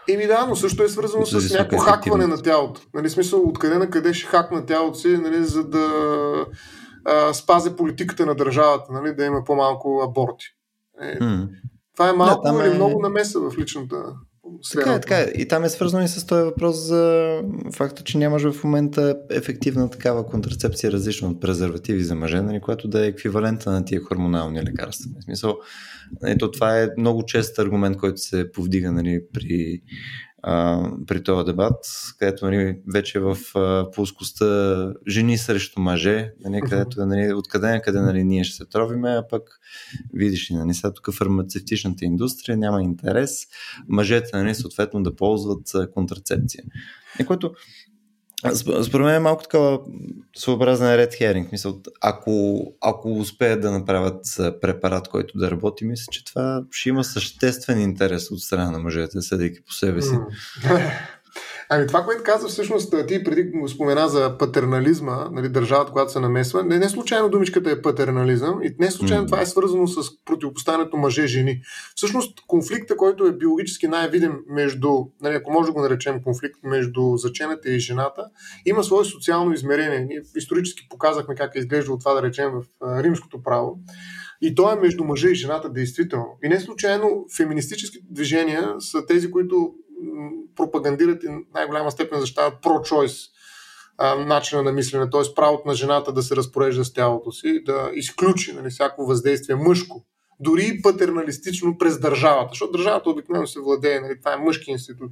Еми 0.09 0.27
да, 0.27 0.47
но 0.49 0.57
също 0.57 0.83
е 0.83 0.89
свързано 0.89 1.27
с 1.27 1.51
някакво 1.51 1.79
хакване 1.79 2.27
на 2.27 2.43
тялото. 2.43 2.81
Нали, 2.95 3.11
смисъл, 3.11 3.49
откъде 3.49 3.79
на 3.79 3.91
къде 3.91 4.15
ще 4.15 4.27
хакна 4.27 4.67
тялото 4.67 4.99
си, 4.99 5.09
нали, 5.09 5.45
за 5.45 5.65
да 5.65 5.87
а, 7.05 7.35
спази 7.35 7.77
политиката 7.77 8.27
на 8.27 8.35
държавата, 8.35 8.93
нали, 8.93 9.15
да 9.15 9.25
има 9.25 9.45
по-малко 9.45 10.03
аборти. 10.05 10.47
Е, 11.03 11.19
mm. 11.19 11.49
Това 11.95 12.09
е 12.09 12.13
малко 12.13 12.53
да, 12.53 12.65
или 12.65 12.73
е... 12.73 12.75
много 12.75 13.01
намеса 13.01 13.41
в 13.41 13.59
личната 13.59 13.97
така 14.73 14.95
е, 14.95 15.01
така 15.01 15.19
е. 15.19 15.33
И 15.35 15.49
там 15.49 15.65
е 15.65 15.69
свързано 15.69 16.05
и 16.05 16.09
с 16.09 16.27
този 16.27 16.43
въпрос 16.43 16.77
за 16.77 17.35
факта, 17.75 18.05
че 18.05 18.19
нямаш 18.19 18.51
в 18.51 18.65
момента 18.65 19.17
ефективна 19.31 19.91
такава 19.91 20.27
контрацепция, 20.27 20.93
различна 20.93 21.29
от 21.29 21.41
презервативи 21.41 22.05
за 22.05 22.15
мъже, 22.15 22.41
нали, 22.41 22.61
която 22.61 22.89
да 22.89 23.05
е 23.05 23.09
еквивалента 23.09 23.71
на 23.71 23.85
тия 23.85 24.01
хормонални 24.05 24.63
лекарства. 24.63 25.11
В 25.21 25.25
смисъл, 25.25 25.57
ето 26.25 26.51
това 26.51 26.81
е 26.81 26.89
много 26.99 27.25
чест 27.27 27.59
аргумент, 27.59 27.97
който 27.97 28.21
се 28.21 28.53
повдига 28.53 28.93
нали, 28.93 29.21
при 29.33 29.81
а, 30.43 30.85
при 31.07 31.23
този 31.23 31.45
дебат, 31.45 31.85
където 32.19 32.45
нали, 32.45 32.79
вече 32.93 33.21
в 33.21 33.37
а, 33.55 33.91
плоскостта 33.91 34.93
жени 35.09 35.39
срещу 35.39 35.81
мъже, 35.81 36.33
нали, 36.45 36.61
където 36.61 37.07
нали, 37.07 37.33
откъде 37.33 37.81
къде 37.85 38.01
нали, 38.01 38.25
ние 38.25 38.45
ще 38.45 38.57
се 38.57 38.65
тровиме, 38.65 39.11
а 39.11 39.29
пък 39.29 39.43
видиш 40.15 40.51
ли, 40.51 40.55
нали, 40.55 40.75
сега 40.75 40.93
тук 40.93 41.15
фармацевтичната 41.15 42.05
индустрия 42.05 42.57
няма 42.57 42.83
интерес 42.83 43.47
мъжете 43.89 44.37
нали, 44.37 44.55
съответно 44.55 45.03
да 45.03 45.17
ползват 45.17 45.93
контрацепция. 45.95 46.65
И 47.21 47.25
което 47.25 47.53
според 48.83 49.07
мен 49.07 49.15
е 49.15 49.19
малко 49.19 49.43
такава 49.43 49.81
своеобразна 50.37 50.87
Red 50.87 51.21
Herring. 51.21 51.53
Мисъл, 51.53 51.81
ако, 52.01 52.63
ако 52.81 53.19
успеят 53.19 53.61
да 53.61 53.71
направят 53.71 54.25
препарат, 54.61 55.09
който 55.09 55.39
да 55.39 55.51
работи, 55.51 55.85
мисля, 55.85 56.11
че 56.13 56.25
това 56.25 56.65
ще 56.71 56.89
има 56.89 57.05
съществен 57.05 57.81
интерес 57.81 58.31
от 58.31 58.41
страна 58.41 58.71
на 58.71 58.79
мъжете, 58.79 59.21
съдейки 59.21 59.65
по 59.65 59.73
себе 59.73 60.03
си. 60.03 60.15
Ами 61.73 61.87
това, 61.87 62.05
което 62.05 62.23
каза 62.23 62.49
всъщност, 62.49 62.95
ти 63.09 63.25
преди 63.25 63.53
спомена 63.69 64.09
за 64.09 64.39
патернализма, 64.39 65.29
нали, 65.33 65.49
държавата, 65.49 65.93
която 65.93 66.13
се 66.13 66.21
намесва, 66.21 66.65
не, 66.65 66.79
не 66.79 66.89
случайно 66.89 67.29
думичката 67.29 67.71
е 67.71 67.83
патернализъм 67.83 68.63
и 68.63 68.75
не 68.79 68.91
случайно 68.91 69.25
mm. 69.25 69.27
това 69.27 69.41
е 69.41 69.47
свързано 69.47 69.87
с 69.87 70.25
противопоставянето 70.25 70.97
мъже-жени. 70.97 71.61
Всъщност 71.95 72.39
конфликта, 72.47 72.97
който 72.97 73.27
е 73.27 73.37
биологически 73.37 73.89
най-видим 73.89 74.33
между, 74.49 74.89
нали, 75.23 75.35
ако 75.35 75.53
може 75.53 75.67
да 75.67 75.73
го 75.73 75.81
наречем 75.81 76.23
конфликт 76.23 76.57
между 76.65 77.17
зачената 77.17 77.71
и 77.71 77.81
жената, 77.81 78.25
има 78.67 78.85
свое 78.85 79.05
социално 79.05 79.53
измерение. 79.53 80.01
Ние 80.01 80.23
исторически 80.37 80.89
показахме 80.91 81.35
как 81.35 81.55
е 81.55 81.59
изглеждало 81.59 81.99
това 81.99 82.15
да 82.15 82.23
речем 82.23 82.51
в 82.51 82.65
римското 83.03 83.43
право. 83.43 83.79
И 84.43 84.55
то 84.55 84.73
е 84.73 84.81
между 84.81 85.05
мъжа 85.05 85.29
и 85.29 85.35
жената, 85.35 85.73
действително. 85.73 86.39
И 86.45 86.49
не 86.49 86.61
случайно 86.61 87.27
феминистически 87.37 87.99
движения 88.11 88.75
са 88.79 89.07
тези, 89.07 89.31
които 89.31 89.75
пропагандират 90.57 91.25
и 91.25 91.29
най-голяма 91.55 91.91
степен 91.91 92.21
защитават 92.21 92.55
про-чойс 92.63 93.13
начина 94.27 94.63
на 94.63 94.73
мислене, 94.73 95.11
т.е. 95.11 95.35
правото 95.35 95.69
на 95.69 95.75
жената 95.75 96.13
да 96.13 96.23
се 96.23 96.37
разпорежда 96.37 96.85
с 96.85 96.93
тялото 96.93 97.33
си, 97.33 97.63
да 97.65 97.91
изключи 97.95 98.53
нали, 98.53 98.71
всяко 98.71 99.07
въздействие 99.07 99.57
мъжко, 99.57 100.05
дори 100.41 100.67
и 100.67 100.83
патерналистично 100.83 101.79
през 101.79 102.01
държавата, 102.01 102.49
защото 102.51 102.73
държавата 102.73 103.11
обикновено 103.11 103.47
се 103.47 103.61
владее, 103.61 104.01
нали, 104.01 104.19
това 104.19 104.33
е 104.33 104.37
мъжки 104.37 104.71
институт. 104.71 105.11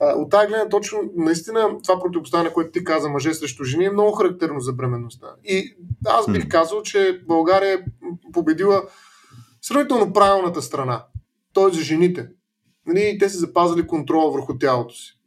От 0.00 0.30
тази 0.30 0.46
гледна 0.46 0.68
точно, 0.68 0.98
наистина, 1.16 1.76
това 1.82 2.00
противопоставяне, 2.00 2.52
което 2.52 2.70
ти 2.70 2.84
каза, 2.84 3.08
мъже 3.08 3.34
срещу 3.34 3.64
жени, 3.64 3.84
е 3.84 3.90
много 3.90 4.12
характерно 4.12 4.60
за 4.60 4.72
бременността. 4.72 5.26
И 5.44 5.76
аз 6.06 6.32
бих 6.32 6.48
казал, 6.48 6.82
че 6.82 7.22
България 7.26 7.74
е 7.74 7.84
победила 8.32 8.82
сравнително 9.62 10.12
правилната 10.12 10.62
страна, 10.62 11.04
т.е. 11.54 11.74
за 11.74 11.80
жените 11.80 12.28
нали, 12.88 13.18
те 13.18 13.28
са 13.28 13.38
запазили 13.38 13.86
контрола 13.86 14.30
върху 14.30 14.58
тялото 14.58 14.94
си. 14.94 15.18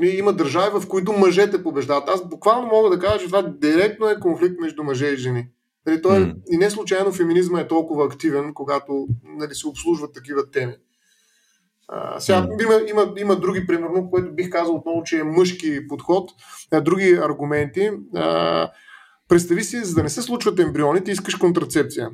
Нали, 0.00 0.10
има 0.10 0.32
държави, 0.32 0.80
в 0.80 0.88
които 0.88 1.12
мъжете 1.12 1.62
побеждават. 1.62 2.08
Аз 2.08 2.28
буквално 2.28 2.66
мога 2.66 2.90
да 2.90 2.98
кажа, 2.98 3.18
че 3.18 3.26
това 3.26 3.42
директно 3.42 4.08
е 4.08 4.20
конфликт 4.20 4.60
между 4.60 4.82
мъже 4.82 5.06
и 5.06 5.16
жени. 5.16 5.48
Нали, 5.86 6.02
той, 6.02 6.18
mm. 6.18 6.34
И 6.50 6.56
не 6.56 6.70
случайно 6.70 7.12
феминизма 7.12 7.60
е 7.60 7.68
толкова 7.68 8.04
активен, 8.04 8.54
когато 8.54 9.06
нали, 9.24 9.54
се 9.54 9.68
обслужват 9.68 10.14
такива 10.14 10.50
теми. 10.50 10.74
А, 11.88 12.20
сега 12.20 12.42
mm. 12.42 12.62
има, 12.62 12.88
има, 12.90 13.14
има 13.16 13.36
други, 13.36 13.66
примерно, 13.66 14.10
което 14.10 14.34
бих 14.34 14.50
казал 14.50 14.74
отново, 14.74 15.02
че 15.02 15.18
е 15.18 15.24
мъжки 15.24 15.88
подход, 15.88 16.30
а, 16.72 16.80
други 16.80 17.12
аргументи. 17.22 17.90
А, 18.14 18.70
представи 19.28 19.64
си, 19.64 19.84
за 19.84 19.94
да 19.94 20.02
не 20.02 20.08
се 20.08 20.22
случват 20.22 20.58
ембриони, 20.58 21.04
ти 21.04 21.10
искаш 21.10 21.34
контрацепция. 21.34 22.10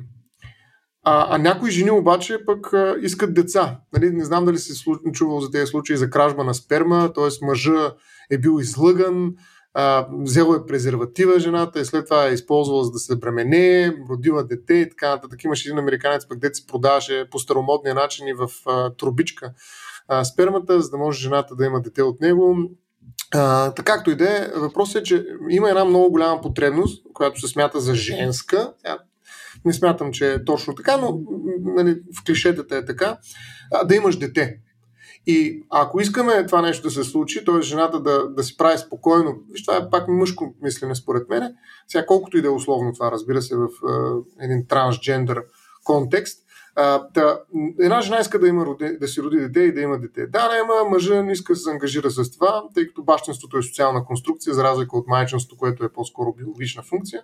А, 1.09 1.35
а 1.35 1.37
някои 1.37 1.71
жени 1.71 1.91
обаче 1.91 2.45
пък 2.45 2.73
а, 2.73 2.95
искат 3.01 3.33
деца. 3.33 3.79
Нали, 3.93 4.09
не 4.09 4.25
знам 4.25 4.45
дали 4.45 4.57
си 4.57 4.83
чувал 5.13 5.41
за 5.41 5.51
тези 5.51 5.65
случаи 5.65 5.97
за 5.97 6.09
кражба 6.09 6.43
на 6.43 6.53
сперма, 6.53 7.13
т.е. 7.13 7.45
мъжа 7.45 7.93
е 8.31 8.37
бил 8.37 8.59
излъган, 8.59 9.33
а, 9.73 10.07
взел 10.23 10.55
е 10.55 10.65
презерватива 10.65 11.39
жената 11.39 11.79
и 11.79 11.85
след 11.85 12.05
това 12.05 12.27
е 12.27 12.33
използвала 12.33 12.83
за 12.83 12.91
да 12.91 12.99
се 12.99 13.15
бремене, 13.15 13.95
родила 14.09 14.43
дете 14.43 14.73
и 14.73 14.89
така 14.89 15.09
нататък. 15.09 15.43
Имаше 15.43 15.69
един 15.69 15.79
американец, 15.79 16.27
пък 16.27 16.39
дете 16.39 16.53
си 16.53 16.67
продаваше 16.67 17.27
по 17.31 17.39
старомодния 17.39 17.95
начин 17.95 18.27
и 18.27 18.33
в 18.33 18.49
а, 18.65 18.93
трубичка 18.93 19.53
а, 20.07 20.23
спермата, 20.23 20.81
за 20.81 20.89
да 20.89 20.97
може 20.97 21.21
жената 21.21 21.55
да 21.55 21.65
има 21.65 21.81
дете 21.81 22.03
от 22.03 22.21
него. 22.21 22.57
А, 23.33 23.71
така 23.71 23.93
както 23.93 24.11
и 24.11 24.15
да 24.15 24.37
е, 24.37 24.47
въпросът 24.55 25.01
е, 25.01 25.03
че 25.03 25.25
има 25.49 25.69
една 25.69 25.85
много 25.85 26.11
голяма 26.11 26.41
потребност, 26.41 27.03
която 27.13 27.39
се 27.39 27.47
смята 27.47 27.79
за 27.79 27.95
женска. 27.95 28.73
Не 29.67 29.73
смятам, 29.73 30.11
че 30.11 30.33
е 30.33 30.45
точно 30.45 30.75
така, 30.75 30.97
но 30.97 31.21
нали, 31.59 32.01
в 32.19 32.23
клишетата 32.25 32.77
е 32.77 32.85
така, 32.85 33.17
а, 33.73 33.83
да 33.83 33.95
имаш 33.95 34.17
дете. 34.17 34.59
И 35.27 35.63
ако 35.69 36.01
искаме 36.01 36.45
това 36.45 36.61
нещо 36.61 36.83
да 36.83 36.91
се 36.91 37.03
случи, 37.03 37.45
т.е. 37.45 37.61
жената 37.61 37.99
да, 37.99 38.29
да 38.29 38.43
си 38.43 38.57
прави 38.57 38.77
спокойно, 38.77 39.35
виж, 39.51 39.65
това 39.65 39.77
е 39.77 39.89
пак 39.89 40.07
мъжко 40.07 40.55
мислене 40.61 40.95
според 40.95 41.29
мен, 41.29 41.55
сега 41.87 42.05
колкото 42.05 42.37
и 42.37 42.41
да 42.41 42.47
е 42.47 42.51
условно 42.51 42.93
това, 42.93 43.11
разбира 43.11 43.41
се, 43.41 43.55
в 43.55 43.67
е, 44.39 44.45
един 44.45 44.67
трансджендър 44.67 45.43
контекст, 45.83 46.43
а, 46.75 47.07
та, 47.13 47.39
една 47.79 48.01
жена 48.01 48.19
иска 48.19 48.39
да, 48.39 48.47
има 48.47 48.65
роди, 48.65 48.97
да 49.01 49.07
си 49.07 49.21
роди 49.21 49.37
дете 49.37 49.59
и 49.59 49.73
да 49.73 49.81
има 49.81 49.99
дете. 49.99 50.27
Да, 50.27 50.49
не 50.51 50.57
има, 50.59 50.89
мъжа 50.89 51.23
не 51.23 51.31
иска 51.31 51.53
да 51.53 51.59
се 51.59 51.71
ангажира 51.71 52.11
с 52.11 52.31
това, 52.31 52.63
тъй 52.73 52.87
като 52.87 53.03
бащинството 53.03 53.57
е 53.57 53.63
социална 53.63 54.05
конструкция, 54.05 54.53
за 54.53 54.63
разлика 54.63 54.97
от 54.97 55.07
майчинството, 55.07 55.57
което 55.59 55.85
е 55.85 55.89
по-скоро 55.89 56.33
биологична 56.33 56.83
функция 56.83 57.23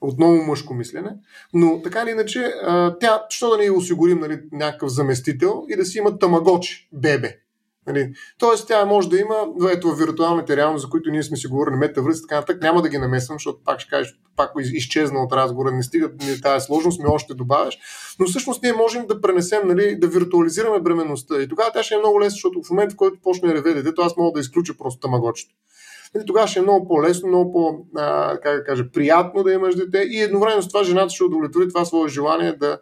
отново 0.00 0.42
мъжко 0.42 0.74
мислене, 0.74 1.10
но 1.54 1.82
така 1.82 2.02
или 2.02 2.10
иначе, 2.10 2.52
тя, 3.00 3.22
що 3.28 3.50
да 3.50 3.58
не 3.58 3.70
осигурим 3.70 4.20
нали, 4.20 4.40
някакъв 4.52 4.88
заместител 4.88 5.64
и 5.68 5.76
да 5.76 5.84
си 5.84 5.98
има 5.98 6.18
тамагочи, 6.18 6.88
бебе. 6.92 7.38
Нали? 7.86 8.12
Тоест, 8.38 8.68
тя 8.68 8.84
може 8.84 9.08
да 9.08 9.18
има, 9.18 9.46
ето 9.72 9.94
виртуалните 9.94 10.56
реалности, 10.56 10.86
за 10.86 10.90
които 10.90 11.10
ние 11.10 11.22
сме 11.22 11.36
си 11.36 11.46
говорили, 11.46 11.76
метавръз 11.76 12.18
и 12.18 12.22
така 12.22 12.34
нататък, 12.34 12.62
няма 12.62 12.82
да 12.82 12.88
ги 12.88 12.98
намесвам, 12.98 13.34
защото 13.34 13.58
пак 13.64 13.80
ще 13.80 13.90
кажеш, 13.90 14.14
пак 14.36 14.50
изчезна 14.58 15.22
от 15.22 15.32
разговора, 15.32 15.70
не 15.70 15.82
стига 15.82 16.10
ни 16.20 16.40
тази 16.40 16.64
сложност, 16.64 17.02
ми 17.02 17.06
още 17.08 17.34
добавяш. 17.34 17.78
Но 18.18 18.26
всъщност 18.26 18.62
ние 18.62 18.72
можем 18.72 19.06
да 19.06 19.20
пренесем, 19.20 19.68
нали, 19.68 19.98
да 19.98 20.06
виртуализираме 20.06 20.80
бременността. 20.80 21.42
И 21.42 21.48
тогава 21.48 21.70
тя 21.72 21.82
ще 21.82 21.94
е 21.94 21.98
много 21.98 22.20
лесно, 22.20 22.34
защото 22.34 22.62
в 22.62 22.70
момента, 22.70 22.94
в 22.94 22.96
който 22.96 23.18
почне 23.22 23.54
реве 23.54 23.74
детето, 23.74 24.02
аз 24.02 24.16
мога 24.16 24.32
да 24.34 24.40
изключа 24.40 24.74
просто 24.78 25.00
тамагочето. 25.00 25.54
И 26.22 26.26
тогава 26.26 26.48
ще 26.48 26.58
е 26.58 26.62
много 26.62 26.88
по-лесно, 26.88 27.28
много 27.28 27.52
по, 27.52 27.86
а, 28.00 28.38
как 28.42 28.56
да 28.56 28.64
кажа, 28.64 28.84
приятно 28.92 29.42
да 29.42 29.52
имаш 29.52 29.74
дете 29.74 29.98
и 29.98 30.20
едновременно 30.20 30.62
с 30.62 30.68
това 30.68 30.84
жената 30.84 31.14
ще 31.14 31.24
удовлетвори 31.24 31.68
това 31.68 31.84
свое 31.84 32.08
желание 32.08 32.52
да, 32.52 32.78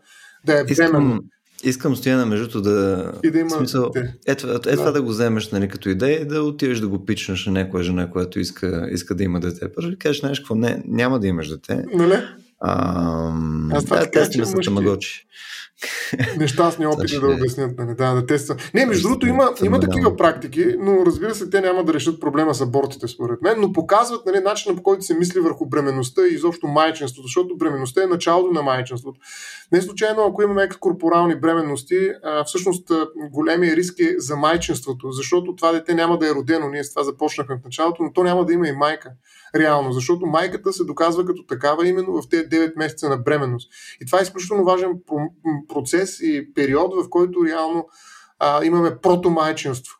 да 0.46 0.60
е 0.60 0.64
бременна. 0.64 1.18
Искам 1.64 1.96
стояна 1.96 2.26
между 2.26 2.60
да... 2.60 3.12
И 3.24 3.30
да 3.30 3.38
има... 3.38 3.50
Смисъл, 3.50 3.90
ето, 3.94 4.00
ето, 4.26 4.50
ето 4.52 4.60
да. 4.60 4.76
това 4.76 4.90
да 4.90 5.02
го 5.02 5.08
вземеш 5.08 5.50
нали, 5.50 5.68
като 5.68 5.88
идея 5.88 6.26
да 6.26 6.42
отидеш 6.42 6.78
да 6.78 6.88
го 6.88 7.04
пичнеш 7.04 7.46
на 7.46 7.52
някоя 7.52 7.84
жена, 7.84 8.10
която 8.10 8.40
иска, 8.40 8.88
иска 8.92 9.14
да 9.14 9.24
има 9.24 9.40
дете. 9.40 9.72
Първо 9.72 9.92
кажеш, 9.98 10.20
знаеш 10.20 10.40
какво, 10.40 10.54
не, 10.54 10.82
няма 10.86 11.20
да 11.20 11.26
имаш 11.26 11.48
дете. 11.48 11.84
Нали? 11.94 12.14
А, 12.60 13.32
Аз 13.72 13.84
това 13.84 13.96
да, 13.96 14.10
те 14.10 14.44
са 14.44 14.56
тамагочи. 14.64 15.26
Нещастни 16.38 16.86
опити 16.86 17.20
да 17.20 17.26
обяснят. 17.26 17.78
Нали, 17.78 17.94
да, 17.94 18.14
да 18.14 18.26
тества. 18.26 18.56
Не, 18.74 18.86
между 18.86 19.08
другото, 19.08 19.26
има, 19.26 19.54
има 19.64 19.80
такива 19.80 20.16
практики, 20.16 20.76
но 20.78 21.06
разбира 21.06 21.34
се, 21.34 21.50
те 21.50 21.60
няма 21.60 21.84
да 21.84 21.94
решат 21.94 22.20
проблема 22.20 22.54
с 22.54 22.60
абортите, 22.60 23.08
според 23.08 23.42
мен, 23.42 23.54
но 23.58 23.72
показват 23.72 24.26
нали, 24.26 24.40
начина 24.40 24.76
по 24.76 24.82
който 24.82 25.02
се 25.02 25.14
мисли 25.14 25.40
върху 25.40 25.66
бременността 25.66 26.22
и 26.26 26.34
изобщо 26.34 26.66
майчинството, 26.66 27.26
защото 27.26 27.56
бременността 27.56 28.02
е 28.02 28.06
началото 28.06 28.52
на 28.52 28.62
майчинството. 28.62 29.20
Не 29.72 29.82
случайно, 29.82 30.22
ако 30.22 30.42
имаме 30.42 30.62
екскорпорални 30.62 31.40
бременности, 31.40 32.12
всъщност 32.46 32.90
големия 33.30 33.76
риск 33.76 34.00
е 34.00 34.14
за 34.18 34.36
майчинството, 34.36 35.10
защото 35.10 35.56
това 35.56 35.72
дете 35.72 35.94
няма 35.94 36.18
да 36.18 36.28
е 36.28 36.34
родено. 36.34 36.68
Ние 36.68 36.84
с 36.84 36.90
това 36.94 37.02
започнахме 37.02 37.56
в 37.56 37.64
началото, 37.64 38.02
но 38.02 38.12
то 38.12 38.22
няма 38.22 38.46
да 38.46 38.52
има 38.52 38.68
и 38.68 38.72
майка 38.72 39.10
реално, 39.56 39.92
защото 39.92 40.26
майката 40.26 40.72
се 40.72 40.84
доказва 40.84 41.24
като 41.24 41.46
такава 41.46 41.88
именно 41.88 42.22
в 42.22 42.28
тези 42.28 42.44
9 42.44 42.72
месеца 42.76 43.08
на 43.08 43.16
бременност. 43.16 43.72
И 44.00 44.06
това 44.06 44.18
е 44.18 44.22
изключително 44.22 44.64
важен 44.64 44.90
процес 45.72 46.20
и 46.20 46.54
период, 46.54 46.94
в 46.94 47.10
който 47.10 47.44
реално 47.46 47.88
а, 48.38 48.64
имаме 48.64 48.98
протомайчинство, 48.98 49.96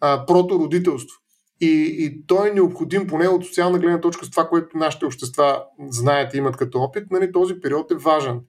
а, 0.00 0.26
протородителство. 0.26 1.20
И, 1.60 1.96
и 1.98 2.26
той 2.26 2.50
е 2.50 2.54
необходим 2.54 3.06
поне 3.06 3.28
от 3.28 3.44
социална 3.44 3.78
гледна 3.78 4.00
точка 4.00 4.26
с 4.26 4.30
това, 4.30 4.48
което 4.48 4.78
нашите 4.78 5.06
общества 5.06 5.64
знаят 5.88 6.34
и 6.34 6.38
имат 6.38 6.56
като 6.56 6.78
опит. 6.78 7.10
Нали, 7.10 7.32
този 7.32 7.60
период 7.60 7.90
е 7.90 7.94
важен. 7.94 8.40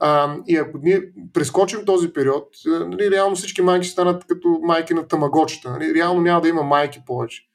А, 0.00 0.36
и 0.46 0.56
ако 0.56 0.78
ние 0.82 1.02
прескочим 1.32 1.84
този 1.84 2.12
период, 2.12 2.48
нали, 2.66 3.10
реално 3.10 3.36
всички 3.36 3.62
майки 3.62 3.88
станат 3.88 4.24
като 4.24 4.60
майки 4.62 4.94
на 4.94 5.08
тамагочета. 5.08 5.70
Нали, 5.70 5.94
реално 5.94 6.20
няма 6.20 6.40
да 6.40 6.48
има 6.48 6.62
майки 6.62 7.00
повече 7.06 7.48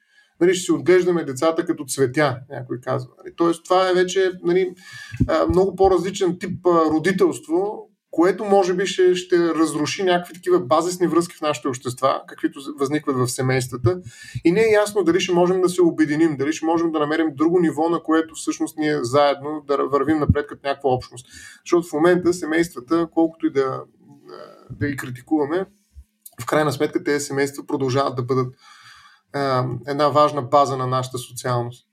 нали, 0.43 0.55
ще 0.55 0.65
си 0.65 0.71
отглеждаме 0.71 1.23
децата 1.23 1.65
като 1.65 1.85
цветя, 1.85 2.39
някой 2.49 2.79
казва. 2.81 3.11
Нали. 3.17 3.35
Тоест, 3.35 3.63
това 3.63 3.89
е 3.89 3.93
вече 3.93 4.31
нали, 4.43 4.73
много 5.49 5.75
по-различен 5.75 6.39
тип 6.39 6.65
родителство, 6.65 7.89
което 8.13 8.45
може 8.45 8.73
би 8.73 8.85
ще, 8.85 9.15
ще 9.15 9.37
разруши 9.37 10.03
някакви 10.03 10.33
такива 10.33 10.59
базисни 10.59 11.07
връзки 11.07 11.35
в 11.35 11.41
нашите 11.41 11.67
общества, 11.67 12.21
каквито 12.27 12.59
възникват 12.79 13.17
в 13.17 13.27
семействата. 13.27 14.01
И 14.45 14.51
не 14.51 14.61
е 14.61 14.73
ясно 14.73 15.03
дали 15.03 15.19
ще 15.19 15.33
можем 15.33 15.61
да 15.61 15.69
се 15.69 15.81
обединим, 15.81 16.37
дали 16.37 16.53
ще 16.53 16.65
можем 16.65 16.91
да 16.91 16.99
намерим 16.99 17.27
друго 17.35 17.59
ниво, 17.59 17.89
на 17.89 18.03
което 18.03 18.35
всъщност 18.35 18.77
ние 18.77 19.03
заедно 19.03 19.63
да 19.67 19.77
вървим 19.77 20.19
напред 20.19 20.47
като 20.47 20.67
някаква 20.67 20.89
общност. 20.89 21.27
Защото 21.65 21.87
в 21.87 21.93
момента 21.93 22.33
семействата, 22.33 23.07
колкото 23.13 23.45
и 23.45 23.51
да, 23.51 23.81
да 24.69 24.87
ги 24.87 24.97
критикуваме, 24.97 25.65
в 26.41 26.45
крайна 26.45 26.71
сметка 26.71 27.03
тези 27.03 27.25
семейства 27.25 27.65
продължават 27.67 28.15
да 28.15 28.23
бъдат 28.23 28.55
една 29.87 30.09
важна 30.09 30.41
база 30.41 30.77
на 30.77 30.87
нашата 30.87 31.17
социалност. 31.17 31.87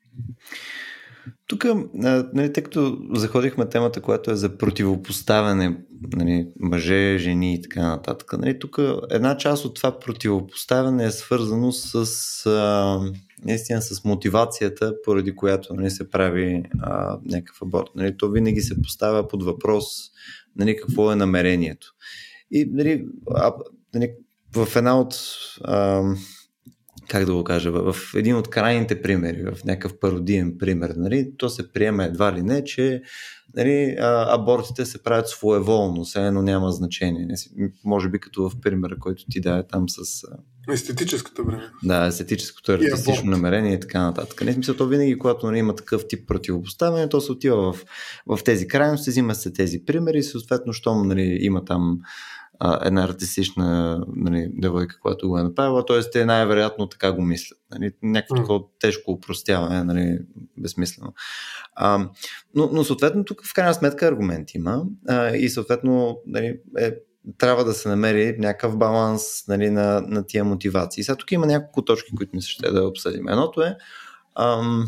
Тук, 1.50 1.64
нали, 1.94 2.52
тъй 2.52 2.62
като 2.62 2.98
заходихме 3.12 3.68
темата, 3.68 4.00
която 4.00 4.30
е 4.30 4.36
за 4.36 4.58
противопоставяне 4.58 5.76
нали, 6.12 6.48
мъже, 6.60 7.18
жени 7.18 7.54
и 7.54 7.62
така 7.62 7.88
нататък, 7.88 8.32
нали, 8.38 8.58
тук 8.58 8.78
една 9.10 9.36
част 9.36 9.64
от 9.64 9.74
това 9.74 10.00
противопоставяне 10.00 11.04
е 11.04 11.10
свързано 11.10 11.72
с 11.72 12.06
а, 12.46 13.00
наистина 13.44 13.82
с 13.82 14.04
мотивацията, 14.04 14.94
поради 15.04 15.36
която 15.36 15.74
нали, 15.74 15.90
се 15.90 16.10
прави 16.10 16.62
а, 16.80 17.18
някакъв 17.24 17.62
аборт. 17.62 17.90
Нали, 17.94 18.16
то 18.16 18.30
винаги 18.30 18.60
се 18.60 18.82
поставя 18.82 19.28
под 19.28 19.44
въпрос 19.44 19.86
нали, 20.56 20.76
какво 20.76 21.12
е 21.12 21.16
намерението. 21.16 21.94
И 22.50 22.70
нали, 22.72 23.06
а, 23.34 23.52
нали, 23.94 24.12
в 24.56 24.76
една 24.76 25.00
от 25.00 25.14
а, 25.64 26.02
как 27.10 27.24
да 27.24 27.34
го 27.34 27.44
кажа, 27.44 27.70
в, 27.70 27.92
в 27.92 28.14
един 28.14 28.36
от 28.36 28.50
крайните 28.50 29.02
примери, 29.02 29.42
в 29.42 29.64
някакъв 29.64 29.98
пародиен 30.00 30.58
пример, 30.58 30.94
нали, 30.96 31.30
то 31.38 31.48
се 31.48 31.72
приема 31.72 32.04
едва 32.04 32.32
ли 32.32 32.42
не, 32.42 32.64
че 32.64 33.02
нали, 33.56 33.96
абортите 34.28 34.86
се 34.86 35.02
правят 35.02 35.28
своеволно, 35.28 36.04
все 36.04 36.26
едно 36.26 36.42
няма 36.42 36.72
значение. 36.72 37.28
Може 37.84 38.08
би 38.08 38.18
като 38.18 38.48
в 38.48 38.60
примера, 38.60 38.98
който 38.98 39.24
ти 39.30 39.40
даде 39.40 39.62
там 39.68 39.88
с... 39.88 40.26
Естетическото 40.72 41.44
време. 41.44 41.62
Да, 41.82 42.06
естетическото 42.06 42.72
артистично 42.72 43.30
намерение 43.30 43.74
и 43.74 43.80
така 43.80 44.02
нататък. 44.02 44.44
Не 44.44 44.52
смисъл, 44.52 44.76
то 44.76 44.86
винаги, 44.86 45.18
когато 45.18 45.46
нали, 45.46 45.58
има 45.58 45.74
такъв 45.74 46.08
тип 46.08 46.28
противопоставяне, 46.28 47.08
то 47.08 47.20
се 47.20 47.32
отива 47.32 47.72
в, 47.72 47.84
в 48.26 48.44
тези 48.44 48.68
крайности, 48.68 49.10
взима 49.10 49.34
се 49.34 49.52
тези 49.52 49.84
примери 49.84 50.18
и 50.18 50.22
съответно, 50.22 50.72
щом 50.72 51.08
нали, 51.08 51.38
има 51.40 51.64
там 51.64 51.98
а, 52.62 52.86
една 52.86 53.04
артистична 53.04 54.00
нали, 54.16 54.50
девойка, 54.54 54.98
която 55.00 55.28
го 55.28 55.38
е 55.38 55.42
направила, 55.42 55.86
т.е. 55.86 56.00
те 56.12 56.24
най-вероятно 56.24 56.88
така 56.88 57.12
го 57.12 57.22
мислят. 57.22 57.58
Нали, 57.70 57.92
някакво 58.02 58.34
mm. 58.34 58.38
такова 58.38 58.60
тежко 58.78 59.10
упростяване, 59.10 59.84
нали, 59.84 60.18
безсмислено. 60.58 61.12
А, 61.74 62.08
но, 62.54 62.70
но 62.72 62.84
съответно 62.84 63.24
тук 63.24 63.46
в 63.46 63.54
крайна 63.54 63.74
сметка 63.74 64.06
аргумент 64.06 64.54
има 64.54 64.84
а, 65.08 65.36
и 65.36 65.48
съответно 65.48 66.20
нали, 66.26 66.60
е, 66.78 66.94
трябва 67.38 67.64
да 67.64 67.72
се 67.72 67.88
намери 67.88 68.36
някакъв 68.38 68.78
баланс 68.78 69.44
нали, 69.48 69.70
на, 69.70 70.00
на 70.00 70.26
тия 70.26 70.44
мотивации. 70.44 71.04
Сега 71.04 71.16
тук 71.16 71.32
има 71.32 71.46
няколко 71.46 71.84
точки, 71.84 72.14
които 72.16 72.30
мисля 72.34 72.48
ще 72.48 72.70
да 72.70 72.86
обсъдим. 72.86 73.28
Едното 73.28 73.62
е 73.62 73.76
ам, 74.38 74.86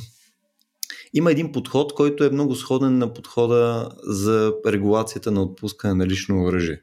има 1.15 1.31
един 1.31 1.53
подход, 1.53 1.95
който 1.95 2.25
е 2.25 2.31
много 2.31 2.55
сходен 2.55 2.99
на 2.99 3.13
подхода 3.13 3.89
за 4.03 4.55
регулацията 4.67 5.31
на 5.31 5.43
отпускане 5.43 5.95
на 5.95 6.07
лично 6.07 6.45
оръжие. 6.45 6.83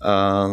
А, 0.00 0.48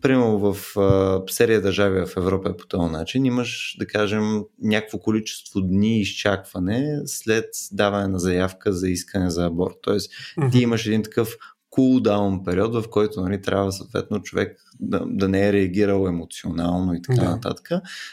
примерно 0.00 0.38
в 0.38 0.76
а, 0.76 1.22
серия 1.30 1.60
държави 1.60 2.06
в 2.06 2.16
Европа 2.16 2.50
е 2.50 2.56
по 2.56 2.66
този 2.66 2.92
начин. 2.92 3.24
Имаш, 3.24 3.76
да 3.78 3.86
кажем, 3.86 4.42
някакво 4.62 4.98
количество 4.98 5.60
дни 5.60 6.00
изчакване 6.00 7.02
след 7.06 7.44
даване 7.72 8.08
на 8.08 8.18
заявка 8.18 8.72
за 8.72 8.88
искане 8.88 9.30
за 9.30 9.46
аборт. 9.46 9.74
Тоест, 9.82 10.12
mm-hmm. 10.12 10.52
ти 10.52 10.58
имаш 10.58 10.86
един 10.86 11.02
такъв 11.02 11.36
кулдаун 11.80 12.44
период, 12.44 12.74
в 12.74 12.84
който 12.90 13.20
нали, 13.20 13.42
трябва 13.42 13.72
съответно 13.72 14.22
човек 14.22 14.56
да, 14.80 15.02
да 15.06 15.28
не 15.28 15.48
е 15.48 15.52
реагирал 15.52 16.06
емоционално 16.08 16.94
и 16.94 17.02
така 17.02 17.22
да. 17.22 17.30
нататък, 17.30 17.68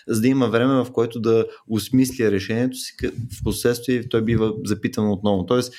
за 0.08 0.22
да 0.22 0.28
има 0.28 0.48
време 0.48 0.74
в 0.74 0.92
което 0.92 1.20
да 1.20 1.46
осмисли 1.68 2.32
решението 2.32 2.78
си, 2.78 2.96
в 3.40 3.44
последствие 3.44 4.10
той 4.10 4.22
бива 4.22 4.54
запитан 4.66 5.12
отново. 5.12 5.46
Тоест, 5.46 5.74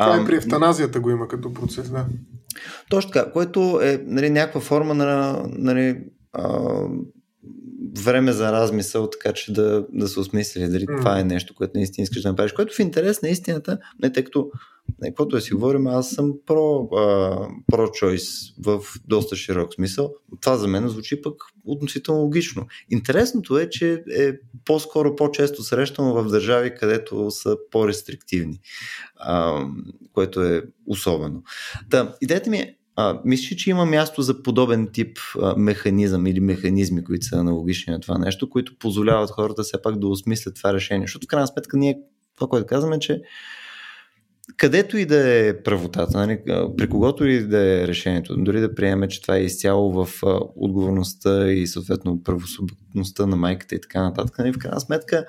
Това 0.00 0.16
е 0.16 0.24
при 0.24 0.36
евтаназията 0.36 1.00
го 1.00 1.10
има 1.10 1.28
като 1.28 1.54
процес, 1.54 1.90
да. 1.90 2.06
Точно 2.90 3.10
така, 3.10 3.32
което 3.32 3.80
е 3.82 4.02
нали, 4.06 4.30
някаква 4.30 4.60
форма 4.60 4.94
на 4.94 5.42
нали, 5.58 6.02
а, 6.32 6.58
време 7.98 8.32
за 8.32 8.52
размисъл, 8.52 9.10
така 9.10 9.32
че 9.32 9.52
да, 9.52 9.86
да 9.92 10.08
се 10.08 10.20
осмисли 10.20 10.68
дали 10.68 10.86
mm. 10.86 10.98
това 10.98 11.20
е 11.20 11.24
нещо, 11.24 11.54
което 11.54 11.72
наистина 11.74 12.02
искаш 12.02 12.22
да 12.22 12.28
направиш. 12.28 12.52
Което 12.52 12.74
в 12.74 12.78
интерес 12.78 13.22
на 13.22 13.28
истината, 13.28 13.78
не 14.02 14.12
тъй 14.12 14.24
като, 14.24 14.50
не, 15.00 15.08
каквото 15.08 15.36
да 15.36 15.42
си 15.42 15.54
говорим, 15.54 15.86
аз 15.86 16.10
съм 16.10 16.32
про, 16.46 16.88
про-чойс 17.72 18.24
в 18.58 18.80
доста 19.06 19.36
широк 19.36 19.74
смисъл. 19.74 20.14
Това 20.40 20.56
за 20.56 20.68
мен 20.68 20.88
звучи 20.88 21.22
пък 21.22 21.34
относително 21.64 22.20
логично. 22.20 22.66
Интересното 22.90 23.58
е, 23.58 23.70
че 23.70 24.02
е 24.18 24.32
по-скоро 24.64 25.16
по-често 25.16 25.62
срещано 25.62 26.14
в 26.14 26.30
държави, 26.30 26.74
където 26.80 27.30
са 27.30 27.56
по-рестриктивни, 27.70 28.60
а, 29.16 29.66
което 30.12 30.42
е 30.42 30.62
особено. 30.86 31.42
Да, 31.88 32.16
идеята 32.20 32.50
ми 32.50 32.58
е, 32.58 32.76
а, 32.96 33.20
мисля, 33.24 33.56
че 33.56 33.70
има 33.70 33.84
място 33.84 34.22
за 34.22 34.42
подобен 34.42 34.88
тип 34.92 35.18
а, 35.40 35.54
механизъм 35.56 36.26
или 36.26 36.40
механизми, 36.40 37.04
които 37.04 37.26
са 37.26 37.36
аналогични 37.36 37.92
на 37.92 38.00
това 38.00 38.18
нещо, 38.18 38.50
които 38.50 38.78
позволяват 38.78 39.30
хората 39.30 39.62
все 39.62 39.82
пак 39.82 39.98
да 39.98 40.08
осмислят 40.08 40.54
това 40.54 40.74
решение. 40.74 41.06
Защото 41.06 41.24
в 41.24 41.28
крайна 41.28 41.46
сметка 41.46 41.76
ние 41.76 41.98
това, 42.36 42.48
което 42.48 42.66
казваме, 42.66 42.98
че 42.98 43.22
където 44.56 44.98
и 44.98 45.06
да 45.06 45.48
е 45.48 45.62
правотата, 45.62 46.18
нали, 46.18 46.38
при 46.76 46.88
когото 46.88 47.26
и 47.26 47.46
да 47.46 47.58
е 47.58 47.88
решението, 47.88 48.36
дори 48.36 48.60
да 48.60 48.74
приеме, 48.74 49.08
че 49.08 49.22
това 49.22 49.36
е 49.36 49.42
изцяло 49.42 50.04
в 50.04 50.22
отговорността 50.56 51.50
и 51.50 51.66
съответно 51.66 52.22
правосубектността 52.22 53.26
на 53.26 53.36
майката 53.36 53.74
и 53.74 53.80
така 53.80 54.02
нататък, 54.02 54.38
нали, 54.38 54.52
в 54.52 54.58
крайна 54.58 54.80
сметка, 54.80 55.24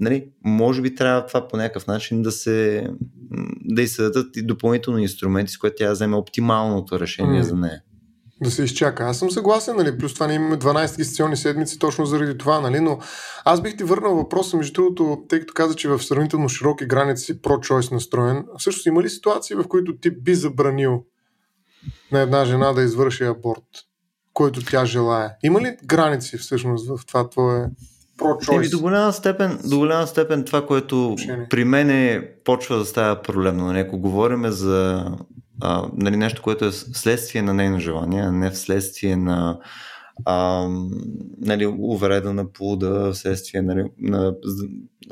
нали, 0.00 0.28
може 0.44 0.82
би 0.82 0.94
трябва 0.94 1.26
това 1.26 1.48
по 1.48 1.56
някакъв 1.56 1.86
начин 1.86 2.22
да 2.22 2.32
се 2.32 2.88
да 3.64 3.82
й 3.82 3.86
се 3.86 4.02
дадат 4.02 4.36
и 4.36 4.42
допълнителни 4.42 5.02
инструменти, 5.02 5.52
с 5.52 5.58
които 5.58 5.76
тя 5.78 5.86
да 5.86 5.92
вземе 5.92 6.16
оптималното 6.16 7.00
решение 7.00 7.40
mm. 7.42 7.44
за 7.44 7.56
нея. 7.56 7.82
Да 8.42 8.50
се 8.50 8.62
изчака. 8.64 9.04
Аз 9.04 9.18
съм 9.18 9.30
съгласен, 9.30 9.76
нали, 9.76 9.98
плюс 9.98 10.14
това 10.14 10.26
ние 10.26 10.36
имаме 10.36 10.56
12 10.56 10.96
гестационни 10.96 11.36
седмици 11.36 11.78
точно 11.78 12.06
заради 12.06 12.38
това, 12.38 12.60
нали, 12.60 12.80
но 12.80 12.98
аз 13.44 13.62
бих 13.62 13.76
ти 13.76 13.84
върнал 13.84 14.14
въпроса, 14.14 14.56
между 14.56 14.72
другото, 14.72 15.24
тъй 15.28 15.40
като 15.40 15.54
каза, 15.54 15.74
че 15.74 15.88
в 15.88 16.02
сравнително 16.02 16.48
широки 16.48 16.86
граници 16.86 17.24
си 17.24 17.42
про-чойс 17.42 17.90
настроен, 17.90 18.44
всъщност 18.58 18.86
има 18.86 19.02
ли 19.02 19.10
ситуации, 19.10 19.56
в 19.56 19.68
които 19.68 19.96
ти 19.96 20.10
би 20.10 20.34
забранил 20.34 21.04
на 22.12 22.20
една 22.20 22.44
жена 22.44 22.72
да 22.72 22.82
извърши 22.82 23.24
аборт, 23.24 23.64
който 24.32 24.64
тя 24.64 24.84
желая? 24.84 25.30
Има 25.42 25.60
ли 25.60 25.76
граници 25.84 26.38
всъщност 26.38 26.88
в 26.88 27.06
това 27.06 27.28
твое 27.30 27.66
Еми, 28.52 28.68
до, 28.68 28.80
голяма 28.80 29.12
степен, 29.12 29.58
до 29.64 29.78
голяма 29.78 30.06
степен 30.06 30.44
това, 30.44 30.66
което 30.66 31.16
при 31.50 31.64
мен 31.64 31.90
е, 31.90 32.30
почва 32.44 32.78
да 32.78 32.84
става 32.84 33.22
проблемно. 33.22 33.66
Нали, 33.66 33.78
ако 33.78 33.98
говорим 33.98 34.50
за 34.50 35.06
а, 35.66 35.90
нали, 35.96 36.16
нещо, 36.16 36.42
което 36.42 36.64
е 36.64 36.72
следствие 36.72 37.42
на 37.42 37.54
нейно 37.54 37.80
желание, 37.80 38.22
а 38.22 38.32
не 38.32 38.50
вследствие 38.50 39.16
на 39.16 39.58
а, 40.24 40.68
нали, 41.38 41.66
увреда 41.66 42.32
на 42.32 42.52
плуда, 42.52 43.12
вследствие 43.12 43.62
нали, 43.62 43.84
на 43.98 44.34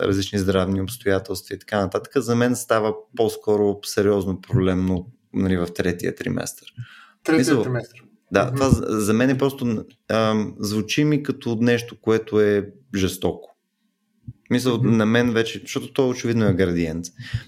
различни 0.00 0.38
здравни 0.38 0.80
обстоятелства 0.80 1.54
и 1.54 1.58
така 1.58 1.80
нататък, 1.80 2.12
за 2.16 2.36
мен 2.36 2.56
става 2.56 2.94
по-скоро 3.16 3.78
сериозно 3.84 4.40
проблемно 4.40 5.06
нали, 5.34 5.56
в 5.56 5.66
третия 5.74 6.14
триместър. 6.14 6.66
Третия 7.24 7.62
триместър. 7.62 8.04
Да, 8.32 8.46
mm-hmm. 8.46 8.54
това 8.54 8.68
за 8.98 9.12
мен 9.12 9.30
е 9.30 9.38
просто 9.38 9.84
а, 10.08 10.46
звучи 10.58 11.04
ми 11.04 11.22
като 11.22 11.58
нещо, 11.60 11.96
което 12.00 12.40
е 12.40 12.70
жестоко. 12.96 13.51
Мисъл, 14.52 14.78
mm-hmm. 14.78 14.96
на 14.96 15.06
мен 15.06 15.32
вече, 15.32 15.60
защото 15.60 15.92
то 15.92 16.08
очевидно 16.08 16.48
е 16.48 16.54
градиент. 16.54 17.04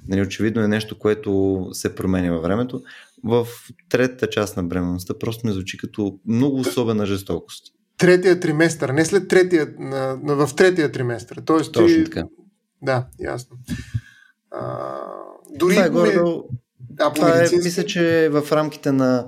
Нали, 0.09 0.23
очевидно 0.23 0.63
е 0.63 0.69
нещо, 0.69 0.99
което 0.99 1.61
се 1.73 1.95
променя 1.95 2.33
във 2.33 2.43
времето. 2.43 2.83
В 3.25 3.47
третата 3.89 4.31
част 4.31 4.57
на 4.57 4.63
бременността 4.63 5.15
просто 5.19 5.47
ми 5.47 5.53
звучи 5.53 5.79
като 5.79 6.19
много 6.27 6.57
особена 6.57 7.07
жестокост. 7.07 7.65
Третия 7.99 8.41
триместър, 8.41 8.89
не 8.89 9.05
след 9.05 9.29
третия, 9.29 9.69
на, 9.79 10.19
на, 10.23 10.47
в 10.47 10.55
третия 10.57 10.93
триместър. 10.93 11.43
Тоест, 11.45 11.73
Точно 11.73 11.97
ти... 11.97 12.05
така. 12.05 12.25
Да, 12.83 13.07
ясно. 13.21 13.57
А, 14.51 14.99
дори 15.59 15.75
това 15.75 15.87
е 15.87 15.91
горе, 15.91 16.23
ме... 16.23 16.31
това 17.15 17.45
е, 17.45 17.49
мисля, 17.65 17.85
че 17.85 18.29
в 18.33 18.53
рамките 18.53 18.93
на 18.93 19.27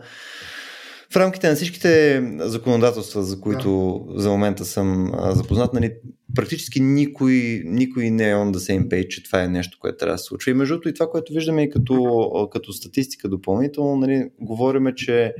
в 1.12 1.16
рамките 1.16 1.48
на 1.48 1.54
всичките 1.54 2.22
законодателства, 2.38 3.22
за 3.22 3.40
които 3.40 4.00
да. 4.08 4.20
за 4.20 4.30
момента 4.30 4.64
съм 4.64 5.12
запознат, 5.34 5.72
нали, 5.72 5.92
практически 6.34 6.80
никой, 6.80 7.62
никой 7.64 8.10
не 8.10 8.30
е 8.30 8.34
on 8.34 8.52
the 8.52 8.56
same 8.56 8.88
page, 8.88 9.08
че 9.08 9.22
това 9.22 9.42
е 9.42 9.48
нещо, 9.48 9.78
което 9.80 9.98
трябва 9.98 10.14
да 10.14 10.18
се 10.18 10.24
случва. 10.24 10.50
И 10.50 10.54
между 10.54 10.74
другото 10.74 10.88
и 10.88 10.94
това, 10.94 11.10
което 11.10 11.32
виждаме 11.32 11.62
и 11.62 11.70
като, 11.70 12.48
като 12.52 12.72
статистика 12.72 13.28
допълнително, 13.28 13.96
нали, 13.96 14.30
говориме, 14.40 14.94
че 14.94 15.34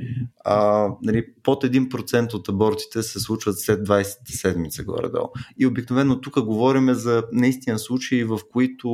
а, 0.45 0.87
нали, 1.03 1.25
под 1.43 1.63
1% 1.63 2.33
от 2.33 2.49
абортите 2.49 3.03
се 3.03 3.19
случват 3.19 3.59
след 3.59 3.87
20 3.87 4.05
седмица 4.29 4.83
горе-долу. 4.83 5.27
И 5.59 5.65
обикновено 5.65 6.21
тук 6.21 6.41
говориме 6.43 6.93
за 6.93 7.23
наистина 7.31 7.79
случаи, 7.79 8.23
в 8.23 8.39
които 8.51 8.89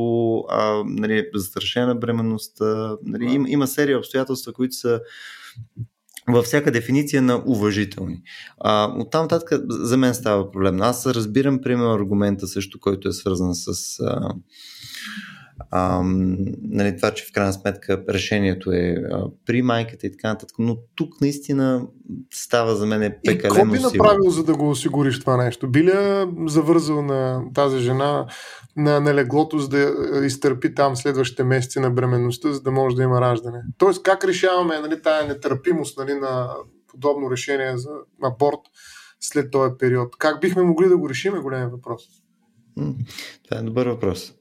а, 0.50 0.84
нали, 0.86 1.30
застрашена 1.36 1.96
бременността, 1.96 2.98
нали, 3.06 3.34
има, 3.34 3.50
има 3.50 3.68
серия 3.68 3.98
обстоятелства, 3.98 4.54
които 4.54 4.76
са 4.76 5.02
във 6.28 6.46
всяка 6.46 6.72
дефиниция 6.72 7.22
на 7.22 7.44
уважителни. 7.46 8.22
А, 8.60 8.94
оттам 8.98 9.22
нататък 9.22 9.50
за 9.70 9.98
мен 9.98 10.14
става 10.14 10.52
проблем. 10.52 10.82
Аз 10.82 11.06
разбирам, 11.06 11.62
примерно, 11.62 11.94
аргумента 11.94 12.48
също, 12.48 12.80
който 12.80 13.08
е 13.08 13.14
свързан 13.14 13.56
с 13.56 14.00
а, 14.00 14.34
а, 15.72 16.02
нали, 16.62 16.98
това, 16.98 17.12
че 17.12 17.26
в 17.26 17.34
крайна 17.34 17.54
сметка 17.54 18.04
решението 18.10 18.72
е 18.72 18.96
а, 19.12 19.26
при 19.46 19.62
майката 19.62 20.08
и 20.08 20.12
така 20.12 20.28
нататък, 20.28 20.56
но 20.60 20.78
тук 20.96 21.22
наистина 21.22 21.88
става 22.34 22.76
за 22.76 22.86
мен 22.86 23.14
пекалено 23.26 23.36
И 23.36 23.40
какво 23.40 23.66
би 23.66 23.98
направил, 24.00 24.30
за 24.30 24.44
да 24.44 24.56
го 24.56 24.70
осигуриш 24.70 25.20
това 25.20 25.38
нещо? 25.38 25.68
Би 25.68 25.84
ли 25.84 25.92
завързал 26.48 27.02
на 27.02 27.44
тази 27.54 27.80
жена 27.80 28.26
на, 28.76 29.00
на 29.00 29.14
леглото, 29.14 29.60
за 29.60 29.70
да 29.70 29.94
изтърпи 30.26 30.76
там 30.76 30.96
следващите 30.96 31.44
месеци 31.44 31.80
на 31.80 31.92
бременността, 31.92 32.52
за 32.52 32.62
да 32.62 32.72
може 32.72 32.96
да 32.96 33.04
има 33.04 33.22
раждане? 33.22 33.62
Тоест, 33.78 34.04
как 34.04 34.26
решаваме 34.26 34.80
нали, 34.80 35.02
тая 35.02 35.28
нетърпимост 35.28 35.98
нали, 35.98 36.14
на 36.14 36.56
подобно 36.88 37.32
решение 37.32 37.78
за 37.78 37.90
аборт 38.24 38.60
след 39.20 39.52
този 39.52 39.74
период? 39.80 40.18
Как 40.18 40.42
бихме 40.42 40.64
могли 40.64 40.90
да 40.90 40.98
го 40.98 41.10
решим 41.10 41.36
е 41.36 41.40
голям 41.40 41.70
въпрос. 41.70 42.04
Това 43.44 43.58
е 43.58 43.62
добър 43.62 43.88
въпрос. 43.88 44.34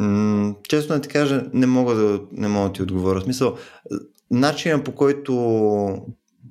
М- 0.00 0.54
честно 0.68 0.94
да 0.94 1.00
ти 1.00 1.08
кажа, 1.08 1.50
не 1.52 1.66
мога 1.66 1.94
да, 1.94 2.20
не 2.32 2.48
мога 2.48 2.68
да 2.68 2.72
ти 2.72 2.82
отговоря. 2.82 3.20
В 3.20 3.24
смисъл, 3.24 3.56
начинът 4.30 4.84
по 4.84 4.94
който 4.94 5.34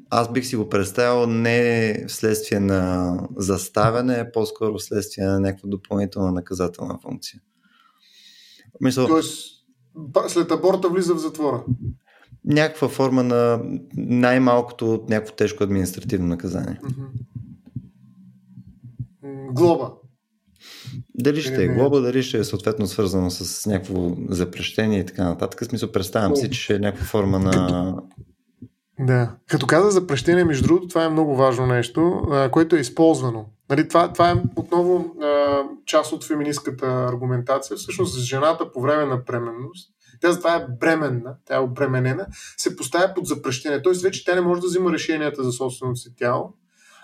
аз 0.09 0.31
бих 0.31 0.45
си 0.45 0.55
го 0.55 0.69
представил 0.69 1.25
не 1.27 2.05
вследствие 2.07 2.59
на 2.59 3.13
заставяне, 3.37 4.13
а 4.13 4.31
по-скоро 4.31 4.77
вследствие 4.77 5.25
на 5.25 5.39
някаква 5.39 5.69
допълнителна 5.69 6.31
наказателна 6.31 6.99
функция. 7.01 7.41
Мисъл, 8.81 9.07
Тоест, 9.07 9.65
след 10.27 10.51
аборта 10.51 10.89
влиза 10.89 11.15
в 11.15 11.17
затвора? 11.17 11.63
Някаква 12.45 12.89
форма 12.89 13.23
на 13.23 13.61
най-малкото 13.97 14.93
от 14.93 15.09
някакво 15.09 15.35
тежко 15.35 15.63
административно 15.63 16.27
наказание. 16.27 16.79
Глоба. 19.51 19.91
Дали 21.15 21.41
ще 21.41 21.63
е 21.63 21.67
глоба, 21.67 21.99
дали 21.99 22.23
ще 22.23 22.37
е 22.37 22.43
съответно 22.43 22.87
свързано 22.87 23.29
с 23.29 23.65
някакво 23.65 24.11
запрещение 24.29 24.99
и 24.99 25.05
така 25.05 25.23
нататък. 25.23 25.65
Смисъл, 25.65 25.91
представям 25.91 26.35
си, 26.35 26.49
че 26.49 26.75
е 26.75 26.79
някаква 26.79 27.05
форма 27.05 27.39
на... 27.39 27.95
Да. 28.99 29.35
Като 29.47 29.67
каза 29.67 29.91
запрещение, 29.91 30.43
между 30.43 30.67
другото, 30.67 30.87
това 30.87 31.03
е 31.03 31.09
много 31.09 31.35
важно 31.35 31.65
нещо, 31.65 32.21
което 32.51 32.75
е 32.75 32.79
използвано. 32.79 33.45
Нали, 33.69 33.87
това, 33.87 34.13
това 34.13 34.31
е 34.31 34.35
отново 34.55 35.15
а, 35.21 35.61
част 35.85 36.13
от 36.13 36.23
феминистката 36.23 36.85
аргументация. 36.85 37.77
Всъщност, 37.77 38.19
жената 38.19 38.71
по 38.71 38.81
време 38.81 39.05
на 39.05 39.17
бременност, 39.17 39.89
тя 40.21 40.31
затова 40.31 40.55
е 40.55 40.67
бременна, 40.79 41.35
тя 41.45 41.55
е 41.55 41.59
обременена, 41.59 42.27
се 42.57 42.75
поставя 42.75 43.13
под 43.15 43.25
запрещение. 43.25 43.81
Тоест, 43.81 44.01
вече 44.01 44.25
тя 44.25 44.35
не 44.35 44.41
може 44.41 44.61
да 44.61 44.67
взима 44.67 44.93
решенията 44.93 45.43
за 45.43 45.51
собственото 45.51 45.99
си 45.99 46.15
тяло, 46.15 46.53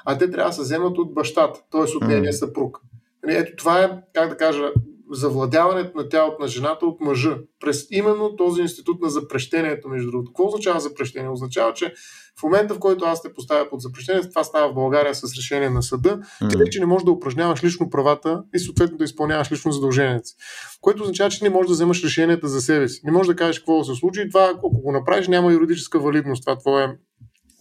а 0.06 0.18
те 0.18 0.32
трябва 0.32 0.50
да 0.50 0.56
се 0.56 0.62
вземат 0.62 0.98
от 0.98 1.14
бащата, 1.14 1.60
т.е. 1.72 1.82
от 1.82 2.08
нейния 2.08 2.34
съпруг. 2.34 2.82
Нали, 3.26 3.38
ето 3.38 3.56
това 3.56 3.84
е, 3.84 3.90
как 4.14 4.30
да 4.30 4.38
кажа, 4.38 4.72
завладяването 5.12 5.98
на 5.98 6.10
тялото 6.10 6.42
на 6.42 6.48
жената 6.48 6.86
от 6.86 7.02
мъжа. 7.02 7.38
През 7.60 7.88
именно 7.92 8.36
този 8.36 8.62
институт 8.62 9.02
на 9.02 9.10
запрещението, 9.10 9.90
между 9.90 10.12
другото. 10.12 10.32
Какво 10.32 10.48
означава 10.48 10.80
запрещение? 10.80 11.30
Означава, 11.30 11.74
че 11.74 11.94
в 12.40 12.44
момента, 12.44 12.74
в 12.74 12.80
който 12.80 13.06
аз 13.06 13.22
те 13.22 13.34
поставя 13.34 13.70
под 13.70 13.82
запрещение, 13.82 14.30
това 14.30 14.44
става 14.44 14.72
в 14.72 14.74
България 14.74 15.16
с 15.16 15.38
решение 15.38 15.70
на 15.70 15.84
съда, 15.84 16.20
mm. 16.42 16.50
ти 16.50 16.58
вече 16.58 16.80
не 16.80 16.86
можеш 16.86 17.06
да 17.06 17.12
упражняваш 17.12 17.64
лично 17.64 17.90
правата 17.90 18.44
и 18.56 18.60
съответно 18.60 18.98
да 18.98 19.04
изпълняваш 19.04 19.52
лично 19.52 19.72
задълженията 19.72 20.26
си. 20.26 20.36
Което 20.82 21.04
означава, 21.04 21.30
че 21.30 21.44
не 21.44 21.50
можеш 21.50 21.68
да 21.68 21.74
вземаш 21.74 22.04
решенията 22.04 22.48
за 22.48 22.62
себе 22.62 22.90
си. 22.90 23.02
Не 23.04 23.12
можеш 23.12 23.28
да 23.28 23.36
кажеш 23.36 23.60
какво 23.60 23.78
да 23.78 23.86
се 23.86 23.96
случи 23.96 24.22
и 24.22 24.30
това, 24.30 24.54
ако 24.56 24.70
го 24.70 24.92
направиш, 24.92 25.28
няма 25.28 25.54
юридическа 25.54 26.00
валидност. 26.00 26.44
Това 26.44 26.58
твое 26.58 26.98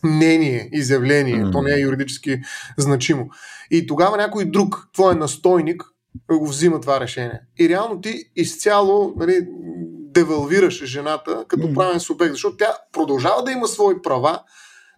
мнение, 0.04 0.68
изявление, 0.72 1.44
mm. 1.44 1.52
то 1.52 1.62
не 1.62 1.74
е 1.74 1.80
юридически 1.80 2.40
значимо. 2.78 3.28
И 3.70 3.86
тогава 3.86 4.16
някой 4.16 4.44
друг, 4.44 4.88
твой 4.92 5.14
настойник, 5.14 5.84
го 6.32 6.46
взима 6.46 6.80
това 6.80 7.00
решение. 7.00 7.40
И 7.60 7.68
реално 7.68 8.00
ти 8.00 8.24
изцяло 8.36 9.14
нали, 9.16 9.46
девалвираш 10.14 10.84
жената 10.84 11.44
като 11.48 11.66
mm. 11.66 11.74
правен 11.74 12.00
субект, 12.00 12.32
защото 12.32 12.56
тя 12.56 12.76
продължава 12.92 13.44
да 13.44 13.52
има 13.52 13.68
свои 13.68 14.02
права, 14.02 14.40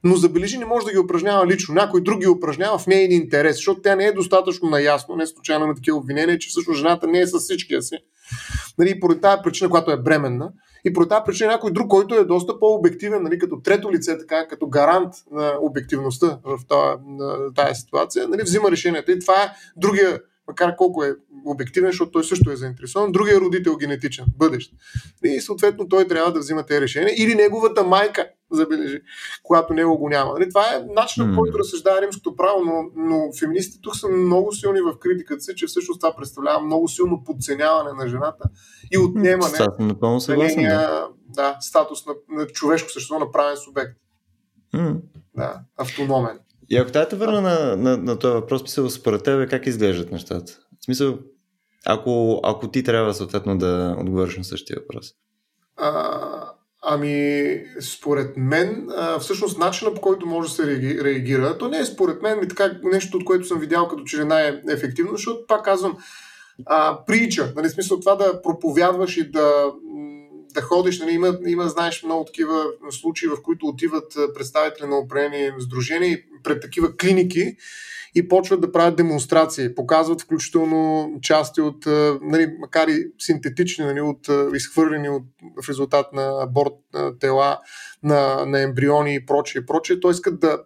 но 0.04 0.16
забележи 0.16 0.58
не 0.58 0.64
може 0.64 0.86
да 0.86 0.92
ги 0.92 0.98
упражнява 0.98 1.46
лично. 1.46 1.74
Някой 1.74 2.02
друг 2.02 2.20
ги 2.20 2.26
упражнява 2.26 2.78
в 2.78 2.86
нейния 2.86 3.16
интерес, 3.16 3.56
защото 3.56 3.80
тя 3.80 3.96
не 3.96 4.04
е 4.04 4.12
достатъчно 4.12 4.70
наясно, 4.70 5.16
не 5.16 5.26
случайно 5.26 5.64
има 5.64 5.74
такива 5.74 5.96
обвинения, 5.96 6.38
че 6.38 6.48
всъщност 6.48 6.78
жената 6.78 7.06
не 7.06 7.20
е 7.20 7.26
с 7.26 7.38
всичкия 7.38 7.82
си. 7.82 7.96
Нали, 8.78 9.00
поради 9.00 9.20
тази 9.20 9.42
причина, 9.44 9.70
която 9.70 9.90
е 9.90 10.02
бременна, 10.02 10.52
и 10.84 10.92
по 10.92 11.08
тази 11.08 11.22
причина 11.26 11.50
някой 11.50 11.72
друг, 11.72 11.88
който 11.88 12.14
е 12.14 12.24
доста 12.24 12.58
по-обективен, 12.58 13.22
нали, 13.22 13.38
като 13.38 13.60
трето 13.60 13.92
лице, 13.92 14.18
така, 14.18 14.48
като 14.48 14.66
гарант 14.68 15.14
на 15.32 15.52
обективността 15.60 16.38
в 16.44 16.58
тази, 17.54 17.80
ситуация, 17.80 18.28
нали, 18.28 18.42
взима 18.42 18.70
решенията. 18.70 19.12
И 19.12 19.18
това 19.18 19.34
е 19.34 19.52
другия, 19.76 20.20
макар 20.48 20.76
колко 20.76 21.04
е 21.04 21.14
обективен, 21.46 21.90
защото 21.90 22.10
той 22.10 22.24
също 22.24 22.50
е 22.50 22.56
заинтересован, 22.56 23.12
другия 23.12 23.40
родител 23.40 23.76
генетичен, 23.76 24.24
бъдещ. 24.36 24.72
И 25.24 25.40
съответно 25.40 25.88
той 25.88 26.08
трябва 26.08 26.32
да 26.32 26.38
взима 26.38 26.66
тези 26.66 26.80
решения. 26.80 27.14
Или 27.18 27.34
неговата 27.34 27.84
майка, 27.84 28.28
забележи, 28.50 29.00
когато 29.42 29.74
него 29.74 29.98
го 29.98 30.08
няма. 30.08 30.32
Нали, 30.32 30.48
това 30.48 30.74
е 30.74 30.84
начинът, 30.94 31.28
mm. 31.28 31.36
който 31.36 31.58
разсъждава 31.58 32.02
римското 32.02 32.36
право, 32.36 32.64
но, 32.64 32.84
но 32.96 33.32
феминистите 33.38 33.78
тук 33.82 33.96
са 33.96 34.08
много 34.08 34.52
силни 34.52 34.80
в 34.80 34.98
критиката 34.98 35.40
си, 35.40 35.54
че 35.56 35.66
всъщност 35.66 36.00
това 36.00 36.16
представлява 36.16 36.60
много 36.60 36.88
силно 36.88 37.24
подценяване 37.24 37.90
на 37.92 38.08
жената 38.08 38.48
и 38.92 38.98
отнемане 38.98 39.58
на 39.78 40.18
нейния 40.36 41.04
да, 41.28 41.56
статус 41.60 42.06
на, 42.06 42.14
на 42.28 42.46
човешко 42.46 42.90
същество, 42.90 43.18
на 43.18 43.32
правен 43.32 43.56
субект. 43.56 43.96
Mm. 44.74 45.00
Да, 45.36 45.60
автономен. 45.76 46.38
И 46.68 46.76
ако 46.76 46.92
тази 46.92 47.16
върна 47.16 47.40
на, 47.40 47.76
на, 47.76 47.96
на 47.96 48.18
този 48.18 48.34
въпрос, 48.34 48.62
мисля, 48.62 48.90
според 48.90 49.22
тебе 49.22 49.46
как 49.46 49.66
изглеждат 49.66 50.12
нещата? 50.12 50.52
В 50.80 50.84
смисъл, 50.84 51.18
ако, 51.86 52.40
ако 52.44 52.70
ти 52.70 52.82
трябва 52.82 53.14
съответно 53.14 53.58
да 53.58 53.96
отговориш 54.00 54.36
на 54.36 54.44
същия 54.44 54.78
въпрос. 54.80 55.06
А, 55.76 56.20
Ами, 56.88 57.62
според 57.80 58.36
мен, 58.36 58.88
всъщност 59.20 59.58
начинът 59.58 59.94
по 59.94 60.00
който 60.00 60.26
може 60.26 60.48
да 60.48 60.54
се 60.54 60.66
реагира, 61.04 61.58
то 61.58 61.68
не 61.68 61.78
е 61.78 61.84
според 61.84 62.22
мен, 62.22 62.40
ми 62.40 62.48
така 62.48 62.78
нещо, 62.82 63.16
от 63.16 63.24
което 63.24 63.46
съм 63.46 63.58
видял 63.58 63.88
като 63.88 64.04
че 64.04 64.24
най-ефективно, 64.24 65.12
защото 65.12 65.46
пак 65.46 65.64
казвам, 65.64 65.96
а, 66.66 67.04
прича, 67.06 67.52
нали, 67.56 67.68
смисъл 67.68 68.00
това 68.00 68.14
да 68.14 68.42
проповядваш 68.42 69.16
и 69.16 69.30
да, 69.30 69.72
да 70.54 70.60
ходиш, 70.62 71.00
нали, 71.00 71.12
има, 71.12 71.38
има, 71.46 71.68
знаеш, 71.68 72.02
много 72.02 72.24
такива 72.24 72.64
случаи, 72.90 73.28
в 73.28 73.42
които 73.42 73.66
отиват 73.66 74.14
представители 74.34 74.86
на 74.86 74.96
определени 74.96 75.50
сдружения 75.58 76.18
пред 76.42 76.62
такива 76.62 76.96
клиники 76.96 77.56
и 78.16 78.28
почват 78.28 78.60
да 78.60 78.72
правят 78.72 78.96
демонстрации. 78.96 79.74
Показват 79.74 80.22
включително 80.22 81.10
части 81.22 81.60
от, 81.60 81.86
нали, 82.22 82.54
макар 82.60 82.88
и 82.88 83.06
синтетични, 83.18 83.84
нали, 83.84 84.00
от 84.00 84.28
изхвърлени 84.54 85.08
от, 85.08 85.22
в 85.62 85.68
резултат 85.68 86.06
на 86.12 86.42
аборт 86.42 86.74
тела 87.20 87.58
на, 88.02 88.46
на 88.46 88.60
ембриони 88.60 89.14
и 89.14 89.26
прочее, 89.26 89.62
и 89.62 89.66
прочее. 89.66 90.00
Той 90.00 90.12
искат 90.12 90.40
да 90.40 90.58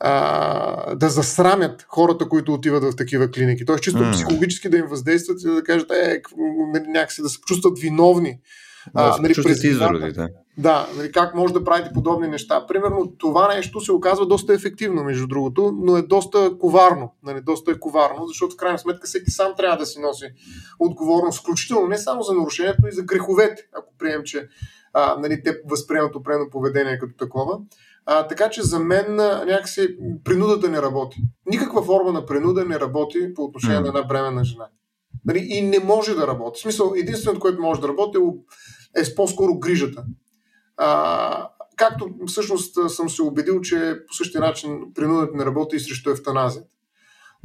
а, 0.00 0.94
да 0.94 1.08
засрамят 1.08 1.86
хората, 1.88 2.28
които 2.28 2.54
отиват 2.54 2.84
в 2.84 2.96
такива 2.96 3.30
клиники. 3.30 3.64
Тоест, 3.64 3.82
чисто 3.82 3.98
mm. 3.98 4.12
психологически 4.12 4.68
да 4.68 4.76
им 4.76 4.86
въздействат 4.86 5.42
и 5.42 5.46
да 5.46 5.62
кажат, 5.62 5.90
е, 5.90 6.22
някакси 6.88 7.22
да 7.22 7.28
се 7.28 7.38
чувстват 7.40 7.78
виновни. 7.78 8.38
Да, 8.94 9.16
а, 9.18 9.22
нали, 9.22 9.34
през 9.34 9.64
изводи, 9.64 10.12
да. 10.12 10.28
Да, 10.60 10.88
нали, 10.96 11.12
как 11.12 11.34
може 11.34 11.52
да 11.52 11.64
правите 11.64 11.90
подобни 11.94 12.28
неща. 12.28 12.66
Примерно 12.66 13.12
това 13.18 13.54
нещо 13.54 13.80
се 13.80 13.92
оказва 13.92 14.26
доста 14.26 14.54
ефективно, 14.54 15.04
между 15.04 15.26
другото, 15.26 15.72
но 15.82 15.96
е 15.96 16.02
доста 16.02 16.58
коварно. 16.58 17.14
Нали, 17.22 17.40
доста 17.40 17.70
е 17.70 17.78
коварно, 17.78 18.26
защото 18.26 18.54
в 18.54 18.56
крайна 18.56 18.78
сметка 18.78 19.06
всеки 19.06 19.30
сам 19.30 19.54
трябва 19.56 19.76
да 19.76 19.86
си 19.86 20.00
носи 20.00 20.24
отговорност, 20.78 21.40
включително 21.40 21.88
не 21.88 21.98
само 21.98 22.22
за 22.22 22.34
нарушението, 22.34 22.78
но 22.82 22.88
и 22.88 22.92
за 22.92 23.02
греховете, 23.02 23.62
ако 23.78 23.94
приемем, 23.98 24.22
че 24.24 24.48
а, 24.92 25.16
нали, 25.18 25.42
те 25.42 25.60
възприемат 25.70 26.16
определено 26.16 26.50
поведение 26.50 26.98
като 26.98 27.16
такова. 27.16 27.58
А, 28.06 28.26
така 28.26 28.50
че 28.50 28.62
за 28.62 28.78
мен 28.78 29.16
някакси 29.16 29.96
принудата 30.24 30.68
не 30.68 30.82
работи. 30.82 31.16
Никаква 31.46 31.82
форма 31.82 32.12
на 32.12 32.26
принуда 32.26 32.64
не 32.64 32.80
работи 32.80 33.34
по 33.34 33.42
отношение 33.42 33.78
mm. 33.78 33.82
на 33.82 33.88
една 33.88 34.02
бременна 34.02 34.44
жена. 34.44 34.66
Нали, 35.24 35.46
и 35.50 35.62
не 35.62 35.78
може 35.78 36.14
да 36.14 36.26
работи. 36.26 36.58
В 36.58 36.62
смисъл, 36.62 36.92
единственото, 36.96 37.40
което 37.40 37.62
може 37.62 37.80
да 37.80 37.88
работи 37.88 38.18
е, 38.18 39.00
е 39.00 39.14
по-скоро 39.14 39.58
грижата. 39.58 40.04
А, 40.82 41.48
както 41.76 42.10
всъщност 42.26 42.90
съм 42.90 43.08
се 43.08 43.22
убедил, 43.22 43.60
че 43.60 43.98
по 44.08 44.14
същия 44.14 44.40
начин 44.40 44.80
принудата 44.94 45.36
не 45.36 45.44
работи 45.44 45.76
и 45.76 45.80
срещу 45.80 46.10
ефтаназията. 46.10 46.68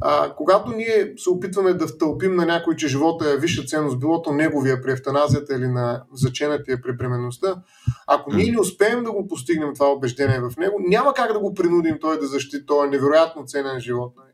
А, 0.00 0.34
когато 0.34 0.72
ние 0.72 1.14
се 1.16 1.30
опитваме 1.30 1.74
да 1.74 1.86
втълпим 1.86 2.36
на 2.36 2.46
някой, 2.46 2.76
че 2.76 2.88
живота 2.88 3.30
е 3.30 3.36
висша 3.36 3.64
ценност, 3.64 4.00
било 4.00 4.22
то 4.22 4.32
неговия 4.32 4.82
при 4.82 4.92
ефтаназията 4.92 5.54
или 5.54 5.68
на 5.68 6.04
заченатия 6.12 6.82
при 6.82 6.96
бременността, 6.96 7.62
ако 8.06 8.34
ние 8.34 8.50
не 8.50 8.60
успеем 8.60 9.04
да 9.04 9.12
го 9.12 9.28
постигнем 9.28 9.74
това 9.74 9.86
убеждение 9.86 10.40
в 10.40 10.56
него, 10.56 10.76
няма 10.88 11.14
как 11.14 11.32
да 11.32 11.38
го 11.38 11.54
принудим 11.54 11.98
той 12.00 12.20
да 12.20 12.26
защити 12.26 12.66
този 12.66 12.90
невероятно 12.90 13.44
ценен 13.46 13.80
живот, 13.80 14.12
нали, 14.16 14.28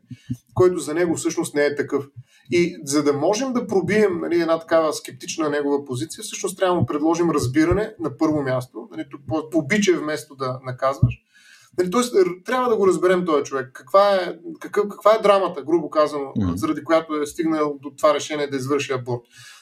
който 0.53 0.79
за 0.79 0.93
него 0.93 1.15
всъщност 1.15 1.55
не 1.55 1.65
е 1.65 1.75
такъв. 1.75 2.05
И 2.51 2.77
за 2.83 3.03
да 3.03 3.13
можем 3.13 3.53
да 3.53 3.67
пробием 3.67 4.19
нали, 4.21 4.41
една 4.41 4.59
такава 4.59 4.93
скептична 4.93 5.49
негова 5.49 5.85
позиция, 5.85 6.23
всъщност 6.23 6.57
трябва 6.57 6.75
да 6.75 6.79
му 6.79 6.85
предложим 6.85 7.31
разбиране 7.31 7.95
на 7.99 8.17
първо 8.17 8.41
място, 8.41 8.87
нали, 8.91 9.05
обичай 9.53 9.95
вместо 9.95 10.35
да 10.35 10.59
наказваш, 10.65 11.23
Нали, 11.77 11.91
тоест, 11.91 12.15
трябва 12.45 12.69
да 12.69 12.75
го 12.75 12.87
разберем 12.87 13.25
този 13.25 13.43
човек. 13.43 13.69
Каква 13.73 14.15
е, 14.15 14.37
какъв, 14.59 14.87
каква 14.89 15.15
е 15.15 15.21
драмата, 15.21 15.63
грубо 15.63 15.89
казано, 15.89 16.23
mm. 16.25 16.55
заради 16.55 16.83
която 16.83 17.15
е 17.15 17.25
стигнал 17.25 17.77
до 17.81 17.91
това 17.97 18.13
решение 18.13 18.47
да 18.47 18.57
извърши 18.57 18.93
аборт. 18.93 19.21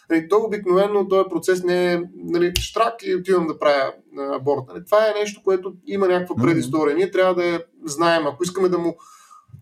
Нали, 0.10 0.30
то 0.30 0.38
обикновено 0.38 1.08
този 1.08 1.30
процес 1.30 1.64
не 1.64 1.94
е 1.94 2.02
нали, 2.16 2.54
штрак 2.60 2.94
и 3.04 3.16
отивам 3.16 3.48
да 3.48 3.60
правя 3.60 3.94
аборт. 4.18 4.62
Нали, 4.68 4.86
това 4.86 5.08
е 5.08 5.20
нещо, 5.20 5.42
което 5.44 5.74
има 5.88 6.08
някаква 6.08 6.36
предистория. 6.36 6.96
Ние 6.96 7.12
трябва 7.12 7.36
да 7.36 7.46
я 7.46 7.64
знаем, 7.86 8.28
ако 8.28 8.44
искаме 8.44 8.70
да, 8.70 8.78
му, 8.78 8.98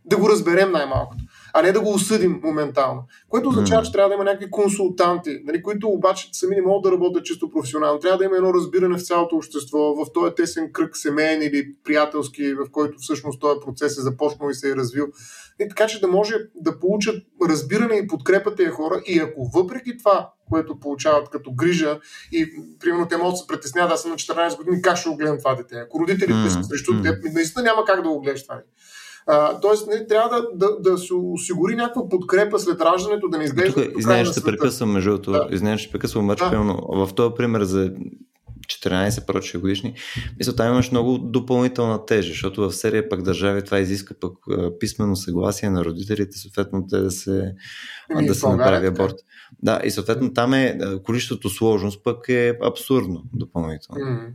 да 0.06 0.18
го 0.18 0.30
разберем 0.30 0.72
най-малкото 0.72 1.24
а 1.54 1.62
не 1.62 1.72
да 1.72 1.82
го 1.82 1.94
осъдим 1.94 2.40
моментално. 2.44 3.04
Което 3.30 3.50
означава, 3.50 3.84
че 3.84 3.92
трябва 3.92 4.10
да 4.10 4.16
има 4.16 4.24
някакви 4.24 4.52
консултанти, 4.52 5.40
нали, 5.44 5.64
които 5.64 5.88
обаче 5.88 6.30
сами 6.32 6.56
не 6.56 6.62
могат 6.62 6.84
да 6.84 6.92
работят 6.92 7.26
чисто 7.26 7.50
професионално. 7.50 8.00
Трябва 8.00 8.18
да 8.18 8.26
има 8.26 8.36
едно 8.36 8.54
разбиране 8.54 8.98
в 8.98 9.06
цялото 9.06 9.36
общество, 9.36 9.78
в 9.78 10.06
този 10.14 10.36
тесен 10.36 10.70
кръг 10.74 10.98
семейен 10.98 11.42
или 11.42 11.68
приятелски, 11.84 12.54
в 12.54 12.72
който 12.72 12.98
всъщност 13.00 13.40
този 13.40 13.60
процес 13.66 13.98
е 13.98 14.02
започнал 14.02 14.50
и 14.50 14.54
се 14.54 14.70
е 14.70 14.76
развил. 14.76 15.08
И 15.60 15.70
така 15.70 15.88
че 15.88 16.02
да 16.02 16.08
може 16.08 16.36
да 16.56 16.80
получат 16.80 17.24
разбиране 17.50 17.96
и 17.96 18.08
подкрепа 18.08 18.56
тези 18.56 18.70
хора 18.70 19.02
и 19.06 19.20
ако 19.20 19.50
въпреки 19.54 19.98
това, 19.98 20.34
което 20.50 20.80
получават 20.80 21.30
като 21.30 21.52
грижа 21.52 22.00
и 22.32 22.50
примерно 22.80 23.08
те 23.08 23.18
могат 23.18 23.34
да 23.34 23.38
се 23.38 23.48
притесняват, 23.48 23.92
аз 23.92 24.02
съм 24.02 24.12
на 24.12 24.18
14 24.18 24.58
години, 24.58 24.82
как 24.82 24.98
ще 24.98 25.10
го 25.10 25.16
гледам 25.16 25.38
това 25.38 25.56
дете? 25.56 25.76
Ако 25.76 26.00
родителите 26.00 26.34
mm-hmm. 26.34 26.62
са 26.62 26.64
срещу 26.64 27.02
теб, 27.02 27.34
наистина 27.34 27.64
няма 27.64 27.86
как 27.86 28.02
да 28.02 28.10
го 28.10 28.22
гледаш 28.22 28.44
това. 28.44 28.62
А, 29.32 29.60
тоест, 29.60 29.88
не, 29.88 30.08
трябва 30.08 30.30
да, 30.30 30.48
да, 30.54 30.92
да 30.92 30.98
се 30.98 31.14
осигури 31.14 31.76
някаква 31.76 32.10
подкрепа 32.10 32.60
след 32.60 32.82
раждането, 32.82 33.30
да 33.30 33.38
не 33.38 33.44
изглежда. 33.44 33.84
Тук, 33.84 34.00
извинявай, 34.00 34.26
ще 34.26 34.44
прекъсвам, 34.44 34.92
между 34.92 35.10
другото. 35.10 35.32
Да. 35.32 35.48
Извинявай, 35.52 35.78
ще 35.78 35.92
прекъсвам, 35.92 36.26
обаче, 36.26 36.44
да. 36.44 36.50
примерно, 36.50 36.88
в 36.90 37.14
този 37.16 37.34
пример 37.38 37.64
за 37.64 37.94
14 38.70 39.26
прочие 39.26 39.60
годишни, 39.60 39.94
мисля, 40.40 40.56
там 40.56 40.74
имаш 40.74 40.92
много 40.92 41.18
допълнителна 41.18 42.06
тежа, 42.06 42.30
защото 42.30 42.70
в 42.70 42.76
серия 42.76 43.10
пък 43.10 43.22
държави 43.22 43.64
това 43.64 43.80
изиска 43.80 44.16
пък 44.20 44.34
писмено 44.80 45.16
съгласие 45.16 45.70
на 45.70 45.86
родителите, 45.86 46.38
съответно 46.38 46.88
те 46.90 46.98
да 47.00 47.12
се, 47.12 47.54
ами, 48.16 48.28
да 48.28 48.36
се 48.36 48.48
направи 48.48 48.88
аборт. 48.88 49.16
Да, 49.64 49.82
и 49.84 49.92
съответно 49.92 50.34
там 50.34 50.54
е 50.54 50.80
количеството 51.04 51.50
сложност 51.50 52.04
пък 52.04 52.30
е 52.30 52.58
абсурдно 52.64 53.24
допълнително. 53.34 54.02
Mm. 54.02 54.32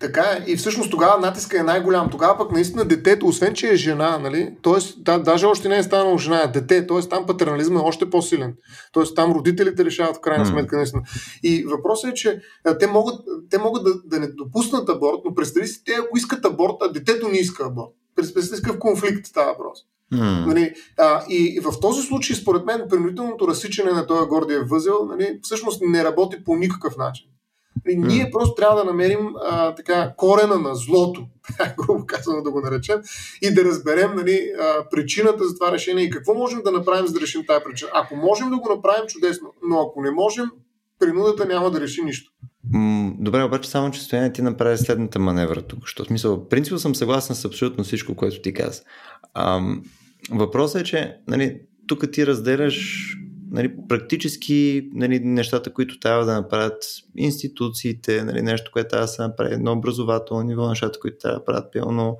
Така 0.00 0.20
е. 0.20 0.44
И 0.46 0.56
всъщност 0.56 0.90
тогава 0.90 1.20
натиска 1.20 1.60
е 1.60 1.62
най-голям. 1.62 2.10
Тогава 2.10 2.38
пък 2.38 2.52
наистина 2.52 2.84
детето, 2.84 3.26
освен 3.26 3.54
че 3.54 3.68
е 3.68 3.76
жена, 3.76 4.18
нали, 4.18 4.56
т.е. 4.62 5.02
Да, 5.02 5.18
даже 5.18 5.46
още 5.46 5.68
не 5.68 5.78
е 5.78 5.82
станало 5.82 6.18
жена, 6.18 6.42
е 6.42 6.48
дете, 6.48 6.86
т.е. 6.86 7.00
там 7.00 7.26
патернализма 7.26 7.80
е 7.80 7.82
още 7.82 8.10
по-силен. 8.10 8.54
Т.е. 8.92 9.14
там 9.14 9.32
родителите 9.32 9.84
решават 9.84 10.16
в 10.16 10.20
крайна 10.20 10.46
сметка 10.46 10.76
наистина. 10.76 11.02
И 11.42 11.64
въпросът 11.64 12.10
е, 12.10 12.14
че 12.14 12.40
те 12.80 12.86
могат, 12.86 13.20
те 13.50 13.58
могат 13.58 13.84
да, 13.84 13.94
да 14.04 14.20
не 14.20 14.26
допуснат 14.26 14.88
аборт, 14.88 15.18
но 15.24 15.34
представи 15.34 15.66
си, 15.66 15.84
те 15.84 15.92
ако 15.92 16.18
искат 16.18 16.44
аборт, 16.44 16.76
а 16.80 16.92
детето 16.92 17.28
не 17.28 17.38
иска 17.38 17.66
аборт. 17.66 17.90
Представи 18.16 18.46
си 18.46 18.62
какъв 18.62 18.78
конфликт 18.78 19.26
става 19.26 19.52
въпрос. 19.52 19.78
Mm. 20.12 20.46
Нали, 20.46 20.74
а, 20.98 21.24
и, 21.28 21.54
и 21.56 21.60
в 21.60 21.80
този 21.80 22.02
случай, 22.02 22.36
според 22.36 22.64
мен, 22.64 22.82
принудителното 22.90 23.48
разсичане 23.48 23.92
на 23.92 24.06
този 24.06 24.28
гордия 24.28 24.64
възел 24.64 25.06
нали, 25.10 25.38
всъщност 25.42 25.82
не 25.86 26.04
работи 26.04 26.44
по 26.44 26.56
никакъв 26.56 26.96
начин. 26.96 27.26
И 27.88 27.96
ние 27.96 28.30
просто 28.32 28.54
трябва 28.54 28.76
да 28.76 28.84
намерим 28.84 29.34
а, 29.36 29.74
така, 29.74 30.14
корена 30.16 30.58
на 30.58 30.74
злото, 30.74 31.26
грубо 31.78 32.06
казано 32.06 32.42
да 32.42 32.50
го 32.50 32.60
наречем, 32.60 33.00
и 33.42 33.54
да 33.54 33.64
разберем 33.64 34.10
нали, 34.16 34.52
а, 34.60 34.88
причината 34.90 35.48
за 35.48 35.54
това 35.54 35.72
решение 35.72 36.04
и 36.04 36.10
какво 36.10 36.34
можем 36.34 36.62
да 36.64 36.70
направим, 36.70 37.06
за 37.06 37.12
да 37.12 37.20
решим 37.20 37.46
тази 37.46 37.64
причина. 37.64 37.90
Ако 37.94 38.16
можем 38.16 38.50
да 38.50 38.56
го 38.56 38.68
направим, 38.68 39.06
чудесно, 39.08 39.52
но 39.68 39.80
ако 39.80 40.02
не 40.02 40.10
можем, 40.10 40.50
принудата 40.98 41.46
няма 41.46 41.70
да 41.70 41.80
реши 41.80 42.02
нищо. 42.02 42.30
Добре, 43.18 43.42
обаче 43.42 43.70
само, 43.70 43.90
че 43.90 44.02
Стояне 44.02 44.32
ти 44.32 44.42
направи 44.42 44.78
следната 44.78 45.18
маневра 45.18 45.62
тук. 45.62 45.86
Що 45.86 46.04
смисъл, 46.04 46.48
принципно 46.48 46.78
съм 46.78 46.94
съгласен 46.94 47.36
с 47.36 47.44
абсолютно 47.44 47.84
всичко, 47.84 48.14
което 48.14 48.42
ти 48.42 48.52
каза. 48.52 48.82
въпросът 50.30 50.80
е, 50.80 50.84
че 50.84 51.16
нали, 51.28 51.60
тук 51.86 52.12
ти 52.12 52.26
разделяш 52.26 53.06
нали, 53.54 53.74
практически 53.88 54.88
нали, 54.92 55.20
нещата, 55.20 55.72
които 55.72 55.98
трябва 55.98 56.24
да 56.24 56.34
направят 56.34 56.84
институциите, 57.16 58.24
нали, 58.24 58.42
нещо, 58.42 58.70
което 58.72 58.88
трябва 58.88 59.04
да 59.04 59.12
се 59.12 59.22
направи 59.22 59.56
на 59.56 59.72
образователно 59.72 60.42
ниво, 60.42 60.68
нещата, 60.68 60.98
които 61.00 61.18
трябва 61.18 61.38
да 61.38 61.44
правят 61.44 61.72
пълно 61.72 62.18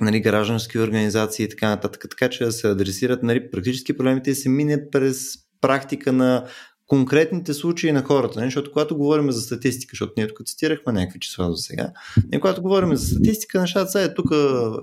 нали, 0.00 0.20
граждански 0.20 0.78
организации 0.78 1.44
и 1.44 1.48
така 1.48 1.68
нататък, 1.68 2.06
така 2.10 2.30
че 2.30 2.44
да 2.44 2.52
се 2.52 2.68
адресират 2.68 3.22
нали, 3.22 3.50
практически 3.50 3.96
проблемите 3.96 4.30
и 4.30 4.34
се 4.34 4.48
мине 4.48 4.90
през 4.90 5.34
практика 5.60 6.12
на 6.12 6.46
конкретните 6.90 7.54
случаи 7.54 7.92
на 7.92 8.02
хората. 8.02 8.40
Не? 8.40 8.46
Защото 8.46 8.72
когато 8.72 8.96
говорим 8.96 9.32
за 9.32 9.40
статистика, 9.40 9.90
защото 9.92 10.12
ние 10.16 10.28
тук 10.28 10.46
цитирахме 10.46 10.92
някакви 10.92 11.20
числа 11.20 11.48
до 11.48 11.56
сега, 11.56 11.92
ние 12.30 12.40
когато 12.40 12.62
говорим 12.62 12.96
за 12.96 13.06
статистика, 13.06 13.60
нещата 13.60 13.90
са 13.90 14.02
е 14.02 14.14
тук 14.14 14.26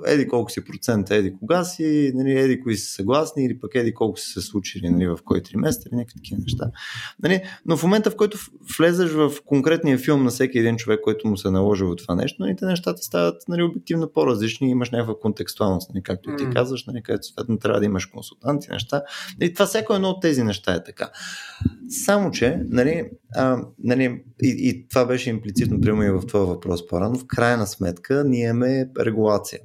еди 0.05 0.27
колко 0.27 0.51
си 0.51 0.65
процент, 0.65 1.11
еди 1.11 1.34
кога 1.39 1.63
си, 1.63 2.11
нали, 2.15 2.39
еди 2.39 2.59
кои 2.59 2.77
са 2.77 2.91
съгласни 2.91 3.45
или 3.45 3.59
пък 3.59 3.71
еди 3.75 3.93
колко 3.93 4.19
са 4.19 4.25
се 4.25 4.41
случили 4.41 4.89
нали, 4.89 5.07
в 5.07 5.17
кой 5.25 5.43
триместър, 5.43 5.91
някакви 5.91 6.15
такива 6.15 6.41
неща. 6.41 6.71
Нали? 7.23 7.41
Но 7.65 7.77
в 7.77 7.84
момента, 7.84 8.11
в 8.11 8.15
който 8.15 8.38
влезеш 8.77 9.11
в 9.11 9.31
конкретния 9.45 9.97
филм 9.97 10.23
на 10.23 10.29
всеки 10.29 10.59
един 10.59 10.77
човек, 10.77 10.99
който 11.03 11.27
му 11.27 11.38
се 11.38 11.51
наложи 11.51 11.84
от 11.84 11.97
това 11.97 12.15
нещо, 12.15 12.43
нали, 12.43 12.55
те 12.55 12.65
нещата 12.65 13.01
стават 13.01 13.43
нали, 13.47 13.63
обективно 13.63 14.11
по-различни, 14.13 14.69
имаш 14.69 14.91
някаква 14.91 15.19
контекстуалност, 15.19 15.89
нали, 15.93 16.03
както 16.03 16.35
ти 16.35 16.45
казваш, 16.53 16.85
нали, 16.85 17.03
където 17.03 17.27
съответно 17.27 17.57
трябва 17.57 17.79
да 17.79 17.85
имаш 17.85 18.05
консултанти, 18.05 18.67
неща. 18.71 19.01
Нали, 19.39 19.53
това 19.53 19.65
всяко 19.65 19.93
едно 19.93 20.09
от 20.09 20.21
тези 20.21 20.43
неща 20.43 20.73
е 20.73 20.84
така. 20.84 21.11
Само, 22.06 22.32
че, 22.32 22.61
нали, 22.69 23.10
а, 23.36 23.61
нали, 23.84 24.24
и, 24.44 24.56
и 24.60 24.88
това 24.88 25.06
беше 25.06 25.30
имплицитно 25.30 25.82
приема 25.82 26.06
и 26.06 26.10
в 26.10 26.22
това 26.28 26.40
въпрос 26.40 26.88
по-рано, 26.88 27.19
в 27.19 27.28
крайна 27.28 27.68
сметка 27.68 28.24
ние 28.28 28.49
имаме 28.49 28.90
регулация. 28.99 29.60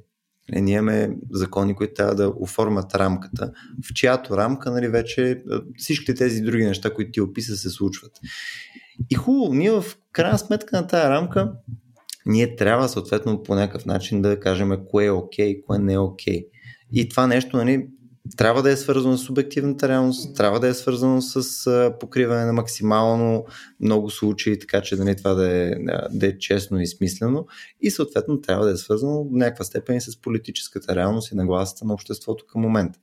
Нали, 0.49 0.61
ние 0.61 0.75
имаме 0.75 1.17
закони, 1.31 1.75
които 1.75 1.93
трябва 1.93 2.15
да 2.15 2.33
оформят 2.39 2.95
рамката, 2.95 3.51
в 3.89 3.93
чиято 3.93 4.37
рамка 4.37 4.71
нали, 4.71 4.87
вече 4.87 5.43
всички 5.77 6.15
тези 6.15 6.41
други 6.41 6.65
неща, 6.65 6.93
които 6.93 7.11
ти 7.11 7.21
описа, 7.21 7.57
се 7.57 7.69
случват. 7.69 8.11
И 9.09 9.15
хубаво, 9.15 9.53
ние 9.53 9.71
в 9.71 9.85
крайна 10.11 10.39
сметка 10.39 10.81
на 10.81 10.87
тази 10.87 11.09
рамка 11.09 11.51
ние 12.25 12.55
трябва 12.55 12.89
съответно 12.89 13.43
по 13.43 13.55
някакъв 13.55 13.85
начин 13.85 14.21
да 14.21 14.39
кажем 14.39 14.71
кое 14.89 15.05
е 15.05 15.11
окей, 15.11 15.61
кое 15.61 15.79
не 15.79 15.93
е 15.93 15.99
окей. 15.99 16.45
И 16.93 17.09
това 17.09 17.27
нещо 17.27 17.57
нали, 17.57 17.87
трябва 18.37 18.61
да 18.61 18.71
е 18.71 18.77
свързано 18.77 19.17
с 19.17 19.23
субективната 19.23 19.87
реалност, 19.87 20.35
трябва 20.35 20.59
да 20.59 20.67
е 20.67 20.73
свързано 20.73 21.21
с 21.21 21.93
покриване 21.99 22.45
на 22.45 22.53
максимално 22.53 23.45
много 23.79 24.09
случаи, 24.09 24.59
така 24.59 24.81
че 24.81 24.95
нали, 24.95 25.15
това 25.15 25.33
да 25.33 25.51
е, 25.51 25.75
да 26.11 26.27
е 26.27 26.37
честно 26.37 26.81
и 26.81 26.87
смислено 26.87 27.47
и 27.81 27.91
съответно 27.91 28.41
трябва 28.41 28.65
да 28.65 28.71
е 28.71 28.77
свързано 28.77 29.23
в 29.23 29.27
някаква 29.31 29.65
степен 29.65 29.95
и 29.95 30.01
с 30.01 30.21
политическата 30.21 30.95
реалност 30.95 31.31
и 31.31 31.35
нагласата 31.35 31.85
на 31.85 31.93
обществото 31.93 32.45
към 32.47 32.61
момента. 32.61 32.99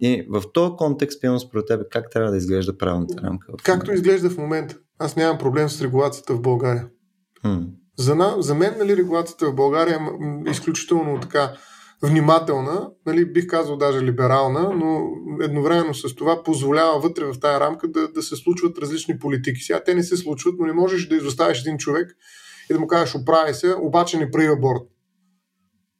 И 0.00 0.26
в 0.28 0.42
този 0.52 0.72
контекст, 0.76 1.20
пиано 1.20 1.40
според 1.40 1.66
тебе, 1.66 1.84
как 1.90 2.10
трябва 2.10 2.30
да 2.30 2.36
изглежда 2.36 2.78
правилната 2.78 3.22
рамка? 3.22 3.52
Както 3.62 3.92
изглежда 3.92 4.30
в 4.30 4.38
момента. 4.38 4.78
Аз 4.98 5.16
нямам 5.16 5.38
проблем 5.38 5.68
с 5.68 5.82
регулацията 5.82 6.34
в 6.34 6.40
България. 6.40 6.88
Хм. 7.40 7.62
За, 7.98 8.14
на, 8.14 8.34
за 8.38 8.54
мен 8.54 8.74
нали, 8.78 8.96
регулацията 8.96 9.46
в 9.46 9.54
България 9.54 9.98
е 10.46 10.50
изключително 10.50 11.20
така 11.20 11.52
внимателна, 12.02 12.90
нали, 13.06 13.32
бих 13.32 13.46
казал 13.46 13.76
даже 13.76 14.02
либерална, 14.02 14.72
но 14.76 15.10
едновременно 15.44 15.94
с 15.94 16.14
това 16.14 16.42
позволява 16.42 17.00
вътре 17.00 17.24
в 17.24 17.40
тази 17.40 17.60
рамка 17.60 17.88
да, 17.88 18.08
да 18.08 18.22
се 18.22 18.36
случват 18.36 18.78
различни 18.78 19.18
политики. 19.18 19.60
Сега 19.60 19.84
те 19.84 19.94
не 19.94 20.02
се 20.02 20.16
случват, 20.16 20.54
но 20.58 20.66
не 20.66 20.72
можеш 20.72 21.08
да 21.08 21.16
изоставиш 21.16 21.60
един 21.60 21.78
човек 21.78 22.16
и 22.70 22.74
да 22.74 22.80
му 22.80 22.86
кажеш 22.86 23.14
оправи 23.14 23.54
се, 23.54 23.74
обаче 23.74 24.18
не 24.18 24.30
прави 24.30 24.46
аборт. 24.46 24.82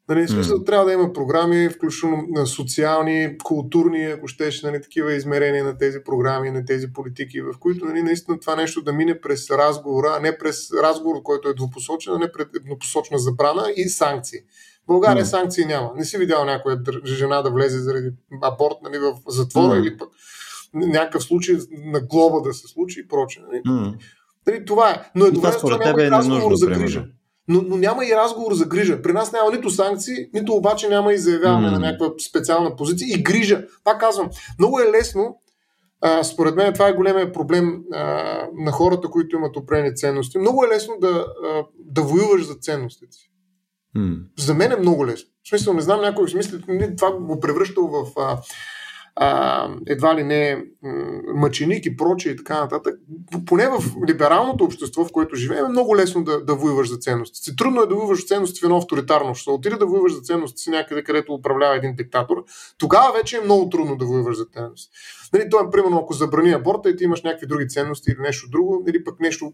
Нали, 0.09 0.29
смисъл, 0.29 0.59
mm. 0.59 0.67
трябва 0.67 0.85
да 0.85 0.93
има 0.93 1.13
програми, 1.13 1.69
включително 1.69 2.27
на 2.29 2.47
социални, 2.47 3.39
културни, 3.45 4.05
ако 4.05 4.29
щеш, 4.29 4.63
нали, 4.63 4.83
такива 4.83 5.13
измерения 5.13 5.65
на 5.65 5.79
тези 5.79 5.99
програми, 6.05 6.51
на 6.51 6.65
тези 6.65 6.93
политики, 6.93 7.41
в 7.41 7.53
които 7.61 7.85
нали, 7.85 8.03
наистина 8.03 8.41
това 8.41 8.57
нещо 8.57 8.83
да 8.83 8.93
мине 8.93 9.21
през 9.21 9.51
разговора, 9.51 10.15
а 10.17 10.21
не 10.21 10.39
през 10.39 10.73
разговор, 10.83 11.23
който 11.23 11.49
е 11.49 11.55
двупосочен, 11.55 12.13
а 12.13 12.19
не 12.19 12.33
пред 12.33 12.49
еднопосочна 12.57 13.19
забрана 13.19 13.73
и 13.77 13.89
санкции. 13.89 14.39
България 14.87 15.25
mm. 15.25 15.29
санкции 15.29 15.65
няма. 15.65 15.93
Не 15.97 16.05
си 16.05 16.19
видял 16.19 16.45
някоя 16.45 16.79
жена 17.05 17.43
да 17.43 17.51
влезе 17.51 17.79
заради 17.79 18.11
аборт 18.43 18.77
нали, 18.83 18.99
в 18.99 19.15
затвора 19.29 19.75
mm. 19.75 19.81
или 19.81 19.97
пък 19.97 20.09
някакъв 20.75 21.23
случай 21.23 21.57
на 21.71 22.01
глоба 22.01 22.41
да 22.41 22.55
се 22.55 22.69
случи 22.69 23.01
и 23.01 23.09
прочее. 23.09 23.43
Нали. 23.53 23.63
Mm. 23.63 23.95
Нали, 24.47 24.65
това 24.65 24.91
е. 24.91 25.11
Но 25.15 25.27
едновременно 25.27 25.61
това, 25.61 25.77
това 25.77 25.87
няма 25.87 26.03
е 26.03 26.11
разговор 26.11 26.55
за 26.55 26.67
грижа. 26.67 27.05
Но, 27.49 27.63
но 27.63 27.77
няма 27.77 28.07
и 28.07 28.17
разговор 28.17 28.55
за 28.55 28.65
грижа. 28.65 29.03
При 29.03 29.13
нас 29.13 29.33
няма 29.33 29.53
нито 29.53 29.71
санкции, 29.71 30.15
нито 30.35 30.53
обаче 30.53 30.89
няма 30.89 31.13
и 31.13 31.19
заявяване 31.19 31.69
mm. 31.69 31.73
на 31.73 31.79
някаква 31.79 32.11
специална 32.29 32.77
позиция 32.77 33.15
и 33.15 33.23
грижа. 33.23 33.65
Пак 33.85 34.01
казвам, 34.01 34.31
много 34.59 34.81
е 34.81 34.91
лесно 34.99 35.41
а, 36.01 36.25
според 36.25 36.55
мен 36.55 36.73
това 36.73 36.89
е 36.89 36.93
големия 36.93 37.33
проблем 37.33 37.83
а, 37.93 38.03
на 38.55 38.73
хората, 38.73 39.09
които 39.09 39.37
имат 39.37 39.57
определени 39.57 39.97
ценности. 39.97 40.39
Много 40.39 40.65
е 40.65 40.69
лесно 40.69 40.95
да, 41.01 41.27
а, 41.45 41.65
да 41.79 42.03
воюваш 42.03 42.47
за 42.47 42.55
ценностите 42.55 43.17
си. 43.17 43.31
За 44.39 44.55
мен 44.55 44.73
е 44.73 44.77
много 44.77 45.07
лесно. 45.07 45.31
В 45.45 45.49
смисъл, 45.49 45.75
не 45.75 45.81
знам 45.81 46.01
някой 46.01 46.29
смисъл, 46.29 46.59
това 46.97 47.13
го 47.13 47.41
превръщал 47.41 47.89
в 47.89 48.21
а, 48.21 48.39
а, 49.17 49.69
едва 49.87 50.17
ли 50.17 50.25
не 50.25 50.65
мъченик 51.35 51.87
и 51.87 51.97
прочее 51.97 52.33
и 52.33 52.37
така 52.37 52.61
нататък. 52.61 52.95
Поне 53.47 53.69
в 53.69 53.85
либералното 54.09 54.65
общество, 54.65 55.05
в 55.05 55.13
което 55.13 55.37
живеем, 55.37 55.65
е 55.65 55.69
много 55.69 55.97
лесно 55.97 56.25
да, 56.25 56.45
да 56.45 56.55
воюваш 56.55 56.89
за 56.89 56.97
ценности. 56.97 57.57
Трудно 57.57 57.83
е 57.83 57.87
да 57.87 57.95
воюваш 57.95 58.21
за 58.21 58.27
ценности 58.27 58.61
в 58.61 58.63
едно 58.63 58.77
авторитарно 58.77 59.31
общество. 59.31 59.55
Отиде 59.55 59.77
да 59.77 59.87
воюваш 59.87 60.15
за 60.15 60.21
ценности 60.21 60.63
си 60.63 60.71
някъде, 60.71 61.05
където 61.05 61.35
управлява 61.35 61.77
един 61.77 61.95
диктатор, 61.97 62.45
тогава 62.79 63.13
вече 63.13 63.37
е 63.37 63.41
много 63.41 63.71
трудно 63.71 63.97
да 63.97 64.05
воюваш 64.05 64.37
за 64.37 64.45
ценности. 64.45 64.91
Нали, 65.33 65.49
той, 65.51 65.71
примерно, 65.71 65.99
ако 65.99 66.13
забрани 66.13 66.53
аборта 66.53 66.91
и 66.91 66.97
ти 66.97 67.05
имаш 67.05 67.23
някакви 67.23 67.47
други 67.47 67.69
ценности 67.69 68.11
или 68.11 68.21
нещо 68.21 68.51
друго, 68.51 68.85
или 68.89 69.05
пък 69.05 69.21
нещо, 69.21 69.53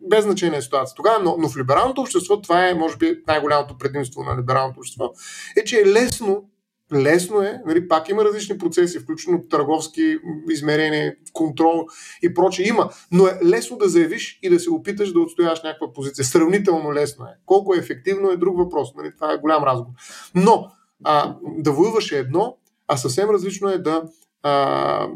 без 0.00 0.24
значение 0.24 0.58
е 0.58 0.62
ситуация. 0.62 0.94
Тогава, 0.94 1.22
но, 1.24 1.36
но 1.38 1.48
в 1.48 1.58
либералното 1.58 2.00
общество, 2.00 2.40
това 2.40 2.68
е, 2.68 2.74
може 2.74 2.96
би, 2.96 3.22
най-голямото 3.26 3.78
предимство 3.78 4.22
на 4.22 4.38
либералното 4.38 4.80
общество, 4.80 5.12
е, 5.56 5.64
че 5.64 5.80
е 5.80 5.86
лесно 5.86 6.44
Лесно 6.92 7.42
е, 7.42 7.60
нали, 7.66 7.88
пак 7.88 8.08
има 8.08 8.24
различни 8.24 8.58
процеси, 8.58 8.98
включително 8.98 9.42
търговски 9.50 10.18
измерения, 10.50 11.16
контрол 11.32 11.86
и 12.22 12.34
прочее. 12.34 12.66
Има, 12.66 12.90
но 13.12 13.26
е 13.26 13.38
лесно 13.44 13.76
да 13.76 13.88
заявиш 13.88 14.38
и 14.42 14.50
да 14.50 14.60
се 14.60 14.70
опиташ 14.70 15.12
да 15.12 15.20
отстояваш 15.20 15.62
някаква 15.62 15.92
позиция. 15.92 16.24
Сравнително 16.24 16.94
лесно 16.94 17.24
е. 17.24 17.36
Колко 17.46 17.74
е 17.74 17.78
ефективно 17.78 18.30
е 18.30 18.36
друг 18.36 18.58
въпрос. 18.58 18.94
Нали, 18.96 19.12
това 19.14 19.32
е 19.32 19.38
голям 19.38 19.64
разговор. 19.64 19.92
Но 20.34 20.70
а, 21.04 21.36
да 21.42 21.72
воюваш 21.72 22.12
е 22.12 22.18
едно, 22.18 22.56
а 22.88 22.96
съвсем 22.96 23.30
различно 23.30 23.68
е 23.68 23.78
да 23.78 24.02
а, 24.42 25.08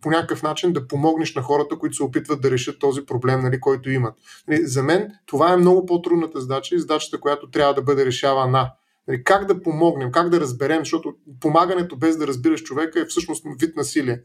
по 0.00 0.10
някакъв 0.10 0.42
начин 0.42 0.72
да 0.72 0.88
помогнеш 0.88 1.34
на 1.34 1.42
хората, 1.42 1.78
които 1.78 1.96
се 1.96 2.02
опитват 2.02 2.40
да 2.40 2.50
решат 2.50 2.78
този 2.78 3.06
проблем, 3.06 3.40
нали, 3.40 3.60
който 3.60 3.90
имат. 3.90 4.14
Нали, 4.48 4.66
за 4.66 4.82
мен 4.82 5.12
това 5.26 5.52
е 5.52 5.56
много 5.56 5.86
по-трудната 5.86 6.40
задача 6.40 6.74
и 6.74 6.78
задачата, 6.78 7.20
която 7.20 7.50
трябва 7.50 7.74
да 7.74 7.82
бъде 7.82 8.06
решавана 8.06 8.70
Нали, 9.08 9.24
как 9.24 9.46
да 9.46 9.62
помогнем, 9.62 10.12
как 10.12 10.28
да 10.28 10.40
разберем, 10.40 10.78
защото 10.78 11.14
помагането 11.40 11.96
без 11.96 12.16
да 12.16 12.26
разбираш 12.26 12.62
човека 12.62 13.00
е 13.00 13.06
всъщност 13.06 13.44
вид 13.60 13.76
насилие. 13.76 14.20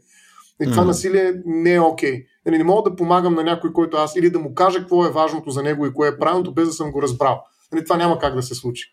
И 0.62 0.64
това 0.64 0.82
mm. 0.82 0.86
насилие 0.86 1.42
не 1.46 1.74
е 1.74 1.80
окей. 1.80 2.12
Okay. 2.12 2.26
Нали, 2.46 2.58
не 2.58 2.64
мога 2.64 2.90
да 2.90 2.96
помагам 2.96 3.34
на 3.34 3.42
някой, 3.42 3.72
който 3.72 3.96
аз, 3.96 4.16
или 4.16 4.30
да 4.30 4.38
му 4.38 4.54
кажа 4.54 4.78
какво 4.78 5.06
е 5.06 5.12
важното 5.12 5.50
за 5.50 5.62
него 5.62 5.86
и 5.86 5.92
кое 5.92 6.08
е 6.08 6.18
правилното, 6.18 6.54
без 6.54 6.68
да 6.68 6.72
съм 6.72 6.92
го 6.92 7.02
разбрал. 7.02 7.44
Нали, 7.72 7.84
това 7.84 7.96
няма 7.96 8.18
как 8.18 8.34
да 8.34 8.42
се 8.42 8.54
случи. 8.54 8.92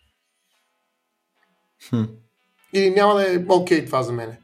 Hmm. 1.91 2.10
И 2.74 2.90
няма 2.90 3.14
да 3.14 3.34
е 3.34 3.45
окей 3.49 3.82
okay 3.82 3.86
това 3.86 4.03
за 4.03 4.14
мен. 4.14 4.38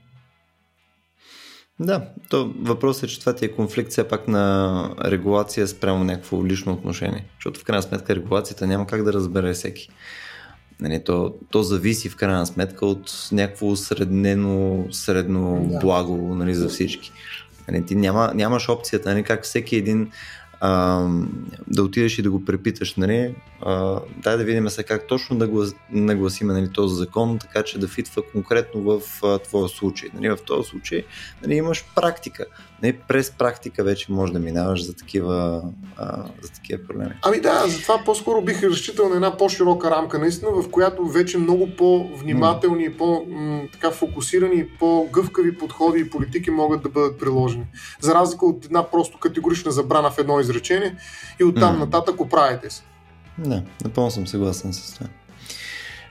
Да, 1.79 2.09
то 2.29 2.53
въпросът 2.59 3.03
е, 3.03 3.07
че 3.07 3.19
това 3.19 3.35
ти 3.35 3.45
е 3.45 3.51
конфликт 3.51 3.91
все 3.91 4.07
пак 4.07 4.27
на 4.27 4.95
регулация 5.05 5.67
спрямо 5.67 6.03
някакво 6.03 6.45
лично 6.45 6.73
отношение. 6.73 7.25
Защото 7.37 7.59
в 7.59 7.63
крайна 7.63 7.81
сметка 7.81 8.15
регулацията 8.15 8.67
няма 8.67 8.87
как 8.87 9.03
да 9.03 9.13
разбере 9.13 9.53
всеки. 9.53 9.89
Нали, 10.79 11.03
то, 11.03 11.33
то 11.49 11.63
зависи 11.63 12.09
в 12.09 12.15
крайна 12.15 12.45
сметка 12.45 12.85
от 12.85 13.29
някакво 13.31 13.75
среднено, 13.75 14.85
средно 14.91 15.67
да. 15.71 15.79
благо 15.79 16.35
нали, 16.35 16.55
за 16.55 16.69
всички. 16.69 17.11
Нали, 17.67 17.85
ти 17.85 17.95
няма, 17.95 18.31
нямаш 18.35 18.69
опцията, 18.69 19.09
нали, 19.09 19.23
как 19.23 19.43
всеки 19.43 19.75
един 19.75 20.11
а, 20.59 21.07
да 21.67 21.83
отидеш 21.83 22.19
и 22.19 22.21
да 22.21 22.31
го 22.31 22.45
препиташ, 22.45 22.95
нали, 22.95 23.35
а, 23.61 23.99
дай 24.17 24.37
да 24.37 24.43
видим 24.43 24.69
сега 24.69 24.87
как 24.87 25.07
точно 25.07 25.37
да 25.37 25.71
нагласиме 25.91 26.53
нали, 26.53 26.69
този 26.73 26.95
закон, 26.95 27.39
така 27.39 27.63
че 27.63 27.79
да 27.79 27.87
фитва 27.87 28.21
конкретно 28.31 28.81
в 28.81 29.01
а, 29.23 29.39
твоя 29.39 29.69
случай. 29.69 30.09
Нали, 30.13 30.29
в 30.29 30.37
този 30.45 30.69
случай 30.69 31.03
нали, 31.43 31.55
имаш 31.55 31.85
практика. 31.95 32.45
Нали, 32.83 32.97
през 33.07 33.31
практика 33.31 33.83
вече 33.83 34.11
може 34.11 34.33
да 34.33 34.39
минаваш 34.39 34.85
за 34.85 34.95
такива, 34.95 35.63
а, 35.97 36.23
за 36.41 36.51
такива 36.51 36.83
проблеми. 36.87 37.11
Ами 37.21 37.41
да, 37.41 37.63
затова 37.67 38.03
по-скоро 38.05 38.41
бих 38.41 38.63
разчитал 38.63 39.09
на 39.09 39.15
една 39.15 39.37
по-широка 39.37 39.91
рамка, 39.91 40.19
наистина, 40.19 40.51
в 40.51 40.71
която 40.71 41.07
вече 41.07 41.37
много 41.37 41.69
по-внимателни, 41.77 42.93
по-фокусирани, 42.93 44.67
по-гъвкави 44.79 45.57
подходи 45.57 45.99
и 45.99 46.09
политики 46.09 46.51
могат 46.51 46.83
да 46.83 46.89
бъдат 46.89 47.19
приложени. 47.19 47.65
За 48.01 48.15
разлика 48.15 48.45
от 48.45 48.65
една 48.65 48.89
просто 48.91 49.17
категорична 49.17 49.71
забрана 49.71 50.11
в 50.11 50.17
едно 50.17 50.39
изречение 50.45 50.95
и 51.39 51.43
оттам 51.43 51.75
mm. 51.75 51.79
нататък 51.79 52.21
оправите 52.21 52.69
се. 52.69 52.83
Да, 53.37 53.61
напълно 53.83 54.11
съм 54.11 54.27
съгласен 54.27 54.73
с 54.73 54.93
това. 54.93 55.07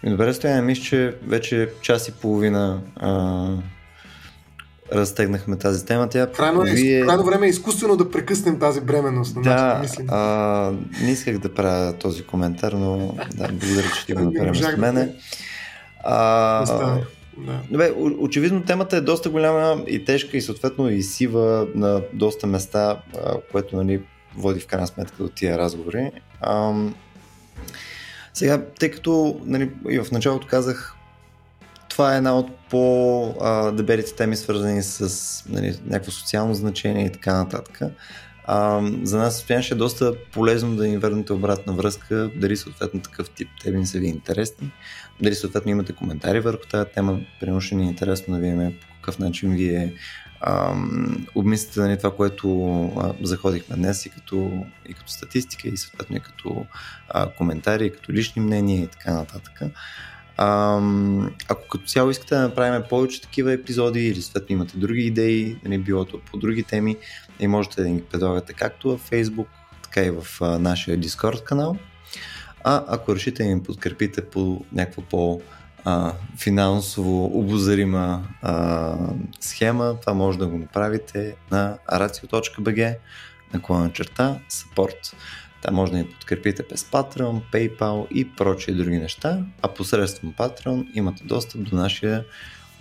Добре, 0.06 0.34
стояне, 0.34 0.62
мисля, 0.62 0.82
че 0.82 1.16
вече 1.26 1.70
час 1.82 2.08
и 2.08 2.12
половина 2.12 2.80
а, 2.96 3.48
разтегнахме 4.92 5.56
тази 5.56 5.86
тема. 5.86 6.08
Тя 6.08 6.32
крайно, 6.32 6.66
е, 6.66 6.70
вие... 6.70 7.06
крайно 7.06 7.24
време 7.24 7.46
е 7.46 7.50
изкуствено 7.50 7.96
да 7.96 8.10
прекъснем 8.10 8.58
тази 8.58 8.80
бременност. 8.80 9.36
На 9.36 9.42
да, 9.42 9.78
мислим. 9.82 10.06
А, 10.10 10.72
не 11.02 11.10
исках 11.10 11.38
да 11.38 11.54
правя 11.54 11.92
този 11.92 12.24
коментар, 12.24 12.72
но 12.72 13.14
да, 13.34 13.48
благодаря, 13.48 13.86
че 13.96 14.06
ти 14.06 14.12
го 14.12 14.20
направим 14.24 14.54
с 14.54 14.76
мене. 14.76 15.14
А, 16.04 16.64
да. 17.36 17.60
Добре, 17.70 17.92
очевидно 17.98 18.62
темата 18.62 18.96
е 18.96 19.00
доста 19.00 19.30
голяма 19.30 19.82
и 19.86 20.04
тежка 20.04 20.36
и 20.36 20.42
съответно 20.42 20.90
и 20.90 21.02
сива 21.02 21.66
на 21.74 22.02
доста 22.12 22.46
места, 22.46 22.96
което 23.52 23.76
нали, 23.76 24.02
води 24.36 24.60
в 24.60 24.66
крайна 24.66 24.86
сметка 24.86 25.22
до 25.22 25.28
тия 25.28 25.58
разговори. 25.58 26.10
Ам, 26.40 26.94
сега, 28.34 28.62
тъй 28.78 28.90
като 28.90 29.40
нали, 29.44 29.70
и 29.90 29.98
в 29.98 30.10
началото 30.12 30.46
казах, 30.46 30.96
това 31.88 32.14
е 32.14 32.16
една 32.16 32.38
от 32.38 32.50
по-дебелите 32.70 34.14
теми, 34.14 34.36
свързани 34.36 34.82
с 34.82 35.44
нали, 35.48 35.78
някакво 35.86 36.10
социално 36.10 36.54
значение 36.54 37.06
и 37.06 37.12
така 37.12 37.34
нататък. 37.34 37.80
А, 38.46 38.82
за 39.02 39.18
нас 39.18 39.44
ще 39.44 39.54
е 39.70 39.74
доста 39.74 40.14
полезно 40.32 40.76
да 40.76 40.86
ни 40.86 40.98
върнете 40.98 41.32
обратна 41.32 41.72
връзка, 41.72 42.30
дали 42.36 42.56
съответно 42.56 43.00
такъв 43.00 43.30
тип 43.30 43.48
теми 43.62 43.86
са 43.86 43.98
ви 43.98 44.06
интересни, 44.06 44.70
дали 45.20 45.34
съответно 45.34 45.70
имате 45.70 45.92
коментари 45.92 46.40
върху 46.40 46.66
тази 46.70 46.90
тема, 46.94 47.20
примерно 47.40 47.60
ще 47.60 47.74
ни 47.74 47.84
е 47.84 47.88
интересно 47.88 48.34
да 48.34 48.40
видим 48.40 48.72
по 48.80 48.86
какъв 48.96 49.18
начин 49.18 49.54
вие 49.54 49.94
обмислите 51.34 51.80
нали, 51.80 51.96
това, 51.96 52.16
което 52.16 52.84
а, 52.84 53.14
заходихме 53.22 53.76
днес 53.76 54.06
и 54.06 54.10
като, 54.10 54.64
и 54.88 54.94
като 54.94 55.12
статистика, 55.12 55.68
и 55.68 55.76
съответно 55.76 56.16
и 56.16 56.20
като 56.20 56.66
а, 57.08 57.30
коментари, 57.30 57.86
и 57.86 57.92
като 57.92 58.12
лични 58.12 58.42
мнения 58.42 58.82
и 58.82 58.86
така 58.86 59.14
нататък. 59.14 59.60
А, 60.36 60.80
ако 61.48 61.68
като 61.68 61.86
цяло 61.86 62.10
искате 62.10 62.34
да 62.34 62.42
направим 62.42 62.82
повече 62.88 63.22
такива 63.22 63.52
епизоди 63.52 64.00
или 64.00 64.22
съответно 64.22 64.52
имате 64.52 64.78
други 64.78 65.02
идеи, 65.02 65.56
нали, 65.64 65.78
било 65.78 66.04
то 66.04 66.20
по 66.20 66.36
други 66.36 66.62
теми, 66.62 66.96
и 67.40 67.46
можете 67.46 67.82
да 67.82 67.88
ни 67.88 68.02
предлагате 68.02 68.52
както 68.52 68.88
във 68.88 69.10
Facebook, 69.10 69.46
така 69.82 70.02
и 70.02 70.10
в 70.10 70.26
а, 70.40 70.58
нашия 70.58 70.98
Discord 70.98 71.42
канал. 71.42 71.76
А 72.64 72.84
ако 72.88 73.14
решите 73.14 73.42
да 73.42 73.48
ни 73.48 73.62
подкрепите 73.62 74.24
по 74.24 74.64
някаква 74.72 75.02
по- 75.02 75.40
а, 75.84 76.12
финансово 76.38 77.38
обозрима 77.38 78.28
а, 78.42 78.96
схема, 79.40 79.96
това 80.00 80.14
може 80.14 80.38
да 80.38 80.46
го 80.46 80.58
направите 80.58 81.34
на 81.50 81.78
aracio.bg 81.92 82.96
наклона 83.54 83.92
черта 83.92 84.38
support. 84.50 85.14
Там 85.62 85.74
може 85.74 85.92
да 85.92 85.98
ни 85.98 86.06
подкрепите 86.06 86.62
без 86.70 86.84
Patreon, 86.84 87.40
PayPal 87.52 88.08
и 88.08 88.30
прочие 88.30 88.74
други 88.74 88.98
неща, 88.98 89.44
а 89.62 89.68
посредством 89.68 90.32
Patreon 90.32 90.86
имате 90.94 91.24
достъп 91.24 91.62
до 91.62 91.76
нашия 91.76 92.24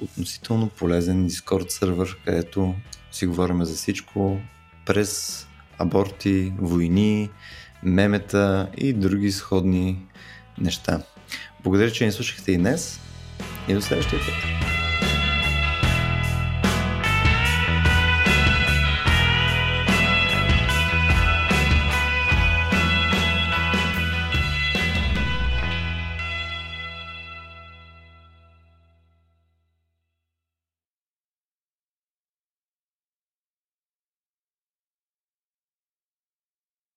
относително 0.01 0.69
полезен 0.69 1.29
Discord 1.29 1.69
сервер, 1.69 2.17
където 2.25 2.75
си 3.11 3.25
говорим 3.25 3.65
за 3.65 3.75
всичко 3.75 4.39
през 4.85 5.47
аборти, 5.77 6.53
войни, 6.57 7.29
мемета 7.83 8.69
и 8.77 8.93
други 8.93 9.31
сходни 9.31 10.05
неща. 10.57 11.01
Благодаря, 11.63 11.91
че 11.91 12.05
ни 12.05 12.11
слушахте 12.11 12.51
и 12.51 12.57
днес 12.57 12.99
и 13.67 13.73
до 13.73 13.81
следващия 13.81 14.19
път. 14.19 14.72